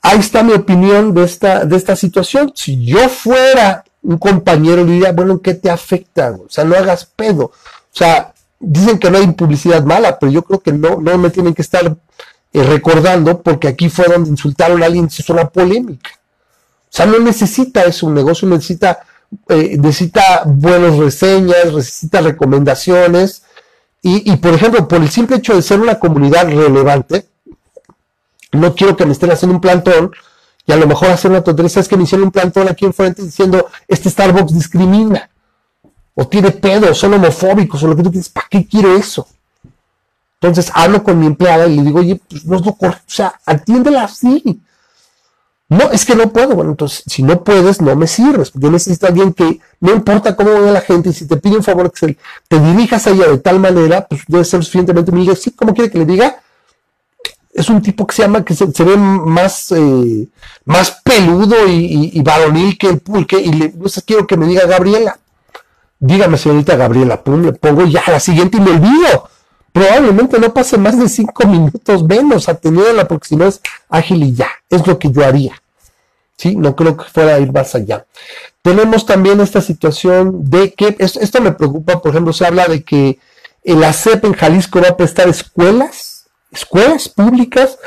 ahí 0.00 0.20
está 0.20 0.42
mi 0.42 0.52
opinión 0.52 1.14
de 1.14 1.24
esta, 1.24 1.64
de 1.64 1.76
esta 1.76 1.96
situación. 1.96 2.52
Si 2.54 2.84
yo 2.84 3.08
fuera 3.08 3.84
un 4.02 4.18
compañero, 4.18 4.84
le 4.84 4.92
diría, 4.92 5.12
bueno, 5.12 5.40
¿qué 5.40 5.54
te 5.54 5.68
afecta? 5.68 6.30
O 6.30 6.48
sea, 6.48 6.64
no 6.64 6.76
hagas 6.76 7.04
pedo. 7.04 7.46
O 7.46 7.52
sea, 7.90 8.32
dicen 8.60 8.98
que 8.98 9.10
no 9.10 9.18
hay 9.18 9.26
publicidad 9.28 9.84
mala, 9.84 10.18
pero 10.18 10.32
yo 10.32 10.42
creo 10.42 10.60
que 10.60 10.72
no, 10.72 11.00
no 11.00 11.18
me 11.18 11.30
tienen 11.30 11.54
que 11.54 11.62
estar 11.62 11.96
eh, 12.52 12.62
recordando 12.62 13.42
porque 13.42 13.68
aquí 13.68 13.88
fue 13.88 14.06
donde 14.06 14.30
insultaron 14.30 14.82
a 14.82 14.86
alguien, 14.86 15.10
se 15.10 15.22
hizo 15.22 15.32
una 15.32 15.48
polémica. 15.48 16.10
O 16.84 16.90
sea, 16.90 17.06
no 17.06 17.18
necesita 17.18 17.82
eso, 17.82 18.06
un 18.06 18.14
negocio 18.14 18.48
necesita, 18.48 19.00
eh, 19.48 19.76
necesita 19.78 20.42
buenas 20.46 20.96
reseñas, 20.96 21.72
necesita 21.72 22.20
recomendaciones. 22.20 23.42
Y, 24.00 24.32
y, 24.32 24.36
por 24.36 24.54
ejemplo, 24.54 24.88
por 24.88 25.02
el 25.02 25.10
simple 25.10 25.36
hecho 25.36 25.54
de 25.54 25.62
ser 25.62 25.80
una 25.80 25.98
comunidad 25.98 26.46
relevante, 26.46 27.26
no 28.52 28.74
quiero 28.74 28.96
que 28.96 29.04
me 29.04 29.12
estén 29.12 29.30
haciendo 29.30 29.56
un 29.56 29.60
plantón 29.60 30.12
y 30.68 30.72
a 30.72 30.76
lo 30.76 30.86
mejor 30.86 31.08
hacer 31.08 31.30
una 31.30 31.42
tontería, 31.42 31.80
es 31.80 31.88
que 31.88 31.96
me 31.96 32.04
hicieron 32.04 32.26
un 32.26 32.30
plantón 32.30 32.68
aquí 32.68 32.84
enfrente 32.84 33.22
diciendo, 33.22 33.66
este 33.88 34.10
Starbucks 34.10 34.52
discrimina, 34.52 35.30
o 36.20 36.26
tiene 36.26 36.50
pedo, 36.50 36.92
son 36.94 37.14
homofóbicos, 37.14 37.80
o 37.80 37.86
lo 37.86 37.94
que 37.94 38.02
tú 38.02 38.10
quieres, 38.10 38.28
¿para 38.28 38.48
qué 38.50 38.66
quiero 38.66 38.96
eso? 38.96 39.28
Entonces 40.40 40.72
hablo 40.74 41.04
con 41.04 41.16
mi 41.16 41.26
empleada 41.26 41.68
y 41.68 41.76
le 41.76 41.84
digo, 41.84 42.00
oye, 42.00 42.20
pues 42.28 42.44
no 42.44 42.56
es 42.56 42.66
lo 42.66 42.74
correcto, 42.74 43.04
o 43.06 43.14
sea, 43.14 43.34
atiéndela 43.46 44.02
así. 44.02 44.60
No, 45.68 45.92
es 45.92 46.04
que 46.04 46.16
no 46.16 46.32
puedo. 46.32 46.56
Bueno, 46.56 46.70
entonces, 46.72 47.04
si 47.06 47.22
no 47.22 47.44
puedes, 47.44 47.80
no 47.80 47.94
me 47.94 48.08
sirves. 48.08 48.50
Yo 48.54 48.68
necesito 48.68 49.06
a 49.06 49.10
alguien 49.10 49.32
que, 49.32 49.60
no 49.78 49.92
importa 49.92 50.34
cómo 50.34 50.50
vea 50.60 50.72
la 50.72 50.80
gente, 50.80 51.10
y 51.10 51.12
si 51.12 51.28
te 51.28 51.36
pide 51.36 51.56
un 51.56 51.62
favor 51.62 51.92
que 51.92 52.16
te 52.48 52.58
dirijas 52.58 53.06
a 53.06 53.10
ella 53.10 53.28
de 53.28 53.38
tal 53.38 53.60
manera, 53.60 54.04
pues 54.08 54.22
debe 54.26 54.44
ser 54.44 54.64
suficientemente 54.64 55.12
humilde. 55.12 55.36
Sí, 55.36 55.52
¿cómo 55.52 55.72
quiere 55.72 55.90
que 55.90 55.98
le 55.98 56.04
diga? 56.04 56.40
es 57.52 57.68
un 57.68 57.82
tipo 57.82 58.06
que 58.06 58.14
se 58.14 58.22
llama, 58.22 58.44
que 58.44 58.54
se, 58.54 58.66
ve 58.84 58.96
más, 58.96 59.72
eh, 59.72 60.28
más 60.64 61.00
peludo 61.02 61.56
y, 61.66 62.20
varonil 62.22 62.78
que 62.78 62.88
el 62.88 63.00
pulque, 63.00 63.40
y 63.40 63.52
le, 63.52 63.72
no 63.76 63.86
quiero 64.06 64.26
que 64.26 64.36
me 64.36 64.46
diga 64.46 64.66
Gabriela. 64.66 65.18
Dígame, 66.00 66.38
señorita 66.38 66.76
Gabriela, 66.76 67.20
le 67.26 67.52
pongo 67.52 67.84
ya 67.86 68.02
a 68.06 68.12
la 68.12 68.20
siguiente 68.20 68.58
y 68.58 68.60
me 68.60 68.70
olvido. 68.70 69.28
Probablemente 69.72 70.38
no 70.38 70.52
pase 70.54 70.78
más 70.78 70.98
de 70.98 71.08
cinco 71.08 71.46
minutos 71.46 72.04
menos 72.04 72.48
atendiéndola 72.48 73.06
porque 73.06 73.28
si 73.28 73.36
no 73.36 73.46
es 73.46 73.60
ágil 73.88 74.22
y 74.22 74.34
ya. 74.34 74.48
Es 74.70 74.86
lo 74.86 74.98
que 74.98 75.10
yo 75.10 75.24
haría. 75.24 75.60
¿Sí? 76.36 76.54
No 76.54 76.76
creo 76.76 76.96
que 76.96 77.04
fuera 77.04 77.34
a 77.34 77.38
ir 77.40 77.52
más 77.52 77.74
allá. 77.74 78.06
Tenemos 78.62 79.06
también 79.06 79.40
esta 79.40 79.60
situación 79.60 80.48
de 80.48 80.72
que, 80.72 80.96
esto, 80.98 81.40
me 81.40 81.52
preocupa, 81.52 82.00
por 82.00 82.12
ejemplo, 82.12 82.32
se 82.32 82.46
habla 82.46 82.66
de 82.66 82.84
que 82.84 83.18
el 83.64 83.82
ACEP 83.82 84.24
en 84.24 84.34
Jalisco 84.34 84.80
va 84.80 84.88
a 84.88 84.96
prestar 84.96 85.28
escuelas 85.28 86.18
escuelas 86.50 87.08
públicas 87.08 87.78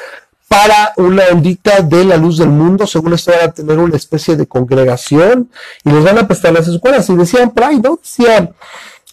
para 0.52 0.92
una 0.98 1.24
ondita 1.32 1.80
de 1.80 2.04
la 2.04 2.18
luz 2.18 2.38
del 2.38 2.50
mundo. 2.50 2.86
Según 2.86 3.14
esto 3.14 3.32
van 3.32 3.50
a 3.50 3.54
tener 3.54 3.80
una 3.80 3.96
especie 3.96 4.36
de 4.36 4.46
congregación 4.46 5.50
y 5.86 5.92
les 5.92 6.04
van 6.04 6.18
a 6.18 6.28
prestar 6.28 6.52
las 6.52 6.68
escuelas. 6.68 7.10
Y 7.10 7.16
decían 7.16 7.52
por 7.52 7.64
ahí, 7.64 7.80
¿no? 7.80 7.98
Decía, 8.04 8.52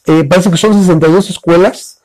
eh, 0.06 0.24
parece 0.24 0.51
que 0.51 0.56
son 0.56 0.74
62 0.74 1.31
escuelas 1.31 2.01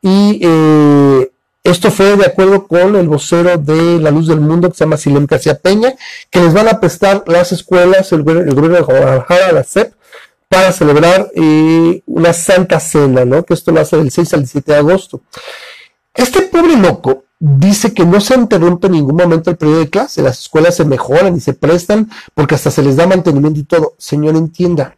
y 0.00 0.40
eh, 0.42 1.30
esto 1.64 1.90
fue 1.90 2.16
de 2.16 2.24
acuerdo 2.24 2.66
con 2.66 2.96
el 2.96 3.08
vocero 3.08 3.58
de 3.58 4.00
la 4.00 4.10
luz 4.10 4.26
del 4.26 4.40
mundo 4.40 4.70
que 4.70 4.78
se 4.78 4.84
llama 4.84 4.96
Silem 4.96 5.26
Casia 5.26 5.58
Peña, 5.58 5.92
que 6.30 6.40
les 6.40 6.54
van 6.54 6.68
a 6.68 6.80
prestar 6.80 7.24
las 7.26 7.52
escuelas, 7.52 8.10
el, 8.12 8.22
gobierno 8.22 8.68
de 8.68 8.80
Guadalajara, 8.80 9.52
la 9.52 9.64
CEP, 9.64 9.92
para 10.48 10.72
celebrar 10.72 11.30
eh, 11.34 12.02
una 12.06 12.32
santa 12.32 12.80
cena, 12.80 13.26
¿no? 13.26 13.44
Que 13.44 13.52
esto 13.52 13.70
lo 13.70 13.82
hace 13.82 13.98
del 13.98 14.10
6 14.10 14.32
al 14.32 14.40
17 14.40 14.72
de 14.72 14.78
agosto. 14.78 15.20
Este 16.14 16.40
pobre 16.40 16.74
loco 16.74 17.24
dice 17.40 17.94
que 17.94 18.04
no 18.04 18.20
se 18.20 18.34
interrumpe 18.34 18.88
en 18.88 18.94
ningún 18.94 19.16
momento 19.16 19.50
el 19.50 19.56
periodo 19.56 19.80
de 19.80 19.90
clase, 19.90 20.22
las 20.22 20.40
escuelas 20.40 20.76
se 20.76 20.84
mejoran 20.84 21.36
y 21.36 21.40
se 21.40 21.54
prestan 21.54 22.10
porque 22.34 22.54
hasta 22.54 22.70
se 22.70 22.82
les 22.82 22.96
da 22.96 23.06
mantenimiento 23.06 23.60
y 23.60 23.64
todo. 23.64 23.94
Señor, 23.98 24.36
entienda, 24.36 24.96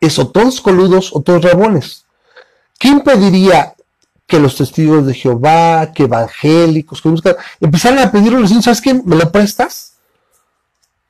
eso 0.00 0.28
todos 0.28 0.60
coludos 0.60 1.10
o 1.14 1.22
todos 1.22 1.42
rabones. 1.42 2.04
¿Qué 2.78 2.88
impediría 2.88 3.74
que 4.26 4.40
los 4.40 4.56
testigos 4.56 5.06
de 5.06 5.14
Jehová, 5.14 5.92
que 5.94 6.04
evangélicos, 6.04 7.00
que 7.00 7.08
buscan, 7.08 7.36
empezaran 7.60 7.98
a 8.00 8.10
pedirlo 8.10 8.40
diciendo, 8.40 8.62
¿sabes 8.62 8.80
qué? 8.80 8.94
¿Me 8.94 9.16
lo 9.16 9.30
prestas? 9.30 9.92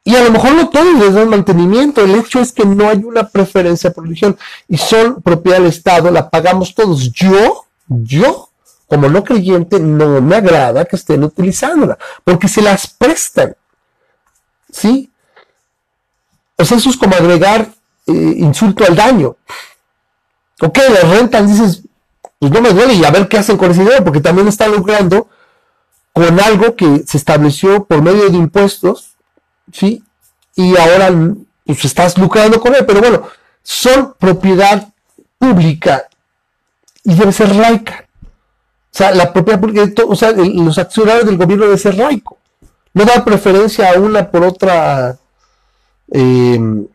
Y 0.05 0.17
a 0.17 0.25
lo 0.25 0.33
mejor 0.33 0.55
no 0.55 0.69
todos 0.69 0.99
les 0.99 1.15
dan 1.15 1.29
mantenimiento. 1.29 2.03
El 2.03 2.17
hecho 2.17 2.41
es 2.41 2.53
que 2.53 2.65
no 2.65 2.89
hay 2.89 2.99
una 2.99 3.29
preferencia 3.29 3.93
por 3.93 4.05
religión 4.05 4.37
y 4.69 4.77
son 4.77 5.23
propiedad 5.23 5.59
del 5.59 5.69
Estado, 5.69 6.11
la 6.11 6.29
pagamos 6.29 6.75
todos. 6.75 7.13
Yo 7.13 7.65
Yo, 7.89 8.51
como 8.93 9.09
no 9.09 9.25
creyente, 9.25 9.81
no 9.81 10.21
me 10.21 10.37
agrada 10.37 10.85
que 10.85 10.97
estén 10.97 11.25
utilizándola, 11.25 11.97
porque 12.25 12.47
se 12.47 12.61
las 12.61 12.87
prestan. 12.89 13.57
¿Sí? 14.71 15.11
O 16.59 16.65
sea, 16.67 16.77
eso 16.77 16.91
es 16.91 16.99
como 16.99 17.17
agregar 17.17 17.71
eh, 18.07 18.13
insulto 18.13 18.85
al 18.85 18.95
daño. 18.95 19.37
Ok, 20.61 20.77
las 20.77 21.09
rentas, 21.09 21.49
dices, 21.49 21.83
pues 22.39 22.53
no 22.53 22.61
me 22.61 22.69
duele 22.69 22.93
y 22.93 23.03
a 23.03 23.11
ver 23.11 23.29
qué 23.29 23.39
hacen 23.39 23.57
con 23.57 23.71
ese 23.71 23.81
dinero, 23.81 24.05
porque 24.05 24.21
también 24.21 24.47
están 24.47 24.71
lucrando 24.71 25.27
con 26.13 26.39
algo 26.39 26.77
que 26.77 27.03
se 27.07 27.17
estableció 27.17 27.85
por 27.85 28.03
medio 28.03 28.29
de 28.29 28.37
impuestos, 28.37 29.17
¿sí? 29.73 30.05
Y 30.55 30.77
ahora 30.77 31.11
pues 31.65 31.83
estás 31.87 32.19
lucrando 32.19 32.61
con 32.61 32.75
él, 32.75 32.85
pero 32.85 33.01
bueno, 33.01 33.27
son 33.63 34.13
propiedad 34.19 34.87
pública 35.39 36.11
y 37.05 37.15
debe 37.15 37.33
ser 37.33 37.57
laica. 37.57 38.07
O 38.95 38.99
sea, 38.99 39.11
la 39.13 39.33
propiedad 39.33 39.59
pública, 39.59 39.91
o 40.07 40.15
sea, 40.15 40.33
los 40.33 40.77
accionarios 40.77 41.25
del 41.25 41.39
gobierno 41.39 41.65
deben 41.65 41.79
ser 41.79 41.97
laico. 41.97 42.37
No 42.93 43.07
da 43.07 43.25
preferencia 43.25 43.91
a 43.91 43.99
una 43.99 44.31
por 44.31 44.45
otra 44.45 45.17
em, 46.11 46.87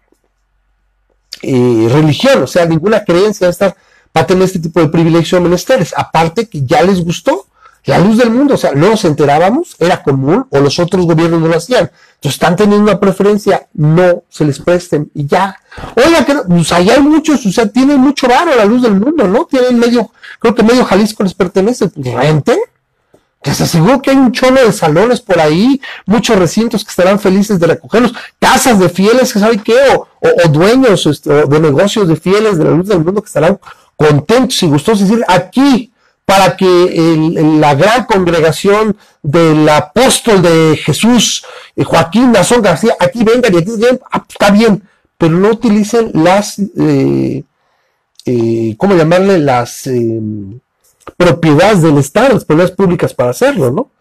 eh, 1.41 1.90
religión, 1.91 2.44
o 2.44 2.48
sea, 2.48 2.68
ninguna 2.68 3.03
creencia 3.03 3.48
va 3.48 3.49
a, 3.49 3.52
estar, 3.52 3.76
va 4.15 4.22
a 4.22 4.28
tener 4.28 4.44
este 4.44 4.60
tipo 4.60 4.80
de 4.80 4.90
privilegio 4.90 5.40
o 5.40 5.41
menesteres. 5.41 5.91
Aparte 5.98 6.48
que 6.48 6.64
ya 6.64 6.84
les 6.84 7.03
gustó, 7.03 7.48
la 7.88 7.99
luz 7.99 8.18
del 8.18 8.30
mundo, 8.30 8.55
o 8.55 8.57
sea, 8.57 8.73
no 8.73 8.89
nos 8.89 9.05
enterábamos, 9.05 9.77
era 9.80 10.03
común, 10.03 10.45
o 10.49 10.59
los 10.59 10.77
otros 10.77 11.05
gobiernos 11.05 11.39
no 11.39 11.47
lo 11.47 11.55
hacían. 11.55 11.89
Entonces 12.15 12.34
están 12.34 12.57
teniendo 12.57 12.84
una 12.84 12.99
preferencia, 12.99 13.68
no 13.73 14.23
se 14.27 14.43
les 14.43 14.59
presten 14.59 15.09
y 15.14 15.26
ya. 15.26 15.57
Oiga, 15.95 16.26
que 16.26 16.35
pues 16.35 16.72
allá 16.73 16.95
hay 16.95 17.01
muchos, 17.01 17.45
o 17.45 17.51
sea, 17.51 17.65
tienen 17.68 17.99
mucho 18.01 18.27
varo 18.27 18.53
la 18.53 18.65
luz 18.65 18.81
del 18.81 18.95
mundo, 18.95 19.26
¿no? 19.27 19.45
Tienen 19.45 19.80
medio, 19.80 20.11
creo 20.39 20.53
que 20.53 20.64
medio 20.64 20.84
Jalisco 20.84 21.23
les 21.23 21.34
pertenece, 21.34 21.88
pues 21.88 22.14
renten. 22.14 22.59
Que 23.41 23.53
se 23.53 23.80
que 24.03 24.09
hay 24.09 24.18
un 24.18 24.34
chono 24.34 24.59
de 24.59 24.73
salones 24.73 25.22
por 25.22 25.39
ahí, 25.39 25.80
muchos 26.05 26.38
recintos 26.38 26.84
que 26.84 26.89
estarán 26.89 27.19
felices 27.19 27.57
de 27.57 27.68
recogerlos, 27.68 28.14
casas 28.38 28.80
de 28.80 28.89
fieles, 28.89 29.31
que 29.31 29.39
sabe 29.39 29.59
qué, 29.59 29.77
o, 29.95 30.07
o, 30.22 30.49
dueños 30.49 31.05
este, 31.05 31.45
de 31.45 31.59
negocios 31.61 32.09
de 32.09 32.18
fieles 32.18 32.57
de 32.57 32.65
la 32.65 32.72
luz 32.72 32.88
del 32.89 32.99
mundo 32.99 33.22
que 33.22 33.27
estarán 33.27 33.57
contentos 33.95 34.61
y 34.64 34.68
gustosos. 34.68 35.07
decir, 35.07 35.23
aquí 35.30 35.93
para 36.27 36.57
que 36.57 37.15
la 37.57 37.73
gran 37.73 38.03
congregación 38.03 38.97
del 39.23 39.67
apóstol 39.69 40.41
de 40.41 40.75
Jesús, 40.75 41.45
eh, 41.73 41.85
Joaquín 41.85 42.33
Nazón 42.33 42.61
García, 42.61 42.97
aquí 42.99 43.23
vengan 43.23 43.53
y 43.53 43.57
aquí 43.59 43.71
digan, 43.71 43.97
ah, 44.11 44.25
pues, 44.25 44.31
está 44.31 44.51
bien, 44.51 44.83
pero 45.17 45.31
no 45.31 45.51
utilicen 45.51 46.11
las, 46.13 46.59
eh, 46.59 47.43
eh, 48.25 48.75
¿cómo 48.77 48.95
llamarle? 48.95 49.39
Las 49.39 49.89
propiedades 51.15 51.81
del 51.81 51.97
Estado, 51.97 52.33
las 52.33 52.43
propiedades 52.43 52.75
públicas 52.75 53.13
para 53.13 53.29
hacerlo, 53.29 53.71
¿no? 53.71 53.91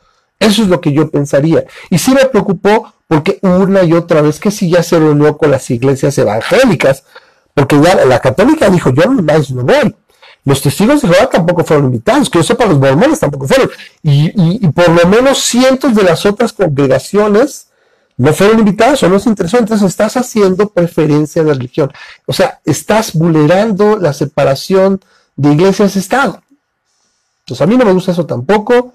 Eso 0.41 0.63
es 0.63 0.69
lo 0.69 0.81
que 0.81 0.93
yo 0.93 1.09
pensaría. 1.09 1.65
Y 1.91 1.99
sí 1.99 2.13
me 2.13 2.25
preocupó 2.25 2.93
porque 3.07 3.39
una 3.43 3.85
y 3.85 3.93
otra 3.93 4.21
vez 4.21 4.41
que 4.41 4.51
sí 4.51 4.69
ya 4.69 4.83
se 4.83 4.99
reunió 4.99 5.39
con 5.39 5.53
las 5.53 5.71
iglesias 5.71 6.19
evangélicas, 6.19 7.05
porque 7.55 7.81
ya 7.81 8.05
la 8.05 8.19
católica 8.19 8.69
dijo, 8.69 8.91
yo 8.91 9.05
no 9.05 9.23
más 9.23 9.49
no 9.53 9.63
voy 9.63 9.95
los 10.47 10.63
testigos 10.63 11.03
de 11.03 11.09
Jehová 11.09 11.29
tampoco 11.29 11.65
fueron 11.65 11.87
invitados, 11.87 12.31
que 12.31 12.39
yo 12.39 12.45
sepa, 12.45 12.67
los 12.67 12.79
mormones 12.79 13.19
tampoco 13.19 13.49
fueron. 13.49 13.69
Y, 14.05 14.65
por 14.69 14.89
lo 14.91 15.09
menos 15.09 15.39
cientos 15.39 15.93
de 15.93 16.05
las 16.05 16.25
otras 16.25 16.53
congregaciones 16.53 17.67
no 18.17 18.33
fueron 18.33 18.61
invitadas 18.61 19.03
o 19.03 19.09
no 19.09 19.19
se 19.19 19.29
interesó. 19.29 19.59
Entonces 19.59 19.89
estás 19.89 20.17
haciendo 20.17 20.69
preferencia 20.69 21.43
de 21.43 21.53
religión. 21.53 21.93
O 22.27 22.33
sea, 22.33 22.61
estás 22.65 23.15
vulnerando 23.15 23.97
la 23.97 24.13
separación 24.13 25.01
de 25.35 25.53
iglesias-estado. 25.53 26.41
Entonces 27.41 27.63
a 27.63 27.67
mí 27.67 27.77
no 27.77 27.85
me 27.85 27.93
gusta 27.93 28.13
eso 28.13 28.25
tampoco. 28.25 28.93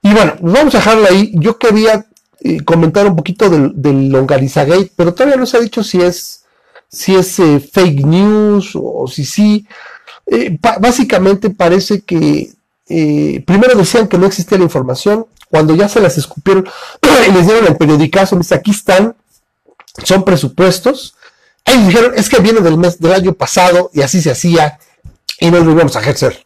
Y 0.00 0.14
bueno, 0.14 0.32
vamos 0.40 0.74
a 0.74 0.78
dejarlo 0.78 1.06
ahí. 1.10 1.32
Yo 1.34 1.58
quería 1.58 2.06
eh, 2.40 2.64
comentar 2.64 3.06
un 3.06 3.16
poquito 3.16 3.50
del, 3.50 3.70
del 3.74 4.08
Longarizagate, 4.08 4.92
pero 4.96 5.12
todavía 5.12 5.36
no 5.36 5.44
se 5.44 5.58
ha 5.58 5.60
dicho 5.60 5.84
si 5.84 6.00
es, 6.00 6.46
si 6.88 7.14
es 7.14 7.38
eh, 7.38 7.60
fake 7.60 8.06
news 8.06 8.72
o 8.74 9.06
si 9.06 9.26
sí. 9.26 9.66
Eh, 10.26 10.58
básicamente 10.80 11.50
parece 11.50 12.00
que 12.00 12.52
eh, 12.88 13.42
primero 13.46 13.76
decían 13.76 14.08
que 14.08 14.18
no 14.18 14.26
existía 14.26 14.58
la 14.58 14.64
información, 14.64 15.26
cuando 15.50 15.74
ya 15.74 15.88
se 15.88 16.00
las 16.00 16.18
escupieron 16.18 16.68
y 17.28 17.32
les 17.32 17.46
dieron 17.46 17.66
el 17.66 17.76
periodicazo, 17.76 18.36
dice, 18.36 18.54
aquí 18.54 18.70
están, 18.70 19.14
son 20.02 20.24
presupuestos. 20.24 21.14
Ellos 21.64 21.86
dijeron, 21.86 22.12
es 22.16 22.28
que 22.28 22.40
viene 22.40 22.60
del 22.60 22.76
mes 22.76 22.98
del 22.98 23.12
año 23.12 23.32
pasado 23.32 23.90
y 23.94 24.02
así 24.02 24.20
se 24.20 24.30
hacía 24.30 24.78
y 25.38 25.50
no 25.50 25.60
lo 25.60 25.72
íbamos 25.72 25.96
a 25.96 26.00
ejercer. 26.00 26.44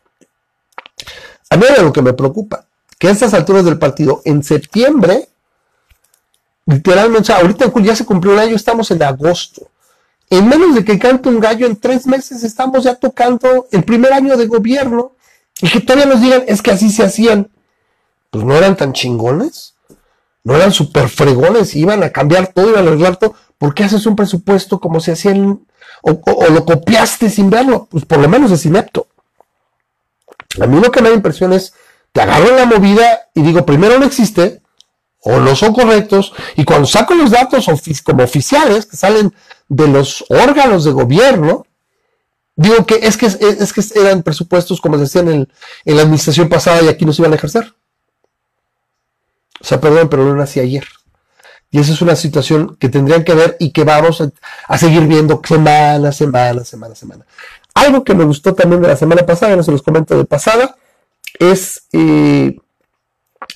A 1.50 1.56
mí 1.56 1.64
es 1.68 1.82
lo 1.82 1.92
que 1.92 2.02
me 2.02 2.12
preocupa, 2.12 2.66
que 2.98 3.08
a 3.08 3.10
estas 3.10 3.32
alturas 3.34 3.64
del 3.64 3.78
partido, 3.78 4.20
en 4.24 4.42
septiembre, 4.42 5.28
literalmente, 6.66 7.32
ahorita 7.32 7.64
en 7.64 7.70
julio 7.70 7.92
ya 7.92 7.96
se 7.96 8.04
cumplió 8.04 8.34
el 8.34 8.40
año, 8.40 8.54
estamos 8.54 8.90
en 8.90 9.02
agosto. 9.02 9.68
En 10.30 10.48
menos 10.48 10.74
de 10.74 10.84
que 10.84 10.98
cante 10.98 11.28
un 11.28 11.40
gallo, 11.40 11.66
en 11.66 11.76
tres 11.76 12.06
meses 12.06 12.42
estamos 12.42 12.84
ya 12.84 12.94
tocando 12.96 13.66
el 13.72 13.82
primer 13.84 14.12
año 14.12 14.36
de 14.36 14.46
gobierno 14.46 15.12
y 15.60 15.70
que 15.70 15.80
todavía 15.80 16.06
nos 16.06 16.20
digan, 16.20 16.44
es 16.46 16.60
que 16.60 16.70
así 16.70 16.90
se 16.90 17.04
hacían. 17.04 17.50
Pues 18.30 18.44
no 18.44 18.54
eran 18.54 18.76
tan 18.76 18.92
chingones, 18.92 19.74
no 20.44 20.54
eran 20.54 20.72
super 20.72 21.08
fregones, 21.08 21.74
iban 21.74 22.02
a 22.02 22.10
cambiar 22.10 22.48
todo, 22.48 22.68
iban 22.68 22.84
a 22.84 22.88
arreglar 22.88 23.16
todo. 23.16 23.34
¿Por 23.56 23.74
qué 23.74 23.84
haces 23.84 24.04
un 24.04 24.16
presupuesto 24.16 24.80
como 24.80 25.00
se 25.00 25.12
hacían 25.12 25.66
o, 26.02 26.46
lo 26.50 26.64
copiaste 26.64 27.30
sin 27.30 27.48
verlo? 27.48 27.88
Pues 27.90 28.04
por 28.04 28.18
lo 28.18 28.28
menos 28.28 28.52
es 28.52 28.66
inepto. 28.66 29.08
A 30.60 30.66
mí 30.66 30.78
lo 30.80 30.90
que 30.90 31.00
me 31.00 31.08
da 31.08 31.14
impresión 31.14 31.54
es, 31.54 31.72
te 32.12 32.20
agarro 32.20 32.54
la 32.54 32.66
movida 32.66 33.28
y 33.34 33.42
digo, 33.42 33.64
primero 33.64 33.98
no 33.98 34.04
existe, 34.04 34.60
o 35.20 35.38
no 35.40 35.56
son 35.56 35.72
correctos, 35.72 36.32
y 36.56 36.64
cuando 36.64 36.86
saco 36.86 37.14
los 37.14 37.30
datos 37.30 37.66
como 38.04 38.22
oficiales 38.22 38.86
que 38.86 38.96
salen 38.96 39.34
de 39.68 39.88
los 39.88 40.24
órganos 40.28 40.84
de 40.84 40.92
gobierno, 40.92 41.66
digo 42.56 42.86
que 42.86 42.96
es 43.02 43.16
que, 43.16 43.26
es, 43.26 43.72
que 43.72 44.00
eran 44.00 44.22
presupuestos 44.22 44.80
como 44.80 44.98
decían 44.98 45.28
en, 45.28 45.48
en, 45.84 45.96
la 45.96 46.02
administración 46.02 46.48
pasada 46.48 46.82
y 46.82 46.88
aquí 46.88 47.04
no 47.04 47.12
se 47.12 47.22
iban 47.22 47.32
a 47.32 47.36
ejercer. 47.36 47.74
O 49.60 49.64
sea, 49.64 49.80
perdón, 49.80 50.08
pero 50.08 50.24
no 50.24 50.34
nací 50.34 50.60
ayer. 50.60 50.84
Y 51.70 51.80
esa 51.80 51.92
es 51.92 52.00
una 52.00 52.16
situación 52.16 52.76
que 52.76 52.88
tendrían 52.88 53.24
que 53.24 53.34
ver 53.34 53.56
y 53.60 53.72
que 53.72 53.84
vamos 53.84 54.22
a, 54.68 54.78
seguir 54.78 55.06
viendo 55.06 55.40
semana, 55.46 56.12
semana, 56.12 56.64
semana, 56.64 56.94
semana. 56.94 57.26
Algo 57.74 58.04
que 58.04 58.14
me 58.14 58.24
gustó 58.24 58.54
también 58.54 58.80
de 58.80 58.88
la 58.88 58.96
semana 58.96 59.26
pasada, 59.26 59.54
no 59.54 59.62
se 59.62 59.72
los 59.72 59.82
comento 59.82 60.16
de 60.16 60.24
pasada, 60.24 60.76
es 61.38 61.82
eh, 61.92 62.56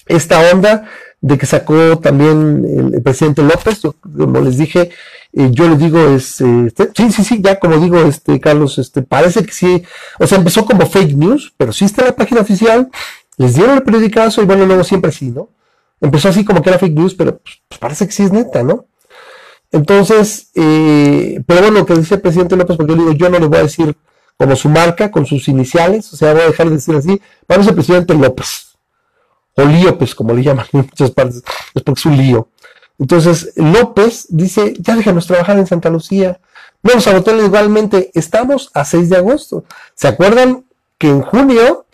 esta 0.07 0.41
onda 0.53 0.89
de 1.21 1.39
que 1.39 1.47
sacó 1.47 1.99
también 2.01 2.93
el, 2.93 3.03
presidente 3.03 3.43
López, 3.43 3.81
como 3.81 4.41
les 4.41 4.59
dije, 4.59 4.91
yo 5.33 5.69
les 5.69 5.79
digo, 5.79 5.99
es, 5.99 6.41
este, 6.41 6.91
sí, 6.95 7.11
sí, 7.11 7.25
sí, 7.25 7.41
ya 7.43 7.59
como 7.59 7.79
digo, 7.79 7.99
este, 8.01 8.39
Carlos, 8.39 8.79
este, 8.79 9.03
parece 9.03 9.45
que 9.45 9.53
sí, 9.53 9.83
o 10.19 10.27
sea, 10.27 10.39
empezó 10.39 10.67
como 10.67 10.87
fake 10.87 11.17
news, 11.17 11.55
pero 11.57 11.73
sí 11.73 11.87
está 11.87 12.03
en 12.03 12.09
la 12.09 12.17
página 12.17 12.43
oficial, 12.43 12.91
les 13.39 13.55
dieron 13.55 13.77
el 13.77 13.83
periodicazo 13.83 14.43
y 14.43 14.45
bueno, 14.45 14.67
luego 14.67 14.85
siempre 14.85 15.11
sí, 15.11 15.31
¿no? 15.31 15.49
Empezó 16.01 16.29
así 16.29 16.45
como 16.45 16.61
que 16.61 16.69
era 16.69 16.79
fake 16.79 16.95
news, 16.95 17.15
pero 17.15 17.39
pues, 17.39 17.63
pues 17.67 17.79
parece 17.79 18.07
que 18.07 18.13
sí 18.13 18.25
es 18.25 18.33
neta, 18.33 18.63
¿no? 18.63 18.87
Entonces, 19.71 20.51
eh, 20.55 21.43
pero 21.47 21.63
bueno, 21.63 21.79
lo 21.79 21.87
que 21.87 21.95
dice 21.95 22.17
el 22.17 22.21
presidente 22.21 22.57
López, 22.57 22.77
porque 22.77 22.93
yo 22.93 22.99
digo, 22.99 23.13
yo 23.13 23.31
no 23.31 23.39
le 23.39 23.47
voy 23.47 23.59
a 23.59 23.63
decir 23.63 23.97
como 24.37 24.55
su 24.55 24.69
marca, 24.69 25.11
con 25.11 25.25
sus 25.25 25.49
iniciales, 25.49 26.13
o 26.13 26.17
sea, 26.17 26.35
voy 26.35 26.43
a 26.43 26.47
dejar 26.47 26.69
de 26.69 26.75
decir 26.75 26.95
así, 26.95 27.21
vamos 27.49 27.67
el 27.67 27.75
presidente 27.75 28.15
López 28.15 28.73
o 29.55 29.65
Líopes, 29.65 30.15
como 30.15 30.35
le 30.35 30.43
llaman 30.43 30.67
en 30.73 30.81
muchas 30.81 31.11
partes, 31.11 31.43
es 31.75 31.83
porque 31.83 32.01
es 32.01 32.07
un 32.07 32.17
lío. 32.17 32.49
Entonces, 33.03 33.53
López 33.57 34.27
dice, 34.29 34.75
ya 34.79 34.95
déjanos 34.95 35.27
trabajar 35.27 35.59
en 35.59 35.67
Santa 35.67 35.91
Lucía. 35.91 36.39
Vamos 36.85 37.05
a 37.09 37.13
votar 37.13 37.35
igualmente, 37.35 38.13
estamos 38.15 38.71
a 38.75 38.85
6 38.85 39.11
de 39.11 39.17
agosto. 39.17 39.65
¿Se 39.97 40.07
acuerdan 40.07 40.65
que 40.99 41.09
en 41.09 41.21
junio, 41.21 41.85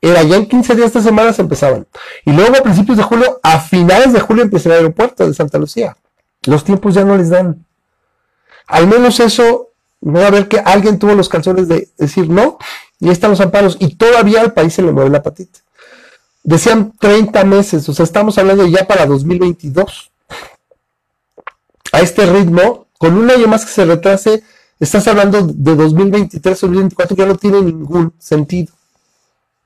era 0.00 0.24
ya 0.24 0.34
en 0.34 0.46
15 0.46 0.74
días 0.74 0.92
de 0.92 1.02
semanas 1.02 1.38
empezaban? 1.38 1.86
Y 2.24 2.32
luego 2.32 2.56
a 2.56 2.62
principios 2.62 2.96
de 2.96 3.04
julio, 3.04 3.38
a 3.44 3.60
finales 3.60 4.12
de 4.12 4.18
julio 4.18 4.42
empieza 4.42 4.70
el 4.70 4.74
aeropuerto 4.74 5.24
de 5.24 5.34
Santa 5.34 5.56
Lucía. 5.56 5.96
Los 6.46 6.64
tiempos 6.64 6.94
ya 6.94 7.04
no 7.04 7.16
les 7.16 7.30
dan. 7.30 7.64
Al 8.66 8.88
menos 8.88 9.20
eso, 9.20 9.68
voy 10.00 10.24
a 10.24 10.30
ver 10.30 10.48
que 10.48 10.58
alguien 10.58 10.98
tuvo 10.98 11.14
los 11.14 11.28
calzones 11.28 11.68
de 11.68 11.90
decir 11.96 12.28
no, 12.28 12.58
y 12.98 13.06
ahí 13.06 13.12
están 13.12 13.30
los 13.30 13.40
amparos, 13.40 13.76
y 13.78 13.94
todavía 13.94 14.40
al 14.40 14.52
país 14.52 14.74
se 14.74 14.82
le 14.82 14.90
mueve 14.90 15.10
la 15.10 15.22
patita 15.22 15.60
decían 16.48 16.92
30 16.98 17.44
meses, 17.44 17.86
o 17.90 17.92
sea, 17.92 18.04
estamos 18.04 18.38
hablando 18.38 18.66
ya 18.66 18.86
para 18.86 19.04
2022. 19.04 20.10
A 21.92 22.00
este 22.00 22.24
ritmo, 22.24 22.86
con 22.96 23.18
un 23.18 23.30
año 23.30 23.46
más 23.48 23.66
que 23.66 23.72
se 23.72 23.84
retrase, 23.84 24.42
estás 24.80 25.06
hablando 25.08 25.42
de 25.42 25.76
2023 25.76 26.62
o 26.64 26.66
2024, 26.68 27.16
ya 27.16 27.26
no 27.26 27.36
tiene 27.36 27.60
ningún 27.60 28.14
sentido. 28.18 28.72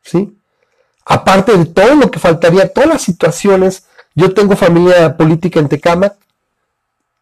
¿Sí? 0.03 0.37
Aparte 1.05 1.57
de 1.57 1.67
todo 1.67 1.95
lo 1.95 2.11
que 2.11 2.19
faltaría, 2.19 2.73
todas 2.73 2.89
las 2.89 3.03
situaciones, 3.03 3.85
yo 4.17 4.35
tengo 4.35 4.57
familia 4.57 5.17
política 5.17 5.61
en 5.61 5.69
Tecama 5.69 6.13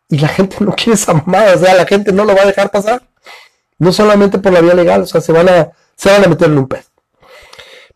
y 0.09 0.19
la 0.19 0.28
gente 0.28 0.57
no 0.61 0.73
quiere 0.74 0.95
esa 0.95 1.12
mamada, 1.12 1.55
o 1.55 1.59
sea, 1.59 1.74
la 1.74 1.85
gente 1.85 2.12
no 2.12 2.24
lo 2.24 2.35
va 2.35 2.43
a 2.43 2.47
dejar 2.47 2.70
pasar. 2.70 3.03
No 3.78 3.93
solamente 3.93 4.39
por 4.39 4.55
la 4.55 4.62
vía 4.62 4.74
legal, 4.74 5.03
o 5.03 5.07
sea, 5.07 5.20
se 5.20 5.32
van 5.32 5.51
a, 5.51 5.70
se 5.97 6.11
van 6.11 6.24
a 6.24 6.28
meter 6.28 6.49
en 6.49 6.59
un 6.59 6.66
pez. 6.66 6.90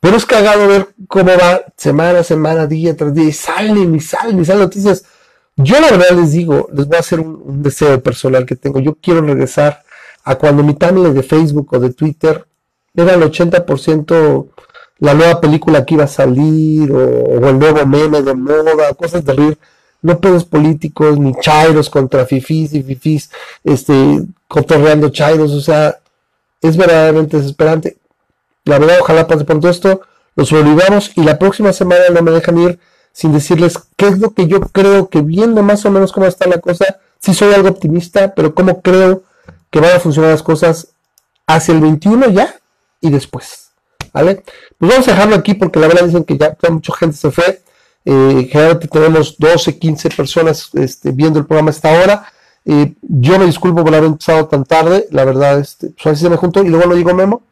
Pero 0.05 0.19
es 0.19 0.27
cagado 0.27 0.69
ver 0.69 0.89
cómo 1.09 1.31
va 1.31 1.65
semana 1.79 2.19
a 2.19 2.25
semana, 2.25 2.67
día 2.67 2.95
tras 2.95 3.15
día, 3.15 3.25
y 3.25 3.33
salen 3.33 3.95
y 3.95 4.01
salen 4.01 4.39
y 4.39 4.45
salen 4.45 4.61
noticias. 4.61 5.03
Yo 5.57 5.81
la 5.81 5.91
verdad 5.91 6.11
les 6.11 6.33
digo, 6.33 6.69
les 6.75 6.87
voy 6.87 6.97
a 6.99 7.01
hacer 7.01 7.21
un, 7.21 7.63
deseo 7.63 8.03
personal 8.03 8.45
que 8.45 8.55
tengo. 8.55 8.81
Yo 8.81 8.97
quiero 9.01 9.23
regresar 9.23 9.83
a 10.23 10.35
cuando 10.35 10.63
mi 10.63 10.75
timeline 10.75 11.15
de 11.15 11.23
Facebook 11.23 11.73
o 11.73 11.79
de 11.79 11.95
Twitter 11.95 12.47
era 12.95 13.15
el 13.15 13.23
80% 13.23 14.47
la 14.99 15.15
nueva 15.15 15.41
película 15.41 15.87
que 15.87 15.95
iba 15.95 16.05
a 16.05 16.07
salir 16.07 16.93
o, 16.93 17.49
el 17.49 17.59
nuevo 17.59 17.87
meme 17.87 18.21
de 18.21 18.35
moda, 18.35 18.93
cosas 18.93 19.25
de 19.25 19.33
rir. 19.33 19.59
No 20.03 20.21
pedos 20.21 20.45
políticos, 20.45 21.19
ni 21.19 21.33
chairos 21.41 21.89
contra 21.89 22.27
fifís 22.27 22.75
y 22.75 22.83
fifís, 22.83 23.31
este, 23.65 24.21
cotorreando 24.49 25.09
chairos, 25.09 25.53
o 25.53 25.63
sea, 25.63 25.99
es 26.61 26.77
verdaderamente 26.77 27.39
desesperante. 27.39 27.97
La 28.65 28.79
verdad, 28.79 28.97
ojalá 29.01 29.27
pase 29.27 29.45
pronto 29.45 29.69
esto, 29.69 30.01
los 30.37 30.51
olvidamos 30.53 31.13
y 31.17 31.23
la 31.23 31.39
próxima 31.39 31.73
semana 31.75 32.05
no 32.13 32.23
me 32.23 32.31
dejan 32.31 32.59
ir 32.59 32.79
sin 33.13 33.33
decirles 33.33 33.79
qué 33.97 34.09
es 34.09 34.19
lo 34.19 34.33
que 34.33 34.47
yo 34.47 34.61
creo 34.61 35.09
que 35.09 35.21
viendo 35.21 35.63
más 35.63 35.85
o 35.85 35.91
menos 35.91 36.13
cómo 36.13 36.27
está 36.27 36.49
la 36.49 36.59
cosa, 36.59 36.99
sí 37.21 37.35
soy 37.35 37.53
algo 37.53 37.69
optimista, 37.69 38.35
pero 38.35 38.55
cómo 38.55 38.81
creo 38.81 39.23
que 39.71 39.81
van 39.81 39.93
a 39.93 40.01
funcionar 40.01 40.31
las 40.31 40.43
cosas 40.43 40.89
hacia 41.47 41.75
el 41.75 41.81
21 41.81 42.31
ya 42.31 42.55
y 43.03 43.11
después. 43.11 43.71
¿Vale? 44.15 44.43
Pues 44.79 44.91
vamos 44.91 45.09
a 45.09 45.11
dejarlo 45.11 45.37
aquí 45.37 45.55
porque 45.55 45.79
la 45.79 45.89
verdad 45.89 46.07
dicen 46.07 46.25
que 46.25 46.39
ya, 46.39 46.57
mucha 46.71 46.95
gente 46.95 47.17
se 47.17 47.31
fue. 47.31 47.63
Eh, 48.07 48.49
generalmente 48.51 48.89
tenemos 48.89 49.37
12, 49.39 49.79
15 49.79 50.11
personas 50.11 50.71
este, 50.75 51.11
viendo 51.11 51.39
el 51.39 51.47
programa 51.47 51.71
hasta 51.71 51.95
ahora. 51.95 52.33
Eh, 52.65 52.95
yo 53.03 53.39
me 53.39 53.45
disculpo 53.45 53.85
por 53.85 53.95
haber 53.95 54.09
empezado 54.09 54.47
tan 54.47 54.65
tarde, 54.65 55.07
la 55.11 55.25
verdad, 55.25 55.59
este, 55.59 55.91
pues 55.91 56.07
así 56.15 56.23
se 56.23 56.31
me 56.31 56.37
juntó 56.37 56.63
y 56.63 56.69
luego 56.69 56.87
lo 56.87 56.95
digo 56.95 57.13
Memo 57.13 57.43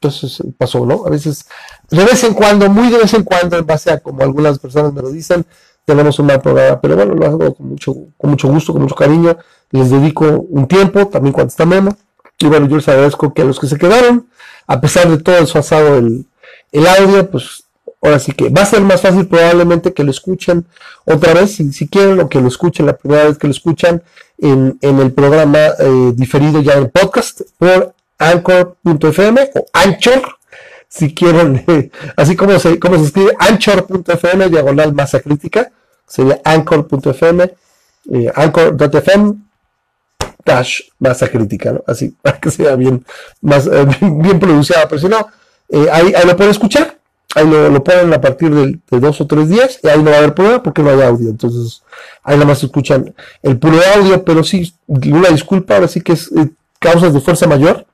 entonces 0.00 0.42
pasó, 0.56 0.86
¿no? 0.86 1.04
A 1.06 1.10
veces, 1.10 1.46
de 1.90 2.04
vez 2.04 2.22
en 2.22 2.34
cuando, 2.34 2.68
muy 2.70 2.88
de 2.90 2.98
vez 2.98 3.14
en 3.14 3.24
cuando, 3.24 3.58
en 3.58 3.66
base 3.66 3.90
a 3.90 3.98
como 3.98 4.22
algunas 4.22 4.58
personas 4.58 4.92
me 4.92 5.02
lo 5.02 5.10
dicen, 5.10 5.44
tenemos 5.84 6.18
un 6.18 6.26
mal 6.26 6.40
programa, 6.40 6.80
pero 6.80 6.96
bueno, 6.96 7.14
lo 7.14 7.26
hago 7.26 7.54
con 7.54 7.70
mucho, 7.70 7.94
con 8.16 8.30
mucho 8.30 8.48
gusto, 8.48 8.72
con 8.72 8.82
mucho 8.82 8.94
cariño, 8.94 9.36
les 9.70 9.90
dedico 9.90 10.24
un 10.50 10.68
tiempo, 10.68 11.08
también 11.08 11.32
cuando 11.32 11.48
está 11.48 11.66
Memo, 11.66 11.96
y 12.38 12.46
bueno, 12.46 12.68
yo 12.68 12.76
les 12.76 12.88
agradezco 12.88 13.34
que 13.34 13.42
a 13.42 13.44
los 13.44 13.58
que 13.58 13.66
se 13.66 13.76
quedaron, 13.76 14.28
a 14.66 14.80
pesar 14.80 15.08
de 15.08 15.18
todo 15.18 15.36
el 15.36 15.44
asado 15.44 15.96
el, 15.96 16.26
el 16.70 16.86
audio, 16.86 17.28
pues 17.28 17.64
ahora 18.00 18.20
sí 18.20 18.32
que 18.32 18.50
va 18.50 18.62
a 18.62 18.66
ser 18.66 18.82
más 18.82 19.00
fácil 19.00 19.26
probablemente 19.26 19.92
que 19.92 20.04
lo 20.04 20.12
escuchen 20.12 20.64
otra 21.04 21.34
vez, 21.34 21.56
si, 21.56 21.72
si 21.72 21.88
quieren, 21.88 22.20
o 22.20 22.28
que 22.28 22.40
lo 22.40 22.46
escuchen 22.46 22.86
la 22.86 22.96
primera 22.96 23.24
vez 23.24 23.38
que 23.38 23.48
lo 23.48 23.52
escuchan 23.52 24.02
en, 24.38 24.78
en 24.80 25.00
el 25.00 25.12
programa 25.12 25.58
eh, 25.80 26.12
diferido 26.14 26.60
ya 26.60 26.74
en 26.74 26.88
podcast 26.90 27.40
por 27.58 27.94
anchor.fm 28.18 29.50
o 29.54 29.66
anchor, 29.72 30.22
si 30.88 31.14
quieren, 31.14 31.64
así 32.16 32.36
como 32.36 32.58
se, 32.58 32.78
como 32.78 32.96
se 32.98 33.04
escribe, 33.04 33.36
anchor.fm, 33.38 34.48
diagonal 34.48 34.92
masa 34.92 35.20
crítica, 35.20 35.70
sería 36.06 36.40
anchor.fm, 36.44 37.52
eh, 38.12 38.32
anchor.fm, 38.34 39.34
dash 40.44 40.80
masa 40.98 41.28
crítica, 41.28 41.72
¿no? 41.72 41.84
Así, 41.86 42.16
para 42.22 42.38
que 42.38 42.50
sea 42.50 42.74
bien, 42.74 43.04
más, 43.40 43.66
eh, 43.66 43.86
bien 44.00 44.38
pronunciado, 44.38 44.88
pero 44.88 45.00
si 45.00 45.08
no, 45.08 45.28
eh, 45.68 45.88
ahí, 45.92 46.12
ahí, 46.14 46.26
lo 46.26 46.36
pueden 46.36 46.50
escuchar, 46.50 46.98
ahí 47.34 47.46
lo, 47.46 47.68
lo 47.68 47.84
ponen 47.84 48.12
a 48.12 48.20
partir 48.20 48.52
de, 48.52 48.78
de, 48.90 49.00
dos 49.00 49.20
o 49.20 49.26
tres 49.26 49.48
días, 49.48 49.78
y 49.82 49.88
ahí 49.88 50.02
no 50.02 50.10
va 50.10 50.16
a 50.16 50.18
haber 50.20 50.34
problema 50.34 50.62
porque 50.62 50.82
no 50.82 50.90
hay 50.90 51.02
audio, 51.02 51.28
entonces 51.28 51.82
ahí 52.24 52.36
nada 52.36 52.46
más 52.46 52.62
escuchan 52.64 53.14
el 53.42 53.58
puro 53.58 53.78
audio, 53.94 54.24
pero 54.24 54.42
sí, 54.42 54.74
una 54.86 55.28
disculpa, 55.28 55.74
ahora 55.74 55.88
sí 55.88 56.00
que 56.00 56.14
es 56.14 56.30
causas 56.78 57.12
de 57.12 57.20
fuerza 57.20 57.46
mayor, 57.46 57.86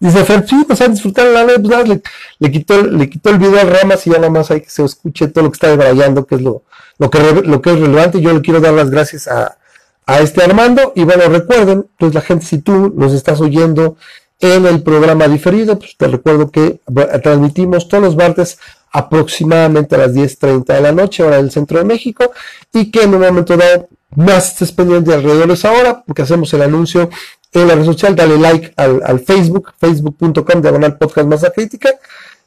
Dice 0.00 0.24
Fer, 0.24 0.46
sí, 0.46 0.64
pues 0.66 0.80
a 0.80 0.88
disfrutar 0.88 1.26
la 1.26 1.44
pues, 1.44 1.88
le, 1.88 2.02
le, 2.38 2.52
quitó, 2.52 2.82
le 2.82 3.10
quitó 3.10 3.30
el 3.30 3.38
video 3.38 3.60
a 3.60 3.64
Ramas 3.64 4.06
y 4.06 4.10
ya 4.10 4.18
nada 4.18 4.30
más 4.30 4.50
hay 4.50 4.60
que 4.60 4.70
se 4.70 4.84
escuche 4.84 5.28
todo 5.28 5.44
lo 5.44 5.50
que 5.50 5.56
está 5.56 5.68
debrayando, 5.68 6.24
que 6.24 6.36
es 6.36 6.40
lo, 6.40 6.62
lo, 6.98 7.10
que, 7.10 7.18
lo 7.44 7.60
que 7.60 7.70
es 7.70 7.80
relevante. 7.80 8.20
Yo 8.20 8.32
le 8.32 8.40
quiero 8.40 8.60
dar 8.60 8.74
las 8.74 8.90
gracias 8.90 9.26
a, 9.26 9.58
a 10.06 10.20
este 10.20 10.42
Armando. 10.42 10.92
Y 10.94 11.04
bueno, 11.04 11.28
recuerden, 11.28 11.86
pues 11.98 12.14
la 12.14 12.20
gente, 12.20 12.46
si 12.46 12.58
tú 12.58 12.92
nos 12.96 13.12
estás 13.12 13.40
oyendo 13.40 13.96
en 14.40 14.66
el 14.66 14.82
programa 14.82 15.26
diferido, 15.26 15.78
pues 15.78 15.96
te 15.96 16.06
recuerdo 16.06 16.50
que 16.50 16.80
transmitimos 17.22 17.88
todos 17.88 18.04
los 18.04 18.16
martes 18.16 18.58
aproximadamente 18.92 19.94
a 19.96 19.98
las 19.98 20.14
10.30 20.14 20.64
de 20.64 20.80
la 20.80 20.92
noche, 20.92 21.22
hora 21.22 21.36
del 21.36 21.50
centro 21.50 21.78
de 21.78 21.84
México, 21.84 22.30
y 22.72 22.90
que 22.90 23.02
en 23.02 23.14
un 23.14 23.20
momento 23.20 23.56
dado 23.56 23.88
más 24.14 24.52
estés 24.52 24.72
pendiente 24.72 25.12
alrededor 25.12 25.48
de 25.48 25.54
esa 25.54 25.72
hora, 25.72 26.02
porque 26.06 26.22
hacemos 26.22 26.52
el 26.54 26.62
anuncio 26.62 27.10
en 27.52 27.68
la 27.68 27.74
red 27.74 27.84
social, 27.84 28.14
dale 28.14 28.38
like 28.38 28.72
al, 28.76 29.02
al 29.04 29.20
Facebook, 29.20 29.72
facebook.com, 29.78 30.60
diagonal 30.60 30.98
podcast 30.98 31.28
masa 31.28 31.50
crítica, 31.50 31.90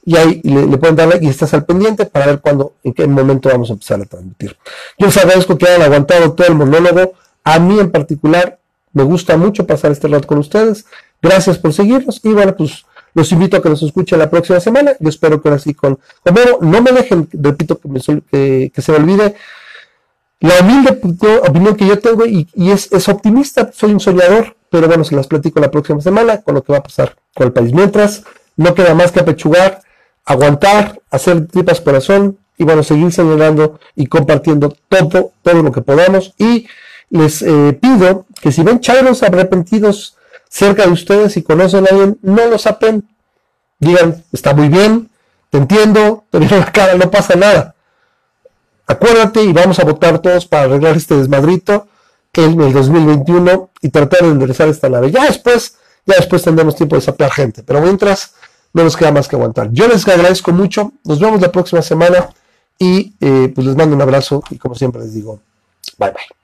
y 0.06 0.18
ahí 0.18 0.42
le, 0.44 0.78
pueden 0.78 0.96
dar 0.96 1.08
like 1.08 1.24
y 1.24 1.30
estás 1.30 1.54
al 1.54 1.66
pendiente 1.66 2.06
para 2.06 2.26
ver 2.26 2.40
cuándo, 2.40 2.76
en 2.84 2.94
qué 2.94 3.06
momento 3.08 3.50
vamos 3.50 3.70
a 3.70 3.74
empezar 3.74 4.02
a 4.02 4.06
transmitir. 4.06 4.58
Yo 4.98 5.08
les 5.08 5.18
agradezco 5.18 5.58
que 5.58 5.68
hayan 5.68 5.84
aguantado 5.84 6.34
todo 6.34 6.48
el 6.48 6.56
monólogo. 6.56 7.14
A 7.44 7.60
mí 7.60 7.80
en 7.80 7.92
particular 7.92 8.60
me 8.94 9.04
gusta 9.04 9.38
mucho 9.38 9.66
pasar 9.68 9.92
este 9.92 10.08
rato 10.08 10.28
con 10.28 10.40
ustedes. 10.40 10.86
Gracias 11.22 11.60
por 11.60 11.74
seguirnos 11.74 12.20
y 12.24 12.30
bueno, 12.30 12.56
pues 12.56 12.84
los 13.14 13.32
invito 13.32 13.58
a 13.58 13.62
que 13.62 13.70
nos 13.70 13.84
escuchen 13.84 14.18
la 14.18 14.30
próxima 14.30 14.60
semana. 14.60 14.94
Yo 15.00 15.10
espero 15.10 15.42
que 15.42 15.50
ahora 15.50 15.60
sí 15.60 15.74
con 15.74 16.00
Homero, 16.26 16.60
no 16.62 16.82
me 16.82 16.92
dejen, 16.92 17.28
repito, 17.32 17.80
que, 17.80 17.88
me, 17.88 18.00
que, 18.72 18.82
se 18.82 18.92
me 18.92 18.98
olvide 18.98 19.36
la 20.40 20.56
humilde 20.62 21.00
opinión 21.48 21.76
que 21.76 21.86
yo 21.86 22.00
tengo 22.00 22.26
y, 22.26 22.48
es, 22.56 22.92
es, 22.92 23.08
optimista, 23.08 23.70
soy 23.72 23.92
un 23.92 24.00
soñador, 24.00 24.56
pero 24.72 24.88
bueno, 24.88 25.04
se 25.04 25.16
las 25.16 25.28
platico 25.28 25.60
la 25.60 25.70
próxima 25.70 26.02
semana 26.02 26.42
con 26.42 26.56
lo 26.56 26.64
que 26.64 26.72
va 26.72 26.80
a 26.80 26.84
pasar 26.84 27.16
con 27.36 27.46
el 27.46 27.54
país. 27.54 27.74
Mientras, 27.74 28.24
no 28.56 28.74
queda 28.74 28.96
más 28.96 29.12
que 29.12 29.20
apechugar, 29.20 29.82
aguantar, 30.26 31.00
hacer 31.12 31.46
tripas 31.48 31.82
corazón 31.82 32.40
y 32.58 32.64
bueno, 32.64 32.82
seguir 32.82 33.12
señalando 33.12 33.80
y 33.96 34.08
compartiendo 34.08 34.74
todo, 34.90 35.34
todo 35.44 35.62
lo 35.62 35.72
que 35.72 35.82
podamos. 35.82 36.34
Y 36.38 36.68
les 37.10 37.42
eh, 37.44 37.78
pido 37.80 38.26
que 38.42 38.52
si 38.52 38.64
ven 38.64 38.80
chairos 38.80 39.22
arrepentidos 39.22 40.16
cerca 40.50 40.86
de 40.86 40.94
ustedes 40.94 41.38
y 41.38 41.44
conocen 41.44 41.86
a 41.86 41.90
alguien, 41.90 42.18
no 42.22 42.48
lo 42.48 42.58
sapen. 42.58 43.08
Digan, 43.78 44.24
está 44.32 44.54
muy 44.54 44.70
bien, 44.70 45.10
te 45.50 45.58
entiendo, 45.58 46.24
te 46.30 46.40
veo 46.40 46.60
la 46.60 46.72
cara, 46.72 46.96
no 46.96 47.12
pasa 47.12 47.36
nada 47.36 47.76
acuérdate 48.92 49.44
y 49.44 49.54
vamos 49.54 49.80
a 49.80 49.84
votar 49.84 50.20
todos 50.20 50.46
para 50.46 50.64
arreglar 50.64 50.98
este 50.98 51.16
desmadrito 51.16 51.88
en 52.34 52.62
el 52.62 52.74
2021 52.74 53.70
y 53.82 53.90
tratar 53.90 54.22
de 54.22 54.30
enderezar 54.30 54.68
esta 54.68 54.90
nave. 54.90 55.12
Ya 55.12 55.26
después, 55.26 55.76
ya 56.06 56.16
después 56.16 56.44
tendremos 56.44 56.76
tiempo 56.76 56.96
de 56.96 57.02
sapear 57.02 57.32
gente, 57.32 57.64
pero 57.64 57.82
mientras 57.82 58.34
no 58.74 58.84
nos 58.84 58.96
queda 58.96 59.12
más 59.12 59.28
que 59.28 59.36
aguantar. 59.36 59.70
Yo 59.72 59.88
les 59.88 60.08
agradezco 60.08 60.52
mucho, 60.52 60.94
nos 61.04 61.20
vemos 61.20 61.42
la 61.42 61.52
próxima 61.52 61.82
semana 61.82 62.30
y 62.80 63.14
eh, 63.20 63.52
pues 63.54 63.68
les 63.68 63.76
mando 63.76 63.96
un 63.96 64.02
abrazo 64.02 64.44
y 64.50 64.58
como 64.58 64.76
siempre 64.76 65.02
les 65.02 65.14
digo, 65.14 65.40
bye 65.98 66.12
bye. 66.12 66.41